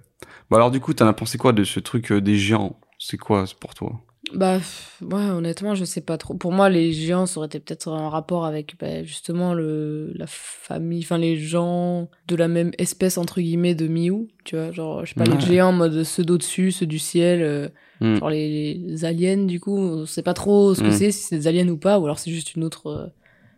Bah 0.50 0.56
alors 0.56 0.70
du 0.70 0.80
coup, 0.80 0.92
t'en 0.94 1.06
as 1.06 1.12
pensé 1.12 1.38
quoi 1.38 1.52
de 1.52 1.64
ce 1.64 1.80
truc 1.80 2.12
euh, 2.12 2.20
des 2.20 2.36
géants? 2.36 2.78
C'est 2.98 3.16
quoi 3.18 3.44
pour 3.60 3.74
toi? 3.74 4.00
Bah, 4.34 4.58
ouais, 5.00 5.24
honnêtement, 5.30 5.74
je 5.74 5.84
sais 5.84 6.00
pas 6.02 6.18
trop. 6.18 6.34
Pour 6.34 6.52
moi, 6.52 6.68
les 6.68 6.92
géants, 6.92 7.26
ça 7.26 7.38
aurait 7.38 7.46
été 7.46 7.60
peut-être 7.60 7.88
un 7.88 8.08
rapport 8.10 8.44
avec 8.44 8.76
bah, 8.78 9.02
justement 9.02 9.54
le, 9.54 10.12
la 10.14 10.26
famille, 10.26 11.00
enfin 11.02 11.16
les 11.18 11.38
gens 11.38 12.10
de 12.26 12.36
la 12.36 12.46
même 12.48 12.72
espèce, 12.78 13.16
entre 13.16 13.40
guillemets, 13.40 13.74
de 13.74 13.88
Miou. 13.88 14.28
Tu 14.44 14.56
vois, 14.56 14.70
genre, 14.70 15.04
je 15.06 15.10
sais 15.10 15.14
pas, 15.14 15.24
Ouais. 15.26 15.34
les 15.34 15.40
géants 15.40 15.68
en 15.68 15.72
mode 15.72 16.02
ceux 16.04 16.24
d'au-dessus, 16.24 16.72
ceux 16.72 16.86
du 16.86 16.98
ciel, 16.98 17.42
euh, 17.42 17.68
Hmm. 18.00 18.16
genre 18.18 18.30
les, 18.30 18.74
les 18.74 19.04
aliens, 19.04 19.44
du 19.46 19.60
coup. 19.60 19.76
On 19.76 20.06
sait 20.06 20.22
pas 20.22 20.34
trop 20.34 20.74
ce 20.74 20.82
que 20.82 20.88
Hmm. 20.88 20.92
c'est, 20.92 21.10
si 21.10 21.22
c'est 21.22 21.38
des 21.38 21.46
aliens 21.48 21.68
ou 21.68 21.78
pas, 21.78 21.98
ou 21.98 22.04
alors 22.04 22.18
c'est 22.18 22.30
juste 22.30 22.54
une 22.54 22.64
autre 22.64 22.86
euh, 22.88 23.06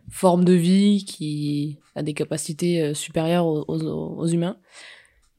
forme 0.09 0.45
de 0.45 0.53
vie 0.53 1.03
qui 1.05 1.79
a 1.95 2.01
des 2.01 2.13
capacités 2.13 2.81
euh, 2.81 2.93
supérieures 2.93 3.45
aux, 3.45 3.65
aux, 3.67 3.81
aux 3.83 4.27
humains. 4.27 4.57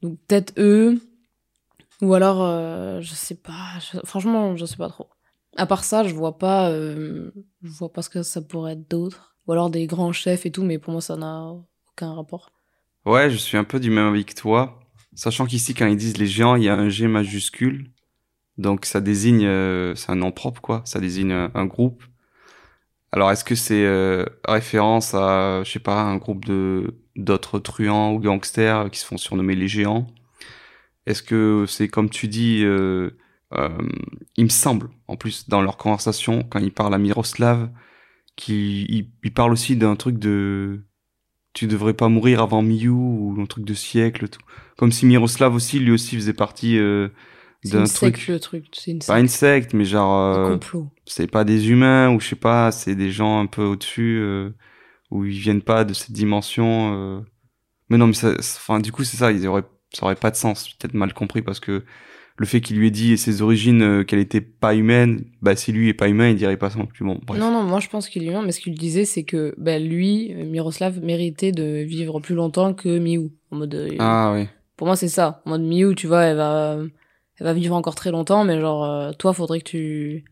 Donc 0.01 0.19
peut-être 0.27 0.53
eux, 0.57 1.01
ou 2.01 2.13
alors, 2.13 2.43
euh, 2.43 3.01
je 3.01 3.13
sais 3.13 3.35
pas, 3.35 3.79
je- 3.79 3.99
franchement, 4.05 4.55
je 4.55 4.65
sais 4.65 4.77
pas 4.77 4.89
trop. 4.89 5.07
À 5.55 5.65
part 5.65 5.83
ça, 5.83 6.03
je 6.03 6.13
vois 6.13 6.37
pas, 6.37 6.69
euh, 6.71 7.31
je 7.61 7.71
vois 7.71 7.91
pas 7.91 8.01
ce 8.01 8.09
que 8.09 8.23
ça 8.23 8.41
pourrait 8.41 8.73
être 8.73 8.89
d'autre. 8.89 9.35
Ou 9.47 9.51
alors 9.51 9.69
des 9.69 9.87
grands 9.87 10.13
chefs 10.13 10.45
et 10.45 10.51
tout, 10.51 10.63
mais 10.63 10.79
pour 10.79 10.93
moi, 10.93 11.01
ça 11.01 11.15
n'a 11.17 11.53
aucun 11.91 12.13
rapport. 12.13 12.51
Ouais, 13.05 13.29
je 13.29 13.35
suis 13.35 13.57
un 13.57 13.65
peu 13.65 13.79
du 13.79 13.89
même 13.89 14.07
avis 14.07 14.23
que 14.23 14.33
toi, 14.33 14.79
sachant 15.13 15.45
qu'ici 15.45 15.73
quand 15.73 15.87
ils 15.87 15.97
disent 15.97 16.17
les 16.17 16.27
géants, 16.27 16.55
il 16.55 16.63
y 16.63 16.69
a 16.69 16.75
un 16.75 16.87
G 16.87 17.07
majuscule, 17.07 17.91
donc 18.57 18.85
ça 18.85 19.01
désigne, 19.01 19.45
euh, 19.45 19.93
c'est 19.95 20.11
un 20.11 20.15
nom 20.15 20.31
propre 20.31 20.61
quoi, 20.61 20.81
ça 20.85 20.99
désigne 21.01 21.33
un, 21.53 21.65
groupe. 21.65 22.03
Alors 23.11 23.29
est-ce 23.31 23.43
que 23.43 23.55
c'est 23.55 23.85
euh, 23.85 24.25
référence 24.45 25.13
à, 25.13 25.63
je 25.65 25.71
sais 25.71 25.79
pas, 25.79 26.01
un 26.01 26.17
groupe 26.17 26.45
de 26.45 26.95
d'autres 27.15 27.59
truands 27.59 28.13
ou 28.13 28.19
gangsters 28.19 28.89
qui 28.89 28.99
se 28.99 29.05
font 29.05 29.17
surnommer 29.17 29.55
les 29.55 29.67
géants? 29.67 30.07
Est-ce 31.05 31.21
que 31.21 31.65
c'est 31.67 31.89
comme 31.89 32.09
tu 32.09 32.27
dis, 32.29 32.63
euh, 32.63 33.11
il 34.37 34.43
me 34.43 34.49
semble, 34.49 34.89
en 35.07 35.15
plus 35.15 35.47
dans 35.49 35.61
leur 35.61 35.77
conversation 35.77 36.43
quand 36.43 36.59
ils 36.59 36.73
parlent 36.73 36.93
à 36.93 36.97
Miroslav, 36.97 37.69
qu'ils 38.35 38.89
ils, 38.91 39.11
ils 39.23 39.33
parlent 39.33 39.53
aussi 39.53 39.75
d'un 39.75 39.95
truc 39.95 40.17
de 40.17 40.83
tu 41.53 41.67
devrais 41.67 41.93
pas 41.93 42.09
mourir 42.09 42.41
avant 42.41 42.61
Miyu 42.61 42.89
ou 42.89 43.35
un 43.39 43.45
truc 43.45 43.63
de 43.63 43.73
siècle 43.73 44.27
tout. 44.27 44.41
comme 44.75 44.91
si 44.91 45.05
Miroslav 45.05 45.53
aussi 45.53 45.79
lui 45.79 45.91
aussi 45.91 46.15
faisait 46.15 46.33
partie 46.33 46.77
euh, 46.77 47.09
d'un 47.63 47.83
truc 47.85 48.17
secte, 48.17 48.27
le 48.27 48.39
truc. 48.39 48.65
C'est 48.73 48.91
une 48.91 48.99
pas 48.99 49.19
une 49.19 49.27
secte. 49.27 49.73
mais 49.73 49.85
genre 49.85 50.35
euh, 50.35 50.57
c'est 51.05 51.27
pas 51.27 51.43
des 51.43 51.69
humains 51.69 52.09
ou 52.13 52.19
je 52.19 52.29
sais 52.29 52.35
pas 52.35 52.71
c'est 52.71 52.95
des 52.95 53.11
gens 53.11 53.39
un 53.39 53.45
peu 53.45 53.63
au-dessus 53.63 54.19
euh, 54.19 54.49
où 55.11 55.25
ils 55.25 55.37
viennent 55.37 55.61
pas 55.61 55.83
de 55.85 55.93
cette 55.93 56.11
dimension 56.11 56.93
euh. 56.95 57.21
mais 57.89 57.97
non 57.97 58.07
mais 58.07 58.13
ça 58.13 58.33
enfin 58.39 58.79
du 58.79 58.91
coup 58.91 59.03
c'est 59.03 59.17
ça 59.17 59.31
ils 59.31 59.47
auraient 59.47 59.63
ça 59.93 60.05
aurait 60.05 60.15
pas 60.15 60.31
de 60.31 60.35
sens 60.35 60.69
peut-être 60.69 60.95
mal 60.95 61.13
compris 61.13 61.41
parce 61.43 61.59
que 61.59 61.83
le 62.37 62.45
fait 62.45 62.61
qu'il 62.61 62.77
lui 62.77 62.87
ait 62.87 62.91
dit 62.91 63.13
et 63.13 63.17
ses 63.17 63.41
origines 63.41 63.81
euh, 63.81 64.03
qu'elle 64.03 64.19
était 64.19 64.41
pas 64.41 64.73
humaine, 64.73 65.25
bah 65.41 65.55
si 65.55 65.71
lui 65.71 65.89
est 65.89 65.93
pas 65.93 66.09
humain, 66.09 66.29
il 66.29 66.35
dirait 66.35 66.57
pas 66.57 66.71
ça 66.71 66.79
non 66.79 66.87
plus. 66.87 67.05
Bon, 67.05 67.19
bref. 67.25 67.39
Non, 67.39 67.51
non, 67.51 67.63
moi 67.63 67.79
je 67.79 67.89
pense 67.89 68.09
qu'il 68.09 68.23
est 68.23 68.27
humain, 68.27 68.41
mais 68.43 68.51
ce 68.51 68.59
qu'il 68.59 68.73
disait, 68.73 69.05
c'est 69.05 69.23
que 69.23 69.53
bah, 69.57 69.77
lui, 69.77 70.33
euh, 70.33 70.43
Miroslav, 70.45 70.99
méritait 71.01 71.51
de 71.51 71.83
vivre 71.83 72.19
plus 72.19 72.33
longtemps 72.33 72.73
que 72.73 72.97
Miou. 72.97 73.31
En 73.51 73.57
mode, 73.57 73.75
euh, 73.75 73.95
Ah 73.99 74.33
oui. 74.35 74.47
Pour 74.77 74.87
moi, 74.87 74.95
c'est 74.95 75.09
ça. 75.09 75.41
En 75.45 75.51
mode 75.51 75.61
Miou, 75.61 75.93
tu 75.93 76.07
vois, 76.07 76.23
elle 76.23 76.37
va, 76.37 76.77
elle 77.37 77.45
va 77.45 77.53
vivre 77.53 77.75
encore 77.75 77.93
très 77.93 78.09
longtemps, 78.09 78.43
mais 78.43 78.59
genre, 78.59 78.83
euh, 78.83 79.11
toi, 79.11 79.33
faudrait 79.33 79.59
que 79.59 79.69
tu, 79.69 80.25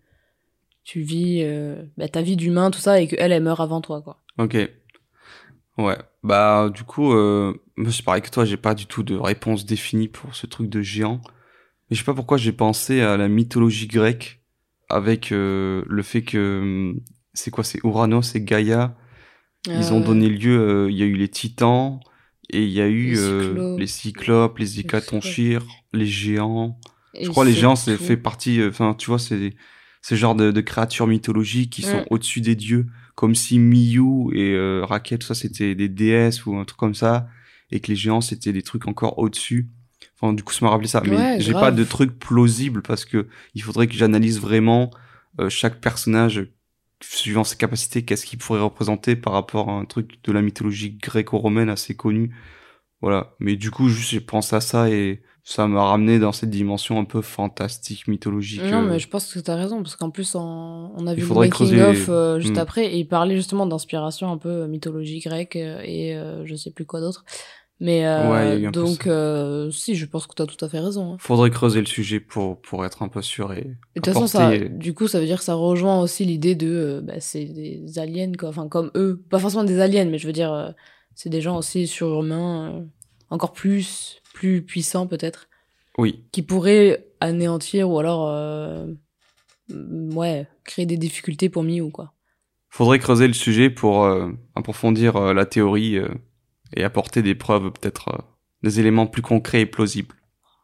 tu 0.84 1.02
vis 1.02 1.46
bah, 1.98 2.08
ta 2.08 2.24
vie 2.24 2.36
d'humain, 2.36 2.72
tout 2.72 2.80
ça, 2.80 3.00
et 3.00 3.08
qu'elle, 3.08 3.32
elle 3.32 3.44
meurt 3.44 3.60
avant 3.60 3.80
toi, 3.82 4.02
quoi. 4.02 4.18
Ok. 4.40 4.58
Ouais. 5.78 5.98
Bah 6.24 6.70
du 6.72 6.84
coup, 6.84 7.14
moi 7.14 7.92
c'est 7.92 8.06
pareil 8.06 8.22
que 8.22 8.30
toi, 8.30 8.46
j'ai 8.46 8.58
pas 8.58 8.76
du 8.76 8.86
tout 8.86 9.02
de 9.02 9.16
réponse 9.16 9.66
définie 9.66 10.08
pour 10.08 10.36
ce 10.36 10.46
truc 10.46 10.70
de 10.70 10.82
géant. 10.82 11.22
Mais 11.92 11.96
je 11.96 12.02
sais 12.02 12.06
pas 12.06 12.14
pourquoi 12.14 12.38
j'ai 12.38 12.54
pensé 12.54 13.02
à 13.02 13.18
la 13.18 13.28
mythologie 13.28 13.88
grecque 13.88 14.42
avec 14.90 15.32
euh, 15.34 15.84
le 15.88 16.02
fait 16.04 16.22
que 16.24 16.60
hum, 16.62 17.00
c'est 17.34 17.52
quoi, 17.52 17.64
c'est 17.66 17.84
Ouranos 17.86 18.34
et 18.36 18.42
Gaïa. 18.42 18.98
Ils 19.68 19.94
ont 19.94 20.00
donné 20.00 20.28
lieu. 20.30 20.58
euh, 20.58 20.90
Il 20.92 20.98
y 20.98 21.04
a 21.04 21.06
eu 21.06 21.16
les 21.16 21.28
Titans 21.30 22.00
et 22.50 22.64
il 22.64 22.70
y 22.72 22.82
a 22.82 22.88
eu 22.88 23.12
Les 23.12 23.18
euh, 23.20 23.86
Cyclopes. 23.88 24.58
les 24.58 24.80
Hécatonchires, 24.80 25.66
les 25.94 26.06
géants. 26.08 26.80
et 27.14 27.26
Je 27.26 27.30
crois 27.30 27.46
les 27.46 27.52
géants, 27.54 27.76
c'est 27.76 27.98
fait 27.98 28.18
partie. 28.18 28.60
euh, 28.60 28.70
Enfin, 28.70 28.96
tu 28.98 29.08
vois, 29.08 29.20
c'est 29.20 29.54
ce 30.02 30.16
genre 30.16 30.34
de, 30.36 30.52
de 30.52 30.62
créatures 30.62 31.08
mythologiques 31.08 31.72
qui 31.74 31.84
sont 31.92 32.06
au-dessus 32.10 32.42
des 32.42 32.56
dieux, 32.56 32.88
comme 33.16 33.36
si 33.36 33.60
Miyu 33.60 34.30
et 34.34 34.54
euh, 34.56 34.84
Raquel, 34.84 35.20
tout 35.20 35.28
ça, 35.28 35.36
c'était 35.36 35.76
des 35.76 35.90
déesses 35.90 36.46
ou 36.46 36.56
un 36.56 36.66
truc 36.66 36.80
comme 36.80 36.96
ça, 36.96 37.28
et 37.70 37.80
que 37.82 37.88
les 37.90 37.96
géants, 37.96 38.22
c'était 38.22 38.52
des 38.54 38.64
trucs 38.64 38.88
encore 38.88 39.20
au-dessus. 39.20 39.70
Enfin, 40.22 40.34
du 40.34 40.44
coup, 40.44 40.54
ça 40.54 40.64
m'a 40.66 40.72
rappelé 40.72 40.88
ça. 40.88 41.02
Mais 41.06 41.16
Ouais, 41.18 41.38
j'ai 41.40 41.54
pas 41.54 41.72
de 41.72 41.84
truc 41.84 42.18
plausible 42.20 42.82
parce 42.84 43.06
que 43.06 43.28
il 43.56 43.64
faudrait 43.64 43.88
que 43.88 43.94
j'analyse 43.96 44.40
vraiment 44.40 44.92
euh, 45.40 45.50
chaque 45.50 45.82
personnage 45.82 46.48
suivant 47.02 47.44
ses 47.44 47.56
capacités, 47.58 48.04
qu'est-ce 48.06 48.26
qu'il 48.28 48.38
pourrait 48.38 48.62
représenter 48.62 49.16
par 49.16 49.34
rapport 49.34 49.70
à 49.70 49.74
un 49.74 49.86
truc 49.86 50.20
de 50.24 50.32
la 50.32 50.42
mythologie 50.44 50.92
gréco-romaine 51.02 51.70
assez 51.70 51.96
connu. 51.96 52.36
Voilà. 53.02 53.34
Mais 53.40 53.56
du 53.56 53.72
coup, 53.72 53.90
juste, 53.90 54.12
j'ai 54.12 54.20
pensé 54.22 54.56
à 54.56 54.62
ça 54.62 54.90
et 54.92 55.24
ça 55.44 55.66
m'a 55.68 55.84
ramené 55.84 56.20
dans 56.20 56.32
cette 56.32 56.52
dimension 56.52 57.00
un 57.00 57.04
peu 57.06 57.22
fantastique, 57.22 58.08
mythologique. 58.08 58.62
Non, 58.72 58.84
euh, 58.84 58.90
mais 58.92 59.00
je 59.00 59.08
pense 59.08 59.34
que 59.34 59.40
t'as 59.40 59.56
raison, 59.56 59.82
parce 59.82 59.96
qu'en 59.96 60.12
plus, 60.12 60.36
en- 60.36 60.94
on 60.96 61.08
a 61.08 61.16
vu 61.16 61.22
le 61.22 61.28
making 61.34 61.50
creuser- 61.52 61.82
of 61.82 62.10
euh, 62.10 62.40
juste 62.40 62.58
Hmm. 62.58 62.60
après, 62.60 62.86
et 62.94 63.00
il 63.00 63.08
parlait 63.08 63.36
justement 63.36 63.66
d'inspiration 63.66 64.32
un 64.32 64.38
peu 64.38 64.68
mythologie 64.68 65.20
grecque 65.20 65.56
et 65.56 66.16
euh, 66.16 66.46
je 66.46 66.54
sais 66.54 66.70
plus 66.70 66.86
quoi 66.86 67.00
d'autre. 67.00 67.26
Mais 67.84 68.06
euh, 68.06 68.30
Ouais, 68.62 68.72
donc, 68.72 69.08
euh, 69.08 69.72
si, 69.72 69.96
je 69.96 70.06
pense 70.06 70.28
que 70.28 70.36
t'as 70.36 70.46
tout 70.46 70.64
à 70.64 70.70
fait 70.70 70.80
raison. 70.80 71.14
hein. 71.14 71.18
Faudrait 71.20 71.50
creuser 71.50 71.80
le 71.80 71.88
sujet 71.88 72.20
pour, 72.20 72.62
pour 72.62 72.86
être 72.86 73.02
un 73.02 73.08
peu 73.08 73.24
sûr 73.24 73.52
et. 73.54 73.64
De 73.64 73.74
toute 73.96 74.06
façon, 74.06 74.28
ça, 74.28 74.56
du 74.56 74.94
coup, 74.94 75.08
ça 75.08 75.20
veut 75.20 75.26
dire 75.26 75.40
que 75.40 75.44
ça 75.44 75.56
rejoint 75.56 76.00
aussi 76.00 76.24
l'idée 76.24 76.54
de, 76.54 76.68
euh, 76.70 77.02
bah, 77.02 77.20
c'est 77.20 77.46
des 77.46 77.98
aliens, 77.98 78.34
quoi. 78.38 78.50
Enfin, 78.50 78.68
comme 78.68 78.92
eux. 78.96 79.24
Pas 79.32 79.40
forcément 79.40 79.64
des 79.64 79.80
aliens, 79.82 80.06
mais 80.06 80.20
je 80.20 80.28
veux 80.28 80.34
dire, 80.34 80.54
euh, 80.54 80.70
c'est 81.16 81.30
des 81.30 81.42
gens 81.42 81.58
aussi 81.58 81.88
surhumains, 81.88 82.72
euh, 82.72 82.84
encore 83.32 83.52
plus, 83.52 84.22
plus 84.36 84.62
puissants 84.62 85.08
peut-être, 85.08 85.50
Oui. 85.98 86.24
qui 86.32 86.44
pourraient 86.44 87.08
anéantir 87.20 87.90
ou 87.90 87.98
alors, 87.98 88.28
euh, 88.30 88.86
ouais, 89.70 90.48
créer 90.66 90.86
des 90.86 90.98
difficultés 90.98 91.50
pour 91.50 91.64
Miu, 91.64 91.90
quoi. 91.90 92.14
Faudrait 92.70 93.00
creuser 93.00 93.28
le 93.28 93.34
sujet 93.34 93.70
pour 93.72 94.06
euh, 94.06 94.30
approfondir 94.56 95.34
la 95.34 95.46
théorie 95.46 95.98
euh, 95.98 96.08
et 96.76 96.84
apporter 96.84 97.22
des 97.22 97.36
preuves, 97.36 97.72
peut-être 97.72 98.10
euh, 98.10 98.18
des 98.64 98.80
éléments 98.80 99.08
plus 99.08 99.22
concrets 99.22 99.62
et 99.62 99.66
plausibles. 99.66 100.16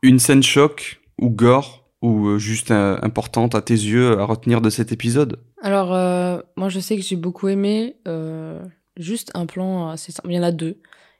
Une 0.03 0.19
scène 0.19 0.43
choc 0.43 1.01
ou 1.19 1.29
gore 1.29 1.89
ou 2.01 2.27
euh, 2.27 2.37
juste 2.37 2.71
euh, 2.71 2.97
importante 3.01 3.55
à 3.55 3.61
tes 3.61 3.73
yeux 3.73 4.19
à 4.19 4.23
retenir 4.25 4.61
de 4.61 4.69
cet 4.69 4.91
épisode? 4.91 5.39
Alors, 5.61 5.93
euh, 5.93 6.39
moi, 6.55 6.69
je 6.69 6.79
sais 6.79 6.95
que 6.95 7.01
j'ai 7.01 7.15
beaucoup 7.15 7.47
aimé 7.47 7.95
juste 8.97 9.31
un 9.35 9.45
plan 9.45 9.89
assez 9.89 10.11
simple. 10.11 10.29
Il 10.31 10.35
y 10.35 10.39
en 10.39 10.43
a 10.43 10.51
deux. 10.51 10.79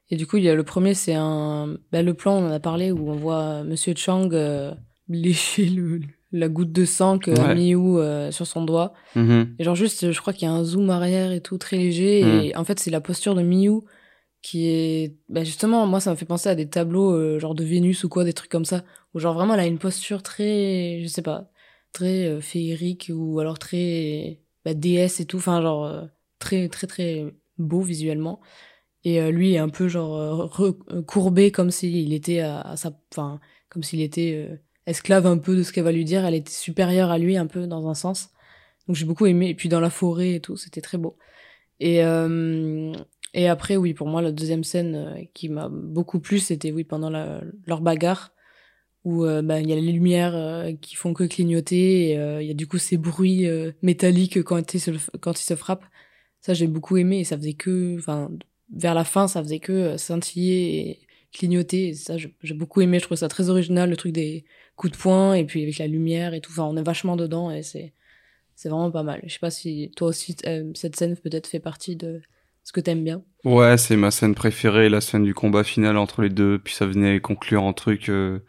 Et 0.09 0.15
du 0.15 0.25
coup, 0.25 0.37
il 0.37 0.43
y 0.43 0.49
a 0.49 0.55
le 0.55 0.63
premier, 0.63 0.93
c'est 0.93 1.15
un. 1.15 1.75
bah, 1.91 2.01
le 2.01 2.13
plan, 2.13 2.35
on 2.37 2.47
en 2.47 2.51
a 2.51 2.59
parlé, 2.59 2.91
où 2.91 3.09
on 3.09 3.15
voit 3.15 3.63
Monsieur 3.63 3.93
Chang 3.95 4.29
lécher 5.09 5.65
le, 5.65 6.01
la 6.31 6.49
goutte 6.49 6.71
de 6.71 6.85
sang 6.85 7.17
que 7.19 7.31
Ouais. 7.31 7.75
où 7.75 7.99
euh, 7.99 8.31
sur 8.31 8.47
son 8.47 8.63
doigt. 8.63 8.93
Mhm. 9.15 9.55
Et 9.59 9.63
genre, 9.63 9.75
juste, 9.75 10.11
je 10.11 10.21
crois 10.21 10.33
qu'il 10.33 10.47
y 10.47 10.51
a 10.51 10.53
un 10.53 10.63
zoom 10.63 10.89
arrière 10.89 11.31
et 11.31 11.41
tout, 11.41 11.57
très 11.57 11.77
léger. 11.77 12.47
Et 12.47 12.55
en 12.55 12.63
fait, 12.63 12.79
c'est 12.79 12.91
la 12.91 13.01
posture 13.01 13.35
de 13.35 13.41
Miyu 13.41 13.81
qui 14.41 14.67
est. 14.67 15.17
Bah, 15.29 15.43
justement, 15.43 15.85
moi, 15.87 15.99
ça 15.99 16.11
me 16.11 16.15
fait 16.15 16.25
penser 16.25 16.49
à 16.49 16.55
des 16.55 16.69
tableaux, 16.69 17.11
euh, 17.13 17.39
genre 17.39 17.55
de 17.55 17.63
Vénus 17.63 18.03
ou 18.03 18.09
quoi, 18.09 18.23
des 18.23 18.33
trucs 18.33 18.51
comme 18.51 18.65
ça. 18.65 18.83
Où, 19.13 19.19
genre, 19.19 19.33
vraiment, 19.33 19.53
elle 19.55 19.59
a 19.61 19.65
une 19.67 19.79
posture 19.79 20.23
très. 20.23 20.99
Je 21.01 21.07
sais 21.07 21.21
pas. 21.21 21.51
Très 21.93 22.25
euh, 22.27 22.41
féerique 22.41 23.11
ou 23.13 23.39
alors 23.39 23.59
très. 23.59 24.41
Bah, 24.65 24.73
déesse 24.73 25.19
et 25.19 25.25
tout. 25.25 25.37
Enfin, 25.37 25.61
genre, 25.61 25.85
euh, 25.85 26.05
très, 26.39 26.69
très, 26.69 26.87
très 26.87 27.25
beau 27.57 27.81
visuellement. 27.81 28.39
Et 29.03 29.31
lui 29.31 29.53
est 29.53 29.57
un 29.59 29.69
peu, 29.69 29.87
genre, 29.87 30.17
euh, 30.17 30.45
re- 30.47 30.77
euh, 30.91 31.01
courbé 31.03 31.51
comme 31.51 31.71
s'il 31.71 32.13
était 32.13 32.39
à, 32.41 32.75
sa. 32.77 32.91
Enfin, 33.11 33.39
comme 33.69 33.83
s'il 33.83 34.01
était 34.01 34.59
esclave 34.85 35.27
un 35.27 35.37
peu 35.37 35.55
de 35.55 35.63
ce 35.63 35.71
qu'elle 35.73 35.83
va 35.85 35.91
lui 35.91 36.05
dire. 36.05 36.25
Elle 36.25 36.35
était 36.35 36.51
supérieure 36.51 37.11
à 37.11 37.17
lui, 37.17 37.37
un 37.37 37.47
peu, 37.47 37.67
dans 37.67 37.87
un 37.89 37.93
sens. 37.95 38.29
Donc 38.87 38.95
j'ai 38.95 39.05
beaucoup 39.05 39.25
aimé. 39.25 39.49
Et 39.49 39.55
puis 39.55 39.69
dans 39.69 39.79
la 39.79 39.89
forêt 39.89 40.35
et 40.35 40.41
tout, 40.41 40.57
c'était 40.57 40.81
très 40.81 40.97
beau. 40.97 41.17
Et, 41.79 42.01
et 43.37 43.47
après, 43.47 43.77
oui, 43.77 43.93
pour 43.93 44.07
moi, 44.07 44.23
la 44.23 44.31
deuxième 44.31 44.63
scène 44.63 44.95
euh, 44.95 45.23
qui 45.35 45.47
m'a 45.47 45.69
beaucoup 45.69 46.19
plu, 46.19 46.39
c'était 46.39 46.71
oui, 46.71 46.83
pendant 46.83 47.11
leur 47.67 47.81
bagarre, 47.81 48.33
où 49.03 49.25
euh, 49.25 49.43
bah, 49.43 49.59
il 49.61 49.69
y 49.69 49.73
a 49.73 49.75
les 49.75 49.91
lumières 49.91 50.35
euh, 50.35 50.73
qui 50.81 50.95
font 50.95 51.13
que 51.13 51.23
clignoter, 51.23 52.09
et 52.09 52.41
il 52.41 52.47
y 52.47 52.51
a 52.51 52.55
du 52.55 52.65
coup 52.67 52.79
ces 52.79 52.97
bruits 52.97 53.47
métalliques 53.83 54.41
quand 54.43 54.73
ils 54.73 54.79
se, 54.79 54.91
quand 55.19 55.39
ils 55.39 55.45
se 55.45 55.55
frappent. 55.55 55.85
Ça, 56.41 56.55
j'ai 56.55 56.67
beaucoup 56.67 56.97
aimé, 56.97 57.19
et 57.19 57.23
ça 57.25 57.37
faisait 57.37 57.53
que, 57.53 57.97
enfin, 57.99 58.31
vers 58.75 58.95
la 58.95 59.03
fin, 59.03 59.27
ça 59.27 59.43
faisait 59.43 59.59
que 59.59 59.97
scintiller 59.97 60.89
et 60.89 60.99
clignoter. 61.31 61.93
Ça, 61.93 62.17
j'ai 62.17 62.53
beaucoup 62.55 62.81
aimé, 62.81 62.99
je 62.99 63.05
trouve 63.05 63.17
ça 63.17 63.27
très 63.27 63.49
original, 63.49 63.89
le 63.89 63.97
truc 63.97 64.13
des 64.13 64.45
coups 64.75 64.93
de 64.93 64.97
poing, 64.97 65.35
et 65.35 65.45
puis 65.45 65.61
avec 65.61 65.77
la 65.77 65.87
lumière 65.87 66.33
et 66.33 66.41
tout. 66.41 66.51
Enfin, 66.51 66.65
on 66.65 66.77
est 66.77 66.83
vachement 66.83 67.15
dedans, 67.15 67.51
et 67.51 67.61
c'est 67.63 67.93
c'est 68.55 68.69
vraiment 68.69 68.91
pas 68.91 69.03
mal. 69.03 69.21
Je 69.23 69.33
sais 69.33 69.39
pas 69.39 69.51
si 69.51 69.91
toi 69.95 70.07
aussi, 70.07 70.35
cette 70.73 70.95
scène 70.95 71.15
peut-être 71.17 71.47
fait 71.47 71.59
partie 71.59 71.95
de 71.95 72.21
ce 72.67 72.73
que 72.73 72.81
t'aimes 72.81 73.05
bien. 73.05 73.23
Ouais, 73.45 73.77
c'est 73.77 73.95
ma 73.95 74.11
scène 74.11 74.35
préférée, 74.35 74.89
la 74.89 74.99
scène 74.99 75.23
du 75.23 75.33
combat 75.33 75.63
final 75.63 75.95
entre 75.95 76.21
les 76.21 76.29
deux. 76.29 76.59
Puis 76.59 76.73
ça 76.73 76.85
venait 76.85 77.21
conclure 77.21 77.63
un 77.63 77.71
truc 77.71 78.09
euh, 78.09 78.39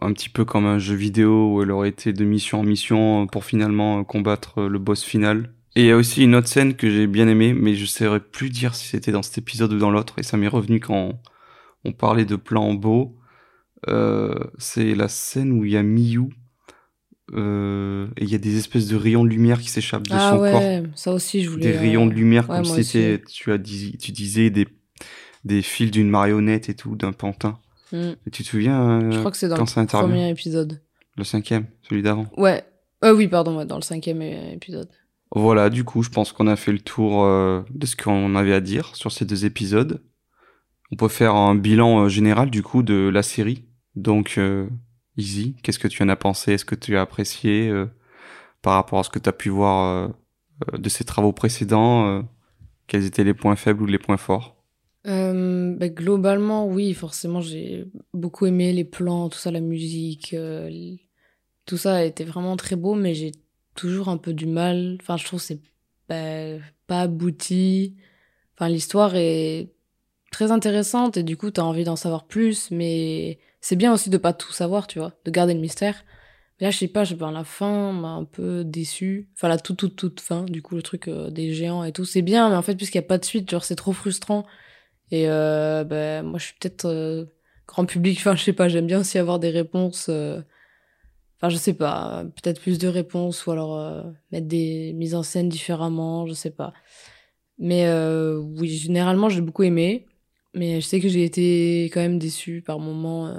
un 0.00 0.12
petit 0.12 0.28
peu 0.28 0.44
comme 0.44 0.66
un 0.66 0.78
jeu 0.78 0.94
vidéo 0.94 1.52
où 1.52 1.62
elle 1.62 1.72
aurait 1.72 1.88
été 1.88 2.12
de 2.12 2.24
mission 2.24 2.60
en 2.60 2.62
mission 2.62 3.26
pour 3.26 3.44
finalement 3.44 3.98
euh, 3.98 4.02
combattre 4.04 4.60
euh, 4.60 4.68
le 4.68 4.78
boss 4.78 5.02
final. 5.02 5.52
Et 5.74 5.80
il 5.80 5.86
y 5.86 5.90
a 5.90 5.96
aussi 5.96 6.22
une 6.22 6.36
autre 6.36 6.46
scène 6.46 6.76
que 6.76 6.88
j'ai 6.88 7.08
bien 7.08 7.26
aimée, 7.26 7.54
mais 7.54 7.74
je 7.74 7.86
saurais 7.86 8.20
plus 8.20 8.50
dire 8.50 8.76
si 8.76 8.86
c'était 8.86 9.10
dans 9.10 9.22
cet 9.22 9.36
épisode 9.36 9.72
ou 9.72 9.78
dans 9.80 9.90
l'autre. 9.90 10.20
Et 10.20 10.22
ça 10.22 10.36
m'est 10.36 10.46
revenu 10.46 10.78
quand 10.78 11.20
on 11.84 11.90
parlait 11.90 12.24
de 12.24 12.36
plans 12.36 12.74
beaux. 12.74 13.18
Euh, 13.88 14.38
c'est 14.58 14.94
la 14.94 15.08
scène 15.08 15.50
où 15.50 15.64
il 15.64 15.72
y 15.72 15.76
a 15.76 15.82
Miyu. 15.82 16.28
Euh, 17.34 18.08
et 18.16 18.24
il 18.24 18.30
y 18.30 18.34
a 18.34 18.38
des 18.38 18.58
espèces 18.58 18.88
de 18.88 18.96
rayons 18.96 19.24
de 19.24 19.30
lumière 19.30 19.60
qui 19.60 19.70
s'échappent 19.70 20.06
de 20.06 20.12
ah 20.12 20.32
son 20.32 20.36
corps 20.36 20.60
ouais, 20.60 20.82
ça 20.94 21.12
aussi 21.12 21.42
je 21.42 21.48
voulais. 21.48 21.62
des 21.62 21.76
euh, 21.76 21.80
rayons 21.80 22.06
de 22.06 22.12
lumière 22.12 22.48
ouais, 22.50 22.56
comme 22.56 22.64
si 22.66 22.84
c'était, 22.84 23.24
tu 23.24 23.52
as 23.52 23.58
dit, 23.58 23.96
tu 23.98 24.12
disais 24.12 24.50
des 24.50 24.68
des 25.44 25.62
fils 25.62 25.90
d'une 25.90 26.10
marionnette 26.10 26.68
et 26.68 26.74
tout 26.74 26.94
d'un 26.94 27.12
pantin. 27.12 27.58
Et 27.94 28.30
tu 28.30 28.42
te 28.42 28.48
souviens 28.48 29.02
euh, 29.02 29.10
Je 29.10 29.18
crois 29.18 29.30
que 29.30 29.36
c'est 29.36 29.48
dans 29.48 29.56
le 29.56 29.86
premier 29.86 30.30
épisode. 30.30 30.80
le 31.18 31.24
cinquième, 31.24 31.66
celui 31.82 32.02
d'avant. 32.02 32.26
Ouais. 32.38 32.64
Euh, 33.04 33.14
oui, 33.14 33.28
pardon, 33.28 33.58
ouais, 33.58 33.66
dans 33.66 33.76
le 33.76 33.82
cinquième 33.82 34.22
épisode. 34.22 34.88
Voilà, 35.34 35.70
du 35.70 35.82
coup, 35.82 36.02
je 36.02 36.10
pense 36.10 36.32
qu'on 36.32 36.46
a 36.46 36.56
fait 36.56 36.72
le 36.72 36.78
tour 36.78 37.24
euh, 37.24 37.62
de 37.70 37.86
ce 37.86 37.96
qu'on 37.96 38.34
avait 38.34 38.52
à 38.52 38.60
dire 38.60 38.94
sur 38.94 39.10
ces 39.10 39.24
deux 39.24 39.46
épisodes. 39.46 40.02
On 40.90 40.96
peut 40.96 41.08
faire 41.08 41.34
un 41.34 41.54
bilan 41.54 42.04
euh, 42.04 42.08
général 42.08 42.50
du 42.50 42.62
coup 42.62 42.82
de 42.82 43.08
la 43.08 43.22
série. 43.22 43.64
Donc, 43.96 44.34
euh, 44.36 44.68
Easy, 45.16 45.54
qu'est-ce 45.62 45.78
que 45.78 45.88
tu 45.88 46.02
en 46.02 46.08
as 46.08 46.16
pensé? 46.16 46.52
Est-ce 46.52 46.64
que 46.64 46.74
tu 46.74 46.96
as 46.96 47.02
apprécié 47.02 47.68
euh, 47.68 47.86
par 48.62 48.74
rapport 48.74 48.98
à 48.98 49.02
ce 49.02 49.10
que 49.10 49.18
tu 49.18 49.28
as 49.28 49.32
pu 49.32 49.50
voir 49.50 49.84
euh, 49.84 50.08
euh, 50.72 50.78
de 50.78 50.88
ces 50.88 51.04
travaux 51.04 51.32
précédents 51.32 52.26
Quels 52.86 53.04
étaient 53.04 53.24
les 53.24 53.34
points 53.34 53.56
faibles 53.56 53.82
ou 53.82 53.86
les 53.86 53.98
points 53.98 54.16
forts? 54.16 54.56
Bah, 55.04 55.88
globalement, 55.88 56.66
oui, 56.66 56.94
forcément, 56.94 57.40
j'ai 57.40 57.86
beaucoup 58.14 58.46
aimé 58.46 58.72
les 58.72 58.84
plans, 58.84 59.28
tout 59.28 59.38
ça, 59.38 59.50
la 59.50 59.60
musique, 59.60 60.36
tout 61.66 61.76
ça 61.76 61.96
a 61.96 62.02
été 62.04 62.24
vraiment 62.24 62.56
très 62.56 62.76
beau, 62.76 62.94
mais 62.94 63.14
j'ai 63.14 63.32
toujours 63.74 64.08
un 64.08 64.16
peu 64.16 64.32
du 64.32 64.46
mal. 64.46 64.98
Enfin, 65.00 65.16
je 65.16 65.24
trouve 65.24 65.40
que 65.40 65.46
c'est 65.46 65.60
pas, 66.06 66.58
pas 66.86 67.00
abouti. 67.02 67.96
Enfin, 68.54 68.68
l'histoire 68.68 69.16
est 69.16 69.72
très 70.30 70.50
intéressante 70.52 71.16
et 71.16 71.22
du 71.22 71.36
coup, 71.36 71.50
t'as 71.50 71.62
envie 71.62 71.84
d'en 71.84 71.96
savoir 71.96 72.26
plus, 72.26 72.70
mais 72.70 73.38
c'est 73.62 73.76
bien 73.76 73.94
aussi 73.94 74.10
de 74.10 74.18
pas 74.18 74.34
tout 74.34 74.52
savoir, 74.52 74.88
tu 74.88 75.00
vois, 75.00 75.14
de 75.24 75.32
garder 75.32 75.54
le 75.54 75.60
mystère. 75.60 76.04
Mais 76.60 76.66
là, 76.66 76.72
je 76.72 76.78
sais 76.78 76.88
pas, 76.88 77.04
je 77.04 77.14
pas, 77.16 77.30
la 77.32 77.44
fin 77.44 77.92
m'a 77.92 78.10
un 78.10 78.24
peu 78.24 78.64
déçu. 78.64 79.30
Enfin, 79.36 79.48
la 79.48 79.58
toute, 79.58 79.78
toute, 79.78 79.96
toute 79.96 80.20
fin, 80.20 80.44
du 80.44 80.62
coup, 80.62 80.76
le 80.76 80.82
truc 80.82 81.08
euh, 81.08 81.30
des 81.30 81.54
géants 81.54 81.84
et 81.84 81.92
tout, 81.92 82.04
c'est 82.06 82.22
bien, 82.22 82.50
mais 82.50 82.56
en 82.56 82.62
fait, 82.62 82.76
puisqu'il 82.76 82.98
y 82.98 83.00
a 83.00 83.02
pas 83.04 83.18
de 83.18 83.24
suite, 83.26 83.50
genre, 83.50 83.64
c'est 83.64 83.76
trop 83.76 83.92
frustrant. 83.94 84.46
Et 85.12 85.28
euh, 85.30 85.84
ben, 85.84 86.24
moi, 86.26 86.38
je 86.40 86.46
suis 86.46 86.54
peut-être. 86.60 86.86
euh, 86.86 87.26
grand 87.68 87.86
public. 87.86 88.18
Enfin, 88.18 88.36
je 88.36 88.44
sais 88.44 88.52
pas, 88.54 88.68
j'aime 88.68 88.86
bien 88.88 89.00
aussi 89.00 89.18
avoir 89.18 89.38
des 89.40 89.50
réponses. 89.50 90.08
euh, 90.10 90.42
Enfin, 91.40 91.48
je 91.50 91.56
sais 91.56 91.74
pas, 91.74 92.24
peut-être 92.36 92.60
plus 92.60 92.78
de 92.78 92.86
réponses 92.88 93.46
ou 93.46 93.50
alors 93.50 93.76
euh, 93.78 94.02
mettre 94.30 94.46
des 94.46 94.92
mises 94.94 95.14
en 95.16 95.24
scène 95.24 95.48
différemment, 95.48 96.26
je 96.26 96.34
sais 96.34 96.50
pas. 96.52 96.72
Mais 97.58 97.86
oui, 98.58 98.70
généralement, 98.70 99.28
j'ai 99.28 99.40
beaucoup 99.40 99.62
aimé. 99.64 100.06
Mais 100.54 100.80
je 100.80 100.86
sais 100.86 101.00
que 101.00 101.08
j'ai 101.08 101.24
été 101.24 101.84
quand 101.92 102.00
même 102.00 102.18
déçue 102.18 102.62
par 102.62 102.78
moments 102.78 103.28
euh, 103.28 103.38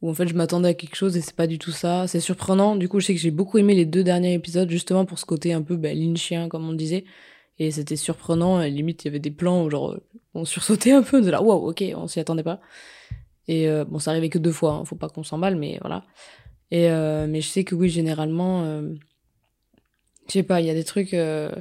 où 0.00 0.10
en 0.10 0.14
fait 0.14 0.26
je 0.26 0.34
m'attendais 0.34 0.70
à 0.70 0.74
quelque 0.74 0.96
chose 0.96 1.16
et 1.16 1.20
c'est 1.20 1.36
pas 1.36 1.46
du 1.46 1.58
tout 1.58 1.72
ça. 1.72 2.06
C'est 2.06 2.20
surprenant. 2.20 2.76
Du 2.76 2.88
coup, 2.88 3.00
je 3.00 3.06
sais 3.06 3.14
que 3.14 3.20
j'ai 3.20 3.30
beaucoup 3.30 3.58
aimé 3.58 3.74
les 3.74 3.84
deux 3.84 4.04
derniers 4.04 4.34
épisodes 4.34 4.70
justement 4.70 5.04
pour 5.04 5.18
ce 5.18 5.26
côté 5.26 5.52
un 5.52 5.62
peu 5.62 5.76
bah, 5.76 5.92
lynchien, 5.92 6.48
comme 6.48 6.68
on 6.68 6.72
disait. 6.72 7.04
Et 7.58 7.70
c'était 7.70 7.96
surprenant. 7.96 8.60
Limite, 8.62 9.04
il 9.04 9.08
y 9.08 9.10
avait 9.10 9.18
des 9.18 9.30
plans 9.30 9.64
où 9.64 9.70
genre, 9.70 9.96
on 10.34 10.44
sursautait 10.44 10.92
un 10.92 11.02
peu 11.02 11.22
de 11.22 11.30
là, 11.30 11.42
waouh, 11.42 11.70
ok, 11.70 11.84
on 11.96 12.06
s'y 12.06 12.20
attendait 12.20 12.42
pas. 12.42 12.60
Et 13.48 13.68
euh, 13.68 13.84
bon, 13.84 13.98
ça 13.98 14.10
arrivait 14.10 14.28
que 14.28 14.38
deux 14.38 14.52
fois, 14.52 14.72
hein, 14.72 14.84
faut 14.84 14.96
pas 14.96 15.08
qu'on 15.08 15.22
s'emballe, 15.24 15.56
mais 15.56 15.78
voilà. 15.80 16.04
Et 16.70 16.90
euh, 16.90 17.26
mais 17.28 17.40
je 17.40 17.48
sais 17.48 17.64
que 17.64 17.74
oui, 17.74 17.88
généralement, 17.88 18.64
euh, 18.64 18.94
je 20.26 20.32
sais 20.32 20.42
pas, 20.42 20.60
il 20.60 20.66
y 20.66 20.70
a 20.70 20.74
des 20.74 20.84
trucs, 20.84 21.14
euh, 21.14 21.52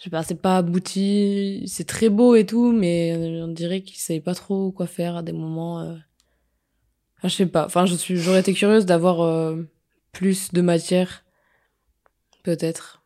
je 0.00 0.04
sais 0.04 0.10
pas, 0.10 0.22
c'est 0.22 0.34
pas 0.40 0.56
abouti, 0.56 1.62
c'est 1.68 1.86
très 1.86 2.08
beau 2.08 2.34
et 2.34 2.46
tout, 2.46 2.72
mais 2.72 3.12
euh, 3.14 3.44
on 3.44 3.48
dirait 3.48 3.82
qu'ils 3.82 3.98
savaient 3.98 4.20
pas 4.20 4.34
trop 4.34 4.72
quoi 4.72 4.86
faire 4.86 5.14
à 5.16 5.22
des 5.22 5.32
moments. 5.32 5.80
euh. 5.82 5.94
Enfin, 7.18 7.28
je 7.28 7.34
sais 7.36 7.46
pas. 7.46 7.66
Enfin, 7.66 7.84
je 7.86 7.94
suis, 7.94 8.16
j'aurais 8.16 8.40
été 8.40 8.54
curieuse 8.54 8.86
d'avoir 8.86 9.20
euh, 9.20 9.62
plus 10.12 10.52
de 10.52 10.62
matière, 10.62 11.22
peut-être. 12.42 13.02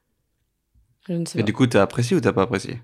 Je 1.08 1.14
ne 1.14 1.26
sais 1.26 1.38
pas. 1.40 1.44
du 1.44 1.52
coup, 1.52 1.66
t'as 1.66 1.82
apprécié 1.82 2.16
ou 2.16 2.20
t'as 2.20 2.32
pas 2.32 2.42
apprécié? 2.42 2.80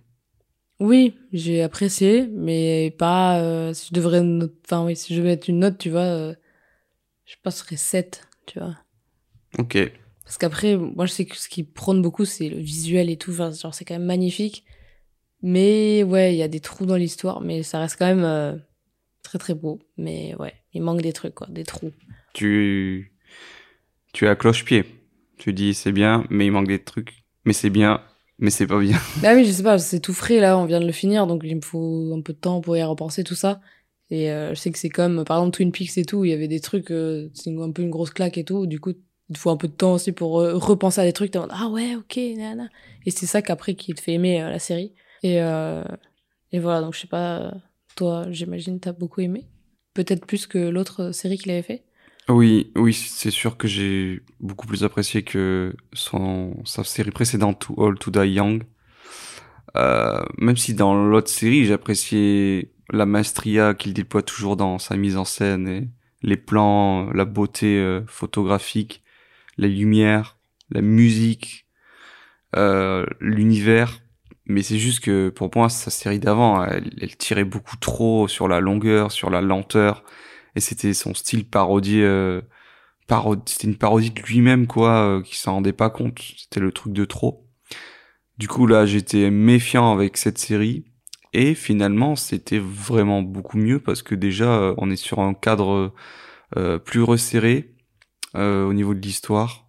Oui, 0.80 1.16
j'ai 1.32 1.62
apprécié, 1.62 2.26
mais 2.32 2.94
pas. 2.98 3.38
euh, 3.40 3.72
si 3.74 3.88
je 3.88 3.94
devrais. 3.94 4.22
note- 4.22 4.54
Enfin, 4.64 4.84
oui, 4.84 4.96
si 4.96 5.14
je 5.14 5.20
devais 5.20 5.30
mettre 5.32 5.48
une 5.50 5.60
note, 5.60 5.78
tu 5.78 5.88
vois, 5.90 6.32
je 7.26 7.36
passerais 7.42 7.76
7, 7.76 8.26
tu 8.46 8.58
vois. 8.58 8.76
Ok. 9.58 9.78
Parce 10.30 10.38
qu'après, 10.38 10.76
moi, 10.76 11.06
je 11.06 11.12
sais 11.12 11.24
que 11.24 11.36
ce 11.36 11.48
qui 11.48 11.64
prône 11.64 12.02
beaucoup, 12.02 12.24
c'est 12.24 12.48
le 12.48 12.58
visuel 12.58 13.10
et 13.10 13.16
tout. 13.16 13.32
Enfin, 13.32 13.50
genre, 13.50 13.74
c'est 13.74 13.84
quand 13.84 13.94
même 13.94 14.04
magnifique. 14.04 14.62
Mais 15.42 16.04
ouais, 16.04 16.32
il 16.32 16.38
y 16.38 16.42
a 16.44 16.46
des 16.46 16.60
trous 16.60 16.86
dans 16.86 16.94
l'histoire, 16.94 17.40
mais 17.40 17.64
ça 17.64 17.80
reste 17.80 17.96
quand 17.98 18.06
même 18.06 18.22
euh, 18.22 18.54
très 19.24 19.38
très 19.38 19.54
beau. 19.54 19.80
Mais 19.96 20.36
ouais, 20.38 20.54
il 20.72 20.82
manque 20.82 21.02
des 21.02 21.12
trucs, 21.12 21.34
quoi, 21.34 21.48
des 21.50 21.64
trous. 21.64 21.90
Tu, 22.32 23.12
tu 24.12 24.26
es 24.26 24.28
à 24.28 24.36
cloche-pied. 24.36 24.84
Tu 25.36 25.52
dis 25.52 25.74
c'est 25.74 25.90
bien, 25.90 26.24
mais 26.30 26.46
il 26.46 26.52
manque 26.52 26.68
des 26.68 26.78
trucs. 26.78 27.24
Mais 27.44 27.52
c'est 27.52 27.70
bien, 27.70 28.00
mais 28.38 28.50
c'est 28.50 28.68
pas 28.68 28.78
bien. 28.78 29.00
Bah 29.22 29.34
oui, 29.34 29.44
je 29.44 29.50
sais 29.50 29.64
pas, 29.64 29.78
c'est 29.78 29.98
tout 29.98 30.14
frais 30.14 30.38
là, 30.38 30.56
on 30.56 30.64
vient 30.64 30.78
de 30.78 30.86
le 30.86 30.92
finir, 30.92 31.26
donc 31.26 31.42
il 31.42 31.56
me 31.56 31.60
faut 31.60 32.14
un 32.16 32.20
peu 32.20 32.34
de 32.34 32.38
temps 32.38 32.60
pour 32.60 32.76
y 32.76 32.84
repenser 32.84 33.24
tout 33.24 33.34
ça. 33.34 33.60
Et 34.10 34.30
euh, 34.30 34.50
je 34.50 34.60
sais 34.60 34.70
que 34.70 34.78
c'est 34.78 34.90
comme, 34.90 35.24
par 35.24 35.38
exemple, 35.38 35.56
Twin 35.56 35.72
Peaks 35.72 35.98
et 35.98 36.04
tout, 36.04 36.24
il 36.24 36.30
y 36.30 36.34
avait 36.34 36.46
des 36.46 36.60
trucs, 36.60 36.92
euh, 36.92 37.30
c'est 37.34 37.50
un 37.50 37.72
peu 37.72 37.82
une 37.82 37.90
grosse 37.90 38.10
claque 38.10 38.38
et 38.38 38.44
tout, 38.44 38.68
du 38.68 38.78
coup, 38.78 38.92
il 39.30 39.34
te 39.34 39.38
faut 39.38 39.50
un 39.50 39.56
peu 39.56 39.68
de 39.68 39.72
temps 39.72 39.94
aussi 39.94 40.10
pour 40.10 40.40
euh, 40.40 40.56
repenser 40.56 41.00
à 41.00 41.04
des 41.04 41.12
trucs, 41.12 41.34
ah 41.36 41.68
ouais, 41.68 41.94
ok, 41.94 42.18
nana. 42.36 42.68
Et 43.06 43.12
c'est 43.12 43.26
ça 43.26 43.42
qu'après 43.42 43.74
qui 43.74 43.94
te 43.94 44.00
fait 44.00 44.14
aimer 44.14 44.42
euh, 44.42 44.50
la 44.50 44.58
série. 44.58 44.92
Et, 45.22 45.40
euh, 45.40 45.84
et 46.50 46.58
voilà, 46.58 46.80
donc 46.80 46.94
je 46.94 47.00
sais 47.00 47.06
pas, 47.06 47.38
euh, 47.38 47.50
toi, 47.94 48.26
j'imagine, 48.30 48.80
t'as 48.80 48.92
beaucoup 48.92 49.20
aimé. 49.20 49.46
Peut-être 49.94 50.26
plus 50.26 50.48
que 50.48 50.58
l'autre 50.58 51.12
série 51.12 51.38
qu'il 51.38 51.52
avait 51.52 51.62
fait. 51.62 51.84
Oui, 52.28 52.72
oui, 52.74 52.92
c'est 52.92 53.30
sûr 53.30 53.56
que 53.56 53.68
j'ai 53.68 54.20
beaucoup 54.40 54.66
plus 54.66 54.82
apprécié 54.82 55.22
que 55.22 55.74
son, 55.92 56.56
sa 56.64 56.82
série 56.82 57.10
précédente, 57.12 57.68
Old 57.76 58.00
to 58.00 58.10
Die 58.10 58.32
Young. 58.32 58.64
Euh, 59.76 60.20
même 60.38 60.56
si 60.56 60.74
dans 60.74 60.94
l'autre 61.06 61.30
série, 61.30 61.66
j'appréciais 61.66 62.72
la 62.92 63.06
maestria 63.06 63.74
qu'il 63.74 63.94
déploie 63.94 64.22
toujours 64.22 64.56
dans 64.56 64.78
sa 64.78 64.96
mise 64.96 65.16
en 65.16 65.24
scène 65.24 65.68
et 65.68 65.88
les 66.22 66.36
plans, 66.36 67.10
la 67.12 67.24
beauté 67.24 68.00
photographique, 68.06 69.02
les 69.56 69.68
lumières, 69.68 70.38
la 70.70 70.80
musique, 70.82 71.66
euh, 72.56 73.06
l'univers. 73.20 74.00
Mais 74.46 74.62
c'est 74.62 74.78
juste 74.78 75.00
que 75.00 75.28
pour 75.28 75.50
moi, 75.54 75.68
sa 75.68 75.90
série 75.90 76.18
d'avant, 76.18 76.64
elle, 76.64 76.90
elle 77.00 77.16
tirait 77.16 77.44
beaucoup 77.44 77.76
trop 77.76 78.26
sur 78.28 78.48
la 78.48 78.60
longueur, 78.60 79.12
sur 79.12 79.30
la 79.30 79.40
lenteur. 79.40 80.04
Et 80.56 80.60
c'était 80.60 80.94
son 80.94 81.14
style 81.14 81.48
parodie 81.48 82.02
euh, 82.02 82.40
c'était 83.46 83.66
une 83.66 83.76
parodie 83.76 84.10
de 84.10 84.22
lui-même 84.22 84.66
quoi 84.66 85.18
euh, 85.18 85.22
qui 85.22 85.36
s'en 85.36 85.54
rendait 85.54 85.72
pas 85.72 85.90
compte. 85.90 86.18
C'était 86.36 86.60
le 86.60 86.72
truc 86.72 86.92
de 86.92 87.04
trop. 87.04 87.46
Du 88.38 88.48
coup 88.48 88.66
là 88.66 88.86
j'étais 88.86 89.30
méfiant 89.30 89.92
avec 89.92 90.16
cette 90.16 90.38
série. 90.38 90.84
Et 91.32 91.54
finalement 91.54 92.16
c'était 92.16 92.58
vraiment 92.58 93.22
beaucoup 93.22 93.58
mieux 93.58 93.80
parce 93.80 94.02
que 94.02 94.14
déjà 94.14 94.52
euh, 94.52 94.74
on 94.78 94.90
est 94.90 94.96
sur 94.96 95.20
un 95.20 95.34
cadre 95.34 95.92
euh, 96.56 96.78
plus 96.78 97.02
resserré 97.02 97.74
au 98.34 98.72
niveau 98.72 98.94
de 98.94 99.00
l'histoire 99.00 99.66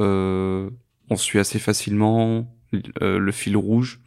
euh, 0.00 0.70
on 1.10 1.16
suit 1.16 1.38
assez 1.38 1.58
facilement 1.58 2.46
euh, 3.02 3.18
le 3.18 3.32
fil 3.32 3.56
rouge 3.56 4.00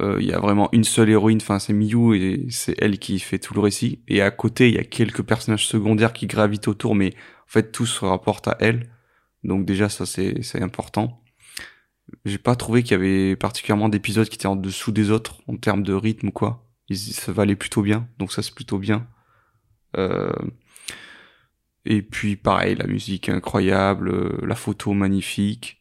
euh, 0.00 0.18
il 0.20 0.26
y 0.26 0.32
a 0.32 0.38
vraiment 0.38 0.68
une 0.72 0.84
seule 0.84 1.08
héroïne, 1.08 1.38
enfin 1.40 1.58
c'est 1.58 1.72
Miyu 1.72 2.16
et 2.16 2.46
c'est 2.50 2.74
elle 2.78 2.98
qui 2.98 3.18
fait 3.18 3.38
tout 3.38 3.54
le 3.54 3.60
récit. 3.60 4.02
Et 4.08 4.20
à 4.20 4.30
côté, 4.30 4.68
il 4.68 4.74
y 4.74 4.78
a 4.78 4.84
quelques 4.84 5.22
personnages 5.22 5.66
secondaires 5.66 6.12
qui 6.12 6.26
gravitent 6.26 6.68
autour, 6.68 6.94
mais 6.94 7.14
en 7.14 7.48
fait 7.48 7.72
tout 7.72 7.86
se 7.86 8.04
rapporte 8.04 8.48
à 8.48 8.56
elle. 8.60 8.90
Donc 9.44 9.64
déjà 9.64 9.88
ça 9.88 10.06
c'est 10.06 10.42
c'est 10.42 10.62
important. 10.62 11.22
J'ai 12.24 12.38
pas 12.38 12.56
trouvé 12.56 12.82
qu'il 12.82 12.92
y 12.92 12.94
avait 12.94 13.36
particulièrement 13.36 13.88
d'épisodes 13.88 14.28
qui 14.28 14.36
étaient 14.36 14.46
en 14.46 14.56
dessous 14.56 14.92
des 14.92 15.10
autres 15.10 15.42
en 15.48 15.56
termes 15.56 15.82
de 15.82 15.94
rythme 15.94 16.28
ou 16.28 16.32
quoi. 16.32 16.64
Ils 16.88 16.98
se 16.98 17.30
valaient 17.30 17.56
plutôt 17.56 17.82
bien, 17.82 18.08
donc 18.18 18.32
ça 18.32 18.42
c'est 18.42 18.54
plutôt 18.54 18.78
bien. 18.78 19.08
Euh, 19.96 20.30
Et 21.88 22.02
puis 22.02 22.36
pareil, 22.36 22.74
la 22.74 22.86
musique 22.86 23.28
incroyable, 23.28 24.08
euh, 24.10 24.38
la 24.46 24.54
photo 24.56 24.92
magnifique. 24.92 25.80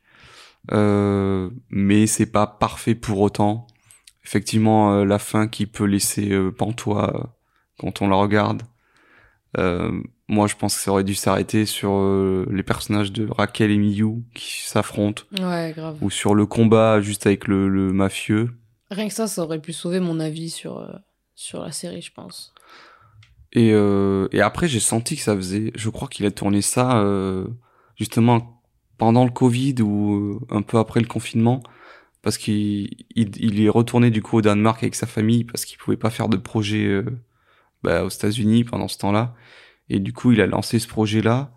Euh, 0.72 1.50
mais 1.70 2.08
c'est 2.08 2.26
pas 2.32 2.48
parfait 2.48 2.96
pour 2.96 3.20
autant 3.22 3.68
effectivement 4.24 4.94
euh, 4.96 5.06
la 5.06 5.20
fin 5.20 5.48
qui 5.48 5.68
peut 5.68 5.84
laisser 5.86 6.32
euh, 6.32 6.50
pantois 6.52 7.36
quand 7.78 8.02
on 8.02 8.08
la 8.08 8.16
regarde. 8.16 8.64
Moi, 10.28 10.48
je 10.48 10.56
pense 10.56 10.76
que 10.76 10.82
ça 10.82 10.90
aurait 10.92 11.04
dû 11.04 11.14
s'arrêter 11.14 11.68
sur 11.68 12.02
les 12.50 12.64
personnages 12.64 13.12
de 13.12 13.28
Raquel 13.30 13.70
et 13.70 13.78
Miyu 13.78 14.24
qui 14.34 14.64
s'affrontent, 14.64 15.22
Ouais, 15.40 15.72
grave. 15.78 15.98
ou 16.02 16.10
sur 16.10 16.34
le 16.34 16.48
combat 16.48 17.00
juste 17.00 17.28
avec 17.28 17.48
le, 17.48 17.70
le 17.70 17.94
mafieux. 17.94 18.50
Rien 18.90 19.08
que 19.08 19.14
ça, 19.14 19.28
ça 19.28 19.44
aurait 19.44 19.62
pu 19.62 19.72
sauver 19.72 20.00
mon 20.00 20.20
avis 20.20 20.50
sur, 20.50 20.84
sur 21.36 21.62
la 21.62 21.72
série, 21.72 22.02
je 22.02 22.12
pense. 22.12 22.55
Et, 23.56 23.72
euh, 23.74 24.28
et 24.34 24.42
après, 24.42 24.68
j'ai 24.68 24.82
senti 24.82 25.16
que 25.16 25.22
ça 25.22 25.36
faisait. 25.36 25.72
Je 25.76 25.90
crois 25.90 26.10
qu'il 26.10 26.26
a 26.26 26.32
tourné 26.32 26.62
ça 26.62 27.00
euh, 27.00 27.48
justement 27.96 28.62
pendant 28.98 29.26
le 29.26 29.32
Covid 29.32 29.76
ou 29.82 30.16
euh, 30.16 30.40
un 30.50 30.62
peu 30.62 30.78
après 30.78 31.00
le 31.00 31.08
confinement, 31.08 31.64
parce 32.22 32.38
qu'il 32.38 32.90
il, 33.16 33.32
il 33.38 33.62
est 33.62 33.70
retourné 33.70 34.12
du 34.12 34.22
coup 34.22 34.38
au 34.38 34.42
Danemark 34.42 34.84
avec 34.84 34.96
sa 34.96 35.08
famille 35.08 35.46
parce 35.46 35.66
qu'il 35.66 35.78
pouvait 35.78 35.98
pas 35.98 36.10
faire 36.10 36.30
de 36.30 36.38
projet 36.38 36.86
euh, 36.86 37.06
bah, 37.84 38.04
aux 38.04 38.10
États-Unis 38.10 38.66
pendant 38.66 38.90
ce 38.90 38.98
temps-là. 39.00 39.36
Et 39.90 40.00
du 40.00 40.14
coup, 40.14 40.32
il 40.34 40.42
a 40.42 40.48
lancé 40.48 40.80
ce 40.80 40.88
projet-là. 40.88 41.52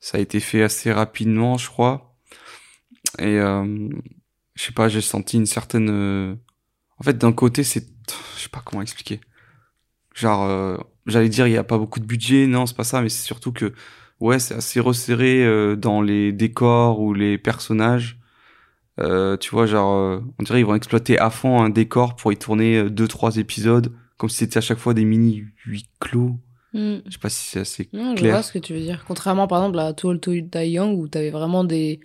Ça 0.00 0.18
a 0.18 0.20
été 0.20 0.40
fait 0.40 0.62
assez 0.62 0.92
rapidement, 0.92 1.58
je 1.58 1.68
crois. 1.68 2.16
Et 3.18 3.38
euh, 3.38 3.88
je 4.54 4.64
sais 4.64 4.72
pas, 4.72 4.88
j'ai 4.88 5.00
senti 5.00 5.36
une 5.36 5.46
certaine. 5.46 6.38
En 6.98 7.02
fait, 7.02 7.18
d'un 7.18 7.32
côté, 7.32 7.64
c'est, 7.64 7.86
je 8.36 8.42
sais 8.42 8.48
pas 8.50 8.62
comment 8.64 8.82
expliquer. 8.82 9.20
Genre, 10.14 10.44
euh, 10.44 10.76
j'allais 11.06 11.28
dire, 11.28 11.46
il 11.46 11.52
y 11.52 11.56
a 11.56 11.64
pas 11.64 11.78
beaucoup 11.78 12.00
de 12.00 12.04
budget. 12.04 12.46
Non, 12.46 12.66
c'est 12.66 12.76
pas 12.76 12.84
ça, 12.84 13.00
mais 13.02 13.08
c'est 13.08 13.24
surtout 13.24 13.52
que, 13.52 13.72
ouais, 14.20 14.38
c'est 14.38 14.54
assez 14.54 14.80
resserré 14.80 15.44
euh, 15.44 15.76
dans 15.76 16.02
les 16.02 16.32
décors 16.32 17.00
ou 17.00 17.14
les 17.14 17.38
personnages. 17.38 18.18
Euh, 19.00 19.36
tu 19.36 19.50
vois, 19.50 19.66
genre, 19.66 20.20
on 20.38 20.42
dirait 20.42 20.60
ils 20.60 20.66
vont 20.66 20.74
exploiter 20.74 21.18
à 21.18 21.30
fond 21.30 21.62
un 21.62 21.70
décor 21.70 22.16
pour 22.16 22.32
y 22.32 22.36
tourner 22.36 22.90
deux, 22.90 23.08
trois 23.08 23.36
épisodes, 23.36 23.92
comme 24.18 24.28
si 24.28 24.36
c'était 24.38 24.58
à 24.58 24.60
chaque 24.60 24.78
fois 24.78 24.92
des 24.94 25.04
mini 25.04 25.44
huis 25.64 25.88
clos. 26.00 26.36
Hmm. 26.74 26.98
Je 27.06 27.12
sais 27.12 27.18
pas 27.18 27.30
si 27.30 27.44
c'est 27.50 27.60
assez 27.60 27.88
Non, 27.92 28.14
je 28.14 28.20
clair. 28.20 28.32
vois 28.34 28.42
ce 28.42 28.52
que 28.52 28.58
tu 28.58 28.74
veux 28.74 28.80
dire. 28.80 29.04
Contrairement, 29.08 29.46
par 29.48 29.60
exemple, 29.62 29.78
à 29.78 29.92
Tall 29.94 30.20
to 30.20 30.32
Die 30.32 30.66
Young, 30.66 30.98
où 30.98 31.08
t'avais 31.08 31.30
vraiment 31.30 31.64
des 31.64 32.00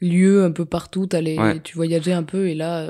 lieux 0.00 0.44
un 0.44 0.50
peu 0.50 0.64
partout, 0.64 1.06
t'allais, 1.06 1.38
Ouais. 1.38 1.60
tu 1.60 1.76
voyageais 1.76 2.12
un 2.12 2.22
peu, 2.24 2.48
et 2.48 2.54
là, 2.54 2.86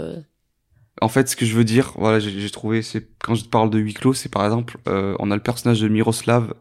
En 1.01 1.09
fait, 1.09 1.29
ce 1.29 1.37
que 1.37 1.47
je 1.47 1.55
veux 1.57 1.65
dire, 1.65 1.93
voilà, 1.97 2.19
j'ai 2.19 2.51
trouvé, 2.51 2.83
c'est 2.83 3.09
quand 3.23 3.35
je 3.35 3.45
parle 3.45 3.71
de 3.71 3.79
huis 3.79 3.95
clos, 3.95 4.13
c'est 4.13 4.29
par 4.31 4.45
exemple, 4.45 4.77
euh, 4.89 5.15
on 5.19 5.31
a 5.31 5.37
le 5.37 5.43
personnage 5.43 5.81
de 5.81 5.89
Miroslav. 5.89 6.53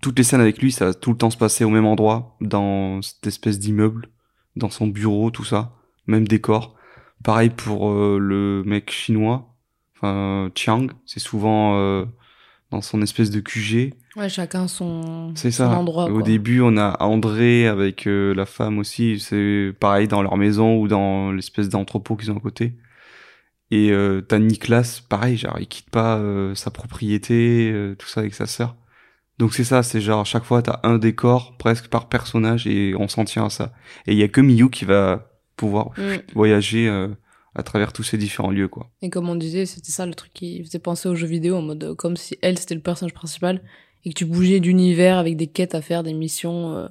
Toutes 0.00 0.18
les 0.18 0.24
scènes 0.24 0.40
avec 0.40 0.58
lui, 0.60 0.72
ça 0.72 0.86
va 0.86 0.94
tout 0.94 1.10
le 1.12 1.16
temps 1.16 1.30
se 1.30 1.36
passer 1.36 1.64
au 1.64 1.70
même 1.70 1.86
endroit, 1.86 2.36
dans 2.40 3.00
cette 3.02 3.26
espèce 3.26 3.58
d'immeuble, 3.58 4.08
dans 4.56 4.70
son 4.70 4.86
bureau, 4.88 5.30
tout 5.30 5.44
ça, 5.44 5.72
même 6.06 6.26
décor. 6.26 6.74
Pareil 7.22 7.50
pour 7.50 7.90
euh, 7.90 8.18
le 8.20 8.62
mec 8.66 8.90
chinois, 8.90 9.54
enfin 9.96 10.50
Chiang, 10.54 10.88
c'est 11.06 11.20
souvent 11.20 11.76
euh, 11.78 12.04
dans 12.70 12.80
son 12.80 13.02
espèce 13.02 13.30
de 13.30 13.40
QG. 13.40 13.94
ouais, 14.16 14.28
chacun 14.28 14.66
son, 14.68 15.32
C'est 15.36 15.50
son 15.52 15.70
ça. 15.70 15.78
endroit. 15.78 16.06
Au 16.10 16.14
quoi. 16.14 16.22
début, 16.22 16.60
on 16.60 16.76
a 16.76 16.96
André 17.02 17.66
avec 17.68 18.06
euh, 18.06 18.34
la 18.34 18.46
femme 18.46 18.78
aussi. 18.78 19.20
C'est 19.20 19.72
pareil 19.78 20.08
dans 20.08 20.22
leur 20.22 20.36
maison 20.36 20.76
ou 20.76 20.88
dans 20.88 21.30
l'espèce 21.32 21.68
d'entrepôt 21.68 22.16
qu'ils 22.16 22.30
ont 22.32 22.36
à 22.36 22.40
côté. 22.40 22.74
Et 23.76 23.90
euh, 23.90 24.20
t'as 24.20 24.38
Niklas, 24.38 25.02
pareil, 25.08 25.36
genre 25.36 25.58
il 25.58 25.66
quitte 25.66 25.90
pas 25.90 26.18
euh, 26.18 26.54
sa 26.54 26.70
propriété, 26.70 27.70
euh, 27.72 27.96
tout 27.98 28.06
ça 28.06 28.20
avec 28.20 28.34
sa 28.34 28.46
sœur. 28.46 28.76
Donc 29.38 29.52
c'est 29.52 29.64
ça, 29.64 29.82
c'est 29.82 30.00
genre 30.00 30.20
à 30.20 30.24
chaque 30.24 30.44
fois 30.44 30.62
t'as 30.62 30.78
un 30.84 30.96
décor 30.98 31.56
presque 31.58 31.88
par 31.88 32.08
personnage 32.08 32.66
et 32.68 32.94
on 32.94 33.08
s'en 33.08 33.24
tient 33.24 33.46
à 33.46 33.50
ça. 33.50 33.72
Et 34.06 34.12
il 34.12 34.18
y 34.18 34.22
a 34.22 34.28
que 34.28 34.40
Miyu 34.40 34.70
qui 34.70 34.84
va 34.84 35.28
pouvoir 35.56 35.90
Mm. 35.98 36.18
voyager 36.34 36.88
euh, 36.88 37.08
à 37.56 37.62
travers 37.64 37.92
tous 37.92 38.04
ces 38.04 38.16
différents 38.18 38.52
lieux 38.52 38.68
quoi. 38.68 38.90
Et 39.02 39.10
comme 39.10 39.28
on 39.28 39.34
disait, 39.34 39.66
c'était 39.66 39.90
ça 39.92 40.06
le 40.06 40.14
truc 40.14 40.32
qui 40.34 40.62
faisait 40.64 40.78
penser 40.78 41.08
aux 41.08 41.14
jeux 41.16 41.26
vidéo 41.26 41.56
en 41.56 41.62
mode 41.62 41.94
comme 41.96 42.16
si 42.16 42.38
elle 42.42 42.58
c'était 42.58 42.74
le 42.76 42.80
personnage 42.80 43.14
principal 43.14 43.60
et 44.04 44.10
que 44.10 44.14
tu 44.14 44.24
bougeais 44.24 44.60
d'univers 44.60 45.18
avec 45.18 45.36
des 45.36 45.48
quêtes 45.48 45.74
à 45.74 45.80
faire, 45.82 46.02
des 46.04 46.12
missions, 46.14 46.88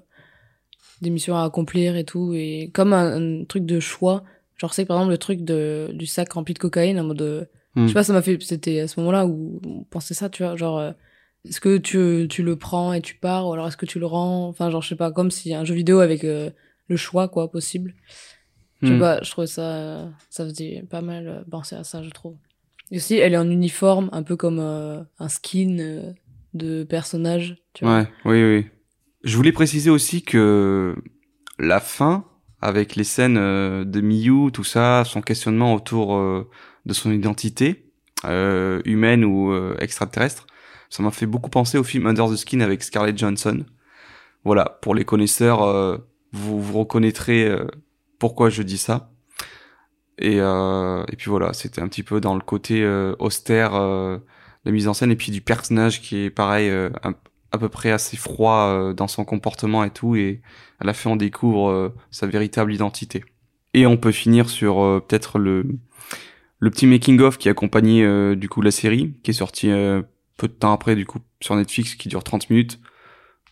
des 1.01 1.09
missions 1.11 1.37
à 1.37 1.43
accomplir 1.43 1.95
et 1.95 2.03
tout. 2.03 2.33
Et 2.33 2.71
comme 2.73 2.91
un, 2.91 3.41
un 3.41 3.45
truc 3.45 3.65
de 3.65 3.79
choix, 3.79 4.23
genre 4.57 4.73
c'est 4.73 4.85
par 4.85 4.97
exemple 4.97 5.11
le 5.11 5.17
truc 5.17 5.41
de, 5.43 5.91
du 5.93 6.05
sac 6.05 6.31
rempli 6.33 6.53
de 6.53 6.59
cocaïne 6.59 6.99
en 6.99 7.03
mode. 7.03 7.21
euh, 7.21 7.45
Mm. 7.75 7.83
Je 7.83 7.87
sais 7.87 7.93
pas, 7.95 8.03
ça 8.03 8.13
m'a 8.13 8.21
fait. 8.21 8.37
C'était 8.43 8.81
à 8.81 8.87
ce 8.87 8.99
moment-là 8.99 9.25
où 9.25 9.59
on 9.65 9.83
pensait 9.85 10.13
ça, 10.13 10.29
tu 10.29 10.43
vois, 10.43 10.55
genre. 10.55 10.77
euh, 10.77 10.91
est-ce 11.43 11.59
que 11.59 11.77
tu, 11.77 12.27
tu 12.29 12.43
le 12.43 12.55
prends 12.55 12.93
et 12.93 13.01
tu 13.01 13.15
pars 13.15 13.47
ou 13.47 13.53
alors 13.53 13.67
est-ce 13.67 13.77
que 13.77 13.87
tu 13.87 13.97
le 13.99 14.05
rends? 14.05 14.47
Enfin, 14.47 14.69
genre, 14.69 14.81
je 14.83 14.89
sais 14.89 14.95
pas, 14.95 15.11
comme 15.11 15.31
si 15.31 15.53
un 15.55 15.65
jeu 15.65 15.73
vidéo 15.73 15.99
avec 15.99 16.23
euh, 16.23 16.51
le 16.87 16.95
choix, 16.97 17.27
quoi, 17.27 17.49
possible. 17.51 17.95
Je 18.83 18.89
sais 18.89 18.93
Hmm. 18.95 18.99
pas, 18.99 19.19
je 19.23 19.31
trouvais 19.31 19.47
ça, 19.47 19.61
euh, 19.75 20.09
ça 20.29 20.45
faisait 20.45 20.83
pas 20.89 21.01
mal 21.01 21.27
euh, 21.27 21.43
penser 21.49 21.75
à 21.75 21.83
ça, 21.83 22.03
je 22.03 22.09
trouve. 22.11 22.35
Et 22.91 22.97
aussi, 22.97 23.15
elle 23.15 23.33
est 23.33 23.37
en 23.37 23.49
uniforme, 23.49 24.09
un 24.11 24.21
peu 24.23 24.35
comme 24.35 24.59
euh, 24.59 25.01
un 25.17 25.29
skin 25.29 25.79
euh, 25.79 26.11
de 26.53 26.83
personnage, 26.83 27.57
tu 27.73 27.85
vois. 27.85 28.01
Ouais, 28.01 28.07
oui, 28.25 28.43
oui. 28.43 28.65
Je 29.23 29.35
voulais 29.35 29.51
préciser 29.51 29.89
aussi 29.89 30.21
que 30.21 30.95
la 31.57 31.79
fin, 31.79 32.25
avec 32.63 32.95
les 32.95 33.03
scènes 33.03 33.37
euh, 33.37 33.83
de 33.83 33.99
Miyu, 33.99 34.49
tout 34.51 34.63
ça, 34.63 35.03
son 35.05 35.21
questionnement 35.21 35.73
autour 35.73 36.15
euh, 36.15 36.49
de 36.85 36.93
son 36.93 37.11
identité, 37.11 37.91
euh, 38.23 38.81
humaine 38.85 39.25
ou 39.25 39.53
extraterrestre, 39.79 40.47
ça 40.89 41.03
m'a 41.03 41.11
fait 41.11 41.25
beaucoup 41.25 41.49
penser 41.49 41.77
au 41.77 41.83
film 41.83 42.07
Under 42.07 42.29
the 42.29 42.37
Skin 42.37 42.61
avec 42.61 42.83
Scarlett 42.83 43.17
Johansson. 43.17 43.65
Voilà, 44.45 44.79
pour 44.81 44.95
les 44.95 45.03
connaisseurs, 45.03 46.01
vous, 46.31 46.61
vous 46.61 46.79
reconnaîtrez 46.79 47.49
pourquoi 48.19 48.49
je 48.49 48.61
dis 48.61 48.77
ça. 48.77 49.11
Et, 50.19 50.39
euh, 50.39 51.03
et 51.11 51.15
puis 51.15 51.29
voilà, 51.29 51.53
c'était 51.53 51.81
un 51.81 51.87
petit 51.87 52.03
peu 52.03 52.21
dans 52.21 52.35
le 52.35 52.41
côté 52.41 52.85
austère 53.19 53.75
euh, 53.75 54.19
de 54.65 54.71
mise 54.71 54.87
en 54.87 54.93
scène 54.93 55.11
et 55.11 55.15
puis 55.15 55.31
du 55.31 55.41
personnage 55.41 56.01
qui 56.01 56.25
est 56.25 56.29
pareil, 56.29 56.71
à 57.53 57.57
peu 57.59 57.69
près 57.69 57.91
assez 57.91 58.17
froid 58.17 58.65
euh, 58.65 58.93
dans 58.93 59.07
son 59.07 59.23
comportement 59.23 59.83
et 59.83 59.91
tout. 59.91 60.15
Et 60.15 60.41
à 60.79 60.85
la 60.85 60.93
fin, 60.93 61.11
on 61.11 61.15
découvre 61.15 61.69
euh, 61.69 61.89
sa 62.11 62.27
véritable 62.27 62.73
identité. 62.73 63.23
Et 63.75 63.85
on 63.85 63.95
peut 63.95 64.11
finir 64.11 64.49
sur 64.49 64.81
euh, 64.81 64.99
peut-être 64.99 65.37
le, 65.37 65.65
le 66.59 66.69
petit 66.71 66.87
making-of 66.87 67.37
qui 67.37 67.49
accompagnait 67.49 68.35
du 68.35 68.49
coup 68.49 68.61
la 68.61 68.71
série, 68.71 69.13
qui 69.23 69.31
est 69.31 69.35
sorti 69.35 69.67
peu 70.37 70.47
de 70.47 70.53
temps 70.53 70.71
après 70.71 70.95
du 70.95 71.05
coup 71.05 71.19
sur 71.41 71.55
Netflix, 71.55 71.95
qui 71.95 72.09
dure 72.09 72.23
30 72.23 72.49
minutes. 72.49 72.79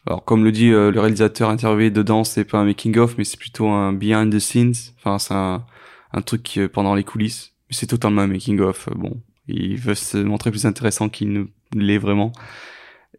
Alors 0.07 0.23
comme 0.23 0.45
le 0.45 0.51
dit 0.51 0.69
le 0.69 0.97
réalisateur 0.97 1.49
interviewé 1.49 1.91
dedans, 1.91 2.23
c'est 2.23 2.45
pas 2.45 2.59
un 2.59 2.63
making-of, 2.63 3.17
mais 3.17 3.25
c'est 3.25 3.37
plutôt 3.37 3.67
un 3.67 3.91
behind 3.91 4.33
the 4.33 4.39
scenes. 4.39 4.73
Enfin, 4.97 5.19
c'est 5.19 5.33
un, 5.33 5.65
un 6.13 6.21
truc 6.21 6.57
pendant 6.71 6.95
les 6.95 7.03
coulisses. 7.03 7.53
Mais 7.69 7.75
c'est 7.75 7.87
totalement 7.87 8.21
un 8.21 8.27
making-of. 8.27 8.87
Bon, 8.95 9.21
il 9.49 9.77
veut 9.77 9.95
se 9.95 10.17
montrer 10.17 10.49
plus 10.49 10.65
intéressant 10.65 11.09
qu'il 11.09 11.33
ne 11.33 11.43
l'est 11.73 11.97
vraiment. 11.97 12.31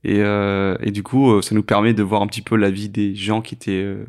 Et, 0.05 0.21
euh, 0.21 0.77
et 0.81 0.91
du 0.91 1.03
coup, 1.03 1.31
euh, 1.33 1.43
ça 1.43 1.55
nous 1.55 1.63
permet 1.63 1.95
de 1.95 2.03
voir 2.03 2.23
un 2.23 2.27
petit 2.27 2.43
peu 2.43 2.57
la 2.57 2.71
vie 2.71 2.89
des 2.89 3.15
gens 3.15 3.41
qui 3.41 3.55
étaient 3.55 3.83
euh, 3.85 4.05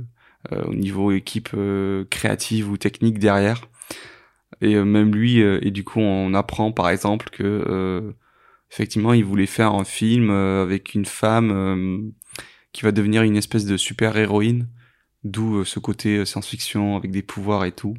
au 0.66 0.74
niveau 0.74 1.12
équipe 1.12 1.50
euh, 1.54 2.06
créative 2.10 2.70
ou 2.72 2.78
technique 2.78 3.20
derrière. 3.20 3.62
Et 4.62 4.76
euh, 4.76 4.86
même 4.86 5.14
lui, 5.14 5.42
euh, 5.42 5.60
et 5.62 5.72
du 5.72 5.84
coup, 5.84 6.00
on 6.00 6.34
apprend 6.34 6.72
par 6.72 6.90
exemple 6.90 7.30
que 7.32 7.44
euh, 7.44 8.12
effectivement, 8.72 9.14
il 9.14 9.24
voulait 9.26 9.46
faire 9.46 9.74
un 9.74 9.84
film 9.84 10.30
euh, 10.30 10.64
avec 10.64 10.96
une 10.96 11.06
femme 11.06 11.52
euh, 11.52 12.00
qui 12.72 12.84
va 12.84 12.92
devenir 12.92 13.22
une 13.24 13.38
espèce 13.38 13.66
de 13.66 13.78
super 13.78 14.18
héroïne, 14.18 14.68
d'où 15.24 15.58
euh, 15.60 15.64
ce 15.66 15.80
côté 15.80 16.26
science-fiction 16.26 16.98
avec 16.98 17.12
des 17.12 17.22
pouvoirs 17.22 17.66
et 17.66 17.72
tout. 17.72 17.94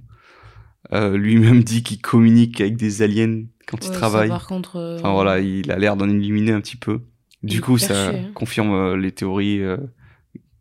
Euh, 0.92 1.16
Lui-même 1.16 1.62
dit 1.64 1.82
qu'il 1.82 2.00
communique 2.00 2.60
avec 2.60 2.76
des 2.76 3.02
aliens 3.02 3.44
quand 3.66 3.84
il 3.84 3.90
Ouais, 3.90 3.94
travaille. 3.96 4.28
par 4.28 4.46
contre. 4.46 4.76
euh, 4.76 4.98
Enfin 4.98 5.12
voilà, 5.12 5.38
il 5.40 5.70
a 5.70 5.78
l'air 5.78 5.96
d'en 5.96 6.08
illuminer 6.08 6.52
un 6.52 6.60
petit 6.60 6.76
peu. 6.76 7.00
Du 7.46 7.60
coup, 7.60 7.78
ça 7.78 8.10
hein. 8.10 8.30
confirme 8.34 8.72
euh, 8.72 8.96
les 8.96 9.12
théories 9.12 9.60
euh, 9.62 9.76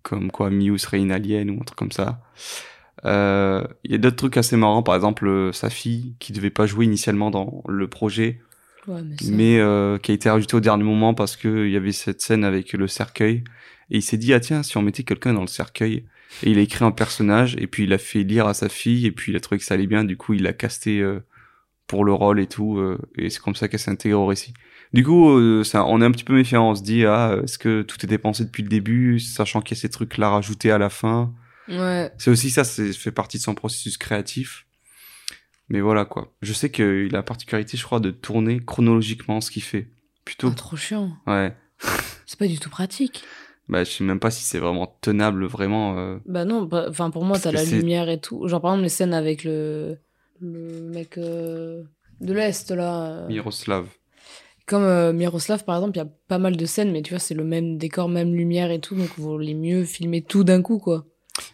comme 0.02 0.32
quoi 0.32 0.50
Miu 0.50 0.78
serait 0.78 1.00
une 1.00 1.12
alien 1.12 1.50
ou 1.52 1.62
un 1.62 1.64
truc 1.64 1.78
comme 1.78 1.92
ça. 1.92 2.22
Euh, 3.06 3.64
Il 3.84 3.92
y 3.92 3.96
a 3.96 3.98
d'autres 3.98 4.16
trucs 4.16 4.38
assez 4.38 4.56
marrants, 4.58 4.84
par 4.84 4.96
exemple 4.96 5.28
euh, 5.28 5.52
sa 5.52 5.70
fille 5.70 6.16
qui 6.20 6.32
devait 6.34 6.50
pas 6.50 6.66
jouer 6.66 6.86
initialement 6.86 7.32
dans 7.32 7.64
le 7.68 7.88
projet, 7.88 8.40
ouais, 8.88 9.02
mais 9.04 9.16
ça- 9.18 9.32
mais 9.32 9.60
euh, 9.60 9.98
qui 9.98 10.12
a 10.12 10.14
été 10.14 10.30
rajoutée 10.30 10.56
au 10.56 10.60
dernier 10.62 10.84
moment 10.84 11.14
parce 11.14 11.36
que 11.36 11.66
il 11.66 11.72
y 11.72 11.78
avait 11.78 11.92
cette 11.92 12.22
scène 12.22 12.44
avec 12.44 12.74
le 12.74 12.88
cercueil. 12.88 13.44
Et 13.92 13.98
il 13.98 14.02
s'est 14.02 14.18
dit 14.18 14.34
ah 14.34 14.40
tiens 14.40 14.64
si 14.64 14.78
on 14.78 14.82
mettait 14.82 15.04
quelqu'un 15.04 15.34
dans 15.34 15.42
le 15.42 15.48
cercueil. 15.48 16.06
Et 16.44 16.52
il 16.52 16.58
a 16.58 16.62
écrit 16.62 16.84
un 16.84 16.92
personnage 16.92 17.56
et 17.60 17.68
puis 17.68 17.84
il 17.84 17.94
a 17.94 17.98
fait 17.98 18.24
lire 18.24 18.48
à 18.48 18.54
sa 18.54 18.68
fille 18.70 19.06
et 19.06 19.12
puis 19.12 19.32
il 19.32 19.36
a 19.36 19.40
trouvé 19.40 19.60
que 19.60 19.66
ça 19.66 19.74
allait 19.76 19.88
bien. 19.88 20.04
Du 20.04 20.18
coup 20.18 20.34
il 20.34 20.44
l'a 20.44 20.54
casté 20.54 21.00
euh, 21.00 21.20
pour 21.88 22.06
le 22.06 22.14
rôle 22.14 22.40
et 22.40 22.48
tout 22.48 22.78
euh, 22.78 22.98
et 23.18 23.30
c'est 23.30 23.40
comme 23.42 23.56
ça 23.56 23.68
qu'elle 23.68 23.80
s'est 23.80 23.92
intégrée 23.92 24.16
au 24.16 24.26
récit 24.26 24.54
du 24.94 25.04
coup 25.04 25.30
euh, 25.32 25.64
ça, 25.64 25.86
on 25.86 26.02
est 26.02 26.06
un 26.06 26.12
petit 26.12 26.24
peu 26.24 26.34
méfiant 26.34 26.70
on 26.72 26.76
se 26.76 26.84
dit 26.84 27.06
ah 27.06 27.38
est-ce 27.44 27.58
que 27.58 27.82
tout 27.82 27.98
était 28.06 28.18
pensé 28.18 28.44
depuis 28.46 28.64
le 28.64 28.70
début 28.70 29.20
sachant 29.20 29.62
qu'il 29.62 29.76
y 29.76 29.80
a 29.80 29.82
ces 29.82 29.90
trucs 29.90 30.18
là 30.18 30.30
rajoutés 30.30 30.72
à 30.72 30.78
la 30.78 30.90
fin? 30.90 31.34
Ouais. 31.70 32.12
c'est 32.18 32.30
aussi 32.30 32.50
ça 32.50 32.64
c'est 32.64 32.92
fait 32.94 33.12
partie 33.12 33.38
de 33.38 33.44
son 33.44 33.56
processus 33.56 33.98
créatif 33.98 34.66
mais 35.70 35.80
voilà 35.82 36.04
quoi 36.06 36.34
je 36.42 36.52
sais 36.54 36.70
qu'il 36.70 37.10
a 37.12 37.18
la 37.18 37.24
particularité 37.24 37.78
je 37.78 37.84
crois 37.84 38.00
de 38.02 38.12
tourner 38.12 38.60
chronologiquement 38.60 39.40
ce 39.42 39.50
qu'il 39.50 39.64
fait 39.64 39.88
plutôt 40.26 40.50
Ah, 40.52 40.56
trop 40.56 40.76
chiant. 40.76 41.12
ouais 41.28 41.56
C'est 42.26 42.38
pas 42.40 42.48
du 42.48 42.60
tout 42.60 42.70
pratique. 42.70 43.24
bah 43.70 43.84
je 43.84 43.90
sais 43.92 44.04
même 44.04 44.20
pas 44.20 44.30
si 44.32 44.44
c'est 44.44 44.60
vraiment 44.60 44.98
tenable 45.02 45.46
vraiment 45.46 45.98
euh, 45.98 46.18
Bah 46.26 46.44
non, 46.46 46.64
bah, 46.64 46.86
enfin 46.90 47.10
pour 47.12 47.24
moi 47.24 47.40
t'as 47.40 47.52
la 47.52 47.64
lumière 47.64 48.10
et 48.10 48.20
tout. 48.20 48.48
Genre 48.48 48.62
par 48.62 48.72
exemple 48.72 48.84
les 48.84 48.90
scènes 48.90 49.14
avec 49.14 49.44
le 49.46 49.98
le 50.42 50.82
mec 50.82 51.18
euh, 51.18 51.84
de 52.20 52.34
l'est 52.34 52.72
là. 52.72 53.06
euh, 53.06 53.28
Miroslav 53.28 53.88
Comme 54.66 54.84
euh, 54.84 55.14
Miroslav 55.14 55.64
par 55.66 55.76
exemple, 55.76 55.98
il 55.98 56.00
y 56.00 56.04
a 56.04 56.10
pas 56.28 56.38
mal 56.40 56.56
de 56.56 56.66
scènes, 56.66 56.92
mais 56.92 57.02
tu 57.02 57.12
vois 57.12 57.20
c'est 57.20 57.34
le 57.34 57.44
même 57.44 57.78
décor, 57.78 58.08
même 58.10 58.34
lumière 58.34 58.72
et 58.72 58.80
tout, 58.80 58.96
donc 58.96 59.10
il 59.18 59.24
vaut 59.24 59.38
mieux 59.38 59.84
filmer 59.84 60.22
tout 60.22 60.44
d'un 60.44 60.62
coup 60.62 60.80
quoi. 60.80 61.06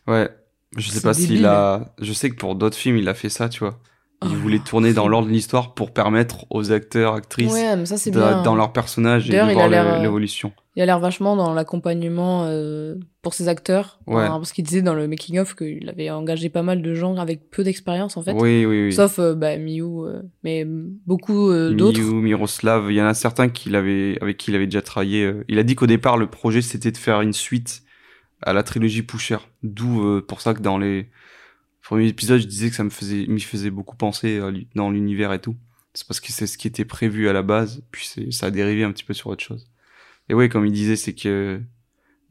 ouais. 0.07 0.29
Je 0.77 0.89
sais 0.89 1.01
pas 1.01 1.15
s'il 1.15 1.45
a 1.47 1.95
je 1.99 2.13
sais 2.13 2.29
que 2.29 2.35
pour 2.35 2.55
d'autres 2.55 2.77
films 2.77 2.97
il 2.97 3.09
a 3.09 3.15
fait 3.15 3.29
ça 3.29 3.49
tu 3.49 3.59
vois 3.59 3.79
il 4.21 4.31
Oh, 4.31 4.35
voulait 4.35 4.59
tourner 4.59 4.91
dans 4.93 5.07
l'ordre 5.07 5.27
de 5.29 5.31
l'histoire 5.33 5.73
pour 5.73 5.91
permettre 5.93 6.45
aux 6.49 6.71
acteurs 6.73 7.13
actrices 7.13 7.53
Ouais, 7.53 7.77
mais 7.77 7.85
ça 7.85 7.95
c'est 7.97 8.11
de- 8.11 8.19
bien. 8.19 8.41
dans 8.43 8.53
leur 8.55 8.73
personnage 8.73 9.29
et 9.29 9.33
de 9.33 9.53
voir 9.53 9.69
euh, 9.71 10.01
l'évolution 10.01 10.51
Il 10.75 10.81
a 10.81 10.85
l'air 10.85 10.99
vachement 10.99 11.37
dans 11.37 11.53
l'accompagnement 11.53 12.43
euh, 12.47 12.95
pour 13.21 13.33
ses 13.33 13.47
acteurs. 13.47 13.99
Ouais. 14.07 14.27
Parce 14.27 14.51
qu'il 14.51 14.65
disait 14.65 14.81
dans 14.81 14.93
le 14.93 15.07
making 15.07 15.39
of 15.39 15.55
qu'il 15.55 15.87
avait 15.89 16.09
engagé 16.09 16.49
pas 16.49 16.63
mal 16.63 16.81
de 16.81 16.93
gens 16.95 17.15
avec 17.15 17.49
peu 17.49 17.63
d'expérience 17.63 18.17
en 18.17 18.21
fait. 18.21 18.33
oui 18.33 18.65
oui 18.65 18.85
oui 18.87 18.93
Sauf 18.93 19.19
euh, 19.19 19.35
bah, 19.35 19.55
Miyu, 19.55 19.83
euh, 19.85 20.21
mais 20.43 20.65
beaucoup 20.65 21.49
euh, 21.49 21.73
d'autres. 21.73 22.01
Miyu, 22.01 22.13
Miroslav, 22.21 22.87
il 22.91 22.95
y 22.95 23.01
en 23.01 23.05
a 23.07 23.13
certains 23.13 23.47
qu'il 23.47 23.73
avait, 23.75 24.17
avec 24.21 24.35
qui 24.35 24.51
il 24.51 24.55
avait 24.55 24.65
déjà 24.67 24.81
travaillé. 24.81 25.23
euh. 25.23 25.45
Il 25.47 25.59
a 25.59 25.63
dit 25.63 25.75
qu'au 25.75 25.87
départ, 25.87 26.17
le 26.17 26.27
projet, 26.27 26.61
c'était 26.61 26.91
de 26.91 26.97
faire 26.97 27.21
une 27.21 27.31
suite 27.33 27.83
à 28.41 28.51
la 28.51 28.63
trilogie 28.63 29.03
Pusher. 29.03 29.37
D'où, 29.63 30.01
euh, 30.03 30.21
pour 30.25 30.41
ça 30.41 30.53
que 30.53 30.61
dans 30.61 30.77
les 30.77 31.09
premiers 31.89 32.07
épisodes, 32.07 32.39
je 32.41 32.47
disais 32.47 32.69
que 32.69 32.75
ça 32.75 32.83
me 32.83 32.89
faisait, 32.89 33.25
m'y 33.27 33.41
faisait 33.41 33.69
beaucoup 33.71 33.95
penser 33.95 34.39
l'u- 34.51 34.67
dans 34.75 34.89
l'univers 34.91 35.33
et 35.33 35.39
tout. 35.41 35.55
C'est 35.93 36.07
parce 36.07 36.19
que 36.19 36.31
c'est 36.31 36.47
ce 36.47 36.57
qui 36.57 36.67
était 36.67 36.85
prévu 36.85 37.27
à 37.29 37.33
la 37.33 37.41
base, 37.41 37.81
puis 37.91 38.07
ça 38.31 38.45
a 38.45 38.51
dérivé 38.51 38.83
un 38.83 38.91
petit 38.91 39.03
peu 39.03 39.13
sur 39.13 39.27
autre 39.27 39.43
chose. 39.43 39.67
Et 40.29 40.33
ouais, 40.33 40.47
comme 40.49 40.65
il 40.65 40.71
disait, 40.71 40.95
c'est 40.95 41.13
que 41.13 41.59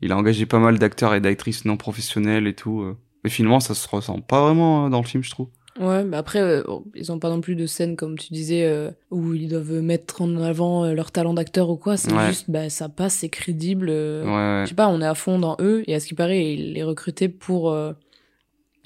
il 0.01 0.13
a 0.13 0.17
engagé 0.17 0.47
pas 0.47 0.61
mal 0.61 0.79
d'acteurs 0.79 1.15
et 1.15 1.21
d'actrices 1.21 1.65
non 1.65 1.77
professionnels 1.77 2.47
et 2.47 2.55
tout. 2.55 2.83
euh. 2.83 2.97
Mais 3.25 3.31
finalement, 3.31 3.59
ça 3.59 3.75
se 3.75 3.89
ressent 3.89 4.21
pas 4.21 4.43
vraiment 4.45 4.87
euh, 4.87 4.89
dans 4.91 5.01
le 5.01 5.07
film, 5.07 5.25
je 5.25 5.31
trouve. 5.31 5.49
Ouais, 5.81 6.05
mais 6.05 6.17
après, 6.17 6.41
euh, 6.41 6.63
ils 6.95 7.11
ont 7.13 7.19
pas 7.19 7.29
non 7.31 7.41
plus 7.41 7.57
de 7.57 7.67
scène, 7.67 7.97
comme 7.97 8.17
tu 8.17 8.33
disais, 8.33 8.65
euh, 8.65 8.91
où 9.11 9.35
ils 9.35 9.49
doivent 9.49 9.81
mettre 9.83 10.23
en 10.23 10.37
avant 10.41 10.85
euh, 10.85 10.93
leur 10.95 11.11
talent 11.11 11.35
d'acteur 11.35 11.69
ou 11.71 11.77
quoi. 11.77 11.97
C'est 11.97 12.13
Ouais. 12.13 12.29
juste, 12.29 12.49
bah, 12.49 12.71
ça 12.71 12.89
passe, 12.89 13.15
c'est 13.15 13.29
crédible. 13.29 13.89
euh, 13.91 14.25
Ouais, 14.25 14.31
ouais. 14.61 14.65
Je 14.67 14.69
sais 14.71 14.75
pas, 14.77 14.89
on 14.89 15.01
est 15.01 15.07
à 15.07 15.15
fond 15.17 15.39
dans 15.41 15.57
eux, 15.61 15.83
et 15.89 15.95
à 15.97 16.01
ce 16.01 16.07
qui 16.07 16.15
paraît, 16.15 16.55
ils 16.55 16.73
les 16.75 16.85
recrutaient 16.85 17.29
pour, 17.29 17.71
euh, 17.73 17.93
Pour 17.93 18.08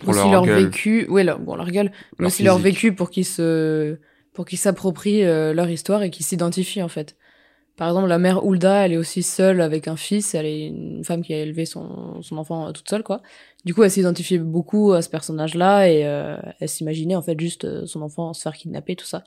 aussi 0.07 0.31
leur 0.31 0.45
leur, 0.45 0.57
vécu. 0.57 1.07
Ouais, 1.09 1.25
leur, 1.25 1.39
bon, 1.39 1.57
leur 1.57 1.71
gueule, 1.71 1.91
mais 2.19 2.25
Leur 2.25 2.29
aussi 2.29 2.43
leur 2.43 2.59
vécu 2.59 2.95
pour 2.95 3.11
qu'ils 3.11 3.25
se, 3.25 3.97
pour 4.33 4.45
qu'ils 4.45 4.59
s'approprient 4.59 5.25
euh, 5.25 5.53
leur 5.53 5.69
histoire 5.69 6.03
et 6.03 6.11
qu'ils 6.11 6.27
s'identifient, 6.27 6.83
en 6.83 6.89
fait. 6.89 7.17
Par 7.77 7.89
exemple, 7.89 8.09
la 8.09 8.19
mère 8.19 8.45
Hulda, 8.45 8.85
elle 8.85 8.93
est 8.93 8.97
aussi 8.99 9.23
seule 9.23 9.61
avec 9.61 9.89
un 9.89 9.97
fils, 9.97 10.35
elle 10.35 10.47
est 10.47 10.67
une 10.67 11.05
femme 11.05 11.23
qui 11.23 11.33
a 11.33 11.41
élevé 11.41 11.65
son, 11.65 12.21
son 12.23 12.37
enfant 12.37 12.69
euh, 12.69 12.73
toute 12.73 12.89
seule, 12.89 13.03
quoi. 13.03 13.23
Du 13.65 13.75
coup, 13.75 13.83
elle 13.83 13.91
s'identifiait 13.91 14.39
beaucoup 14.39 14.93
à 14.93 15.03
ce 15.03 15.09
personnage-là 15.09 15.89
et 15.89 16.05
euh, 16.05 16.37
elle 16.61 16.69
s'imaginait 16.69 17.15
en 17.15 17.23
fait 17.23 17.39
juste 17.41 17.65
euh, 17.65 17.87
son 17.87 18.03
enfant 18.03 18.33
se 18.35 18.43
faire 18.43 18.55
kidnapper, 18.55 18.97
tout 18.97 19.07
ça. 19.07 19.25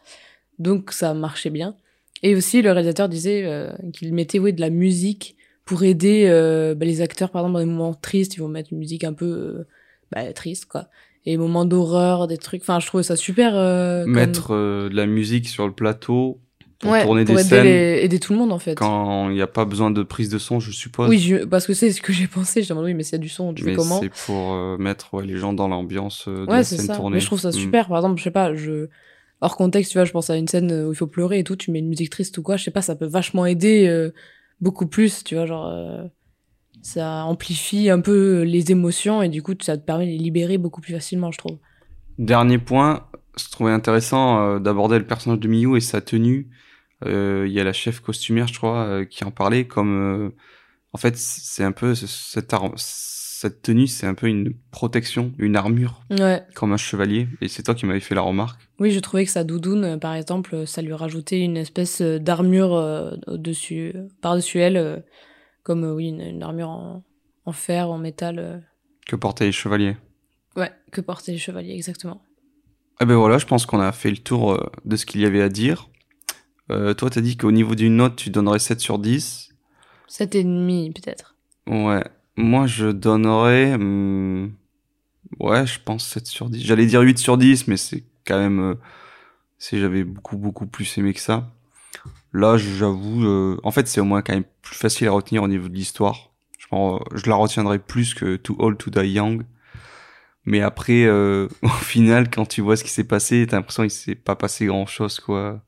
Donc 0.60 0.92
ça 0.92 1.14
marchait 1.14 1.50
bien. 1.50 1.76
Et 2.24 2.36
aussi, 2.36 2.62
le 2.62 2.72
réalisateur 2.72 3.10
disait 3.10 3.44
euh, 3.46 3.72
qu'il 3.94 4.14
mettait 4.14 4.40
oui, 4.40 4.54
de 4.54 4.62
la 4.62 4.70
musique 4.70 5.36
pour 5.66 5.84
aider 5.84 6.26
euh, 6.28 6.76
bah, 6.76 6.86
les 6.86 7.02
acteurs, 7.02 7.30
par 7.30 7.42
exemple, 7.42 7.54
dans 7.54 7.60
des 7.60 7.66
moments 7.66 7.94
tristes, 7.94 8.36
ils 8.36 8.40
vont 8.40 8.48
mettre 8.48 8.72
une 8.72 8.80
musique 8.80 9.04
un 9.04 9.14
peu 9.14 9.26
euh, 9.26 9.68
bah, 10.11 10.32
triste, 10.34 10.65
quoi. 10.65 10.88
Et 11.26 11.38
moments 11.38 11.65
d'horreur, 11.65 12.27
des 12.27 12.38
trucs. 12.38 12.61
Enfin, 12.61 12.80
je 12.80 12.86
trouvais 12.88 13.03
ça 13.03 13.15
super. 13.15 13.56
euh, 13.56 14.03
comme- 14.03 14.14
Mettre 14.14 14.53
euh, 14.53 14.90
de 14.90 14.95
la 14.95 15.06
musique 15.07 15.48
sur 15.48 15.65
le 15.68 15.73
plateau, 15.73 16.40
pour 16.80 16.91
Ouais, 16.91 17.03
tourner 17.03 17.23
pour 17.26 17.36
des 17.36 17.41
aider, 17.41 17.49
scènes 17.49 17.64
les- 17.64 18.02
aider 18.03 18.19
tout 18.19 18.34
le 18.34 18.38
monde 18.40 18.52
en 18.52 18.60
fait. 18.60 18.76
quand 18.76 19.30
il 19.30 19.34
n'y 19.36 19.41
a 19.41 19.48
pas 19.48 19.64
besoin 19.65 19.90
de 19.91 20.03
prise 20.03 20.30
de 20.30 20.38
son, 20.38 20.60
je 20.60 20.72
suppose. 20.72 21.10
Oui, 21.10 21.18
je- 21.19 21.45
parce 21.45 21.65
que 21.65 21.73
c'est 21.73 21.91
ce 21.91 22.02
que 22.02 22.11
j'ai 22.14 22.27
pensé. 22.27 22.61
Je 22.64 22.73
me 22.73 22.82
oui, 22.84 22.94
mais 22.94 23.02
s'il 23.03 23.14
y 23.14 23.15
a 23.15 23.19
du 23.19 23.30
son, 23.30 23.53
tu 23.53 23.64
mais 23.64 23.72
fais 23.72 23.77
comment 23.77 23.99
c'est 24.02 24.11
pour 24.27 24.53
euh, 24.53 24.77
mettre 24.77 25.14
ouais, 25.15 25.26
les 25.26 25.38
gens 25.38 25.53
dans 25.53 25.68
l'ambiance 25.69 26.27
de 26.27 26.41
Ouais, 26.45 26.57
la 26.57 26.64
c'est 26.64 26.76
scène 26.77 26.88
ça. 26.88 26.95
tournée. 26.95 27.15
Mais 27.15 27.19
je 27.22 27.26
trouve 27.27 27.40
ça 27.40 27.49
Mm. 27.49 27.53
super. 27.53 27.88
Par 27.88 27.98
exemple, 27.98 28.19
je 28.19 28.23
sais 28.23 28.30
pas, 28.32 28.53
je 28.53 28.88
hors 29.41 29.56
contexte, 29.57 29.91
tu 29.94 29.98
vois, 29.98 30.06
je 30.06 30.11
pense 30.11 30.30
à 30.30 30.36
une 30.36 30.48
scène 30.48 30.72
où 30.86 30.91
il 30.91 30.95
faut 30.95 31.07
pleurer 31.07 31.40
et 31.40 31.44
tout, 31.44 31.56
tu 31.56 31.72
mets 31.72 31.80
une 31.80 31.88
musique 31.90 32.10
triste 32.11 32.38
ou 32.38 32.44
quoi, 32.44 32.57
je 32.57 32.64
sais 32.65 32.72
pas, 32.72 32.82
ça 32.84 32.95
peut 32.95 33.06
vachement 33.07 33.45
aider 33.45 34.10
beaucoup 34.61 34.86
plus, 34.88 35.23
tu 35.23 35.36
vois, 35.36 35.45
genre 35.45 35.72
ça 36.86 37.26
amplifie 37.26 37.90
un 37.90 37.99
peu 37.99 38.44
les 38.44 38.72
émotions 38.72 39.24
et 39.24 39.30
du 39.30 39.41
coup, 39.41 39.53
ça 39.60 39.76
te 39.76 39.84
permet 39.84 40.06
de 40.06 40.12
les 40.12 40.18
libérer 40.20 40.60
beaucoup 40.60 40.82
plus 40.82 40.94
facilement, 40.94 41.32
je 41.32 41.40
trouve. 41.40 41.57
Dernier 42.20 42.60
point, 42.60 43.07
je 43.40 43.49
trouvais 43.49 43.72
intéressant 43.72 44.40
euh, 44.40 44.60
d'aborder 44.60 44.99
le 44.99 45.07
personnage 45.07 45.40
de 45.40 45.48
Miyu 45.48 45.76
et 45.78 45.82
sa 45.82 45.99
tenue. 46.02 46.48
Euh, 47.03 47.45
Il 47.48 47.53
y 47.53 47.60
a 47.60 47.64
la 47.64 47.74
chef 47.74 48.02
costumière, 48.02 48.48
je 48.48 48.57
crois, 48.57 48.86
euh, 48.86 49.03
qui 49.03 49.24
en 49.24 49.32
parlait 49.32 49.66
comme... 49.66 50.32
en 50.94 50.98
fait, 50.99 51.18
c'est 51.18 51.64
un 51.64 51.72
peu... 51.72 51.95
Cette, 51.95 53.62
tenue, 53.64 53.88
c'est 53.88 54.07
un 54.07 54.14
peu 54.14 54.28
une 54.28 54.53
protection, 54.72 55.32
une 55.40 55.56
armure, 55.56 56.03
Ouais. 56.12 56.44
comme 56.53 56.72
un 56.72 56.78
chevalier. 56.78 57.28
Et 57.41 57.48
c'est 57.48 57.64
toi 57.64 57.74
qui 57.76 57.86
m'avais 57.88 57.99
fait 57.99 58.16
la 58.16 58.22
remarque. 58.22 58.62
Oui, 58.80 58.91
je 58.91 58.99
trouvais 58.99 59.26
que 59.26 59.32
sa 59.32 59.44
doudoune, 59.44 59.99
par 59.99 60.14
exemple, 60.14 60.68
ça 60.68 60.82
lui 60.84 60.94
rajoutait 60.94 61.41
une 61.41 61.57
espèce 61.57 62.02
d'armure 62.02 62.76
euh, 62.76 63.12
par-dessus 64.22 64.60
elle, 64.60 64.78
euh, 64.78 64.98
comme 65.66 65.84
euh, 65.84 65.94
oui, 65.94 66.08
une, 66.08 66.22
une 66.22 66.42
armure 66.44 66.70
en, 66.70 67.04
en 67.46 67.52
fer, 67.52 67.90
en 67.90 67.98
métal. 67.98 68.40
euh. 68.40 68.60
Que 69.06 69.18
portaient 69.18 69.46
les 69.46 69.52
chevaliers. 69.52 69.98
Ouais, 70.56 70.72
que 70.94 71.02
portaient 71.02 71.34
les 71.34 71.38
chevaliers, 71.38 71.74
exactement. 71.74 72.22
Eh 73.02 73.06
ben 73.06 73.16
voilà, 73.16 73.38
je 73.40 73.46
pense 73.46 73.66
qu'on 73.66 73.82
a 73.82 73.92
fait 73.92 74.10
le 74.10 74.18
tour 74.18 74.54
euh, 74.54 74.72
de 74.86 74.96
ce 74.96 75.06
qu'il 75.06 75.20
y 75.20 75.26
avait 75.26 75.42
à 75.42 75.50
dire. 75.50 75.90
Euh, 76.72 76.94
toi, 76.94 77.10
t'as 77.10 77.20
dit 77.22 77.36
qu'au 77.36 77.52
niveau 77.52 77.76
d'une 77.76 77.98
note, 77.98 78.16
tu 78.16 78.30
donnerais 78.30 78.60
7 78.60 78.80
sur 78.80 78.98
10. 79.00 79.50
Sept 80.08 80.34
et 80.36 80.44
demi, 80.46 80.92
peut-être. 80.92 81.36
Ouais. 81.68 82.04
Moi, 82.38 82.68
je 82.68 82.88
donnerais... 82.88 83.74
hum, 83.74 84.54
Ouais, 85.40 85.66
je 85.68 85.80
pense 85.84 86.06
7 86.08 86.26
sur 86.28 86.50
10. 86.50 86.64
J'allais 86.64 86.86
dire 86.86 87.02
8 87.02 87.18
sur 87.18 87.38
10, 87.38 87.68
mais 87.68 87.78
c'est 87.78 88.04
quand 88.26 88.38
même... 88.40 88.76
Si 89.58 89.80
j'avais 89.80 90.04
beaucoup, 90.04 90.38
beaucoup 90.38 90.68
plus 90.68 90.98
aimé 90.98 91.14
que 91.14 91.20
ça. 91.20 91.52
Là, 92.36 92.57
j'avoue... 92.57 93.26
euh, 93.26 93.57
En 93.64 93.72
fait, 93.72 93.88
c'est 93.88 94.02
au 94.02 94.06
moins 94.06 94.22
quand 94.22 94.34
même 94.34 94.44
plus 94.62 94.76
facile 94.76 95.07
à 95.07 95.12
retenir 95.12 95.44
au 95.44 95.48
niveau 95.48 95.68
de 95.70 95.74
l'histoire. 95.74 96.32
Je, 96.60 96.68
pense, 96.68 97.02
je 97.14 97.30
la 97.30 97.36
retiendrai 97.36 97.80
plus 97.80 98.14
que 98.14 98.36
Too 98.36 98.56
Old 98.60 98.78
to 98.78 98.90
Die 98.90 99.07
Young. 99.10 99.44
Mais 100.45 100.62
après, 100.62 101.06
euh, 101.06 101.48
au 101.64 101.68
final, 101.70 102.30
quand 102.30 102.45
tu 102.45 102.62
vois 102.62 102.76
ce 102.78 102.84
qui 102.84 102.90
s'est 102.91 103.03
passé, 103.03 103.45
t'as 103.49 103.57
l'impression 103.57 103.84
qu'il 103.84 103.91
s'est 103.91 104.16
pas 104.16 104.36
passé 104.36 104.66
grand-chose, 104.66 105.20
quoi. 105.20 105.62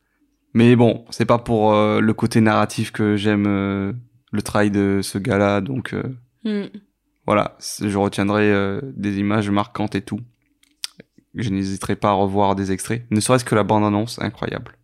Mais 0.53 0.75
bon, 0.75 1.05
c'est 1.09 1.25
pas 1.25 1.37
pour 1.39 1.73
euh, 1.73 1.99
le 1.99 2.13
côté 2.13 2.41
narratif 2.41 2.91
que 2.91 3.15
j'aime 3.15 3.45
euh, 3.47 3.93
le 4.31 4.41
travail 4.41 4.71
de 4.71 5.01
ce 5.03 5.17
gars-là, 5.17 5.61
donc 5.61 5.93
euh, 5.93 6.03
Hmm. 6.43 6.67
voilà, 7.25 7.57
je 7.81 7.97
retiendrai 7.97 8.53
des 8.95 9.17
images 9.19 9.49
marquantes 9.49 9.95
et 9.95 10.01
tout. 10.01 10.21
Je 11.35 11.49
n'hésiterai 11.49 11.95
pas 11.97 12.09
à 12.09 12.13
revoir 12.13 12.55
des 12.55 12.71
extraits, 12.71 13.05
ne 13.11 13.19
serait-ce 13.19 13.43
que 13.43 13.53
la 13.55 13.63
bande-annonce, 13.63 14.19
incroyable. 14.21 14.76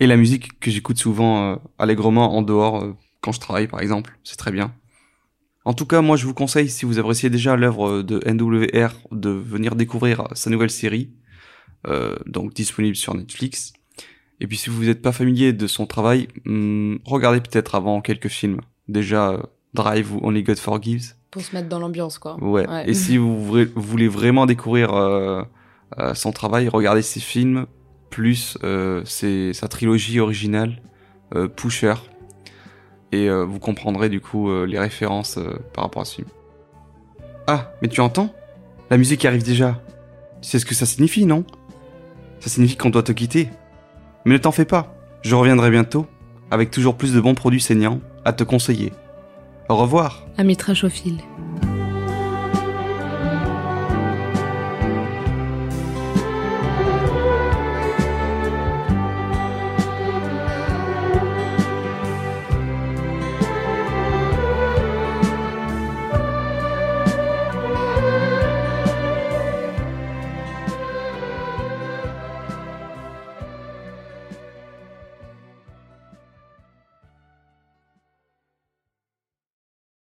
Et 0.00 0.06
la 0.06 0.16
musique 0.16 0.58
que 0.60 0.70
j'écoute 0.70 0.98
souvent 0.98 1.52
euh, 1.52 1.56
allègrement 1.78 2.36
en 2.36 2.42
dehors, 2.42 2.82
euh, 2.82 2.96
quand 3.20 3.32
je 3.32 3.40
travaille 3.40 3.68
par 3.68 3.80
exemple, 3.80 4.18
c'est 4.24 4.36
très 4.36 4.50
bien. 4.50 4.74
En 5.64 5.74
tout 5.74 5.86
cas, 5.86 6.00
moi 6.00 6.16
je 6.16 6.26
vous 6.26 6.34
conseille, 6.34 6.68
si 6.70 6.86
vous 6.86 6.98
appréciez 6.98 7.30
déjà 7.30 7.54
l'œuvre 7.54 8.02
de 8.02 8.20
NWR, 8.26 8.94
de 9.12 9.30
venir 9.30 9.76
découvrir 9.76 10.26
sa 10.32 10.50
nouvelle 10.50 10.70
série, 10.70 11.10
euh, 11.86 12.16
donc 12.26 12.54
disponible 12.54 12.96
sur 12.96 13.14
Netflix. 13.14 13.74
Et 14.40 14.46
puis 14.46 14.56
si 14.56 14.70
vous 14.70 14.84
n'êtes 14.84 15.02
pas 15.02 15.12
familier 15.12 15.52
de 15.52 15.66
son 15.66 15.86
travail, 15.86 16.28
hum, 16.46 16.98
regardez 17.04 17.40
peut-être 17.40 17.74
avant 17.74 18.00
quelques 18.00 18.28
films. 18.28 18.60
Déjà 18.88 19.30
euh, 19.30 19.42
Drive 19.74 20.12
ou 20.14 20.20
Only 20.22 20.42
God 20.42 20.58
Forgives. 20.58 21.14
Pour 21.30 21.42
se 21.42 21.54
mettre 21.54 21.68
dans 21.68 21.78
l'ambiance, 21.78 22.18
quoi. 22.18 22.42
Ouais. 22.42 22.66
Et 22.86 22.94
si 22.94 23.16
vous 23.16 23.44
voulez 23.76 24.08
vraiment 24.08 24.46
découvrir 24.46 24.92
euh, 24.94 25.42
euh, 25.98 26.14
son 26.14 26.32
travail, 26.32 26.68
regardez 26.68 27.02
ses 27.02 27.20
films, 27.20 27.66
plus 28.10 28.58
euh, 28.64 29.02
ses- 29.04 29.52
sa 29.52 29.68
trilogie 29.68 30.20
originale, 30.20 30.80
euh, 31.34 31.48
Pusher. 31.48 31.94
Et 33.12 33.28
euh, 33.28 33.44
vous 33.44 33.58
comprendrez 33.58 34.08
du 34.08 34.20
coup 34.20 34.48
les 34.66 34.78
références 34.78 35.38
par 35.72 35.84
rapport 35.84 36.02
à 36.02 36.04
ce 36.04 36.16
film. 36.16 36.28
Ah, 37.46 37.72
mais 37.82 37.88
tu 37.88 38.00
entends? 38.00 38.32
La 38.90 38.96
musique 38.98 39.24
arrive 39.24 39.42
déjà. 39.42 39.80
Tu 40.42 40.48
sais 40.48 40.58
ce 40.58 40.66
que 40.66 40.74
ça 40.74 40.86
signifie, 40.86 41.26
non? 41.26 41.44
Ça 42.38 42.50
signifie 42.50 42.76
qu'on 42.76 42.90
doit 42.90 43.02
te 43.02 43.12
quitter. 43.12 43.48
Mais 44.24 44.34
ne 44.34 44.38
t'en 44.38 44.52
fais 44.52 44.64
pas, 44.64 44.94
je 45.22 45.34
reviendrai 45.34 45.70
bientôt, 45.70 46.06
avec 46.50 46.70
toujours 46.70 46.96
plus 46.96 47.12
de 47.14 47.20
bons 47.20 47.34
produits 47.34 47.60
saignants 47.60 48.00
à 48.24 48.32
te 48.32 48.44
conseiller. 48.44 48.92
Au 49.68 49.76
revoir 49.76 50.26
Ami 50.36 50.56
Trashophiles. 50.56 51.18